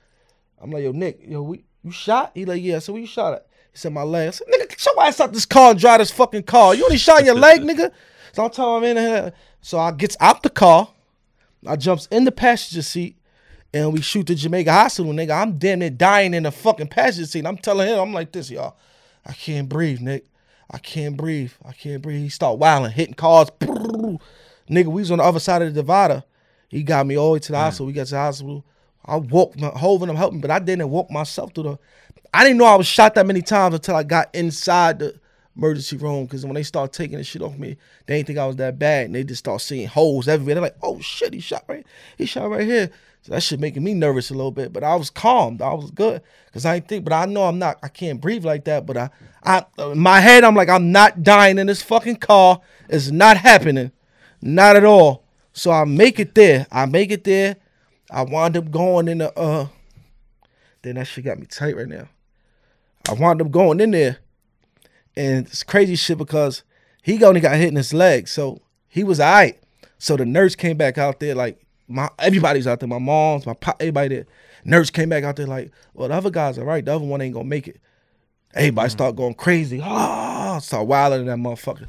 I'm 0.61 0.71
like, 0.71 0.83
yo, 0.83 0.93
Nick, 0.93 1.21
yo, 1.27 1.43
we 1.43 1.65
you 1.85 1.93
shot? 1.93 2.33
He 2.35 2.45
like, 2.45 2.63
yeah. 2.63 2.81
So 2.81 2.93
where 2.93 3.01
you 3.01 3.07
shot 3.07 3.35
at? 3.35 3.47
He 3.73 3.79
said 3.79 3.93
my 3.93 4.03
leg. 4.03 4.29
I 4.29 4.31
said, 4.33 4.47
nigga, 4.49 4.69
get 4.69 4.85
your 4.85 5.03
ass 5.03 5.21
out 5.21 5.33
this 5.33 5.47
car 5.47 5.71
and 5.71 5.79
drive 5.81 6.01
this 6.01 6.11
fucking 6.11 6.43
car. 6.45 6.75
You 6.75 6.85
only 6.85 6.99
shot 6.99 7.21
in 7.21 7.27
your 7.27 7.35
leg, 7.35 7.61
nigga. 7.61 7.93
So 8.35 8.45
I'm 8.45 8.51
telling 8.51 8.85
him 8.85 8.97
in 8.97 8.97
here. 8.99 9.33
So 9.63 9.79
I 9.79 9.91
gets 9.91 10.17
out 10.21 10.43
the 10.43 10.51
car. 10.51 10.91
I 11.67 11.77
jumps 11.77 12.07
in 12.11 12.25
the 12.25 12.31
passenger 12.31 12.83
seat. 12.83 13.17
And 13.73 13.93
we 13.93 14.03
shoot 14.03 14.27
the 14.27 14.35
Jamaica 14.35 14.71
Hospital, 14.71 15.13
nigga. 15.13 15.43
I'm 15.43 15.59
damn 15.59 15.81
near 15.81 15.91
dying 15.91 16.35
in 16.35 16.45
the 16.45 16.53
fucking 16.53 16.89
passenger 16.89 17.27
seat. 17.27 17.47
I'm 17.47 17.57
telling 17.57 17.89
him, 17.89 17.99
I'm 17.99 18.13
like 18.13 18.31
this, 18.31 18.51
y'all. 18.51 18.77
I 19.27 19.33
can't 19.33 19.69
breathe, 19.69 20.01
Nick. 20.01 20.27
I 20.71 20.79
can't 20.79 21.17
breathe. 21.17 21.53
I 21.65 21.73
can't 21.73 22.03
breathe. 22.03 22.23
He 22.23 22.29
start 22.29 22.59
wilding, 22.59 22.93
hitting 22.93 23.15
cars. 23.15 23.49
Nigga, 23.61 24.19
we 24.69 25.01
was 25.01 25.11
on 25.11 25.19
the 25.19 25.25
other 25.25 25.41
side 25.41 25.63
of 25.63 25.75
the 25.75 25.81
divider. 25.81 26.25
He 26.69 26.83
got 26.83 27.07
me 27.07 27.17
all 27.17 27.29
the 27.29 27.33
way 27.35 27.39
to 27.39 27.53
the 27.53 27.59
hospital. 27.59 27.87
We 27.87 27.95
got 27.95 28.07
to 28.07 28.13
the 28.13 28.19
hospital. 28.19 28.65
I 29.05 29.17
walked, 29.17 29.57
and 29.57 29.65
them 29.65 30.17
helped 30.17 30.41
but 30.43 30.51
I 30.51 30.59
didn't 30.59 30.91
walk 30.91 31.11
myself 31.11 31.55
through 31.55 31.65
the. 31.65 31.79
I 32.35 32.45
didn't 32.45 32.59
know 32.59 32.67
I 32.67 32.75
was 32.75 32.87
shot 32.87 33.15
that 33.15 33.27
many 33.27 33.41
times 33.41 33.75
until 33.75 33.97
I 33.97 34.03
got 34.03 34.35
inside 34.35 34.99
the 34.99 35.19
emergency 35.57 35.97
room. 35.97 36.27
Because 36.27 36.45
when 36.45 36.55
they 36.55 36.63
start 36.63 36.93
taking 36.93 37.17
the 37.17 37.25
shit 37.25 37.41
off 37.41 37.57
me, 37.57 37.79
they 38.05 38.17
didn't 38.17 38.27
think 38.27 38.39
I 38.39 38.47
was 38.47 38.57
that 38.57 38.79
bad, 38.79 39.07
and 39.07 39.15
they 39.15 39.25
just 39.25 39.39
start 39.39 39.63
seeing 39.63 39.89
holes 39.89 40.29
everywhere. 40.29 40.57
They're 40.57 40.63
like, 40.63 40.77
"Oh 40.83 41.01
shit, 41.01 41.33
he 41.33 41.41
shot 41.41 41.65
right, 41.69 41.87
he 42.19 42.27
shot 42.27 42.51
right 42.51 42.67
here." 42.67 42.91
So 43.23 43.33
that 43.33 43.43
shit 43.43 43.61
making 43.61 43.85
me 43.85 43.95
nervous 43.95 44.31
a 44.31 44.35
little 44.35 44.51
bit, 44.51 44.73
but 44.73 44.85
I 44.85 44.95
was 44.97 45.11
calm. 45.11 45.59
I 45.63 45.75
was 45.75 45.91
good 45.91 46.23
because 46.47 46.65
I 46.65 46.75
didn't 46.75 46.89
think. 46.89 47.05
But 47.05 47.13
I 47.13 47.27
know 47.27 47.45
I'm 47.45 47.59
not. 47.59 47.79
I 47.83 47.89
can't 47.89 48.21
breathe 48.21 48.45
like 48.45 48.65
that. 48.65 48.87
But 48.87 48.97
I, 48.97 49.11
I, 49.43 49.65
in 49.79 49.99
my 49.99 50.21
head, 50.21 50.45
I'm 50.45 50.55
like, 50.55 50.69
I'm 50.69 50.93
not 50.93 51.23
dying 51.23 51.59
in 51.59 51.67
this 51.67 51.83
fucking 51.83 52.17
car. 52.17 52.61
It's 52.89 53.11
not 53.11 53.37
happening, 53.37 53.93
not 54.41 54.77
at 54.77 54.85
all. 54.85 55.25
So 55.53 55.71
I 55.71 55.85
make 55.85 56.19
it 56.21 56.35
there. 56.35 56.67
I 56.71 56.87
make 56.87 57.11
it 57.11 57.25
there. 57.25 57.57
I 58.11 58.23
wind 58.23 58.57
up 58.57 58.71
going 58.71 59.09
in 59.09 59.19
the. 59.19 59.39
uh 59.39 59.67
Then 60.83 60.95
that 60.95 61.07
shit 61.07 61.25
got 61.25 61.39
me 61.39 61.47
tight 61.47 61.77
right 61.77 61.89
now. 61.89 62.09
I 63.09 63.15
wound 63.15 63.41
up 63.41 63.51
going 63.51 63.81
in 63.81 63.91
there, 63.93 64.19
and 65.17 65.47
it's 65.47 65.63
crazy 65.63 65.97
shit 65.97 66.19
because 66.19 66.63
he 67.03 67.23
only 67.25 67.41
got 67.41 67.57
hit 67.57 67.69
in 67.69 67.77
his 67.77 67.95
leg, 67.95 68.29
so 68.29 68.61
he 68.87 69.03
was 69.03 69.19
alright. 69.19 69.59
So 69.99 70.17
the 70.17 70.27
nurse 70.27 70.55
came 70.55 70.77
back 70.77 70.99
out 70.99 71.19
there 71.19 71.35
like 71.35 71.59
my 71.89 72.09
everybody's 72.19 72.67
out 72.67 72.81
there, 72.81 72.89
my 72.89 72.99
mom's, 72.99 73.47
my 73.47 73.55
pop, 73.55 73.77
everybody 73.81 74.09
there. 74.09 74.27
Nurse 74.65 74.91
came 74.91 75.09
back 75.09 75.25
out 75.25 75.37
there 75.37 75.47
like, 75.47 75.73
well, 75.95 76.09
the 76.09 76.15
other 76.15 76.31
guys 76.31 76.59
are 76.59 76.65
right. 76.65 76.85
The 76.85 76.95
other 76.95 77.05
one 77.05 77.21
ain't 77.21 77.35
gonna 77.35 77.47
make 77.47 77.67
it. 77.67 77.81
Everybody 78.55 78.91
start 78.91 79.17
going 79.17 79.35
crazy. 79.35 79.81
Ah, 79.83 80.59
start 80.59 80.87
wilding 80.87 81.21
in 81.21 81.27
that 81.27 81.39
motherfucker. 81.39 81.87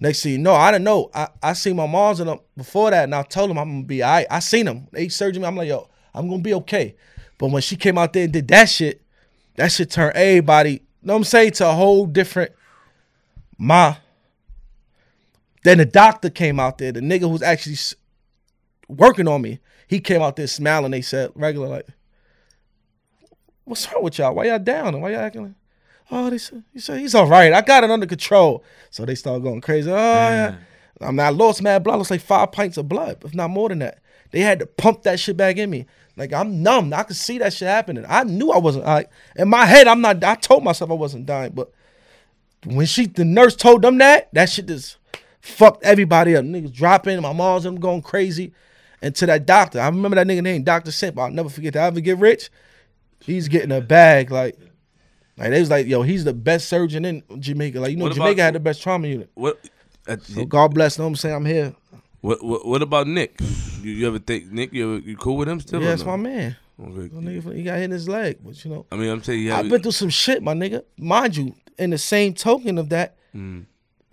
Next 0.00 0.22
thing 0.22 0.32
you 0.32 0.38
know, 0.38 0.54
I 0.54 0.70
didn't 0.70 0.84
know. 0.84 1.10
I, 1.12 1.28
I 1.42 1.52
seen 1.54 1.76
my 1.76 1.86
mom's 1.86 2.20
and 2.20 2.28
them 2.28 2.40
before 2.56 2.90
that, 2.90 3.04
and 3.04 3.14
I 3.14 3.22
told 3.22 3.50
them 3.50 3.58
I'm 3.58 3.68
gonna 3.68 3.84
be 3.84 4.02
all 4.02 4.10
right. 4.10 4.26
I 4.30 4.38
seen 4.38 4.66
them. 4.66 4.88
They 4.92 5.08
surgery 5.08 5.40
me. 5.40 5.46
I'm 5.46 5.56
like, 5.56 5.68
yo, 5.68 5.88
I'm 6.14 6.28
gonna 6.28 6.42
be 6.42 6.54
okay. 6.54 6.94
But 7.36 7.50
when 7.50 7.62
she 7.62 7.76
came 7.76 7.98
out 7.98 8.12
there 8.12 8.24
and 8.24 8.32
did 8.32 8.48
that 8.48 8.68
shit, 8.68 9.02
that 9.56 9.72
shit 9.72 9.90
turned 9.90 10.16
everybody, 10.16 10.72
you 10.72 10.80
know 11.02 11.14
what 11.14 11.18
I'm 11.18 11.24
saying, 11.24 11.52
to 11.52 11.68
a 11.68 11.72
whole 11.72 12.06
different 12.06 12.52
my. 13.58 13.98
Then 15.64 15.78
the 15.78 15.84
doctor 15.84 16.30
came 16.30 16.60
out 16.60 16.78
there, 16.78 16.92
the 16.92 17.00
nigga 17.00 17.28
who's 17.28 17.42
actually 17.42 17.76
working 18.88 19.28
on 19.28 19.42
me. 19.42 19.60
He 19.86 20.00
came 20.00 20.22
out 20.22 20.36
there 20.36 20.46
smiling. 20.46 20.90
They 20.90 21.02
said, 21.02 21.30
regular, 21.34 21.68
like, 21.68 21.86
what's 23.64 23.90
wrong 23.92 24.02
with 24.02 24.18
y'all? 24.18 24.34
Why 24.34 24.46
y'all 24.46 24.58
down? 24.58 25.00
Why 25.00 25.12
y'all 25.12 25.20
acting 25.20 25.42
like, 25.42 25.52
oh, 26.10 26.30
they 26.30 26.38
said, 26.38 26.64
he 26.72 26.80
said, 26.80 26.98
he's 26.98 27.14
all 27.14 27.26
right. 27.26 27.52
I 27.52 27.60
got 27.60 27.84
it 27.84 27.90
under 27.90 28.06
control. 28.06 28.64
So 28.90 29.04
they 29.04 29.14
started 29.14 29.42
going 29.42 29.60
crazy. 29.60 29.90
Oh, 29.90 29.94
yeah. 29.94 30.56
I'm 31.00 31.16
not 31.16 31.34
lost 31.34 31.62
mad 31.62 31.84
blood. 31.84 31.94
I 31.94 31.98
lost 31.98 32.10
like 32.10 32.20
five 32.20 32.52
pints 32.52 32.76
of 32.76 32.88
blood, 32.88 33.22
if 33.24 33.34
not 33.34 33.50
more 33.50 33.68
than 33.68 33.78
that. 33.78 34.00
They 34.30 34.40
had 34.40 34.58
to 34.58 34.66
pump 34.66 35.02
that 35.04 35.20
shit 35.20 35.36
back 35.36 35.56
in 35.56 35.70
me. 35.70 35.86
Like 36.16 36.32
I'm 36.32 36.62
numb. 36.62 36.92
I 36.92 37.04
could 37.04 37.16
see 37.16 37.38
that 37.38 37.52
shit 37.52 37.68
happening. 37.68 38.04
I 38.08 38.24
knew 38.24 38.50
I 38.50 38.58
wasn't. 38.58 38.84
Like 38.84 39.10
in 39.36 39.48
my 39.48 39.64
head, 39.64 39.86
I'm 39.86 40.00
not. 40.00 40.22
I 40.24 40.34
told 40.34 40.64
myself 40.64 40.90
I 40.90 40.94
wasn't 40.94 41.26
dying, 41.26 41.52
but 41.54 41.72
when 42.64 42.86
she, 42.86 43.06
the 43.06 43.24
nurse 43.24 43.54
told 43.54 43.82
them 43.82 43.98
that, 43.98 44.28
that 44.34 44.50
shit 44.50 44.66
just 44.66 44.96
fucked 45.40 45.84
everybody 45.84 46.34
up. 46.34 46.44
Niggas 46.44 46.72
dropping. 46.72 47.22
My 47.22 47.32
mom's 47.32 47.62
them 47.62 47.78
going 47.78 48.02
crazy. 48.02 48.52
And 49.00 49.14
to 49.16 49.26
that 49.26 49.46
doctor, 49.46 49.80
I 49.80 49.86
remember 49.86 50.16
that 50.16 50.26
nigga 50.26 50.42
name 50.42 50.62
Doctor 50.64 50.90
Simp. 50.90 51.18
I'll 51.18 51.30
never 51.30 51.48
forget 51.48 51.74
that. 51.74 51.84
I 51.84 51.86
ever 51.86 52.00
get 52.00 52.18
rich, 52.18 52.50
he's 53.20 53.46
getting 53.48 53.70
a 53.72 53.80
bag. 53.80 54.30
Like, 54.30 54.58
like 55.36 55.50
they 55.50 55.60
was 55.60 55.70
like, 55.70 55.86
yo, 55.86 56.02
he's 56.02 56.24
the 56.24 56.34
best 56.34 56.68
surgeon 56.68 57.04
in 57.04 57.22
Jamaica. 57.38 57.78
Like 57.80 57.90
you 57.92 57.96
know, 57.96 58.04
What 58.04 58.12
about- 58.16 58.24
Jamaica 58.24 58.42
had 58.42 58.54
the 58.54 58.60
best 58.60 58.82
trauma 58.82 59.06
unit. 59.06 59.30
What? 59.34 59.58
Uh, 60.06 60.16
So 60.22 60.44
God 60.44 60.74
bless. 60.74 60.98
Know 60.98 61.04
what 61.04 61.08
I'm 61.10 61.16
saying? 61.16 61.34
I'm 61.36 61.44
here. 61.44 61.74
what, 62.22 62.42
what? 62.42 62.66
What 62.66 62.82
about 62.82 63.06
Nick? 63.06 63.40
You, 63.82 63.92
you 63.92 64.06
ever 64.08 64.18
think 64.18 64.50
Nick? 64.50 64.72
You, 64.72 64.96
ever, 64.96 65.06
you 65.06 65.16
cool 65.16 65.36
with 65.36 65.48
him 65.48 65.60
still? 65.60 65.80
yeah, 65.80 65.90
that's 65.90 66.02
no? 66.04 66.16
my 66.16 66.16
man. 66.16 66.56
Okay. 66.80 67.14
Nigga, 67.14 67.54
he 67.56 67.62
got 67.64 67.74
hit 67.76 67.84
in 67.84 67.90
his 67.90 68.08
leg, 68.08 68.38
but 68.44 68.64
you 68.64 68.70
know, 68.70 68.86
I 68.92 68.96
mean, 68.96 69.10
I'm 69.10 69.22
saying 69.22 69.42
you. 69.42 69.52
I've 69.52 69.68
been 69.68 69.82
through 69.82 69.92
some 69.92 70.10
shit, 70.10 70.42
my 70.42 70.54
nigga. 70.54 70.82
Mind 70.96 71.36
you, 71.36 71.54
in 71.78 71.90
the 71.90 71.98
same 71.98 72.34
token 72.34 72.78
of 72.78 72.88
that, 72.90 73.16
Mm. 73.34 73.66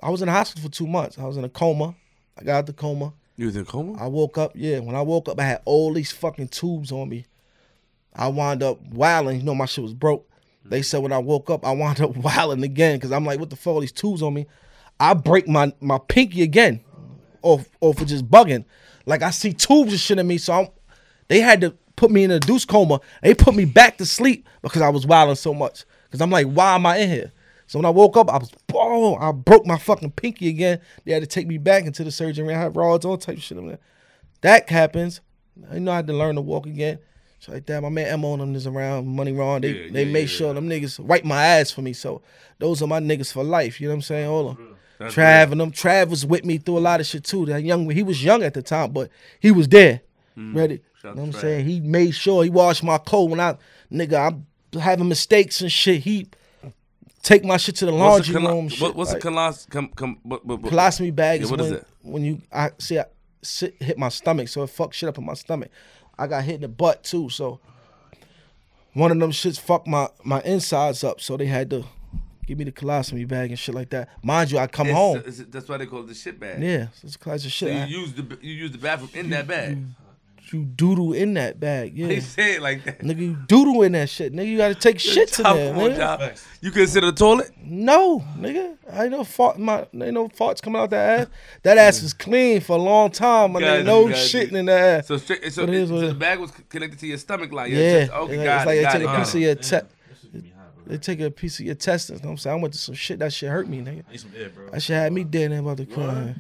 I 0.04 0.10
was 0.10 0.22
in 0.22 0.26
the 0.28 0.32
hospital 0.34 0.70
for 0.70 0.76
two 0.76 0.86
months. 0.88 1.18
I 1.18 1.24
was 1.26 1.38
in 1.38 1.44
a 1.44 1.50
coma. 1.50 1.96
I 2.38 2.44
got 2.44 2.56
out 2.58 2.66
the 2.66 2.74
coma. 2.74 3.14
You 3.38 3.48
was 3.48 3.56
in 3.56 3.66
coma. 3.66 4.02
I 4.02 4.08
woke 4.08 4.38
up, 4.38 4.54
yeah. 4.56 4.80
When 4.80 4.96
I 4.96 5.02
woke 5.02 5.28
up, 5.30 5.40
I 5.40 5.44
had 5.44 5.62
all 5.66 5.94
these 5.94 6.12
fucking 6.12 6.50
tubes 6.50 6.92
on 6.92 7.10
me. 7.10 7.26
I 8.14 8.28
wound 8.30 8.64
up 8.64 8.82
wilding. 8.88 9.40
You 9.40 9.44
know, 9.44 9.56
my 9.56 9.66
shit 9.66 9.84
was 9.84 9.94
broke. 9.94 10.30
They 10.64 10.82
said 10.82 11.04
when 11.04 11.12
I 11.12 11.18
woke 11.18 11.50
up, 11.50 11.66
I 11.66 11.72
wound 11.72 12.02
up 12.02 12.16
wilding 12.18 12.64
again 12.64 12.98
because 12.98 13.12
I'm 13.12 13.26
like, 13.26 13.40
what 13.40 13.50
the 13.50 13.56
fuck, 13.56 13.74
all 13.74 13.80
these 13.82 13.92
tubes 13.92 14.22
on 14.22 14.34
me? 14.34 14.48
I 15.00 15.14
break 15.14 15.48
my 15.48 15.74
my 15.82 16.00
pinky 16.08 16.42
again, 16.42 16.82
off 17.42 17.68
off 17.82 17.98
for 17.98 18.06
just 18.06 18.30
bugging. 18.30 18.64
Like 19.06 19.22
I 19.22 19.32
see 19.32 19.54
tubes 19.54 19.92
and 19.92 20.00
shit 20.00 20.20
in 20.20 20.28
me, 20.28 20.38
so 20.38 20.54
I'm. 20.54 20.68
They 21.28 21.42
had 21.42 21.62
to 21.62 21.72
put 21.96 22.12
me 22.12 22.24
in 22.24 22.32
a 22.32 22.40
deuce 22.40 22.66
coma. 22.66 23.02
They 23.22 23.34
put 23.34 23.56
me 23.56 23.66
back 23.66 23.98
to 23.98 24.06
sleep 24.06 24.48
because 24.62 24.82
I 24.82 24.90
was 24.90 25.06
wilding 25.06 25.36
so 25.36 25.54
much. 25.54 25.84
Because 26.06 26.22
I'm 26.22 26.30
like, 26.30 26.48
why 26.48 26.76
am 26.76 26.86
I 26.86 26.98
in 26.98 27.10
here? 27.10 27.32
So 27.68 27.80
when 27.80 27.86
I 27.86 27.90
woke 27.90 28.16
up, 28.18 28.30
I 28.30 28.38
was 28.38 28.52
oh, 28.74 29.16
I 29.16 29.32
broke 29.32 29.66
my 29.66 29.78
fucking 29.78 30.12
pinky 30.12 30.50
again. 30.50 30.80
They 31.04 31.14
had 31.14 31.24
to 31.24 31.28
take 31.28 31.48
me 31.48 31.58
back 31.58 31.86
into 31.86 32.04
the 32.04 32.12
surgery. 32.12 32.54
I 32.54 32.58
had 32.58 32.76
rods, 32.76 33.06
all 33.06 33.18
type 33.18 33.38
of 33.38 33.44
shit. 33.44 33.80
That 34.42 34.70
happens. 34.70 35.22
I 35.72 35.80
know 35.80 35.92
I 35.92 35.98
had 35.98 36.08
to 36.08 36.14
learn 36.14 36.36
to 36.36 36.42
walk 36.42 36.66
again. 36.66 37.00
So 37.40 37.52
like 37.52 37.66
that, 37.68 37.82
my 37.82 37.90
man 37.90 38.08
Emma 38.08 38.32
on 38.32 38.40
them 38.40 38.56
is 38.56 38.68
around, 38.68 39.08
money 39.08 39.32
wrong. 39.32 39.62
They 39.62 39.70
Yeah, 39.70 39.92
they 39.92 40.04
yeah, 40.04 40.12
make 40.12 40.30
yeah, 40.30 40.36
sure 40.36 40.54
them 40.54 40.70
niggas 40.70 41.00
wipe 41.00 41.24
my 41.24 41.44
ass 41.44 41.72
for 41.72 41.82
me. 41.82 41.94
So 41.94 42.22
those 42.60 42.82
are 42.82 42.88
my 42.88 43.00
niggas 43.00 43.32
for 43.32 43.44
life. 43.44 43.80
You 43.80 43.88
know 43.88 43.94
what 43.94 43.98
I'm 43.98 44.02
saying? 44.04 44.28
Hold 44.28 44.50
on. 44.50 44.76
That's 44.98 45.14
Trav 45.14 45.52
and 45.52 45.62
them. 45.62 45.72
Trav 45.72 46.10
was 46.10 46.26
with 46.26 46.46
me 46.46 46.58
through 46.58 46.78
a 46.78 46.80
lot 46.80 47.00
of 47.00 47.06
shit 47.06 47.24
too. 47.24 47.46
That 47.46 47.64
young, 47.64 47.90
he 47.90 48.04
was 48.04 48.24
young 48.24 48.44
at 48.44 48.54
the 48.54 48.62
time, 48.62 48.92
but 48.92 49.10
he 49.40 49.52
was 49.52 49.68
there, 49.68 50.02
ready. 50.36 50.78
Mm. 50.78 50.82
Shout 51.02 51.12
You 51.12 51.16
know 51.18 51.28
what 51.28 51.36
I'm 51.36 51.42
saying? 51.42 51.66
He 51.66 51.80
made 51.82 52.12
sure 52.12 52.44
he 52.44 52.50
washed 52.50 52.84
my 52.84 52.98
coat 52.98 53.30
when 53.30 53.40
I, 53.40 53.58
nigga, 53.92 54.28
I'm 54.74 54.82
having 54.82 55.10
mistakes 55.10 55.62
and 55.62 55.72
shit. 55.72 56.02
He 56.02 56.28
take 57.26 57.44
my 57.44 57.58
shit 57.58 57.76
to 57.78 57.86
the 57.86 57.92
What's 57.92 58.28
laundry 58.30 58.36
colo- 58.36 58.52
room. 58.56 58.70
What, 58.80 58.96
what's 58.96 59.14
like, 59.14 59.24
a 59.24 59.28
colos? 59.28 59.70
Com, 59.70 59.88
com, 59.90 60.20
what, 60.24 60.46
what, 60.46 60.62
colostomy 60.62 61.14
bag 61.14 61.40
Yeah, 61.40 61.46
is 61.46 61.52
what 61.52 61.60
is 61.62 61.66
when, 61.72 61.74
that? 61.80 61.86
when 62.04 62.24
you 62.26 62.42
I 62.52 62.72
see 62.78 63.00
I 63.00 63.06
sit, 63.42 63.76
hit 63.82 63.98
my 63.98 64.10
stomach, 64.10 64.48
so 64.48 64.64
it 64.64 64.70
fucked 64.70 64.96
shit 64.96 65.10
up 65.10 65.18
in 65.18 65.26
my 65.26 65.34
stomach. 65.34 65.70
I 66.18 66.28
got 66.28 66.44
hit 66.44 66.56
in 66.56 66.62
the 66.62 66.68
butt 66.70 67.04
too, 67.04 67.30
so 67.30 67.60
one 68.94 69.12
of 69.12 69.20
them 69.20 69.32
shits 69.32 69.60
fucked 69.60 69.88
my 69.88 70.08
my 70.24 70.42
insides 70.44 71.04
up, 71.04 71.20
so 71.20 71.36
they 71.38 71.48
had 71.48 71.70
to 71.72 71.84
give 72.48 72.58
me 72.60 72.64
the 72.66 72.72
colostomy 72.72 73.28
bag 73.28 73.50
and 73.50 73.58
shit 73.60 73.74
like 73.76 73.90
that. 73.90 74.08
Mind 74.24 74.52
you, 74.52 74.58
I 74.60 74.68
come 74.68 74.88
It's- 74.88 74.98
home. 74.98 75.18
it's- 75.18 75.44
that's 75.50 75.68
why 75.68 75.78
they 75.78 75.86
call 75.88 76.02
it 76.02 76.08
the 76.08 76.14
shit 76.14 76.40
bag. 76.40 76.62
yeah, 76.62 76.88
it's 77.04 77.16
a 77.16 77.20
class 77.20 77.44
of 77.46 77.52
So 77.52 77.66
shit. 77.68 77.90
you 77.90 78.00
use 78.02 78.14
the 78.14 78.38
you 78.42 78.54
use 78.54 78.72
the 78.72 78.78
bathroom 78.78 79.10
in 79.16 79.30
that 79.32 79.48
bag. 79.48 79.78
Mm. 79.78 79.88
You 80.54 80.64
doodle 80.66 81.14
in 81.14 81.34
that 81.36 81.60
bag, 81.60 81.98
yeah. 81.98 82.08
They 82.08 82.20
say 82.20 82.56
it 82.56 82.62
like 82.62 82.84
that. 82.86 83.00
Nigga, 83.00 83.20
you 83.20 83.36
doodle 83.48 83.82
in 83.84 83.92
that 83.94 84.10
shit. 84.10 84.34
Nigga, 84.34 84.48
you 84.48 84.58
gotta 84.58 84.76
take 84.76 84.98
shits 84.98 85.40
in 85.40 85.44
Top 85.46 85.56
there, 85.56 85.74
one 85.74 85.92
nigga. 85.92 85.98
job. 85.98 86.22
You 86.62 86.72
consider 86.72 87.08
the 87.08 87.18
toilet? 87.18 87.52
No, 87.64 88.20
nigga. 88.38 88.78
I 88.92 89.04
ain't 89.04 89.12
no 89.12 89.24
fart 89.24 89.58
my 89.60 89.82
ain't 89.94 90.14
no 90.14 90.28
farts 90.30 90.62
coming 90.62 90.82
out 90.82 90.90
that 90.92 91.20
ass. 91.22 91.28
That 91.64 91.78
ass 91.78 92.02
is 92.04 92.14
clean 92.14 92.62
for 92.62 92.74
a 92.78 92.82
long 92.82 93.12
time. 93.12 93.54
My 93.54 93.60
Got 93.60 93.80
nigga, 93.82 93.86
no 93.86 94.08
got 94.08 94.16
shitting 94.18 94.54
in 94.54 94.66
that 94.66 95.00
ass. 95.00 95.08
So 95.08 95.18
straight, 95.18 95.52
so, 95.54 95.66
But 95.66 95.74
it 95.76 95.82
is 95.82 95.92
it- 95.92 96.00
so 96.00 96.08
the 96.08 96.14
bag 96.14 96.40
was 96.40 96.52
connected 96.70 97.00
to 97.00 97.08
your 97.08 97.18
stomach 97.18 97.52
line. 97.52 97.72
Your 97.72 97.82
Yeah, 97.82 98.00
chest. 98.08 98.12
Okay, 98.12 98.20
oh, 98.20 98.26
it's 98.26 98.38
like, 98.38 98.46
got 98.46 98.58
it's 98.58 98.66
like 98.66 98.76
it, 98.76 98.78
they 98.78 98.84
got 98.84 98.92
take 98.92 99.02
it, 99.02 99.06
a 99.06 99.18
piece 99.18 99.30
it. 99.30 99.36
of 99.36 99.42
your 99.42 99.56
te- 99.82 99.88
they 100.88 100.98
take 101.00 101.20
a 101.22 101.32
piece 101.32 101.60
of 101.60 101.66
your 101.66 101.72
intestines. 101.72 102.22
Know 102.22 102.28
what 102.28 102.32
I'm 102.34 102.38
saying 102.38 102.58
I 102.58 102.62
went 102.62 102.74
to 102.76 102.80
some 102.80 102.94
shit 102.96 103.18
that 103.20 103.34
shit 103.34 103.50
hurt 103.50 103.68
me, 103.68 103.80
nigga. 103.80 104.08
Need 104.10 104.20
some 104.20 104.32
air, 104.38 104.50
bro. 104.50 104.70
That 104.70 104.82
shit 104.84 104.96
had 104.96 105.12
me 105.14 105.24
dead 105.24 105.52
and 105.52 105.62
about 105.62 105.78
to 105.78 105.86
cry. 105.88 106.36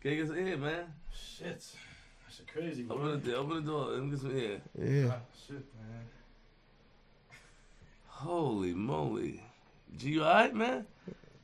Okay, 0.00 0.16
get 0.16 0.26
some 0.26 0.36
air, 0.36 0.56
man. 0.58 0.84
Shit. 1.36 1.46
That's 2.26 2.40
a 2.40 2.52
crazy, 2.52 2.86
Open 2.88 3.20
the 3.20 3.30
door. 3.30 3.36
Open 3.40 3.56
the 3.56 3.70
door. 3.70 3.84
Let 3.90 4.02
me 4.04 4.10
get 4.10 4.20
some 4.20 4.38
air. 4.38 4.60
Yeah, 4.78 5.14
Shit, 5.46 5.64
man. 5.74 6.04
Holy 8.06 8.72
moly. 8.74 9.42
G, 9.96 10.10
you 10.10 10.22
alright, 10.22 10.54
man? 10.54 10.86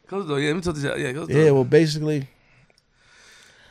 Close 0.07 0.27
the 0.27 0.35
door. 0.35 0.41
Yeah, 0.41 0.49
let 0.49 0.57
me 0.57 0.63
talk 0.63 0.75
to 0.77 0.81
you. 0.81 0.97
Yeah, 1.05 1.13
close 1.13 1.29
the 1.29 1.35
yeah. 1.35 1.45
door. 1.47 1.55
Well, 1.55 1.65
basically, 1.65 2.29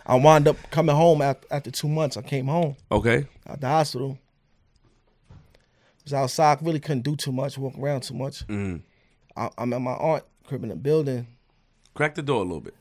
I 0.06 0.16
wound 0.16 0.48
up 0.48 0.58
coming 0.72 0.96
home 0.96 1.22
after, 1.22 1.48
after 1.52 1.72
two 1.72 1.88
months. 1.88 2.18
I 2.18 2.22
came 2.22 2.48
home 2.48 2.76
Okay. 2.92 3.26
out 3.48 3.62
the 3.62 3.68
hospital. 3.68 4.18
Was 6.04 6.14
outside. 6.14 6.60
I 6.62 6.66
really 6.66 6.80
couldn't 6.80 7.04
do 7.04 7.16
too 7.16 7.32
much, 7.32 7.58
walk 7.58 7.78
around 7.78 8.02
too 8.04 8.14
much. 8.16 8.46
Mm. 8.48 8.82
I, 9.38 9.50
I'm 9.58 9.72
at 9.74 9.82
my 9.82 9.94
aunt 9.94 10.24
crib 10.46 10.64
in 10.64 10.70
the 10.70 10.76
building. 10.76 11.28
Crack 11.94 12.16
the 12.16 12.22
door 12.22 12.38
a 12.42 12.44
little 12.44 12.62
bit. 12.62 12.76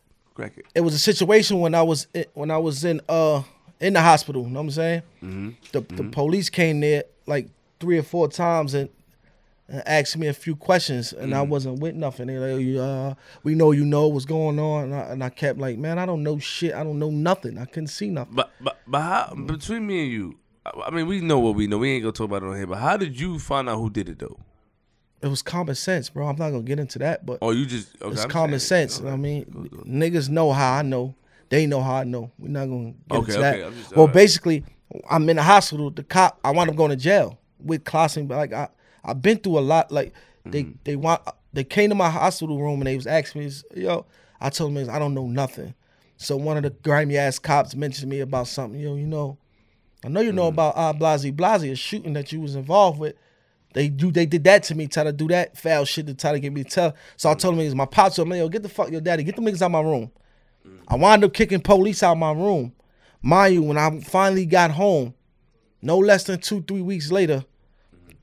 It. 0.75 0.81
was 0.81 0.95
a 0.95 0.99
situation 0.99 1.61
when 1.61 1.75
I 1.75 1.83
was 1.83 2.07
in, 2.15 2.25
when 2.35 2.51
I 2.51 2.59
was 2.59 2.85
in 2.85 3.01
uh 3.09 3.43
in 3.81 3.93
the 3.93 4.01
hospital. 4.01 4.43
You 4.43 4.49
know 4.51 4.61
what 4.61 4.65
I'm 4.65 4.71
saying? 4.71 5.03
Mm-hmm. 5.23 5.51
The 5.73 5.81
the 5.95 6.05
police 6.05 6.49
came 6.51 6.81
there 6.81 7.05
like 7.27 7.49
three 7.81 7.99
or 7.99 8.03
four 8.03 8.29
times 8.29 8.75
and, 8.75 8.89
and 9.69 9.87
asked 9.87 10.17
me 10.17 10.27
a 10.27 10.33
few 10.33 10.57
questions, 10.57 11.13
and 11.13 11.35
I 11.35 11.43
wasn't 11.43 11.81
with 11.81 11.95
nothing. 11.95 12.29
They 12.29 12.39
like, 12.39 12.83
uh, 12.83 13.15
we 13.43 13.55
know 13.55 13.73
you 13.73 13.85
know 13.85 14.09
what's 14.09 14.25
going 14.25 14.59
on, 14.59 14.85
and 14.85 14.95
I, 14.95 15.01
and 15.01 15.25
I 15.25 15.29
kept 15.29 15.59
like, 15.59 15.79
man, 15.79 15.99
I 15.99 16.07
don't 16.07 16.23
know 16.23 16.39
shit. 16.39 16.75
I 16.75 16.83
don't 16.83 16.99
know 16.99 17.11
nothing. 17.11 17.59
I 17.59 17.65
couldn't 17.65 17.89
see 17.89 18.09
nothing. 18.09 18.35
But 18.35 18.51
but 18.61 18.79
but 18.87 19.01
how 19.01 19.35
between 19.35 19.87
me 19.87 20.05
and 20.05 20.13
you, 20.13 20.39
I 20.65 20.71
I 20.87 20.91
mean 20.91 21.07
we 21.07 21.21
know 21.21 21.39
what 21.39 21.55
we 21.55 21.67
know. 21.67 21.79
We 21.79 21.91
ain't 21.91 22.03
gonna 22.03 22.13
talk 22.13 22.27
about 22.27 22.43
it 22.43 22.47
on 22.47 22.57
here. 22.57 22.67
But 22.67 22.79
how 22.79 22.97
did 22.97 23.19
you 23.19 23.39
find 23.39 23.69
out 23.69 23.79
who 23.79 23.91
did 23.91 24.09
it 24.09 24.19
though? 24.19 24.39
It 25.21 25.27
was 25.29 25.43
common 25.43 25.75
sense, 25.75 26.11
bro. 26.11 26.27
I'm 26.29 26.37
not 26.37 26.51
gonna 26.51 26.63
get 26.63 26.79
into 26.79 26.99
that, 27.01 27.27
but 27.27 27.39
oh, 27.43 27.51
you 27.51 27.67
just 27.67 28.01
okay, 28.01 28.13
it's 28.13 28.23
I'm 28.25 28.31
common 28.31 28.61
saying- 28.61 28.89
sense. 28.89 29.01
okay. 29.01 29.11
I 29.11 29.17
mean, 29.17 29.45
niggas 29.87 30.29
know 30.29 30.53
how 30.53 30.75
I 30.75 30.83
know. 30.83 31.15
They 31.49 31.67
know 31.67 31.81
how 31.83 31.95
I 31.97 32.05
know. 32.05 32.31
We're 32.39 32.49
not 32.49 32.67
gonna 32.67 32.93
get 32.93 33.19
Okay, 33.19 33.19
into 33.33 33.41
that. 33.41 33.55
okay, 33.57 33.65
I'm 33.65 33.75
just- 33.75 33.91
well, 33.91 34.01
alright. 34.03 34.15
basically, 34.15 34.65
I'm 35.11 35.29
in 35.29 35.37
the 35.37 35.43
hospital. 35.43 35.91
The 35.91 36.03
cop, 36.05 36.39
I 36.45 36.51
wound 36.53 36.71
up 36.71 36.77
going 36.77 36.91
to 36.91 36.97
jail 36.97 37.39
with 37.59 37.85
clossing. 37.85 38.27
But 38.27 38.37
like 38.37 38.53
I, 38.53 38.69
I've 39.05 39.21
been 39.21 39.39
through 39.39 39.59
a 39.59 39.61
lot. 39.61 39.91
Like 39.91 40.13
they, 40.47 40.63
Mm-hmm. 40.65 40.73
they 40.85 40.97
want, 40.97 41.23
they 41.53 41.65
came 41.65 41.89
to 41.91 41.95
my 41.97 42.11
hospital 42.11 42.59
room 42.61 42.81
and 42.81 42.87
they 42.87 42.95
was 42.97 43.07
asking 43.07 43.43
me, 43.45 43.51
yo, 43.75 44.07
I 44.41 44.51
told 44.51 44.75
them 44.75 44.89
I 44.91 44.99
don't 44.99 45.15
know 45.15 45.27
nothing. 45.27 45.75
So 46.17 46.37
one 46.37 46.57
of 46.57 46.63
the 46.63 46.71
grimy 46.71 47.17
ass 47.17 47.39
cops 47.39 47.75
mentioned 47.75 48.03
to 48.03 48.07
me 48.09 48.21
about 48.21 48.47
something. 48.47 48.79
Yo, 48.81 48.95
you 48.95 49.07
know, 49.07 49.37
I 50.05 50.09
know 50.09 50.21
you 50.21 50.29
Mm-hmm. 50.29 50.37
know 50.37 50.47
about 50.49 50.75
uh, 50.77 50.93
Blasey 50.93 51.33
Blasey, 51.35 51.73
a 51.73 51.77
shooting 51.77 52.13
that 52.13 52.31
you 52.33 52.41
was 52.41 52.55
involved 52.55 52.99
with. 53.01 53.15
They 53.75 53.89
do 53.89 54.11
they 54.11 54.27
did 54.27 54.45
that 54.45 54.63
to 54.65 54.75
me, 54.75 54.87
try 54.87 55.05
to 55.05 55.13
do 55.13 55.29
that 55.29 55.57
foul 55.57 55.85
shit 55.85 56.07
to 56.07 56.15
try 56.15 56.33
to 56.33 56.41
get 56.41 56.53
me 56.53 56.65
to 56.65 56.71
tell. 56.71 56.95
So 57.17 57.31
I 57.31 57.35
told 57.35 57.57
them 57.57 57.65
niggas, 57.65 57.75
my 57.75 57.85
pops 57.85 58.17
told 58.17 58.29
me, 58.29 58.39
yo, 58.39 58.49
get 58.49 58.63
the 58.63 58.69
fuck 58.69 58.91
your 58.91 59.01
daddy, 59.01 59.23
get 59.23 59.37
them 59.37 59.45
niggas 59.45 59.63
out 59.63 59.71
my 59.71 59.81
room. 59.83 60.11
I 60.89 60.97
wound 60.97 61.25
up 61.25 61.33
kicking 61.33 61.61
police 61.61 62.03
out 62.03 62.17
my 62.17 62.33
room. 62.33 62.73
Mind 63.23 63.55
you, 63.55 63.63
when 63.63 63.77
I 63.77 64.01
finally 64.01 64.47
got 64.47 64.71
home, 64.71 65.15
no 65.83 65.99
less 65.99 66.25
than 66.25 66.41
two, 66.41 66.63
three 66.63 66.81
weeks 66.81 67.11
later, 67.11 67.45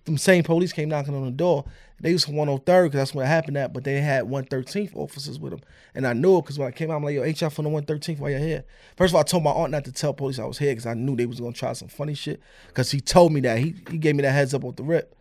them 0.06 0.18
same 0.18 0.44
police 0.44 0.74
came 0.74 0.90
knocking 0.90 1.16
on 1.16 1.26
the 1.26 1.32
door. 1.32 1.66
They 2.02 2.12
was 2.12 2.26
from 2.26 2.36
103rd 2.36 2.92
because 2.92 2.92
that's 2.92 3.16
it 3.16 3.26
happened 3.26 3.58
at, 3.58 3.74
but 3.74 3.84
they 3.84 4.02
had 4.02 4.26
113th 4.26 4.96
officers 4.96 5.40
with 5.40 5.52
them. 5.52 5.62
And 5.94 6.06
I 6.06 6.14
knew 6.14 6.38
it 6.38 6.42
because 6.42 6.60
when 6.60 6.68
I 6.68 6.72
came 6.72 6.92
out, 6.92 6.98
I'm 6.98 7.04
like, 7.04 7.16
yo, 7.16 7.24
ain't 7.24 7.40
y'all 7.40 7.50
from 7.50 7.66
the 7.66 7.72
113th 7.72 8.20
while 8.20 8.30
you're 8.30 8.40
here? 8.40 8.66
First 8.98 9.12
of 9.12 9.16
all, 9.16 9.22
I 9.22 9.24
told 9.24 9.44
my 9.44 9.52
aunt 9.52 9.72
not 9.72 9.86
to 9.86 9.92
tell 9.92 10.14
police 10.14 10.38
I 10.38 10.46
was 10.46 10.58
here 10.58 10.72
because 10.72 10.86
I 10.86 10.94
knew 10.94 11.16
they 11.16 11.26
was 11.26 11.40
going 11.40 11.54
to 11.54 11.60
try 11.60 11.72
some 11.74 11.88
funny 11.88 12.14
shit 12.14 12.42
because 12.68 12.92
he 12.92 13.00
told 13.00 13.32
me 13.32 13.40
that. 13.42 13.60
He, 13.60 13.76
he 13.90 13.98
gave 13.98 14.16
me 14.16 14.24
that 14.24 14.32
heads 14.32 14.54
up 14.54 14.66
off 14.66 14.76
the 14.76 14.84
rip. 14.84 15.16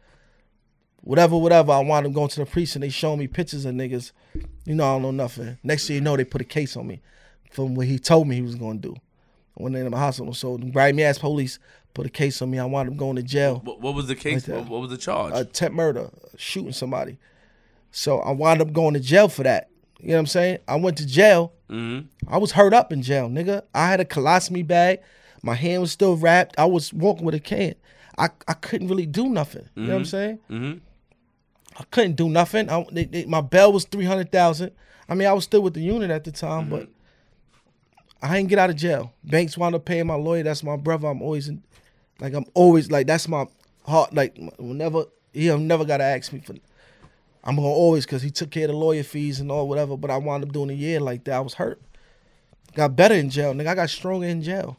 Whatever, 1.05 1.37
whatever, 1.37 1.73
I 1.73 1.81
wound 1.81 2.07
up 2.07 2.13
going 2.15 2.29
to 2.31 2.41
the 2.41 2.47
priest 2.47 2.77
And 2.77 2.83
they 2.83 2.89
showing 2.89 3.19
me 3.19 3.27
pictures 3.27 3.67
of 3.67 3.75
niggas. 3.75 4.13
You 4.65 4.75
know, 4.75 4.85
I 4.85 4.95
don't 4.95 5.03
know 5.03 5.11
nothing. 5.11 5.59
Next 5.63 5.87
thing 5.87 5.97
you 5.97 6.01
know, 6.01 6.17
they 6.17 6.25
put 6.25 6.41
a 6.41 6.45
case 6.45 6.77
on 6.77 6.87
me 6.87 7.03
from 7.51 7.75
what 7.75 7.87
he 7.87 7.99
told 7.99 8.27
me 8.27 8.37
he 8.37 8.43
was 8.43 8.55
going 8.55 8.81
to 8.81 8.89
do. 8.89 8.97
I 9.59 9.63
went 9.63 9.77
in 9.77 9.91
my 9.91 9.99
hospital. 9.99 10.33
So 10.33 10.57
the 10.57 10.71
grimy 10.71 11.05
ass 11.05 11.19
police 11.19 11.59
put 11.93 12.07
a 12.07 12.11
case 12.11 12.41
on 12.41 12.51
me. 12.51 12.59
I 12.59 12.65
wound 12.65 12.89
up 12.89 12.97
going 12.97 13.17
to 13.17 13.23
jail 13.23 13.61
What, 13.65 13.81
what 13.81 13.95
was 13.95 14.09
the 14.09 14.17
case? 14.17 14.49
Like 14.49 14.69
what, 14.69 14.81
was 14.81 14.91
the 14.91 14.97
charge? 14.97 15.35
attempt 15.35 15.77
murder, 15.77 16.11
shooting 16.37 16.73
somebody. 16.73 17.19
So 17.93 18.21
I 18.21 18.33
wound 18.33 18.63
up 18.63 18.73
going 18.73 18.95
to 18.95 19.01
jail 19.01 19.29
for 19.29 19.43
that. 19.45 19.69
You 20.01 20.09
know 20.09 20.15
what 20.15 20.21
I'm 20.21 20.27
saying? 20.27 20.59
I 20.67 20.77
went 20.77 20.97
to 20.99 21.07
jail. 21.07 21.53
mm-hmm. 21.71 22.07
I 22.29 22.39
was 22.39 22.53
hurt 22.53 22.75
up 22.75 22.93
in 22.93 23.03
jail, 23.03 23.29
nigga. 23.29 23.63
I 23.75 23.89
had 23.89 24.01
a 24.01 24.05
colostomy 24.05 24.67
bag. 24.67 25.01
My 25.43 25.55
hand 25.55 25.83
was 25.83 25.93
still 25.93 26.17
wrapped. 26.17 26.59
I 26.59 26.65
was 26.65 26.93
walking 26.93 27.25
with 27.25 27.35
a 27.35 27.41
can. 27.41 27.75
I, 28.19 28.31
I 28.49 28.55
couldn't 28.55 28.89
really 28.89 29.07
do 29.07 29.29
nothing. 29.29 29.69
You 29.75 29.83
know 29.85 29.93
what 29.93 29.99
I'm 29.99 30.05
saying? 30.05 30.39
Mm-hmm. 30.51 30.79
I 31.77 31.85
couldn't 31.91 32.15
do 32.15 32.29
nothing. 32.29 32.71
I, 32.71 32.87
they, 32.91 33.05
they, 33.05 33.25
my 33.25 33.41
bail 33.41 33.73
was 33.73 33.85
three 33.85 34.05
hundred 34.05 34.31
thousand. 34.31 34.73
I 35.09 35.15
mean, 35.15 35.29
I 35.29 35.33
was 35.33 35.45
still 35.45 35.61
with 35.63 35.75
the 35.75 35.81
unit 35.81 36.11
at 36.11 36.25
the 36.25 36.33
time, 36.33 36.69
but 36.71 36.89
I 38.23 38.37
didn't 38.37 38.49
get 38.49 38.59
out 38.59 38.71
of 38.71 38.77
jail. 38.77 39.13
Banks 39.25 39.59
wound 39.59 39.75
up 39.75 39.85
paying 39.85 40.07
my 40.07 40.15
lawyer. 40.15 40.43
That's 40.43 40.63
my 40.63 40.77
brother. 40.77 41.09
I'm 41.09 41.21
always 41.21 41.49
in, 41.49 41.63
like 42.21 42.33
I'm 42.33 42.47
always 42.55 42.91
like 42.91 43.07
that's 43.07 43.29
my 43.29 43.47
heart. 43.87 44.15
Like 44.15 44.39
whenever 44.59 45.07
he 45.33 45.55
never 45.57 45.85
got 45.85 45.99
to 45.99 46.05
ask 46.05 46.33
me 46.33 46.41
for. 46.41 46.55
I'm 47.47 47.57
gonna 47.57 47.69
always 47.69 48.07
because 48.07 48.23
he 48.23 48.31
took 48.31 48.51
care 48.51 48.65
of 48.65 48.71
the 48.71 48.77
lawyer 48.77 49.03
fees 49.03 49.39
and 49.41 49.51
all 49.51 49.69
whatever. 49.69 49.97
But 49.97 50.11
I 50.11 50.17
wound 50.17 50.45
up 50.45 50.53
doing 50.53 50.71
a 50.71 50.75
year 50.75 51.01
like 51.01 51.25
that. 51.25 51.35
I 51.35 51.41
was 51.41 51.55
hurt. 51.55 51.81
Got 52.75 52.97
better 52.97 53.15
in 53.15 53.29
jail, 53.31 53.53
nigga. 53.53 53.69
I 53.69 53.75
got 53.75 53.91
stronger 53.91 54.27
in 54.27 54.43
jail. 54.43 54.79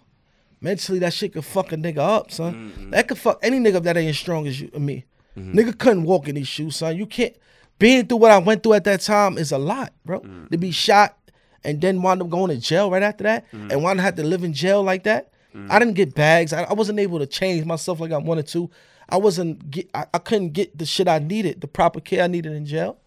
Mentally, 0.62 1.00
that 1.00 1.14
shit 1.14 1.34
could 1.34 1.46
fuck 1.46 1.72
a 1.72 1.76
nigga 1.78 2.00
up, 2.00 2.32
son. 2.32 2.72
Mm-hmm. 2.72 2.90
That 2.90 3.08
could 3.08 3.20
fuck 3.20 3.40
any 3.44 3.60
nigga 3.60 3.84
that 3.84 3.98
ain't 3.98 4.10
as 4.10 4.18
strong 4.18 4.48
as 4.48 4.60
you, 4.60 4.72
me. 4.80 5.06
Mm-hmm. 5.38 5.58
Nigga 5.58 5.78
couldn't 5.78 6.04
walk 6.04 6.28
in 6.28 6.36
these 6.36 6.48
shoes, 6.48 6.78
son. 6.78 6.96
You 6.96 7.06
can't. 7.06 7.36
Being 7.78 8.08
through 8.08 8.18
what 8.18 8.32
I 8.32 8.38
went 8.38 8.64
through 8.64 8.74
at 8.74 8.86
that 8.86 9.02
time 9.02 9.38
is 9.38 9.52
a 9.52 9.58
lot, 9.58 9.92
bro. 10.06 10.22
Mm. 10.22 10.50
To 10.50 10.58
be 10.58 10.72
shot 10.72 11.18
and 11.64 11.82
then 11.82 12.02
wind 12.02 12.22
up 12.22 12.30
going 12.30 12.50
to 12.50 12.58
jail 12.58 12.90
right 12.90 13.04
after 13.04 13.24
that, 13.24 13.52
mm. 13.52 13.72
and 13.72 13.84
wind 13.84 14.00
up 14.00 14.06
have 14.06 14.16
to 14.16 14.24
live 14.24 14.44
in 14.44 14.54
jail 14.54 14.82
like 14.82 15.04
that. 15.04 15.32
Mm. 15.54 15.70
I 15.70 15.80
didn't 15.80 15.96
get 15.96 16.16
bags. 16.16 16.54
I, 16.54 16.64
I 16.64 16.74
wasn't 16.74 17.00
able 17.00 17.20
to 17.20 17.26
change 17.26 17.66
myself 17.66 18.00
like 18.00 18.12
I 18.12 18.18
wanted 18.18 18.48
to. 18.48 18.70
I 19.10 19.18
wasn't. 19.18 19.70
Get, 19.70 19.90
I, 19.94 20.06
I 20.14 20.18
couldn't 20.20 20.50
get 20.50 20.78
the 20.78 20.86
shit 20.86 21.08
I 21.08 21.20
needed, 21.20 21.62
the 21.62 21.68
proper 21.68 22.00
care 22.00 22.24
I 22.24 22.28
needed 22.28 22.54
in 22.54 22.66
jail. 22.66 22.98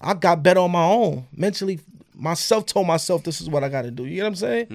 I 0.00 0.14
got 0.14 0.42
better 0.42 0.60
on 0.60 0.72
my 0.72 0.84
own 0.84 1.26
mentally. 1.34 1.78
Myself 2.14 2.66
told 2.66 2.86
myself 2.86 3.22
this 3.22 3.40
is 3.40 3.48
what 3.48 3.64
I 3.64 3.68
got 3.68 3.82
to 3.82 3.90
do. 3.90 4.04
You 4.04 4.18
know 4.18 4.24
what 4.24 4.28
I'm 4.28 4.36
saying? 4.36 4.66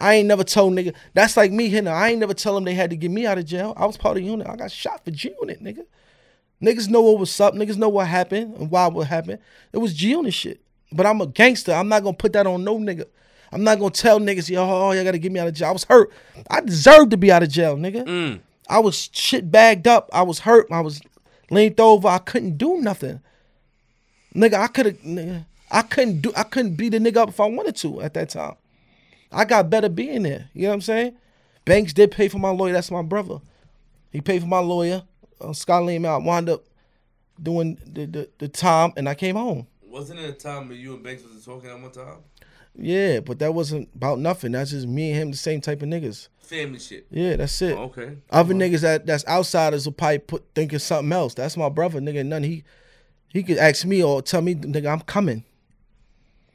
I 0.00 0.14
ain't 0.14 0.28
never 0.28 0.44
told 0.44 0.72
nigga. 0.72 0.94
That's 1.14 1.36
like 1.36 1.52
me 1.52 1.68
now. 1.80 1.92
I 1.92 2.08
ain't 2.08 2.20
never 2.20 2.34
tell 2.34 2.54
them 2.54 2.64
they 2.64 2.74
had 2.74 2.90
to 2.90 2.96
get 2.96 3.10
me 3.10 3.26
out 3.26 3.38
of 3.38 3.44
jail. 3.44 3.74
I 3.76 3.86
was 3.86 3.96
part 3.96 4.16
of 4.16 4.22
the 4.22 4.28
unit. 4.28 4.46
I 4.48 4.56
got 4.56 4.70
shot 4.70 5.04
for 5.04 5.10
G 5.10 5.32
unit, 5.40 5.62
nigga. 5.62 5.84
Niggas 6.62 6.88
know 6.88 7.02
what 7.02 7.18
was 7.18 7.40
up. 7.40 7.54
Niggas 7.54 7.76
know 7.76 7.88
what 7.88 8.06
happened 8.06 8.56
and 8.56 8.70
why 8.70 8.86
what 8.88 9.06
happened. 9.06 9.38
It 9.72 9.78
was 9.78 9.94
G 9.94 10.10
unit 10.10 10.34
shit. 10.34 10.60
But 10.92 11.06
I'm 11.06 11.20
a 11.20 11.26
gangster. 11.26 11.72
I'm 11.72 11.88
not 11.88 12.02
gonna 12.02 12.16
put 12.16 12.32
that 12.32 12.46
on 12.46 12.64
no 12.64 12.78
nigga. 12.78 13.04
I'm 13.52 13.64
not 13.64 13.78
gonna 13.78 13.90
tell 13.90 14.20
niggas, 14.20 14.48
yo, 14.48 14.62
oh, 14.62 14.92
y'all 14.92 15.04
gotta 15.04 15.18
get 15.18 15.32
me 15.32 15.40
out 15.40 15.48
of 15.48 15.54
jail. 15.54 15.68
I 15.68 15.72
was 15.72 15.84
hurt. 15.84 16.10
I 16.48 16.60
deserved 16.60 17.10
to 17.10 17.16
be 17.16 17.30
out 17.30 17.42
of 17.42 17.48
jail, 17.48 17.76
nigga. 17.76 18.04
Mm. 18.04 18.40
I 18.68 18.78
was 18.78 19.10
shit 19.12 19.50
bagged 19.50 19.86
up. 19.86 20.08
I 20.12 20.22
was 20.22 20.40
hurt. 20.40 20.66
I 20.70 20.80
was 20.80 21.00
leaned 21.50 21.80
over. 21.80 22.08
I 22.08 22.18
couldn't 22.18 22.56
do 22.56 22.78
nothing. 22.80 23.20
Nigga, 24.34 24.54
I 24.54 24.68
could 24.68 24.86
have 24.86 24.98
nigga. 24.98 25.44
I 25.70 25.82
couldn't 25.82 26.20
do 26.20 26.32
I 26.36 26.44
couldn't 26.44 26.74
beat 26.74 26.94
a 26.94 26.98
nigga 26.98 27.18
up 27.18 27.28
if 27.28 27.40
I 27.40 27.46
wanted 27.46 27.76
to 27.76 28.00
at 28.00 28.14
that 28.14 28.30
time. 28.30 28.54
I 29.32 29.44
got 29.44 29.70
better 29.70 29.88
being 29.88 30.22
there. 30.22 30.50
You 30.52 30.62
know 30.62 30.68
what 30.68 30.74
I'm 30.74 30.80
saying? 30.80 31.16
Banks 31.64 31.92
did 31.92 32.10
pay 32.10 32.28
for 32.28 32.38
my 32.38 32.50
lawyer. 32.50 32.72
That's 32.72 32.90
my 32.90 33.02
brother. 33.02 33.40
He 34.10 34.20
paid 34.20 34.40
for 34.42 34.48
my 34.48 34.58
lawyer. 34.58 35.04
Uh, 35.40 35.52
Scott 35.52 35.84
Lane 35.84 36.04
I 36.04 36.16
wound 36.16 36.48
up 36.48 36.64
doing 37.40 37.78
the, 37.86 38.06
the, 38.06 38.28
the 38.38 38.48
time 38.48 38.92
and 38.96 39.08
I 39.08 39.14
came 39.14 39.36
home. 39.36 39.66
Wasn't 39.82 40.18
it 40.18 40.28
a 40.28 40.32
time 40.32 40.68
when 40.68 40.78
you 40.78 40.94
and 40.94 41.02
Banks 41.02 41.22
was 41.22 41.44
talking 41.44 41.70
at 41.70 41.80
one 41.80 41.90
time? 41.90 42.18
Yeah, 42.74 43.20
but 43.20 43.38
that 43.40 43.52
wasn't 43.52 43.88
about 43.94 44.20
nothing. 44.20 44.52
That's 44.52 44.70
just 44.70 44.86
me 44.86 45.10
and 45.10 45.20
him, 45.20 45.30
the 45.32 45.36
same 45.36 45.60
type 45.60 45.82
of 45.82 45.88
niggas. 45.88 46.28
Family 46.38 46.78
shit. 46.78 47.06
Yeah, 47.10 47.36
that's 47.36 47.60
it. 47.62 47.76
Okay. 47.76 48.16
Other 48.30 48.54
niggas 48.54 48.80
that 48.82 49.06
that's 49.06 49.26
outsiders 49.26 49.86
will 49.86 49.92
probably 49.92 50.18
put 50.18 50.44
thinking 50.54 50.78
something 50.78 51.12
else. 51.12 51.34
That's 51.34 51.56
my 51.56 51.68
brother, 51.68 52.00
nigga. 52.00 52.24
None 52.24 52.42
he 52.42 52.64
he 53.28 53.42
could 53.42 53.58
ask 53.58 53.84
me 53.84 54.02
or 54.02 54.22
tell 54.22 54.42
me, 54.42 54.54
nigga, 54.54 54.92
I'm 54.92 55.00
coming. 55.00 55.44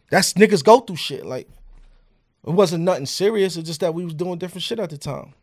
That's 0.10 0.34
niggas 0.34 0.64
go 0.64 0.80
through 0.80 0.98
shit. 0.98 1.26
Like 1.26 1.48
it 2.46 2.52
wasn't 2.52 2.84
nothing 2.84 3.06
serious. 3.06 3.58
It's 3.58 3.68
just 3.68 3.80
that 3.82 3.94
we 3.94 4.04
was 4.04 4.14
doing 4.14 4.38
different 4.38 4.64
shit 4.64 4.80
at 4.80 4.90
the 4.90 4.98
time. 4.98 5.34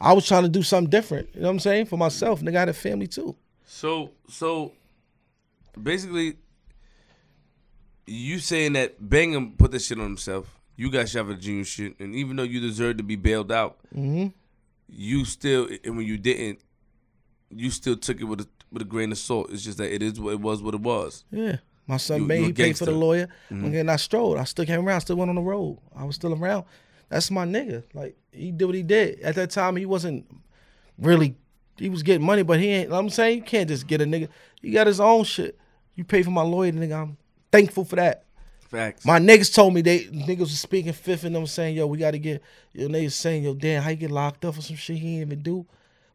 I 0.00 0.12
was 0.12 0.26
trying 0.26 0.42
to 0.42 0.48
do 0.48 0.62
something 0.62 0.90
different. 0.90 1.28
You 1.34 1.42
know 1.42 1.46
what 1.46 1.52
I'm 1.52 1.60
saying? 1.60 1.86
For 1.86 1.96
myself. 1.96 2.40
Nigga 2.40 2.56
I 2.56 2.60
had 2.60 2.68
a 2.68 2.72
family 2.72 3.06
too. 3.06 3.36
So 3.64 4.10
so 4.28 4.72
basically 5.80 6.36
you 8.06 8.38
saying 8.40 8.72
that 8.74 9.08
Bang 9.08 9.34
'Em 9.34 9.52
put 9.52 9.70
this 9.70 9.86
shit 9.86 9.98
on 9.98 10.04
himself. 10.04 10.58
You 10.76 10.90
got 10.90 11.08
shot 11.08 11.26
for 11.26 11.34
the 11.34 11.40
G 11.40 11.52
Unit 11.52 11.66
shit, 11.66 12.00
and 12.00 12.14
even 12.14 12.36
though 12.36 12.42
you 12.42 12.58
deserved 12.60 12.98
to 12.98 13.04
be 13.04 13.14
bailed 13.14 13.52
out, 13.52 13.78
mm-hmm. 13.94 14.28
you 14.88 15.24
still 15.24 15.68
and 15.84 15.96
when 15.96 16.06
you 16.06 16.18
didn't, 16.18 16.60
you 17.50 17.70
still 17.70 17.96
took 17.96 18.20
it 18.20 18.24
with 18.24 18.40
a 18.40 18.48
with 18.72 18.82
a 18.82 18.86
grain 18.86 19.12
of 19.12 19.18
salt. 19.18 19.50
It's 19.50 19.62
just 19.62 19.78
that 19.78 19.94
it 19.94 20.02
is 20.02 20.18
what 20.18 20.32
it 20.32 20.40
was 20.40 20.62
what 20.62 20.74
it 20.74 20.80
was. 20.80 21.24
Yeah. 21.30 21.58
My 21.86 21.96
son 21.96 22.22
You- 22.28 22.30
a 22.30 22.36
he 22.36 22.52
paid 22.52 22.78
for 22.78 22.84
the 22.84 22.92
lawyer. 22.92 23.28
Mm-hmm. 23.50 23.64
And 23.64 23.74
then 23.74 23.88
I 23.88 23.96
strolled. 23.96 24.38
I 24.38 24.44
still 24.44 24.64
came 24.64 24.86
around, 24.86 24.96
I 24.96 25.00
still 25.00 25.16
went 25.16 25.28
on 25.28 25.36
the 25.36 25.42
road. 25.42 25.78
I 25.96 26.04
was 26.04 26.16
still 26.16 26.34
around. 26.34 26.64
That's 27.08 27.30
my 27.30 27.44
nigga. 27.44 27.82
Like, 27.92 28.16
he 28.30 28.50
did 28.50 28.64
what 28.64 28.74
he 28.74 28.82
did. 28.82 29.20
At 29.20 29.34
that 29.34 29.50
time, 29.50 29.76
he 29.76 29.84
wasn't 29.84 30.24
really, 30.98 31.36
he 31.76 31.88
was 31.88 32.02
getting 32.02 32.24
money, 32.24 32.42
but 32.42 32.58
he 32.58 32.68
ain't, 32.68 32.92
I'm 32.92 33.10
saying, 33.10 33.38
you 33.38 33.42
can't 33.42 33.68
just 33.68 33.86
get 33.86 34.00
a 34.00 34.04
nigga. 34.04 34.28
He 34.62 34.70
got 34.70 34.86
his 34.86 35.00
own 35.00 35.24
shit. 35.24 35.58
You 35.94 36.04
pay 36.04 36.22
for 36.22 36.30
my 36.30 36.42
lawyer, 36.42 36.72
nigga. 36.72 37.02
I'm 37.02 37.16
thankful 37.50 37.84
for 37.84 37.96
that. 37.96 38.24
Facts. 38.72 39.04
My 39.04 39.18
niggas 39.18 39.54
told 39.54 39.74
me 39.74 39.82
they 39.82 40.04
niggas 40.06 40.38
was 40.38 40.58
speaking 40.58 40.94
fifth 40.94 41.24
and 41.24 41.36
them 41.36 41.46
saying, 41.46 41.76
yo, 41.76 41.86
we 41.86 41.98
gotta 41.98 42.16
get 42.16 42.42
yo 42.72 42.88
niggas 42.88 43.12
saying, 43.12 43.44
yo, 43.44 43.52
damn, 43.52 43.82
how 43.82 43.90
you 43.90 43.96
get 43.96 44.10
locked 44.10 44.46
up 44.46 44.54
for 44.54 44.62
some 44.62 44.76
shit 44.76 44.96
he 44.96 45.16
ain't 45.16 45.26
even 45.26 45.42
do? 45.42 45.66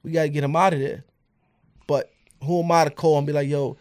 We 0.01 0.11
gotta 0.11 0.29
get 0.29 0.43
him 0.43 0.55
out 0.55 0.73
of 0.73 0.79
there. 0.79 1.03
But 1.85 2.11
who 2.43 2.63
am 2.63 2.71
I 2.71 2.85
to 2.85 2.89
call 2.89 3.19
and 3.19 3.27
be 3.27 3.33
like, 3.33 3.47
yo, 3.47 3.77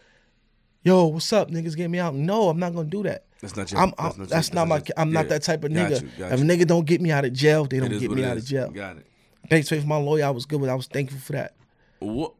yo, 0.87 1.05
what's 1.07 1.31
up? 1.33 1.51
Niggas 1.51 1.75
get 1.75 1.89
me 1.89 1.99
out. 1.99 2.15
No, 2.15 2.49
I'm 2.49 2.59
not 2.59 2.73
gonna 2.73 2.89
do 2.89 3.03
that. 3.03 3.25
That's 3.41 3.55
not 3.55 3.71
your. 3.71 3.81
I'm, 3.81 3.93
I'm, 3.99 4.25
that's, 4.25 4.53
not, 4.53 4.67
my. 4.67 4.77
your- 4.77 4.85
I'm 4.95 5.11
not 5.11 5.25
yeah. 5.25 5.29
that 5.29 5.43
type 5.43 5.63
of 5.63 5.73
Got 5.73 5.91
nigga. 5.91 6.01
you, 6.01 6.25
if 6.25 6.41
a 6.41 6.43
nigga 6.43 6.65
don't 6.65 6.85
get 6.85 7.01
me 7.01 7.11
out 7.11 7.25
of 7.25 7.33
jail, 7.33 7.65
they 7.65 7.79
don't 7.79 7.99
get 7.99 8.09
me 8.09 8.23
out 8.23 8.37
of 8.37 8.45
jail. 8.45 8.69
Got 8.69 8.97
it. 8.97 9.05
Thanks 9.49 9.69
for 9.69 9.75
my 9.81 9.97
lawyer. 9.97 10.25
I 10.25 10.29
was 10.29 10.45
good 10.45 10.61
with. 10.61 10.69
I 10.69 10.75
was 10.75 10.87
thankful 10.87 11.19
for 11.19 11.33
that. 11.33 11.53
What? 11.99 12.33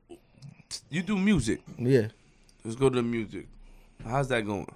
You 0.89 1.03
do 1.03 1.17
music. 1.17 1.61
Yeah. 1.77 2.07
Let's 2.63 2.75
go 2.75 2.89
to 2.89 2.95
the 2.95 3.03
music. 3.03 3.47
How's 4.05 4.27
that 4.29 4.45
going? 4.45 4.67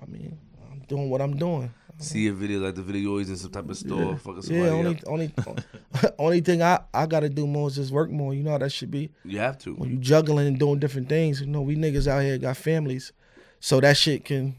I 0.00 0.06
mean, 0.06 0.38
I'm 0.70 0.80
doing 0.88 1.10
what 1.10 1.20
I'm 1.20 1.36
doing. 1.36 1.72
See 1.98 2.26
a 2.26 2.32
video 2.32 2.58
like 2.60 2.74
the 2.74 2.82
video 2.82 3.10
always 3.10 3.30
in 3.30 3.36
some 3.36 3.50
type 3.52 3.68
of 3.68 3.76
store, 3.76 4.16
fucking 4.16 4.42
somebody 4.42 4.66
Yeah. 4.70 4.72
Only, 5.06 5.28
up. 5.36 5.36
only, 5.46 6.12
only 6.18 6.40
thing 6.40 6.62
I 6.62 6.80
I 6.92 7.06
gotta 7.06 7.28
do 7.28 7.46
more 7.46 7.68
is 7.68 7.76
just 7.76 7.92
work 7.92 8.10
more. 8.10 8.34
You 8.34 8.42
know 8.42 8.50
how 8.52 8.58
that 8.58 8.72
should 8.72 8.90
be. 8.90 9.10
You 9.24 9.38
have 9.38 9.56
to. 9.58 9.74
when 9.74 9.90
you 9.90 9.96
juggling 9.98 10.46
and 10.48 10.58
doing 10.58 10.78
different 10.80 11.08
things, 11.08 11.40
you 11.40 11.46
know, 11.46 11.62
we 11.62 11.76
niggas 11.76 12.06
out 12.08 12.20
here 12.24 12.38
got 12.38 12.56
families, 12.56 13.12
so 13.60 13.80
that 13.80 13.96
shit 13.96 14.24
can 14.24 14.56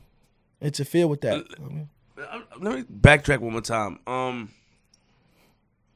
interfere 0.61 1.07
with 1.07 1.21
that. 1.21 1.43
I 1.59 1.63
mean, 1.67 1.89
Uh, 2.17 2.39
Let 2.61 2.75
me 2.77 2.83
backtrack 2.83 3.39
one 3.39 3.51
more 3.51 3.61
time. 3.61 3.99
Um, 4.07 4.49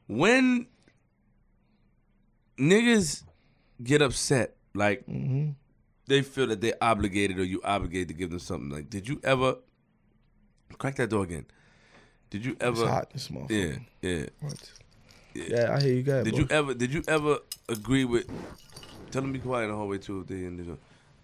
when 0.08 0.68
niggas 2.58 3.24
get 3.84 4.02
upset, 4.02 4.56
like 4.74 5.06
Mm-hmm. 5.08 5.52
they 6.08 6.22
feel 6.22 6.48
that 6.48 6.62
they're 6.62 6.76
obligated 6.82 7.40
or 7.40 7.44
you 7.44 7.62
obligated 7.64 8.10
to 8.10 8.14
give 8.14 8.30
them 8.32 8.40
something. 8.40 8.70
Like, 8.70 8.90
did 8.90 9.08
you 9.08 9.20
ever 9.24 9.56
crack 10.78 10.96
that 10.96 11.10
door 11.10 11.24
again? 11.24 11.46
Did 12.30 12.46
you 12.46 12.52
it's 12.54 12.64
ever? 12.64 12.88
hot, 12.88 13.10
this 13.12 13.30
motherfucker. 13.30 13.82
Yeah, 14.02 14.10
yeah. 14.10 14.26
What? 14.42 14.72
Yeah, 15.34 15.76
I 15.76 15.82
hear 15.82 15.94
you 15.94 16.04
got. 16.04 16.24
Did 16.24 16.38
you 16.38 16.48
ever? 16.50 16.74
Did 16.74 16.94
you 16.94 17.04
ever 17.08 17.38
agree 17.70 18.06
with? 18.06 18.28
Tell 19.12 19.22
them 19.22 19.32
be 19.32 19.40
quiet 19.40 19.66
in 19.66 19.70
the 19.70 19.76
hallway 19.76 19.98
too. 20.00 20.22
If 20.22 20.28
they 20.28 20.46
in 20.46 20.58
the 20.58 20.78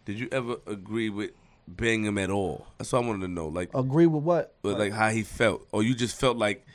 Did 0.05 0.19
you 0.19 0.29
ever 0.31 0.57
agree 0.67 1.09
with 1.09 1.31
Bang 1.67 2.05
'Em 2.07 2.17
at 2.17 2.29
all? 2.29 2.67
That's 2.77 2.91
what 2.93 3.03
I 3.03 3.07
wanted 3.07 3.21
to 3.21 3.27
know. 3.27 3.47
Like, 3.47 3.73
agree 3.73 4.07
with 4.07 4.23
what? 4.23 4.55
but 4.61 4.79
like 4.79 4.93
how 4.93 5.09
he 5.09 5.23
felt, 5.23 5.67
or 5.71 5.83
you 5.83 5.93
just 5.95 6.19
felt 6.19 6.37
like, 6.37 6.65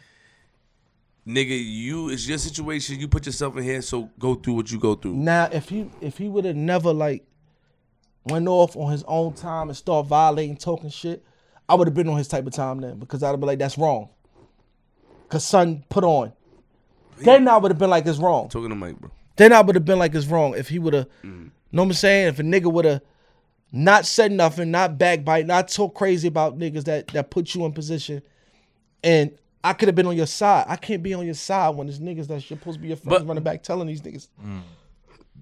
nigga, 1.26 1.58
you 1.58 2.10
it's 2.10 2.28
your 2.28 2.38
situation. 2.38 3.00
You 3.00 3.08
put 3.08 3.24
yourself 3.24 3.56
in 3.56 3.62
here, 3.62 3.82
so 3.82 4.10
go 4.18 4.34
through 4.34 4.54
what 4.54 4.70
you 4.70 4.78
go 4.78 4.94
through. 4.94 5.14
Now, 5.14 5.48
if 5.50 5.68
he 5.68 5.90
if 6.00 6.18
he 6.18 6.28
would 6.28 6.44
have 6.44 6.56
never 6.56 6.92
like 6.92 7.24
went 8.24 8.48
off 8.48 8.76
on 8.76 8.92
his 8.92 9.04
own 9.04 9.32
time 9.34 9.68
and 9.68 9.76
start 9.76 10.06
violating, 10.06 10.56
talking 10.56 10.90
shit, 10.90 11.24
I 11.68 11.74
would 11.74 11.86
have 11.86 11.94
been 11.94 12.08
on 12.08 12.16
his 12.16 12.28
type 12.28 12.46
of 12.46 12.52
time 12.52 12.80
then 12.80 12.98
because 12.98 13.22
I'd 13.22 13.30
have 13.30 13.40
been 13.40 13.46
like, 13.46 13.58
that's 13.58 13.76
wrong. 13.76 14.08
Cause 15.28 15.44
son 15.44 15.84
put 15.90 16.04
on. 16.04 16.32
Then 17.18 17.48
I 17.48 17.56
would 17.58 17.70
have 17.70 17.78
been 17.78 17.90
like, 17.90 18.06
it's 18.06 18.18
wrong. 18.18 18.48
Talking 18.48 18.70
to 18.70 18.74
Mike, 18.74 18.98
bro. 18.98 19.10
Then 19.36 19.52
I 19.52 19.60
would 19.60 19.74
have 19.74 19.84
been 19.84 19.98
like, 19.98 20.14
it's 20.14 20.26
wrong 20.26 20.54
if 20.56 20.68
he 20.68 20.78
would 20.78 20.94
have. 20.94 21.06
Mm. 21.22 21.50
Know 21.70 21.82
what 21.82 21.88
I'm 21.88 21.92
saying? 21.92 22.28
If 22.28 22.38
a 22.38 22.42
nigga 22.42 22.72
would 22.72 22.84
have 22.86 23.02
not 23.72 24.06
said 24.06 24.32
nothing, 24.32 24.70
not 24.70 24.96
backbite, 24.98 25.46
not 25.46 25.68
talk 25.68 25.94
crazy 25.94 26.28
about 26.28 26.58
niggas 26.58 26.84
that 26.84 27.08
that 27.08 27.30
put 27.30 27.54
you 27.54 27.64
in 27.66 27.72
position, 27.72 28.22
and 29.04 29.36
I 29.62 29.74
could 29.74 29.88
have 29.88 29.94
been 29.94 30.06
on 30.06 30.16
your 30.16 30.26
side. 30.26 30.64
I 30.68 30.76
can't 30.76 31.02
be 31.02 31.12
on 31.12 31.26
your 31.26 31.34
side 31.34 31.70
when 31.76 31.88
there's 31.88 32.00
niggas 32.00 32.28
that 32.28 32.42
supposed 32.42 32.76
to 32.78 32.80
be 32.80 32.88
your 32.88 32.96
friends 32.96 33.20
But- 33.20 33.28
running 33.28 33.44
back 33.44 33.62
telling 33.62 33.88
these 33.88 34.00
niggas 34.00 34.28
mm. 34.42 34.62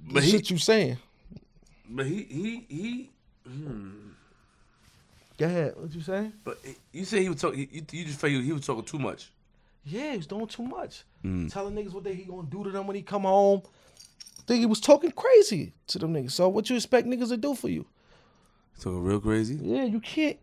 But 0.08 0.20
the 0.20 0.20
he, 0.22 0.30
shit 0.30 0.50
you 0.50 0.58
saying. 0.58 0.98
but 1.88 2.06
he, 2.06 2.22
he, 2.24 2.66
he. 2.68 3.10
Hmm. 3.46 3.90
Go 5.38 5.46
ahead. 5.46 5.74
What 5.76 5.94
you 5.94 6.00
saying? 6.00 6.32
But 6.44 6.58
you 6.92 7.04
say 7.04 7.22
he 7.22 7.28
was 7.28 7.40
talking. 7.40 7.60
You, 7.70 7.82
you 7.92 8.04
just 8.04 8.18
felt 8.18 8.32
he, 8.32 8.42
he 8.42 8.52
was 8.52 8.64
talking 8.64 8.84
too 8.84 8.98
much. 8.98 9.30
Yeah, 9.84 10.12
he 10.12 10.16
was 10.16 10.26
doing 10.26 10.46
too 10.46 10.62
much. 10.64 11.04
Mm. 11.24 11.52
Telling 11.52 11.74
niggas 11.74 11.92
what 11.92 12.04
they 12.04 12.14
he 12.14 12.24
gonna 12.24 12.48
do 12.50 12.64
to 12.64 12.70
them 12.70 12.86
when 12.86 12.96
he 12.96 13.02
come 13.02 13.22
home. 13.22 13.62
think 14.46 14.60
he 14.60 14.66
was 14.66 14.80
talking 14.80 15.10
crazy 15.12 15.72
to 15.88 15.98
them 15.98 16.14
niggas. 16.14 16.32
So 16.32 16.48
what 16.48 16.68
you 16.70 16.76
expect 16.76 17.06
niggas 17.06 17.28
to 17.28 17.36
do 17.36 17.54
for 17.54 17.68
you? 17.68 17.86
Talking 18.80 19.02
real 19.02 19.20
crazy. 19.20 19.58
Yeah, 19.62 19.84
you 19.84 20.00
can't. 20.00 20.38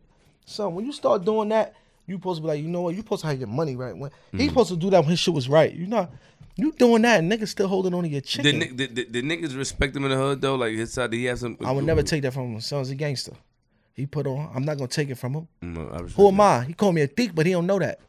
So 0.45 0.69
when 0.69 0.85
you 0.85 0.91
start 0.91 1.25
doing 1.25 1.49
that, 1.49 1.75
you 2.07 2.15
supposed 2.15 2.37
to 2.39 2.41
be 2.41 2.47
like, 2.49 2.61
you 2.61 2.67
know 2.67 2.81
what? 2.81 2.95
You 2.95 3.01
supposed 3.01 3.21
to 3.21 3.27
have 3.27 3.39
your 3.39 3.47
money 3.47 3.75
right. 3.75 3.95
When 3.97 4.11
Mm. 4.33 4.39
he 4.39 4.47
supposed 4.49 4.69
to 4.69 4.75
do 4.77 4.89
that 4.91 5.01
when 5.01 5.09
his 5.09 5.19
shit 5.19 5.33
was 5.33 5.47
right. 5.49 5.73
You 5.73 5.87
not. 5.87 6.11
You 6.55 6.71
doing 6.73 7.01
that, 7.01 7.19
and 7.19 7.31
niggas 7.31 7.47
still 7.47 7.67
holding 7.67 7.95
on 7.95 8.03
to 8.03 8.09
your 8.09 8.21
chicken. 8.21 8.59
did, 8.59 8.93
did, 8.93 9.11
did 9.11 9.25
niggas 9.25 9.57
respect 9.57 9.95
him 9.95 10.03
in 10.05 10.11
the 10.11 10.17
hood 10.17 10.39
though? 10.39 10.53
Like 10.55 10.73
his 10.75 10.93
side, 10.93 11.09
did 11.09 11.17
he 11.17 11.25
have 11.25 11.39
some? 11.39 11.57
I 11.65 11.71
would 11.71 11.83
never 11.83 12.03
take 12.03 12.21
that 12.21 12.33
from 12.33 12.53
him. 12.53 12.61
Son's 12.61 12.91
a 12.91 12.95
gangster. 12.95 13.33
He 13.93 14.05
put 14.05 14.25
on. 14.25 14.51
I'm 14.53 14.65
not 14.65 14.77
gonna 14.77 14.87
take 14.87 15.09
it 15.09 15.15
from 15.15 15.33
him. 15.33 15.47
Mm, 15.61 15.73
no, 15.75 16.07
Who 16.07 16.27
am. 16.27 16.41
I? 16.41 16.63
He 16.65 16.73
called 16.73 16.95
me 16.95 17.01
a 17.01 17.07
thief, 17.07 17.33
but 17.33 17.45
he 17.45 17.51
don't 17.51 17.67
know 17.67 17.79
that. 17.79 17.99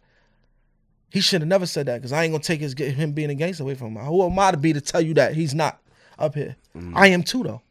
He 1.10 1.20
should 1.20 1.42
have 1.42 1.48
never 1.48 1.66
said 1.66 1.86
that 1.86 1.96
because 1.98 2.12
I 2.12 2.24
ain't 2.24 2.32
gonna 2.32 2.42
take 2.42 2.60
his 2.60 2.72
him 2.74 3.12
being 3.12 3.30
a 3.30 3.34
gangster 3.34 3.62
away 3.62 3.74
from 3.74 3.96
him. 3.96 4.04
Who 4.04 4.24
am 4.24 4.38
I 4.38 4.50
to 4.50 4.56
be 4.56 4.72
to 4.72 4.80
tell 4.80 5.00
you 5.00 5.14
that 5.14 5.34
he's 5.34 5.54
not 5.54 5.78
up 6.18 6.34
here? 6.34 6.56
Mm. 6.76 6.92
I 6.96 7.08
am 7.08 7.22
too 7.22 7.42
though. 7.42 7.62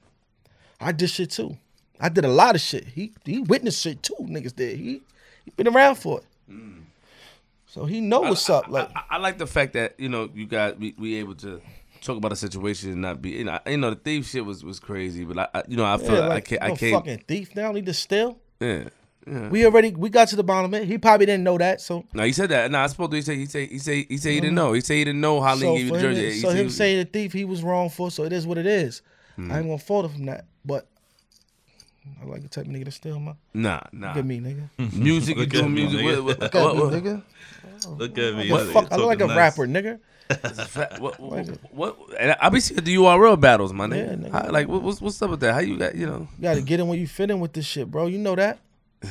I 0.80 0.92
did 0.92 1.10
shit 1.10 1.32
too. 1.32 1.58
I 2.00 2.10
did 2.10 2.24
a 2.26 2.30
lot 2.30 2.56
of 2.56 2.62
shit. 2.62 2.86
He 2.86 3.14
he 3.26 3.40
witnessed 3.40 3.82
shit 3.82 4.04
too. 4.04 4.16
Niggas 4.22 4.56
did. 4.56 4.78
He 4.78 5.02
he 5.44 5.52
been 5.58 5.68
around 5.68 5.96
for 5.96 6.20
it. 6.20 6.26
Mm. 6.50 6.84
So 7.66 7.86
he 7.86 8.00
know 8.00 8.22
what's 8.22 8.50
up. 8.50 8.68
Like 8.68 8.90
I, 8.96 9.04
I 9.12 9.18
like 9.18 9.40
the 9.40 9.48
fact 9.48 9.74
that 9.74 10.00
you 10.00 10.08
know 10.08 10.30
you 10.34 10.46
got 10.46 10.80
we, 10.80 10.94
we 10.98 11.16
able 11.16 11.36
to 11.36 11.60
talk 12.04 12.18
about 12.18 12.32
a 12.32 12.36
situation 12.36 12.92
and 12.92 13.02
not 13.02 13.22
be 13.22 13.32
you 13.32 13.44
know, 13.46 13.60
you 13.68 13.78
know 13.78 13.90
the 13.92 13.96
thief 13.96 14.28
shit 14.28 14.46
was 14.46 14.64
was 14.64 14.80
crazy, 14.80 15.24
but 15.26 15.38
I, 15.38 15.48
I 15.60 15.64
you 15.68 15.78
know 15.78 15.86
I 15.86 15.98
feel 15.98 16.14
yeah, 16.14 16.28
like, 16.28 16.32
I 16.38 16.42
can't 16.42 16.64
I 16.64 16.76
can't 16.76 16.94
fucking 16.94 17.24
thief 17.28 17.56
now. 17.56 17.72
Need 17.72 17.86
to 17.88 17.94
steal. 17.94 18.40
yeah. 18.60 18.86
Yeah. 19.26 19.48
We 19.48 19.66
already 19.66 19.92
we 19.92 20.10
got 20.10 20.28
to 20.30 20.36
the 20.36 20.44
bottom 20.44 20.74
of 20.74 20.82
it. 20.82 20.86
He 20.86 20.98
probably 20.98 21.26
didn't 21.26 21.46
know 21.46 21.58
that. 21.58 21.80
So 21.80 22.04
No, 22.14 22.24
he 22.24 22.34
said 22.34 22.50
that. 22.50 22.70
No, 22.70 22.80
I 22.80 22.88
spoke 22.88 23.10
to. 23.12 23.16
He 23.16 23.22
said. 23.22 23.38
He 23.38 23.46
said. 23.46 23.70
He 23.70 23.80
said. 23.80 24.06
He 24.10 24.18
said 24.18 24.34
he 24.34 24.42
didn't 24.42 24.56
know. 24.56 24.74
He 24.74 24.82
said 24.82 24.96
he 24.96 25.06
didn't 25.06 25.22
know 25.22 25.40
how 25.40 25.56
Mm-hmm. 25.56 25.62
so 25.62 25.76
gave 25.78 25.86
you 25.86 25.92
the 25.94 26.00
jersey. 26.02 26.30
to- 26.32 26.40
so 26.42 26.50
he 26.50 26.60
him 26.60 26.66
was- 26.66 26.76
saying 26.76 26.98
the 27.00 27.06
thief 27.06 27.32
he 27.32 27.46
was 27.46 27.64
wrong 27.64 27.90
for. 27.90 28.12
So 28.12 28.26
it 28.26 28.34
is 28.34 28.46
what 28.46 28.58
it 28.58 28.66
is. 28.66 29.02
Hmm. 29.38 29.50
I 29.50 29.60
ain't 29.60 29.68
gonna 29.68 29.78
fault 29.78 30.06
him 30.08 30.12
from 30.12 30.26
that. 30.26 30.46
But 30.66 30.88
I 32.22 32.26
like 32.26 32.42
the 32.44 32.50
type 32.50 32.66
of 32.66 32.72
nigga 32.72 32.84
to 32.86 32.92
steal 32.92 33.18
my. 33.18 33.34
Nah, 33.54 33.80
nah. 33.94 34.10
Look 34.10 34.18
at 34.18 34.26
me, 34.26 34.40
nigga. 34.42 34.94
Music, 34.94 35.38
you 35.38 35.46
doing 35.46 35.74
music. 35.74 36.02
nigga. 36.02 36.22
What, 36.22 36.40
what, 36.40 36.54
Look 36.54 36.56
at 36.56 37.04
me, 37.06 37.12
nigga. 37.12 37.98
Look 38.00 38.18
at 38.18 38.36
me. 38.36 38.52
What 38.52 38.66
the 38.68 38.74
fuck? 38.74 38.92
I 38.92 38.96
look 38.98 39.06
like 39.08 39.18
a 39.18 39.20
Talking 39.22 39.28
nice. 39.28 39.38
rapper, 39.58 39.68
nigga. 39.68 40.00
fa- 40.00 40.00
what, 41.00 41.20
what, 41.20 41.48
what, 41.72 41.98
and 42.20 42.36
I 42.40 42.50
be 42.50 42.60
seeing 42.60 42.82
the 42.84 42.96
URL 42.96 43.40
battles, 43.40 43.74
my 43.74 43.88
nigga. 43.88 44.08
Yeah, 44.08 44.30
nigga. 44.30 44.32
How- 44.46 44.52
like, 44.52 44.68
what, 44.68 44.82
what's 44.82 45.02
what's 45.02 45.22
up 45.22 45.30
with 45.32 45.40
that? 45.42 45.54
How 45.54 45.60
you 45.60 45.78
got, 45.78 45.96
you 45.96 46.06
know? 46.06 46.28
You 46.38 46.42
gotta 46.44 46.62
get 46.62 46.80
in 46.80 46.88
when 46.88 47.00
you 47.00 47.08
fit 47.08 47.30
in 47.32 47.40
with 47.40 47.54
this 47.54 47.66
shit, 47.66 47.90
bro. 47.90 48.08
You 48.08 48.18
know 48.18 48.36
that. 48.36 48.60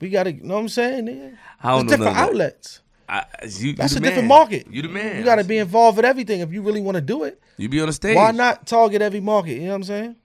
We 0.00 0.08
gotta, 0.08 0.32
you 0.32 0.42
know 0.42 0.54
what 0.54 0.60
I'm 0.60 0.68
saying? 0.70 1.04
Nigga? 1.04 1.36
I 1.62 1.72
don't 1.72 1.86
There's 1.86 1.98
know 2.00 2.06
different 2.06 2.06
none 2.06 2.08
of 2.08 2.14
that. 2.14 2.22
outlets. 2.30 2.80
I, 3.06 3.24
you, 3.46 3.74
That's 3.74 3.92
you 3.92 3.98
a 3.98 4.00
the 4.00 4.06
different 4.08 4.28
market. 4.28 4.66
You 4.70 4.80
the 4.80 4.88
man. 4.88 5.18
You 5.18 5.24
gotta 5.24 5.44
be 5.44 5.58
involved 5.58 5.96
with 5.98 6.06
everything 6.06 6.40
if 6.40 6.52
you 6.54 6.62
really 6.62 6.80
want 6.80 6.94
to 6.94 7.02
do 7.02 7.24
it. 7.24 7.38
You 7.58 7.68
be 7.68 7.80
on 7.82 7.86
the 7.88 7.92
stage. 7.92 8.16
Why 8.16 8.30
not 8.30 8.66
target 8.66 9.02
every 9.02 9.20
market? 9.20 9.56
You 9.56 9.64
know 9.64 9.68
what 9.68 9.74
I'm 9.74 9.84
saying? 9.84 10.16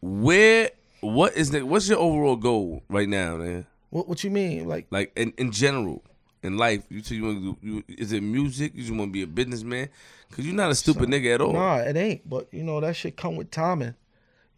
Where? 0.00 0.70
What 1.00 1.36
is 1.36 1.50
the? 1.50 1.62
What's 1.62 1.88
your 1.88 1.98
overall 1.98 2.36
goal 2.36 2.82
right 2.88 3.08
now, 3.08 3.36
man? 3.38 3.66
What 3.90 4.08
What 4.08 4.22
you 4.24 4.30
mean? 4.30 4.68
Like, 4.68 4.86
Like 4.90 5.12
in, 5.16 5.32
in 5.36 5.50
general, 5.50 6.04
in 6.44 6.56
life, 6.58 6.82
you 6.90 7.02
say 7.02 7.16
you 7.16 7.24
want 7.24 7.38
to 7.38 7.52
do. 7.52 7.58
You, 7.62 7.84
is 7.88 8.12
it 8.12 8.22
music? 8.22 8.72
You 8.74 8.82
just 8.82 8.94
want 8.94 9.08
to 9.08 9.12
be 9.12 9.22
a 9.22 9.26
businessman? 9.26 9.88
Cause 10.30 10.44
you're 10.44 10.54
not 10.54 10.70
a 10.70 10.74
stupid 10.74 11.08
nigga 11.08 11.34
at 11.34 11.40
all. 11.40 11.52
Nah, 11.52 11.76
it 11.76 11.96
ain't. 11.96 12.28
But 12.28 12.48
you 12.52 12.64
know 12.64 12.80
that 12.80 12.96
shit 12.96 13.16
come 13.16 13.36
with 13.36 13.50
timing. 13.50 13.94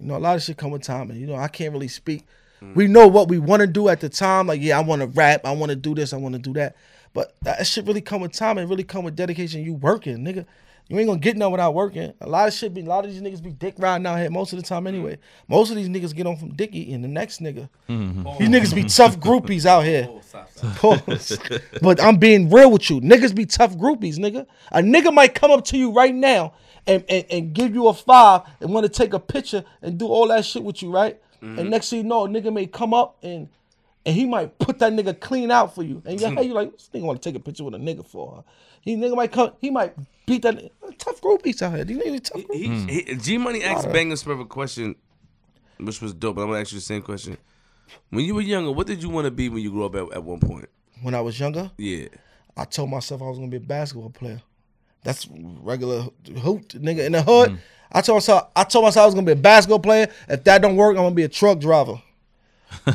You 0.01 0.07
know, 0.07 0.17
a 0.17 0.19
lot 0.19 0.37
of 0.37 0.43
shit 0.43 0.57
come 0.57 0.71
with 0.71 0.83
timing. 0.83 1.19
You 1.19 1.27
know, 1.27 1.37
I 1.37 1.49
can't 1.49 1.73
really 1.73 1.89
speak. 1.89 2.25
We 2.75 2.87
mm. 2.87 2.91
know 2.91 3.07
what 3.07 3.29
we 3.29 3.39
want 3.39 3.61
to 3.61 3.67
do 3.67 3.89
at 3.89 4.01
the 4.01 4.09
time. 4.09 4.47
Like, 4.47 4.61
yeah, 4.63 4.79
I 4.79 4.83
want 4.83 5.03
to 5.03 5.07
rap. 5.07 5.43
I 5.45 5.53
want 5.53 5.71
to 5.71 5.77
do 5.77 5.95
this. 5.95 6.13
I 6.13 6.17
want 6.17 6.35
to 6.35 6.39
do 6.41 6.53
that. 6.55 6.77
But 7.13 7.35
that 7.43 7.67
shit 7.67 7.87
really 7.87 8.01
come 8.01 8.23
with 8.23 8.33
time. 8.33 8.59
It 8.59 8.65
really 8.65 8.85
come 8.85 9.05
with 9.05 9.15
dedication. 9.15 9.63
You 9.63 9.75
working, 9.75 10.19
nigga. 10.19 10.47
You 10.89 10.99
ain't 10.99 11.09
gonna 11.09 11.19
get 11.19 11.37
none 11.37 11.51
without 11.51 11.75
working. 11.75 12.13
A 12.21 12.29
lot 12.29 12.47
of 12.47 12.55
shit 12.55 12.73
be. 12.73 12.83
A 12.83 12.85
lot 12.85 13.05
of 13.05 13.13
these 13.13 13.21
niggas 13.21 13.43
be 13.43 13.51
dick 13.51 13.75
riding 13.79 14.07
out 14.07 14.19
here 14.19 14.31
most 14.31 14.53
of 14.53 14.59
the 14.61 14.65
time 14.65 14.87
anyway. 14.87 15.15
Mm-hmm. 15.15 15.53
Most 15.53 15.71
of 15.71 15.77
these 15.77 15.89
niggas 15.89 16.15
get 16.15 16.27
on 16.27 16.37
from 16.37 16.53
Dickie 16.55 16.93
and 16.93 17.03
the 17.03 17.09
next 17.09 17.41
nigga. 17.41 17.69
Mm-hmm. 17.89 18.39
These 18.39 18.49
niggas 18.49 18.75
be 18.75 18.85
tough 18.85 19.19
groupies 19.21 19.67
out 19.67 19.85
here. 19.85 20.09
Pause. 20.77 21.39
but 21.83 22.01
I'm 22.01 22.19
being 22.19 22.51
real 22.51 22.71
with 22.71 22.89
you. 22.89 23.01
Niggas 23.01 23.35
be 23.35 23.47
tough 23.47 23.77
groupies, 23.77 24.17
nigga. 24.17 24.47
A 24.71 24.81
nigga 24.81 25.13
might 25.13 25.35
come 25.35 25.51
up 25.51 25.65
to 25.67 25.77
you 25.77 25.93
right 25.93 26.15
now 26.15 26.55
and, 26.87 27.05
and, 27.09 27.25
and 27.31 27.53
give 27.53 27.75
you 27.75 27.89
a 27.89 27.95
five 27.95 28.43
and 28.61 28.73
want 28.73 28.85
to 28.85 28.89
take 28.93 29.13
a 29.13 29.19
picture 29.19 29.65
and 29.83 29.99
do 29.99 30.07
all 30.07 30.29
that 30.29 30.45
shit 30.45 30.63
with 30.63 30.83
you, 30.83 30.93
right? 30.93 31.21
And 31.43 31.71
next 31.71 31.91
thing 31.91 31.99
you 31.99 32.05
know, 32.05 32.25
a 32.25 32.29
nigga 32.29 32.53
may 32.53 32.67
come 32.67 32.93
up 32.93 33.19
and 33.23 33.49
and 34.07 34.15
he 34.15 34.25
might 34.25 34.57
put 34.59 34.79
that 34.79 34.93
nigga 34.93 35.19
clean 35.19 35.51
out 35.51 35.75
for 35.75 35.83
you. 35.83 36.01
And 36.07 36.21
you're 36.21 36.31
you 36.43 36.55
like, 36.55 36.73
this 36.73 36.89
nigga 36.95 37.03
want 37.03 37.21
to 37.21 37.29
take 37.29 37.37
a 37.37 37.43
picture 37.43 37.65
with 37.65 37.75
a 37.75 37.79
nigga 37.79 38.07
for 38.07 38.37
her. 38.37 38.45
He 38.87 38.95
nigga 38.97 39.17
might 39.17 39.33
come, 39.33 39.51
he 39.61 39.69
might 39.69 39.95
beat 40.27 40.43
that. 40.43 40.71
Tough 40.97 41.21
groupies 41.21 41.61
out 41.61 41.75
here. 41.75 41.85
These 41.85 41.99
niggas 41.99 42.25
tough 42.25 42.43
groupies. 42.43 42.89
He, 42.89 43.03
he, 43.03 43.17
G 43.17 43.37
Money 43.37 43.65
asked 43.65 43.93
Banger 43.93 44.15
Smith 44.15 44.39
a 44.39 44.45
question, 44.45 44.95
which 45.79 46.01
was 46.01 46.15
dope. 46.15 46.37
But 46.37 46.43
I'm 46.43 46.49
gonna 46.51 46.61
ask 46.61 46.71
you 46.73 46.79
the 46.79 46.85
same 46.85 47.03
question. 47.03 47.37
When 48.11 48.25
you 48.25 48.37
were 48.37 48.43
younger, 48.43 48.71
what 48.71 48.87
did 48.87 49.03
you 49.03 49.09
want 49.09 49.25
to 49.25 49.33
be 49.33 49.49
when 49.49 49.61
you 49.61 49.73
grew 49.73 49.85
up 49.85 49.97
at, 49.97 50.13
at 50.13 50.23
one 50.23 50.39
point? 50.39 50.69
When 51.03 51.15
I 51.15 51.21
was 51.21 51.39
younger, 51.39 51.71
Yeah. 51.77 52.07
I 52.57 52.65
told 52.65 52.91
myself 52.91 53.21
I 53.23 53.27
was 53.27 53.39
gonna 53.39 53.51
be 53.51 53.57
a 53.57 53.61
basketball 53.61 54.11
player. 54.11 54.41
That's 55.03 55.27
regular 55.29 56.03
hoot 56.41 56.69
nigga 56.69 57.07
in 57.07 57.13
the 57.13 57.23
hood. 57.23 57.51
Mm. 57.51 57.59
I 57.91 58.01
told 58.03 58.17
myself 58.17 58.51
I 58.55 58.63
told 58.63 58.85
myself 58.85 59.03
I 59.03 59.07
was 59.07 59.15
gonna 59.17 59.27
be 59.27 59.33
a 59.33 59.37
basketball 59.37 59.81
player. 59.81 60.07
If 60.29 60.45
that 60.45 60.63
don't 60.63 60.77
work, 60.77 60.97
I'm 60.97 61.03
gonna 61.03 61.15
be 61.15 61.25
a 61.25 61.29
truck 61.29 61.59
driver. 61.59 62.01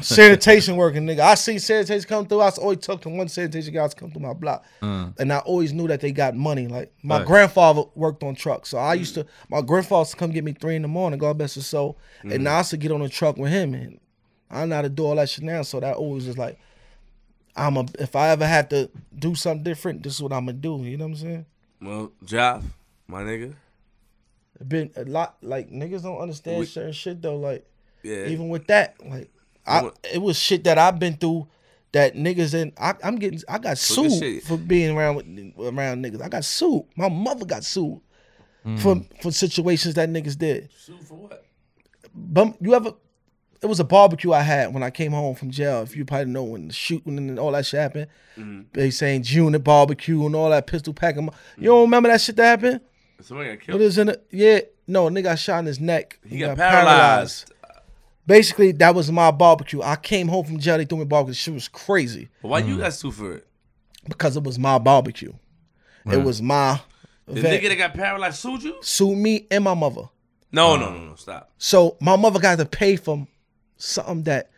Sanitation 0.01 0.75
working 0.75 1.05
nigga. 1.05 1.19
I 1.19 1.35
see 1.35 1.59
sanitation 1.59 2.07
come 2.07 2.25
through. 2.25 2.41
I 2.41 2.49
always 2.49 2.79
talk 2.79 3.01
to 3.01 3.09
one 3.09 3.27
sanitation 3.27 3.73
guys 3.73 3.93
come 3.93 4.11
through 4.11 4.21
my 4.21 4.33
block, 4.33 4.65
mm. 4.81 5.17
and 5.19 5.31
I 5.33 5.39
always 5.39 5.73
knew 5.73 5.87
that 5.87 6.01
they 6.01 6.11
got 6.11 6.35
money. 6.35 6.67
Like 6.67 6.93
my 7.03 7.19
Right. 7.19 7.27
grandfather 7.27 7.83
worked 7.95 8.23
on 8.23 8.35
trucks, 8.35 8.69
so 8.69 8.77
I 8.77 8.95
mm. 8.95 8.99
used 8.99 9.15
to. 9.15 9.25
My 9.49 9.61
grandfather 9.61 10.01
used 10.01 10.11
to 10.11 10.17
come 10.17 10.31
get 10.31 10.43
me 10.43 10.53
three 10.53 10.75
in 10.75 10.81
the 10.81 10.87
morning. 10.87 11.19
God 11.19 11.37
bless 11.37 11.55
his 11.55 11.67
soul, 11.67 11.97
and 12.21 12.31
mm. 12.31 12.41
now 12.41 12.55
I 12.55 12.57
used 12.59 12.71
to 12.71 12.77
get 12.77 12.91
on 12.91 13.01
the 13.01 13.09
truck 13.09 13.37
with 13.37 13.51
him, 13.51 13.73
and 13.73 13.99
I 14.49 14.65
know 14.65 14.75
how 14.75 14.81
to 14.83 14.89
do 14.89 15.05
all 15.05 15.15
that 15.15 15.29
shit 15.29 15.43
now. 15.43 15.61
So 15.63 15.79
that 15.79 15.95
always 15.95 16.27
is 16.27 16.37
like. 16.37 16.57
I'm 17.53 17.75
a 17.75 17.85
if 17.99 18.15
I 18.15 18.29
ever 18.29 18.47
had 18.47 18.69
to 18.69 18.89
do 19.13 19.35
something 19.35 19.63
different, 19.63 20.03
this 20.03 20.15
is 20.15 20.21
what 20.21 20.31
I'm 20.31 20.45
gonna 20.45 20.57
do. 20.57 20.81
You 20.83 20.95
know 20.95 21.03
what 21.03 21.11
I'm 21.11 21.17
saying? 21.17 21.45
Well, 21.81 22.11
Job, 22.23 22.63
my 23.07 23.23
nigga. 23.23 23.55
Been 24.65 24.91
a 24.95 25.03
lot 25.03 25.35
like 25.41 25.69
niggas 25.69 26.03
don't 26.03 26.19
understand 26.19 26.59
We- 26.59 26.65
certain 26.65 26.93
shit 26.93 27.21
though. 27.21 27.35
Like 27.35 27.65
Yeah. 28.03 28.27
even 28.27 28.47
with 28.47 28.67
that, 28.67 28.95
like 29.05 29.29
I 29.65 29.89
it 30.11 30.21
was 30.21 30.37
shit 30.37 30.63
that 30.63 30.77
I've 30.77 30.99
been 30.99 31.17
through 31.17 31.47
that 31.91 32.15
niggas 32.15 32.53
and 32.53 32.71
I, 32.77 32.93
I'm 33.03 33.17
getting 33.17 33.41
I 33.49 33.57
got 33.57 33.77
sued 33.77 34.43
for 34.43 34.57
being 34.57 34.95
around 34.95 35.15
with 35.15 35.25
around 35.59 36.03
niggas. 36.03 36.21
I 36.21 36.29
got 36.29 36.45
sued. 36.45 36.83
My 36.95 37.09
mother 37.09 37.45
got 37.45 37.63
sued 37.63 38.01
for 38.77 38.95
hmm. 38.95 39.01
for 39.21 39.31
situations 39.31 39.95
that 39.95 40.09
niggas 40.09 40.37
did. 40.37 40.69
Sue 40.77 40.97
for 41.03 41.15
what? 41.15 41.45
But 42.13 42.55
you 42.61 42.73
ever? 42.75 42.93
It 43.61 43.67
was 43.67 43.79
a 43.79 43.83
barbecue 43.83 44.31
I 44.31 44.41
had 44.41 44.73
when 44.73 44.81
I 44.81 44.89
came 44.89 45.11
home 45.11 45.35
from 45.35 45.51
jail. 45.51 45.83
If 45.83 45.95
you 45.95 46.03
probably 46.03 46.31
know 46.31 46.43
when 46.43 46.67
the 46.67 46.73
shooting 46.73 47.17
and 47.17 47.37
all 47.37 47.51
that 47.51 47.65
shit 47.65 47.79
happened, 47.79 48.07
mm-hmm. 48.35 48.61
they 48.73 48.89
saying 48.89 49.21
June 49.21 49.53
at 49.53 49.63
barbecue 49.63 50.25
and 50.25 50.35
all 50.35 50.49
that 50.49 50.65
pistol 50.65 50.93
packing. 50.93 51.25
You 51.57 51.65
don't 51.65 51.75
mm-hmm. 51.75 51.81
remember 51.81 52.09
that 52.09 52.21
shit 52.21 52.37
that 52.37 52.45
happened? 52.45 52.81
Somebody 53.19 53.49
got 53.49 53.53
It 53.53 53.61
killed. 53.61 53.81
was 53.81 53.97
in 53.97 54.09
a 54.09 54.15
yeah. 54.31 54.61
No, 54.87 55.07
a 55.07 55.11
nigga 55.11 55.23
got 55.23 55.39
shot 55.39 55.59
in 55.59 55.67
his 55.67 55.79
neck. 55.79 56.19
He 56.27 56.39
got 56.39 56.57
paralyzed. 56.57 57.53
Basically, 58.27 58.71
that 58.73 58.93
was 58.95 59.11
my 59.11 59.31
barbecue. 59.31 59.81
I 59.81 59.95
came 59.95 60.27
home 60.27 60.45
from 60.45 60.59
jail. 60.59 60.77
They 60.77 60.85
threw 60.85 60.99
me 60.99 61.05
barbecue. 61.05 61.33
Shit 61.33 61.53
was 61.53 61.67
crazy 61.67 62.29
Why 62.41 62.59
you 62.59 62.77
got 62.77 62.93
sued 62.93 63.13
for 63.15 63.33
it? 63.33 63.47
because 64.07 64.35
it 64.37 64.43
was 64.43 64.57
my 64.59 64.77
barbecue. 64.79 65.33
It 66.05 66.17
was 66.17 66.41
my 66.41 66.79
The 67.27 67.39
event. 67.39 67.61
nigga 67.63 67.69
that 67.69 67.77
got 67.77 67.93
paralyzed 67.93 68.37
sued 68.39 68.63
you? 68.63 68.75
sued 68.81 69.17
me 69.17 69.47
and 69.51 69.63
my 69.63 69.73
mother. 69.73 70.03
No, 70.51 70.75
no, 70.75 70.91
no, 70.91 70.99
no. 71.05 71.15
Stop. 71.15 71.51
So 71.57 71.97
my 72.01 72.15
mother 72.15 72.39
got 72.39 72.57
to 72.57 72.65
pay 72.65 72.95
for 72.95 73.25
something 73.77 74.23
that 74.23 74.49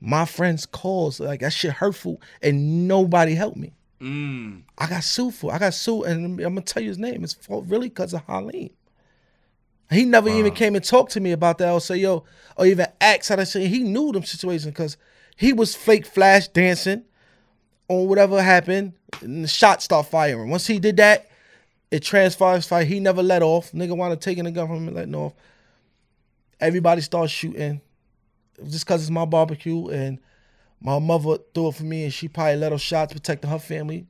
my 0.00 0.24
friends 0.24 0.66
caused. 0.66 1.20
Like 1.20 1.40
that 1.40 1.52
shit 1.52 1.72
hurtful, 1.72 2.20
and 2.42 2.88
nobody 2.88 3.34
helped 3.34 3.56
me. 3.58 3.72
Mm. 4.00 4.62
I 4.78 4.86
got 4.88 5.04
sued 5.04 5.34
for. 5.34 5.52
I 5.52 5.58
got 5.58 5.74
sued, 5.74 6.06
and 6.06 6.40
I'm 6.40 6.54
gonna 6.54 6.62
tell 6.62 6.82
you 6.82 6.88
his 6.88 6.98
name. 6.98 7.22
It's 7.22 7.34
for 7.34 7.62
really 7.62 7.88
because 7.90 8.14
of 8.14 8.22
Halim. 8.26 8.70
He 9.90 10.04
never 10.04 10.28
even 10.28 10.54
came 10.54 10.76
and 10.76 10.84
talked 10.84 11.12
to 11.12 11.20
me 11.20 11.32
about 11.32 11.58
that 11.58 11.72
or 11.72 11.80
say 11.80 11.96
yo, 11.96 12.24
or 12.56 12.66
even 12.66 12.86
asked 13.00 13.28
how 13.28 13.36
to 13.36 13.46
say. 13.46 13.66
He 13.66 13.80
knew 13.80 14.12
them 14.12 14.22
situations 14.22 14.66
because 14.66 14.96
he 15.36 15.52
was 15.52 15.74
fake 15.74 16.06
flash 16.06 16.46
dancing 16.48 17.04
on 17.88 18.06
whatever 18.06 18.40
happened, 18.40 18.92
and 19.20 19.42
the 19.42 19.48
shots 19.48 19.84
start 19.84 20.06
firing. 20.06 20.48
Once 20.48 20.66
he 20.66 20.78
did 20.78 20.96
that, 20.98 21.28
it 21.90 22.04
transfers 22.04 22.66
fire. 22.66 22.84
He 22.84 23.00
never 23.00 23.22
let 23.22 23.42
off. 23.42 23.72
Nigga 23.72 23.96
wound 23.96 24.12
up 24.12 24.20
taking 24.20 24.44
the 24.44 24.52
gun 24.52 24.68
from 24.68 24.76
him 24.76 24.88
and 24.88 24.96
letting 24.96 25.14
off. 25.16 25.34
Everybody 26.60 27.00
starts 27.00 27.32
shooting 27.32 27.80
just 28.68 28.86
because 28.86 29.02
it's 29.02 29.10
my 29.10 29.24
barbecue 29.24 29.88
and 29.88 30.20
my 30.80 30.98
mother 30.98 31.38
threw 31.52 31.68
it 31.68 31.74
for 31.74 31.84
me 31.84 32.04
and 32.04 32.12
she 32.12 32.28
probably 32.28 32.56
let 32.56 32.72
off 32.72 32.80
shots 32.80 33.12
protecting 33.12 33.50
her 33.50 33.58
family. 33.58 34.06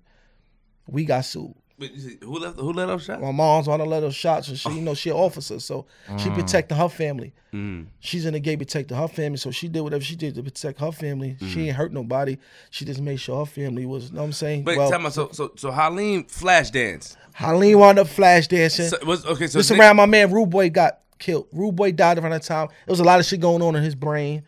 We 0.87 1.05
got 1.05 1.24
sued. 1.24 1.55
Wait, 1.81 2.18
who 2.22 2.39
left? 2.39 2.61
Who 2.61 2.72
let 2.74 2.91
off 2.91 3.03
shot? 3.03 3.20
My 3.22 3.33
mom's 3.33 3.66
on 3.66 3.78
to 3.78 3.85
let 3.87 4.03
her 4.03 4.11
shots 4.11 4.49
and 4.49 4.59
she, 4.59 4.68
you 4.70 4.83
know, 4.83 4.93
she 4.95 5.09
an 5.09 5.16
officer, 5.16 5.59
so 5.59 5.87
she 6.18 6.28
protecting 6.31 6.76
her 6.76 6.89
family. 6.91 7.33
Mm. 7.55 7.87
She's 8.01 8.26
in 8.26 8.35
the 8.35 8.39
gate 8.41 8.59
protecting 8.59 8.97
her 8.97 9.09
family, 9.09 9.39
so 9.39 9.51
she 9.51 9.66
did 9.66 9.81
whatever 9.81 10.05
she 10.05 10.14
did 10.14 10.35
to 10.35 10.43
protect 10.43 10.78
her 10.81 10.93
family. 10.93 11.37
She 11.49 11.68
ain't 11.68 11.76
hurt 11.76 11.93
nobody. 11.93 12.37
She 12.70 12.85
just 12.85 13.01
made 13.01 13.16
sure 13.18 13.41
her 13.41 13.51
family 13.51 13.87
was, 13.87 14.11
you 14.11 14.14
know 14.14 14.20
what 14.20 14.26
I'm 14.26 14.33
saying? 14.33 14.64
Wait, 14.64 14.76
well, 14.76 14.91
tell 14.91 15.01
me. 15.01 15.11
So, 15.11 15.31
so, 15.33 15.53
so 15.57 15.70
Halim 15.70 16.24
flash 16.24 16.70
dance. 16.70 17.16
Halim 17.33 17.78
wound 17.78 17.99
up 17.99 18.09
flash 18.09 18.47
dancing. 18.47 18.89
So, 18.89 18.97
it 18.97 19.07
was 19.07 19.24
okay. 19.24 19.47
So 19.47 19.59
This 19.59 19.70
Nick- 19.70 19.81
around 19.81 19.97
my 19.97 20.07
man 20.07 20.31
Rude 20.31 20.51
Boy 20.51 20.68
got 20.68 21.01
killed. 21.18 21.47
Rude 21.53 21.74
Boy 21.74 21.93
died 21.93 22.18
around 22.18 22.33
that 22.33 22.43
time. 22.43 22.68
There 22.68 22.93
was 22.93 23.01
a 23.01 23.05
lot 23.05 23.18
of 23.20 23.26
shit 23.26 23.41
going 23.41 23.62
on 23.62 23.74
in 23.74 23.83
his 23.83 23.95
brain. 23.95 24.43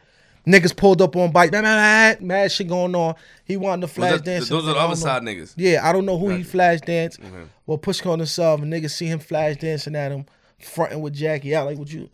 Niggas 0.47 0.76
pulled 0.76 1.01
up 1.01 1.14
on 1.14 1.30
bike, 1.30 1.53
mad, 1.53 1.62
mad, 1.62 2.20
mad 2.20 2.51
shit 2.51 2.66
going 2.66 2.95
on. 2.97 3.14
He 3.45 3.57
wanted 3.57 3.82
to 3.82 3.86
flash 3.88 4.14
that- 4.14 4.24
dance. 4.24 4.49
those 4.49 4.66
are 4.66 4.74
the 4.74 4.80
other 4.80 4.97
side 4.97 5.22
niggas. 5.22 5.55
Yeah, 5.57 5.88
I 5.88 5.93
don't 5.93 6.05
know 6.05 6.18
who 6.18 6.30
he 6.30 6.38
Gotcha. 6.38 6.51
flash 6.51 6.80
danced. 6.80 7.20
Okay. 7.20 7.45
Well, 7.66 7.78
push 7.78 8.05
on 8.05 8.18
himself, 8.18 8.61
and 8.61 8.72
niggas 8.72 8.90
see 8.90 9.07
him 9.07 9.20
flash 9.20 9.57
dancing 9.57 9.95
at 9.95 10.11
him, 10.11 10.26
fronting 10.59 11.01
with 11.01 11.14
Jackie 11.14 11.55
out 11.55 11.66
like, 11.66 11.78
"What 11.78 11.93
you, 11.93 12.09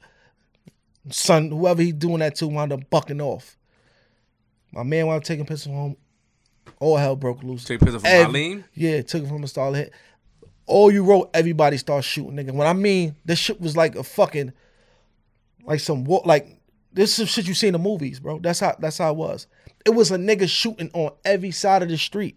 son? 1.11 1.51
Whoever 1.51 1.81
he 1.83 1.93
doing 1.93 2.19
that 2.19 2.35
to 2.37 2.47
wound 2.49 2.73
up 2.73 2.89
bucking 2.91 3.21
off." 3.21 3.57
My 4.73 4.83
man 4.83 5.07
wound 5.07 5.19
up 5.19 5.25
taking 5.25 5.47
pistol 5.47 5.73
home. 5.73 5.97
All 6.81 6.97
hell 6.99 7.17
broke 7.17 7.43
loose. 7.43 7.65
Take 7.65 7.81
picture 7.81 7.99
from 7.99 8.07
Ev- 8.07 8.27
Eileen. 8.29 8.65
Yeah, 8.75 9.01
took 9.03 9.23
it 9.23 9.29
from 9.29 9.43
a 9.43 9.49
star 9.49 9.73
hit. 9.73 9.93
All 10.67 10.91
you 10.93 11.03
wrote, 11.03 11.31
everybody 11.33 11.79
start 11.79 12.05
shooting, 12.05 12.35
nigga. 12.35 12.53
When 12.53 12.67
I 12.69 12.75
mean 12.75 13.17
this 13.25 13.39
shit 13.39 13.59
was 13.59 13.75
like 13.75 13.97
a 13.97 14.03
fucking, 14.05 14.53
like 15.65 15.81
some 15.81 16.05
like 16.05 16.58
this 16.99 17.11
is 17.11 17.17
some 17.17 17.27
shit 17.27 17.47
you 17.47 17.55
see 17.55 17.69
in 17.69 17.75
the 17.75 17.79
movies, 17.79 18.19
bro. 18.19 18.41
That's 18.41 18.61
how 18.61 18.75
that's 18.79 18.99
how 18.99 19.13
it 19.13 19.17
was. 19.17 19.47
It 19.87 19.91
was 19.91 20.11
a 20.11 20.17
nigga 20.17 20.49
shooting 20.49 20.91
on 20.95 21.13
every 21.25 21.53
side 21.53 21.83
of 21.83 21.89
the 21.89 21.97
street, 21.97 22.37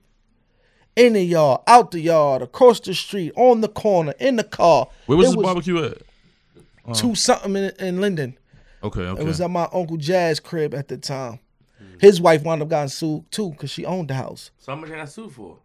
in 0.96 1.14
the 1.14 1.24
yard, 1.24 1.62
out 1.66 1.90
the 1.92 2.00
yard, 2.00 2.44
across 2.44 2.80
the 2.80 2.94
street, 2.94 3.34
on 3.36 3.62
the 3.62 3.68
corner, 3.68 4.14
in 4.20 4.36
the 4.36 4.44
car. 4.44 4.88
Where 5.08 5.18
was 5.18 5.34
It 5.34 5.38
this 5.38 5.44
barbecue 5.44 5.84
at? 5.84 5.94
Uh-huh. 5.94 6.94
Two 6.94 7.16
something 7.16 7.56
in, 7.56 7.72
in 7.80 8.02
Linden. 8.02 8.38
Okay, 8.84 9.02
okay. 9.02 9.22
It 9.22 9.26
was 9.26 9.42
at 9.42 9.50
my 9.50 9.68
uncle 9.74 9.98
Jazz 9.98 10.40
crib 10.40 10.74
at 10.76 10.88
the 10.88 10.98
time. 10.98 11.40
His 12.00 12.22
wife 12.22 12.44
wound 12.44 12.62
up 12.62 12.70
getting 12.70 12.90
sued 12.90 13.32
too 13.32 13.52
because 13.52 13.72
she 13.72 13.86
owned 13.86 14.10
the 14.10 14.16
house. 14.16 14.52
So 14.60 14.74
how 14.74 14.80
much 14.80 14.92
I 14.92 14.96
got 14.96 15.10
sued 15.10 15.32
for? 15.32 15.58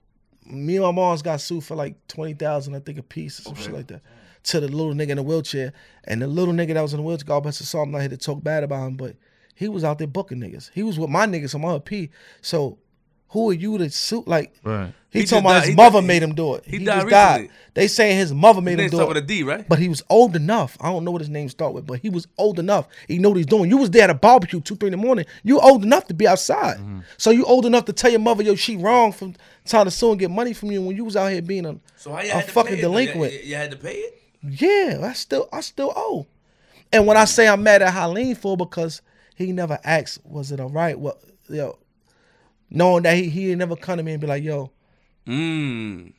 me 0.48 0.76
and 0.76 0.84
my 0.84 0.92
mom's 0.92 1.22
got 1.22 1.40
sued 1.40 1.64
for 1.64 1.74
like 1.74 1.94
twenty 2.08 2.34
thousand, 2.34 2.74
I 2.74 2.80
think, 2.80 2.98
a 2.98 3.02
piece 3.02 3.40
or 3.40 3.42
some 3.42 3.54
shit 3.56 3.72
like 3.72 3.86
that. 3.88 4.02
To 4.46 4.60
the 4.60 4.68
little 4.68 4.94
nigga 4.94 5.10
in 5.10 5.16
the 5.16 5.22
wheelchair, 5.22 5.72
and 6.04 6.22
the 6.22 6.26
little 6.28 6.54
nigga 6.54 6.74
that 6.74 6.80
was 6.82 6.92
in 6.92 6.98
the 6.98 7.02
wheelchair, 7.02 7.26
God 7.26 7.40
bless 7.40 7.58
his 7.58 7.68
soul, 7.68 7.82
I'm 7.82 7.90
not 7.90 8.00
here 8.00 8.08
to 8.10 8.16
talk 8.16 8.42
bad 8.44 8.62
about 8.62 8.86
him, 8.86 8.96
but 8.96 9.16
he 9.54 9.68
was 9.68 9.82
out 9.84 9.98
there 9.98 10.06
booking 10.06 10.38
niggas. 10.38 10.70
He 10.74 10.82
was 10.82 10.98
with 10.98 11.10
my 11.10 11.26
niggas 11.26 11.54
on 11.54 11.62
my 11.62 11.78
P. 11.80 12.10
So 12.42 12.78
who 13.30 13.50
are 13.50 13.54
you 13.54 13.76
to 13.78 13.90
sue? 13.90 14.22
Like 14.24 14.54
right. 14.62 14.92
he, 15.10 15.22
He 15.22 15.24
about 15.36 15.42
died- 15.42 15.60
his 15.62 15.68
he 15.70 15.74
mother 15.74 16.00
made 16.00 16.22
him 16.22 16.32
do 16.34 16.54
it. 16.54 16.64
he 16.64 16.78
He, 16.78 16.84
died 16.84 17.00
just 17.00 17.08
died. 17.10 17.50
They 17.74 17.88
saying 17.88 18.18
his 18.18 18.32
mother 18.32 18.60
made 18.60 18.78
His 18.78 18.92
him 18.92 18.98
do 18.98 19.04
it. 19.04 19.08
with 19.08 19.16
a 19.16 19.20
D, 19.22 19.42
right? 19.42 19.68
But 19.68 19.80
he 19.80 19.88
was 19.88 20.00
old 20.08 20.36
enough. 20.36 20.76
I 20.80 20.92
don't 20.92 21.04
know 21.04 21.10
what 21.10 21.22
his 21.22 21.28
name 21.28 21.48
start 21.48 21.72
with, 21.74 21.84
but 21.86 21.98
he 21.98 22.08
was 22.08 22.28
old 22.38 22.60
enough. 22.60 22.86
He 23.08 23.18
know 23.18 23.30
what 23.30 23.36
he's 23.38 23.46
doing. 23.46 23.68
You 23.68 23.78
was 23.78 23.90
there 23.90 24.04
at 24.04 24.10
a 24.10 24.14
barbecue 24.14 24.60
two, 24.60 24.76
three 24.76 24.86
in 24.88 24.92
the 24.92 24.96
morning. 25.04 25.24
You 25.42 25.58
old 25.58 25.82
enough 25.82 26.06
to 26.06 26.14
be 26.14 26.28
outside. 26.28 26.76
Mm-hmm. 26.78 27.00
So 27.16 27.30
you 27.30 27.44
old 27.46 27.66
enough 27.66 27.86
to 27.86 27.92
tell 27.92 28.12
your 28.12 28.20
mother, 28.20 28.44
yo, 28.44 28.54
she 28.54 28.76
wrong 28.76 29.10
from 29.10 29.34
trying 29.64 29.86
to 29.86 29.90
sue 29.90 30.10
and 30.12 30.20
get 30.20 30.30
money 30.30 30.52
from 30.52 30.70
you 30.70 30.80
when 30.82 30.94
you 30.94 31.04
was 31.04 31.16
out 31.16 31.32
here 31.32 31.42
being 31.42 31.66
a, 31.66 31.80
So 31.96 32.16
a 32.16 32.42
fucking 32.42 32.78
it, 32.78 32.80
delinquent. 32.80 33.32
You, 33.32 33.38
you 33.40 33.54
had 33.56 33.72
to 33.72 33.76
pay 33.76 33.94
it. 33.96 34.22
Yeah, 34.48 35.00
I 35.02 35.12
still 35.12 35.48
I 35.52 35.60
still 35.60 35.92
owe. 35.96 36.26
And 36.92 37.06
when 37.06 37.16
I 37.16 37.24
say 37.24 37.48
I'm 37.48 37.62
mad 37.62 37.82
at 37.82 37.92
Halim 37.92 38.34
for 38.36 38.56
because 38.56 39.02
he 39.34 39.52
never 39.52 39.78
asked, 39.84 40.24
was 40.24 40.52
it 40.52 40.60
all 40.60 40.70
right? 40.70 40.98
What 40.98 41.18
yo, 41.48 41.78
knowing 42.70 43.02
that 43.04 43.16
he 43.16 43.28
he 43.28 43.50
ain't 43.50 43.58
never 43.58 43.76
come 43.76 43.98
to 43.98 44.02
me 44.02 44.12
and 44.12 44.20
be 44.20 44.26
like, 44.26 44.42
yo, 44.42 44.70
Mm. 45.26 46.12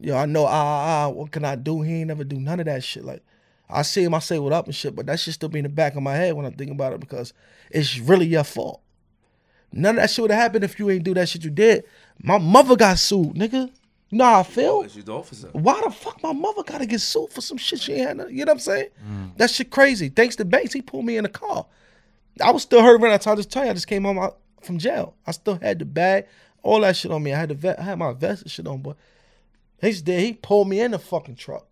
yo, 0.00 0.16
I 0.16 0.26
know, 0.26 0.46
ah, 0.46 0.50
ah, 0.50 1.04
ah, 1.06 1.08
what 1.08 1.32
can 1.32 1.44
I 1.44 1.56
do? 1.56 1.82
He 1.82 1.94
ain't 1.94 2.08
never 2.08 2.22
do 2.24 2.38
none 2.38 2.60
of 2.60 2.66
that 2.66 2.84
shit. 2.84 3.04
Like, 3.04 3.22
I 3.68 3.82
see 3.82 4.04
him, 4.04 4.14
I 4.14 4.20
say 4.20 4.38
what 4.38 4.52
up 4.52 4.66
and 4.66 4.74
shit, 4.74 4.94
but 4.94 5.06
that 5.06 5.18
shit 5.18 5.34
still 5.34 5.48
be 5.48 5.58
in 5.58 5.64
the 5.64 5.68
back 5.68 5.96
of 5.96 6.02
my 6.02 6.14
head 6.14 6.34
when 6.34 6.46
I'm 6.46 6.52
thinking 6.52 6.76
about 6.76 6.92
it 6.92 7.00
because 7.00 7.32
it's 7.70 7.98
really 7.98 8.26
your 8.26 8.44
fault. 8.44 8.80
None 9.72 9.96
of 9.96 10.02
that 10.02 10.10
shit 10.10 10.22
would 10.22 10.30
have 10.30 10.40
happened 10.40 10.64
if 10.64 10.78
you 10.78 10.88
ain't 10.88 11.02
do 11.02 11.14
that 11.14 11.28
shit 11.28 11.42
you 11.42 11.50
did. 11.50 11.82
My 12.22 12.38
mother 12.38 12.76
got 12.76 12.98
sued, 12.98 13.34
nigga. 13.34 13.70
You 14.14 14.18
know 14.18 14.26
how 14.26 14.40
I 14.40 14.42
feel? 14.44 14.86
She's 14.86 15.02
the 15.02 15.12
officer. 15.12 15.48
Why 15.50 15.80
the 15.82 15.90
fuck 15.90 16.22
my 16.22 16.32
mother 16.32 16.62
gotta 16.62 16.86
get 16.86 17.00
sued 17.00 17.32
for 17.32 17.40
some 17.40 17.56
shit 17.56 17.80
she 17.80 17.94
ain't 17.94 18.20
had? 18.20 18.30
You 18.30 18.44
know 18.44 18.50
what 18.52 18.58
I'm 18.58 18.58
saying? 18.60 18.90
That 19.38 19.50
shit 19.50 19.72
crazy. 19.72 20.08
Thanks 20.08 20.36
to 20.36 20.44
Banks, 20.44 20.72
he 20.72 20.82
pulled 20.82 21.04
me 21.04 21.16
in 21.16 21.24
the 21.24 21.28
car. 21.28 21.66
I 22.40 22.52
was 22.52 22.62
still 22.62 22.80
hurt 22.80 23.00
when 23.00 23.10
I 23.10 23.16
told 23.16 23.38
this 23.38 23.46
tell 23.46 23.64
you 23.64 23.72
I 23.72 23.74
just 23.74 23.88
came 23.88 24.04
home 24.04 24.20
out 24.20 24.38
from 24.62 24.78
jail. 24.78 25.16
I 25.26 25.32
still 25.32 25.58
had 25.60 25.80
the 25.80 25.84
bag, 25.84 26.26
all 26.62 26.82
that 26.82 26.94
shit 26.94 27.10
on 27.10 27.24
me. 27.24 27.32
I 27.32 27.40
had 27.40 27.48
the 27.48 27.56
vet, 27.56 27.80
I 27.80 27.82
had 27.82 27.98
my 27.98 28.12
vest 28.12 28.42
and 28.42 28.50
shit 28.52 28.68
on, 28.68 28.82
but 28.82 28.96
he's 29.80 30.00
there. 30.00 30.20
He 30.20 30.32
pulled 30.32 30.68
me 30.68 30.78
in 30.78 30.92
the 30.92 31.00
fucking 31.00 31.34
truck. 31.34 31.66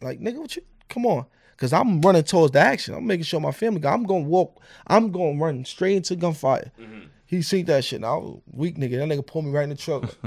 Like 0.00 0.18
nigga, 0.18 0.38
what 0.38 0.56
you? 0.56 0.62
Come 0.88 1.06
on, 1.06 1.24
cause 1.56 1.72
I'm 1.72 2.00
running 2.00 2.24
towards 2.24 2.50
the 2.50 2.58
action. 2.58 2.94
I'm 2.94 3.06
making 3.06 3.26
sure 3.26 3.38
my 3.38 3.52
family. 3.52 3.86
I'm 3.86 4.02
gonna 4.02 4.24
walk. 4.24 4.60
I'm 4.88 5.12
gonna 5.12 5.38
run 5.38 5.64
straight 5.64 5.94
into 5.94 6.16
gunfire. 6.16 6.72
Mm-hmm. 6.80 7.02
He 7.26 7.42
seen 7.42 7.66
that 7.66 7.84
shit. 7.84 8.00
Was 8.00 8.40
weak 8.50 8.76
nigga. 8.76 8.98
That 8.98 9.08
nigga 9.08 9.24
pulled 9.24 9.44
me 9.44 9.52
right 9.52 9.62
in 9.62 9.70
the 9.70 9.76
truck. 9.76 10.12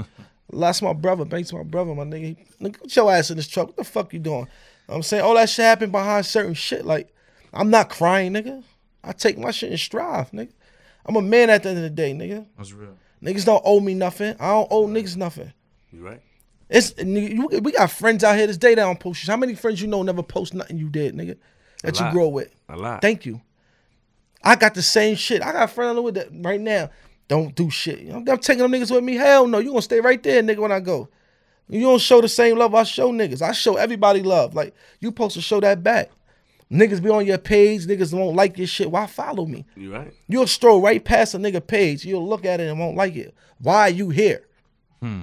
Lost 0.54 0.82
my 0.82 0.92
brother. 0.92 1.24
Banks 1.24 1.52
my 1.52 1.62
brother. 1.62 1.94
My 1.94 2.04
nigga. 2.04 2.36
Nigga, 2.60 2.78
put 2.80 2.94
your 2.96 3.12
ass 3.12 3.30
in 3.30 3.36
this 3.36 3.48
truck. 3.48 3.68
What 3.68 3.76
the 3.76 3.84
fuck 3.84 4.12
you 4.12 4.18
doing? 4.18 4.48
I'm 4.88 5.02
saying 5.02 5.22
all 5.22 5.34
that 5.34 5.48
shit 5.48 5.64
happened 5.64 5.92
behind 5.92 6.26
certain 6.26 6.54
shit. 6.54 6.84
Like 6.84 7.12
I'm 7.52 7.70
not 7.70 7.88
crying, 7.88 8.32
nigga. 8.32 8.62
I 9.02 9.12
take 9.12 9.38
my 9.38 9.50
shit 9.50 9.70
and 9.70 9.80
strive, 9.80 10.30
nigga. 10.30 10.52
I'm 11.06 11.16
a 11.16 11.22
man 11.22 11.50
at 11.50 11.62
the 11.62 11.70
end 11.70 11.78
of 11.78 11.84
the 11.84 11.90
day, 11.90 12.12
nigga. 12.12 12.46
That's 12.56 12.72
real. 12.72 12.96
Niggas 13.22 13.44
don't 13.44 13.62
owe 13.64 13.80
me 13.80 13.94
nothing. 13.94 14.36
I 14.40 14.48
don't 14.50 14.68
owe 14.70 14.86
niggas 14.86 15.16
nothing. 15.16 15.52
You 15.92 16.06
right? 16.06 16.20
It's 16.68 16.92
nigga, 16.94 17.62
we 17.62 17.72
got 17.72 17.90
friends 17.90 18.24
out 18.24 18.36
here 18.36 18.46
this 18.46 18.56
day 18.56 18.74
that 18.74 18.82
don't 18.82 19.00
post 19.00 19.20
shit. 19.20 19.30
How 19.30 19.36
many 19.36 19.54
friends 19.54 19.80
you 19.80 19.86
know 19.86 20.02
never 20.02 20.22
post 20.22 20.54
nothing 20.54 20.78
you 20.78 20.88
did, 20.88 21.14
nigga? 21.14 21.36
That 21.82 22.00
you 22.00 22.10
grow 22.10 22.28
with. 22.28 22.54
A 22.68 22.76
lot. 22.76 23.02
Thank 23.02 23.26
you. 23.26 23.42
I 24.42 24.56
got 24.56 24.74
the 24.74 24.82
same 24.82 25.16
shit. 25.16 25.42
I 25.42 25.52
got 25.52 25.64
a 25.64 25.68
friend 25.68 26.02
with 26.02 26.14
that 26.14 26.28
right 26.32 26.60
now. 26.60 26.90
Don't 27.28 27.54
do 27.54 27.70
shit. 27.70 28.06
Know, 28.06 28.16
I'm 28.16 28.38
taking 28.38 28.62
them 28.62 28.72
niggas 28.72 28.90
with 28.90 29.02
me. 29.04 29.14
Hell 29.14 29.46
no. 29.46 29.58
You 29.58 29.70
gonna 29.70 29.82
stay 29.82 30.00
right 30.00 30.22
there, 30.22 30.42
nigga, 30.42 30.58
when 30.58 30.72
I 30.72 30.80
go. 30.80 31.08
You 31.68 31.80
don't 31.80 32.00
show 32.00 32.20
the 32.20 32.28
same 32.28 32.58
love 32.58 32.74
I 32.74 32.82
show 32.82 33.10
niggas. 33.10 33.40
I 33.40 33.52
show 33.52 33.76
everybody 33.76 34.22
love. 34.22 34.54
Like 34.54 34.74
you 35.00 35.08
supposed 35.08 35.34
to 35.34 35.40
show 35.40 35.60
that 35.60 35.82
back. 35.82 36.10
Niggas 36.70 37.02
be 37.02 37.08
on 37.08 37.24
your 37.24 37.38
page. 37.38 37.86
Niggas 37.86 38.12
won't 38.16 38.36
like 38.36 38.58
your 38.58 38.66
shit. 38.66 38.90
Why 38.90 39.06
follow 39.06 39.46
me? 39.46 39.64
You 39.76 39.92
right? 39.92 40.12
You'll 40.28 40.46
stroll 40.46 40.80
right 40.82 41.02
past 41.02 41.34
a 41.34 41.38
nigga 41.38 41.66
page. 41.66 42.04
You'll 42.04 42.28
look 42.28 42.44
at 42.44 42.60
it 42.60 42.68
and 42.68 42.78
won't 42.78 42.96
like 42.96 43.16
it. 43.16 43.34
Why 43.60 43.82
are 43.82 43.90
you 43.90 44.10
here? 44.10 44.46
Hmm. 45.00 45.22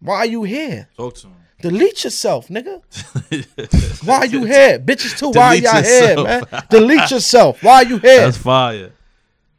Why 0.00 0.16
are 0.16 0.26
you 0.26 0.42
here? 0.42 0.88
Talk 0.96 1.14
to 1.16 1.28
him. 1.28 1.34
Delete 1.62 2.04
yourself, 2.04 2.48
nigga. 2.48 2.82
Why 4.04 4.18
are 4.18 4.26
you 4.26 4.44
here? 4.44 4.78
Bitches 4.78 5.18
too. 5.18 5.30
Why 5.30 5.56
are 5.56 5.60
Delete 5.60 5.64
y'all 5.64 5.82
here, 5.82 6.22
man? 6.22 6.62
Delete 6.68 7.10
yourself. 7.10 7.62
Why 7.62 7.76
are 7.76 7.84
you 7.84 7.98
here? 8.00 8.20
That's 8.20 8.36
fire. 8.36 8.92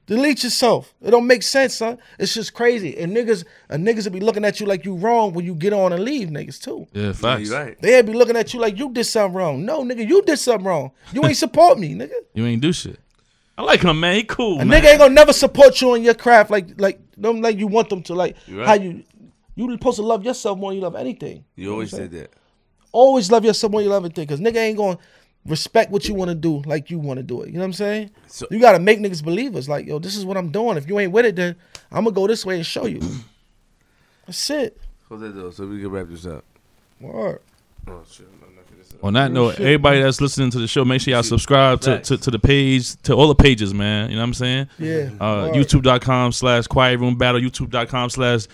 Delete 0.07 0.43
yourself. 0.43 0.93
It 1.01 1.09
don't 1.11 1.25
make 1.25 1.41
sense, 1.41 1.75
son. 1.75 1.97
It's 2.19 2.33
just 2.33 2.53
crazy. 2.53 2.95
And 2.99 3.15
niggas, 3.15 3.43
and 3.69 3.85
niggas 3.87 4.03
will 4.05 4.11
be 4.11 4.19
looking 4.19 4.45
at 4.45 4.59
you 4.59 4.67
like 4.67 4.85
you 4.85 4.93
wrong 4.95 5.33
when 5.33 5.45
you 5.45 5.55
get 5.55 5.73
on 5.73 5.93
and 5.93 6.03
leave, 6.03 6.29
niggas 6.29 6.61
too. 6.61 6.85
Yeah, 6.93 7.07
Yeah, 7.07 7.13
facts. 7.13 7.49
you 7.49 7.55
right. 7.55 7.81
They'll 7.81 8.03
be 8.03 8.13
looking 8.13 8.35
at 8.35 8.53
you 8.53 8.59
like 8.59 8.77
you 8.77 8.91
did 8.91 9.05
something 9.05 9.33
wrong. 9.35 9.65
No, 9.65 9.83
nigga, 9.83 10.07
you 10.07 10.21
did 10.21 10.37
something 10.37 10.65
wrong. 10.65 10.91
You 11.11 11.25
ain't 11.25 11.37
support 11.37 11.79
me, 11.79 11.95
nigga. 11.95 12.13
You 12.35 12.45
ain't 12.45 12.61
do 12.61 12.71
shit. 12.71 12.99
I 13.57 13.63
like 13.63 13.81
him, 13.81 13.99
man. 13.99 14.15
He 14.15 14.23
cool, 14.23 14.59
A 14.59 14.65
man. 14.65 14.81
nigga 14.81 14.89
ain't 14.89 14.99
gonna 14.99 15.13
never 15.13 15.33
support 15.33 15.79
you 15.81 15.91
on 15.93 16.03
your 16.03 16.13
craft 16.13 16.51
like 16.51 16.79
like 16.79 16.99
them 17.17 17.41
like 17.41 17.57
you 17.57 17.67
want 17.67 17.89
them 17.89 18.03
to. 18.03 18.13
Like 18.13 18.35
right. 18.49 18.67
how 18.67 18.73
you 18.73 19.03
you 19.55 19.71
supposed 19.71 19.95
to 19.95 20.01
love 20.03 20.23
yourself 20.25 20.59
more 20.59 20.71
than 20.71 20.77
you 20.79 20.83
love 20.83 20.95
anything. 20.95 21.45
You 21.55 21.71
always 21.71 21.89
said 21.91 22.11
that. 22.11 22.31
Always 22.91 23.31
love 23.31 23.43
yourself 23.45 23.71
more 23.71 23.79
than 23.81 23.85
you 23.87 23.91
love 23.93 24.03
anything. 24.05 24.27
Cause 24.27 24.39
nigga 24.41 24.57
ain't 24.57 24.77
gonna 24.77 24.97
respect 25.45 25.91
what 25.91 26.07
you 26.07 26.15
want 26.15 26.29
to 26.29 26.35
do 26.35 26.61
like 26.65 26.89
you 26.89 26.97
want 26.99 27.17
to 27.17 27.23
do 27.23 27.41
it. 27.43 27.47
You 27.47 27.53
know 27.53 27.59
what 27.59 27.65
I'm 27.65 27.73
saying? 27.73 28.11
So- 28.27 28.47
you 28.51 28.59
gotta 28.59 28.79
make 28.79 28.99
niggas 28.99 29.23
believers. 29.23 29.69
Like, 29.69 29.85
yo, 29.85 29.99
this 29.99 30.15
is 30.15 30.25
what 30.25 30.37
I'm 30.37 30.49
doing. 30.49 30.77
If 30.77 30.87
you 30.87 30.99
ain't 30.99 31.11
with 31.11 31.25
it, 31.25 31.35
then 31.35 31.55
I'm 31.91 32.03
gonna 32.03 32.15
go 32.15 32.27
this 32.27 32.45
way 32.45 32.55
and 32.55 32.65
show 32.65 32.85
you. 32.85 32.99
That's 34.25 34.49
it. 34.49 34.79
Hold 35.09 35.21
that 35.21 35.35
though, 35.35 35.51
so 35.51 35.67
we 35.67 35.79
can 35.79 35.89
wrap 35.91 36.07
this 36.09 36.25
up. 36.25 36.43
Word. 36.99 37.41
Oh 37.87 38.01
shit, 38.09 38.27
I'm 38.41 38.55
not 38.55 38.65
this 38.75 38.91
up. 38.93 39.03
On 39.03 39.13
that 39.13 39.31
note, 39.31 39.51
shit, 39.51 39.61
everybody 39.61 40.01
that's 40.01 40.19
listening 40.19 40.49
to 40.49 40.57
the 40.57 40.67
show, 40.67 40.83
make 40.83 41.01
sure 41.01 41.13
y'all 41.13 41.21
subscribe 41.21 41.81
to, 41.81 41.99
to, 41.99 42.17
to 42.17 42.31
the 42.31 42.39
page, 42.39 42.99
to 43.03 43.13
all 43.13 43.27
the 43.27 43.35
pages, 43.35 43.71
man. 43.73 44.09
You 44.09 44.15
know 44.15 44.21
what 44.23 44.27
I'm 44.29 44.33
saying? 44.33 44.67
Yeah. 44.79 45.09
Uh, 45.19 45.49
YouTube.com 45.51 46.31
slash 46.31 46.65
Quiet 46.65 46.99
Room 46.99 47.15
Battle, 47.15 47.39
YouTube.com 47.39 48.09
slash 48.09 48.47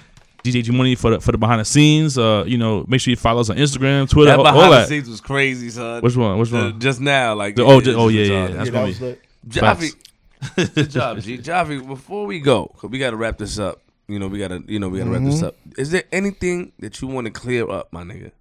DJ 0.43 0.63
G 0.63 0.71
Money 0.71 0.95
for 0.95 1.11
the 1.11 1.19
for 1.21 1.31
the 1.31 1.37
behind 1.37 1.59
the 1.61 1.65
scenes. 1.65 2.17
Uh, 2.17 2.43
you 2.47 2.57
know, 2.57 2.83
make 2.87 2.99
sure 3.01 3.11
you 3.11 3.15
follow 3.15 3.41
us 3.41 3.49
on 3.49 3.57
Instagram, 3.57 4.09
Twitter, 4.09 4.31
That 4.31 4.37
behind 4.37 4.57
all 4.57 4.71
the 4.71 4.77
that. 4.77 4.87
scenes 4.87 5.07
was 5.09 5.21
crazy, 5.21 5.69
son. 5.69 6.01
Which 6.01 6.15
one? 6.15 6.37
Which 6.39 6.51
Uh, 6.51 6.57
one? 6.71 6.79
just 6.79 6.99
now, 6.99 7.35
like 7.35 7.55
The- 7.55 7.63
oh, 7.63 7.79
it- 7.79 7.83
ju- 7.85 7.91
it's 7.91 7.99
oh, 7.99 8.07
yeah, 8.07 8.23
retarded. 8.25 8.29
yeah, 8.29 8.41
that's 8.41 8.53
Yeah, 8.53 8.63
that 8.63 8.71
gonna 8.71 8.85
was 8.87 8.99
be- 8.99 9.05
lit. 9.05 9.21
Javi, 9.49 10.75
good 10.75 10.89
job, 10.89 11.19
G. 11.21 11.37
Javi, 11.37 11.87
before 11.87 12.25
we 12.25 12.39
go, 12.39 12.65
'cause 12.77 12.89
we 12.89 12.97
gotta 12.99 13.15
wrap 13.17 13.37
this 13.37 13.59
up. 13.59 13.81
You 14.07 14.19
know, 14.19 14.27
we 14.27 14.39
gotta, 14.39 14.63
you 14.67 14.79
know, 14.79 14.89
we 14.89 14.97
gotta 14.99 15.11
wrap 15.11 15.23
this 15.23 15.41
up. 15.43 15.55
Is 15.77 15.91
there 15.91 16.03
anything 16.11 16.71
that 16.79 17.01
you 17.01 17.07
want 17.07 17.25
to 17.25 17.31
clear 17.31 17.69
up, 17.69 17.91
my 17.93 18.03
nigga? 18.03 18.31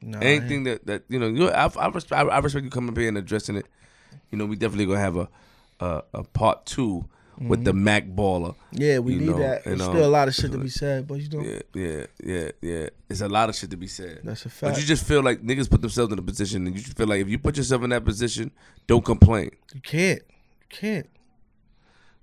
Nah, 0.00 0.18
Anything 0.18 0.64
that 0.64 0.84
that 0.86 1.04
you 1.08 1.18
know, 1.18 1.28
you, 1.28 1.48
I, 1.48 1.70
I, 1.78 1.88
respect, 1.88 2.12
I, 2.20 2.22
I 2.26 2.38
respect 2.40 2.64
you 2.64 2.70
coming 2.70 2.90
up 2.90 2.98
here 2.98 3.08
and 3.08 3.16
addressing 3.18 3.56
it. 3.56 3.66
You 4.30 4.38
know, 4.38 4.46
we 4.46 4.56
definitely 4.56 4.86
gonna 4.86 4.98
have 5.00 5.16
a 5.16 5.28
a, 5.80 6.02
a 6.14 6.24
part 6.24 6.66
2 7.38 7.48
with 7.48 7.64
the 7.64 7.72
Mac 7.72 8.06
baller. 8.06 8.54
Yeah, 8.72 8.98
we 8.98 9.16
need 9.16 9.28
know, 9.28 9.38
that. 9.38 9.64
There's 9.64 9.80
um, 9.80 9.92
still 9.94 10.06
a 10.06 10.08
lot 10.08 10.28
of 10.28 10.34
shit 10.34 10.52
to 10.52 10.58
be 10.58 10.68
said, 10.68 11.06
but 11.06 11.14
you 11.14 11.28
know, 11.28 11.42
Yeah, 11.42 11.60
yeah, 11.74 12.06
yeah, 12.22 12.50
yeah. 12.60 12.88
It's 13.08 13.20
a 13.20 13.28
lot 13.28 13.48
of 13.48 13.54
shit 13.54 13.70
to 13.70 13.76
be 13.76 13.86
said. 13.86 14.20
that's 14.24 14.44
a 14.46 14.48
fact. 14.48 14.74
But 14.74 14.80
you 14.80 14.86
just 14.86 15.04
feel 15.04 15.22
like 15.22 15.42
niggas 15.42 15.68
put 15.70 15.80
themselves 15.82 16.12
in 16.12 16.18
a 16.18 16.22
position, 16.22 16.66
and 16.66 16.76
you 16.76 16.82
just 16.82 16.96
feel 16.96 17.06
like 17.06 17.20
if 17.20 17.28
you 17.28 17.38
put 17.38 17.56
yourself 17.56 17.82
in 17.82 17.90
that 17.90 18.04
position, 18.04 18.50
don't 18.86 19.04
complain. 19.04 19.50
You 19.74 19.80
can't. 19.80 20.22
You 20.60 20.66
can't. 20.68 21.08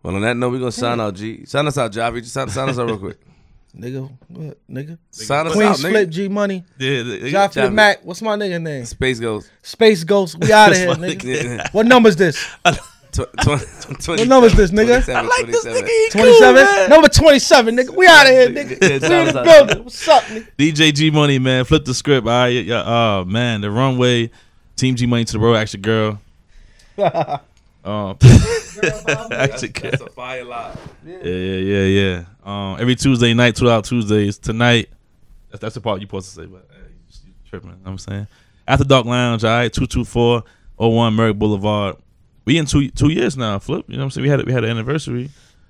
Well, 0.02 0.16
on 0.16 0.22
that 0.22 0.38
note, 0.38 0.52
we're 0.54 0.60
gonna 0.60 0.72
sign 0.72 1.00
out, 1.00 1.16
G. 1.16 1.46
Sign 1.46 1.68
us 1.68 1.78
out, 1.78 1.92
Javi. 1.92 2.22
Just 2.22 2.34
sign, 2.34 2.48
sign 2.50 2.70
us 2.70 2.80
out 2.80 2.88
real 2.88 2.98
quick. 2.98 3.20
Nigga, 3.78 4.12
what, 4.30 4.58
nigga? 4.68 4.98
Sign 5.12 5.46
us 5.46 5.54
Queen 5.54 5.68
out, 5.68 5.78
Flip 5.78 6.08
nigga. 6.08 6.12
G 6.12 6.28
Money. 6.28 6.64
Yeah, 6.80 7.04
the- 7.04 7.20
Joffrey 7.32 7.54
the 7.54 7.62
Javi. 7.62 7.74
Mac. 7.74 8.04
What's 8.04 8.22
my 8.22 8.36
nigga 8.36 8.60
name? 8.60 8.84
Space 8.86 9.20
Ghost. 9.20 9.52
Space 9.62 10.04
Ghost. 10.04 10.40
We 10.40 10.52
out 10.52 10.72
of 10.72 10.78
here, 10.78 10.88
nigga. 10.96 11.70
What 11.72 11.86
number 11.86 12.10
is 12.10 12.16
this? 12.16 12.44
What 13.18 14.28
number 14.28 14.48
is 14.48 14.56
this, 14.56 14.72
nigga? 14.72 15.14
I 15.14 15.22
like 15.22 15.48
this 15.48 15.66
nigga. 15.66 16.12
27? 16.12 16.90
Number 16.90 17.08
27, 17.10 17.76
nigga. 17.76 17.96
We 17.96 18.08
out 18.08 18.28
of 18.28 18.32
here, 18.32 18.50
nigga. 18.50 18.82
Yeah, 18.82 19.10
we 19.10 19.30
in 19.30 19.34
the 19.36 19.42
building. 19.44 19.84
What's 19.84 20.08
up, 20.08 20.24
nigga? 20.24 20.48
DJ 20.58 20.94
G 20.94 21.10
Money, 21.10 21.40
man, 21.40 21.66
flip 21.66 21.86
the 21.86 21.94
script. 21.94 22.28
All 22.28 22.34
right, 22.34 22.48
yeah, 22.48 22.84
oh 22.86 23.26
man, 23.26 23.62
the 23.62 23.72
runway, 23.72 24.30
Team 24.76 24.96
G 24.96 25.06
Money 25.06 25.26
to 25.26 25.34
the 25.34 25.40
road, 25.40 25.56
action 25.56 25.82
girl. 25.82 26.22
Um, 27.82 28.18
action. 29.32 29.72
That's 29.82 30.02
a 30.02 30.10
fire 30.14 30.44
lie. 30.44 30.76
Yeah, 31.06 31.18
yeah, 31.24 31.58
yeah, 31.58 31.86
yeah. 31.86 32.24
Um, 32.44 32.78
every 32.80 32.96
Tuesday 32.96 33.34
night, 33.34 33.56
two 33.56 33.70
out 33.70 33.86
Tuesdays. 33.86 34.38
Tonight, 34.38 34.90
that's, 35.50 35.62
that's 35.62 35.76
the 35.76 35.82
part 35.82 36.02
you 36.02 36.06
supposed 36.08 36.30
to 36.30 36.42
say, 36.42 36.46
but 36.46 36.68
hey, 36.70 36.78
you, 36.90 37.30
you 37.30 37.34
tripping. 37.50 37.70
You 37.70 37.76
know 37.78 37.82
what 37.84 37.92
I'm 37.92 37.98
saying 37.98 38.28
After 38.68 38.84
Dark 38.84 39.06
Lounge, 39.06 39.46
all 39.46 39.52
right, 39.52 39.72
two 39.72 39.88
two 39.88 40.04
four 40.04 40.44
oh 40.78 40.90
one 40.90 41.16
Merrick 41.16 41.40
Boulevard. 41.40 41.96
We 42.50 42.58
in 42.58 42.66
two 42.66 42.90
two 42.90 43.10
years 43.10 43.38
now, 43.38 43.60
Flip. 43.60 43.86
You 43.88 43.98
know 43.98 44.00
what 44.02 44.06
I'm 44.06 44.10
saying? 44.10 44.24
We 44.24 44.30
had 44.30 44.44
we 44.44 44.52
had 44.52 44.64
an 44.64 44.72
anniversary. 44.72 45.30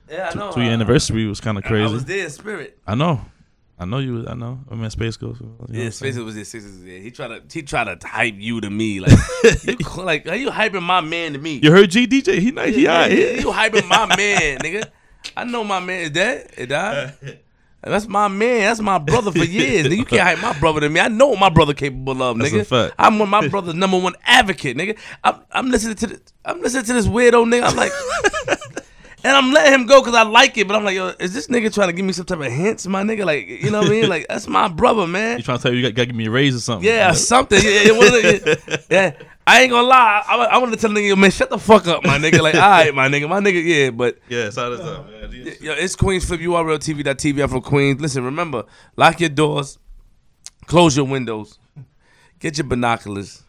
Yeah, 0.10 0.30
I 0.30 0.31
Two, 0.31 0.39
know. 0.39 0.51
two 0.53 0.61
year 0.61 0.72
uh, 0.72 0.76
anniversary 0.76 1.27
was 1.27 1.41
kind 1.41 1.57
of 1.57 1.65
I 1.65 1.68
crazy. 1.68 1.93
was 1.93 2.06
there 2.06 2.23
in 2.23 2.30
spirit. 2.30 2.80
I 2.88 2.95
know. 2.95 3.19
I 3.77 3.84
know 3.84 3.97
you. 3.97 4.26
I 4.26 4.34
know. 4.34 4.61
I'm 4.72 4.81
in 4.81 4.89
Space 4.89 5.18
Ghost. 5.18 5.41
You 5.41 5.47
know 5.47 5.56
Yeah, 5.60 5.65
I'm 5.85 5.91
saying? 5.91 6.14
Space 6.14 6.18
was 6.23 6.35
there. 6.35 6.45
Six 6.45 6.64
was 6.64 6.81
there. 6.81 6.99
He 7.01 7.11
tried 7.11 7.27
to 7.27 7.43
he 7.53 7.64
tried 7.64 7.99
to 7.99 8.07
hype 8.07 8.35
you 8.38 8.61
to 8.61 8.69
me 8.69 9.01
like 9.01 9.11
you 9.64 9.76
like 10.03 10.26
are 10.27 10.35
you 10.38 10.49
hyping 10.51 10.84
my 10.84 11.01
man 11.01 11.34
to 11.34 11.39
me? 11.39 11.60
You 11.61 11.69
heard 11.69 11.89
G 11.91 12.07
DJ? 12.07 12.39
He 12.39 12.51
nice. 12.51 12.73
He 12.73 12.84
yeah, 12.85 12.93
out 12.97 13.10
yeah, 13.11 13.15
here. 13.18 13.35
You 13.41 13.47
hyping 13.51 13.88
my 13.89 14.06
man, 14.15 14.60
nigga. 14.64 14.89
I 15.35 15.43
know 15.43 15.65
my 15.65 15.81
man 15.81 15.99
is 15.99 16.11
that. 16.14 16.51
It 16.57 17.43
died. 17.84 17.91
That's 17.91 18.07
my 18.07 18.27
man. 18.27 18.61
That's 18.61 18.80
my 18.81 18.97
brother 18.97 19.31
for 19.31 19.38
years. 19.43 19.88
Nigga, 19.88 19.97
you 19.97 20.06
can't 20.06 20.22
hype 20.22 20.41
my 20.41 20.57
brother 20.60 20.81
to 20.81 20.89
me. 20.89 20.99
I 20.99 21.07
know 21.07 21.27
what 21.27 21.39
my 21.39 21.49
brother 21.49 21.73
capable 21.73 22.22
of, 22.23 22.38
That's 22.38 22.51
nigga. 22.51 22.61
a 22.61 22.65
fact. 22.65 22.95
I'm 22.97 23.19
one 23.19 23.27
of 23.27 23.30
my 23.30 23.47
brother's 23.49 23.76
number 23.76 23.97
one 23.99 24.15
advocate, 24.23 24.77
nigga. 24.77 24.97
I'm, 25.23 25.35
I'm 25.51 25.69
listening 25.69 25.95
to 25.95 26.07
the, 26.07 26.22
I'm 26.45 26.61
listening 26.61 26.85
to 26.85 26.93
this 26.93 27.07
weirdo 27.07 27.45
nigga. 27.45 27.64
I'm 27.69 27.76
like, 27.76 27.91
and 29.23 29.35
I'm 29.35 29.51
letting 29.51 29.73
him 29.73 29.85
go 29.85 30.01
because 30.01 30.15
I 30.15 30.23
like 30.23 30.57
it. 30.57 30.68
But 30.68 30.76
I'm 30.76 30.84
like, 30.84 30.95
yo, 30.95 31.14
is 31.19 31.34
this 31.34 31.47
nigga 31.47 31.73
trying 31.73 31.89
to 31.89 31.93
give 31.93 32.06
me 32.06 32.14
some 32.14 32.26
type 32.26 32.39
of 32.39 32.51
hints, 32.51 32.88
my 32.88 33.03
nigga? 33.03 33.26
Like, 33.26 33.47
you 33.47 33.72
know 33.72 33.80
what 33.80 33.88
I 33.88 33.91
mean? 33.91 34.10
Like, 34.10 34.27
that's 34.27 34.47
my 34.47 34.68
brother, 34.68 35.07
man. 35.07 35.38
You 35.38 35.43
trying 35.43 35.57
to 35.57 35.64
tell 35.64 35.72
you 35.72 35.80
you 35.80 35.88
got, 35.88 35.95
got 35.95 36.01
to 36.03 36.06
give 36.07 36.15
me 36.15 36.27
a 36.27 36.31
raise 36.31 36.56
or 36.56 36.60
something. 36.60 36.88
Yeah, 36.88 37.14
something. 37.14 37.60
Yeah, 37.61 37.91
yeah, 37.91 38.56
yeah. 38.89 39.11
I 39.49 39.61
ain't 39.61 39.71
gonna 39.71 39.88
lie. 39.88 40.23
I, 40.27 40.35
I 40.35 40.57
want 40.59 40.73
to 40.73 40.80
tell 40.80 40.93
the 40.93 40.99
nigga, 40.99 41.17
man, 41.17 41.31
shut 41.31 41.49
the 41.49 41.57
fuck 41.57 41.88
up, 41.88 42.05
my 42.05 42.19
nigga. 42.19 42.39
Like, 42.39 42.53
all 42.55 42.61
right, 42.61 42.93
my 42.93 43.07
nigga, 43.07 43.27
my 43.27 43.39
nigga, 43.39 43.63
yeah, 43.65 43.89
but 43.89 44.19
Yeah, 44.30 44.45
it's 44.45 44.57
how 44.57 44.69
this 44.69 44.80
up, 44.80 45.09
man. 45.09 45.31
Yo, 45.59 45.73
it's 45.73 45.95
Queens 45.95 46.23
Flip 46.23 46.39
URL 46.39 46.77
TV.tv. 46.77 47.41
I'm 47.41 47.49
from 47.49 47.61
Queens. 47.61 47.99
Listen, 47.99 48.23
remember, 48.23 48.65
lock 48.95 49.19
your 49.19 49.30
doors, 49.30 49.80
close 50.67 50.95
your 50.95 51.07
windows, 51.07 51.57
get 52.39 52.59
your 52.59 52.67
binoculars. 52.67 53.41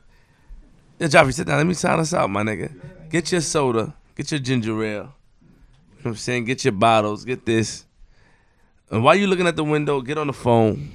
Yo, 0.98 1.06
Joffrey, 1.06 1.34
sit 1.34 1.46
down. 1.46 1.58
Let 1.58 1.66
me 1.66 1.74
sign 1.74 2.00
us 2.00 2.14
out, 2.14 2.30
my 2.30 2.44
nigga. 2.44 2.72
Get 3.10 3.30
your 3.30 3.42
soda, 3.42 3.94
get 4.16 4.30
your 4.30 4.40
ginger 4.40 4.82
ale. 4.82 4.82
You 4.82 4.96
know 5.02 5.12
what 6.02 6.10
I'm 6.12 6.16
saying? 6.16 6.46
Get 6.46 6.64
your 6.64 6.72
bottles, 6.72 7.26
get 7.26 7.44
this. 7.44 7.84
And 8.90 9.04
while 9.04 9.16
you 9.16 9.26
looking 9.26 9.46
at 9.46 9.56
the 9.56 9.64
window, 9.64 10.00
get 10.00 10.16
on 10.16 10.28
the 10.28 10.32
phone, 10.32 10.92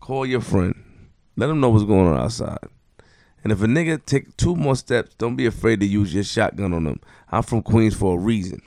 call 0.00 0.24
your 0.24 0.40
friend, 0.40 0.74
let 1.36 1.48
them 1.48 1.60
know 1.60 1.68
what's 1.68 1.84
going 1.84 2.06
on 2.06 2.18
outside. 2.18 2.56
And 3.42 3.52
if 3.52 3.62
a 3.62 3.66
nigga 3.66 4.04
take 4.04 4.36
two 4.36 4.54
more 4.54 4.76
steps, 4.76 5.14
don't 5.16 5.36
be 5.36 5.46
afraid 5.46 5.80
to 5.80 5.86
use 5.86 6.12
your 6.14 6.24
shotgun 6.24 6.74
on 6.74 6.84
them. 6.84 7.00
I'm 7.30 7.42
from 7.42 7.62
Queens 7.62 7.94
for 7.94 8.16
a 8.16 8.20
reason. 8.20 8.60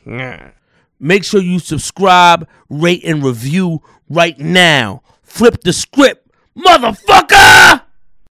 Make 0.99 1.23
sure 1.23 1.41
you 1.41 1.59
subscribe, 1.59 2.47
rate, 2.69 3.03
and 3.03 3.23
review 3.23 3.81
right 4.09 4.37
now. 4.39 5.03
Flip 5.21 5.61
the 5.63 5.73
script, 5.73 6.31
motherfucker! 6.57 7.82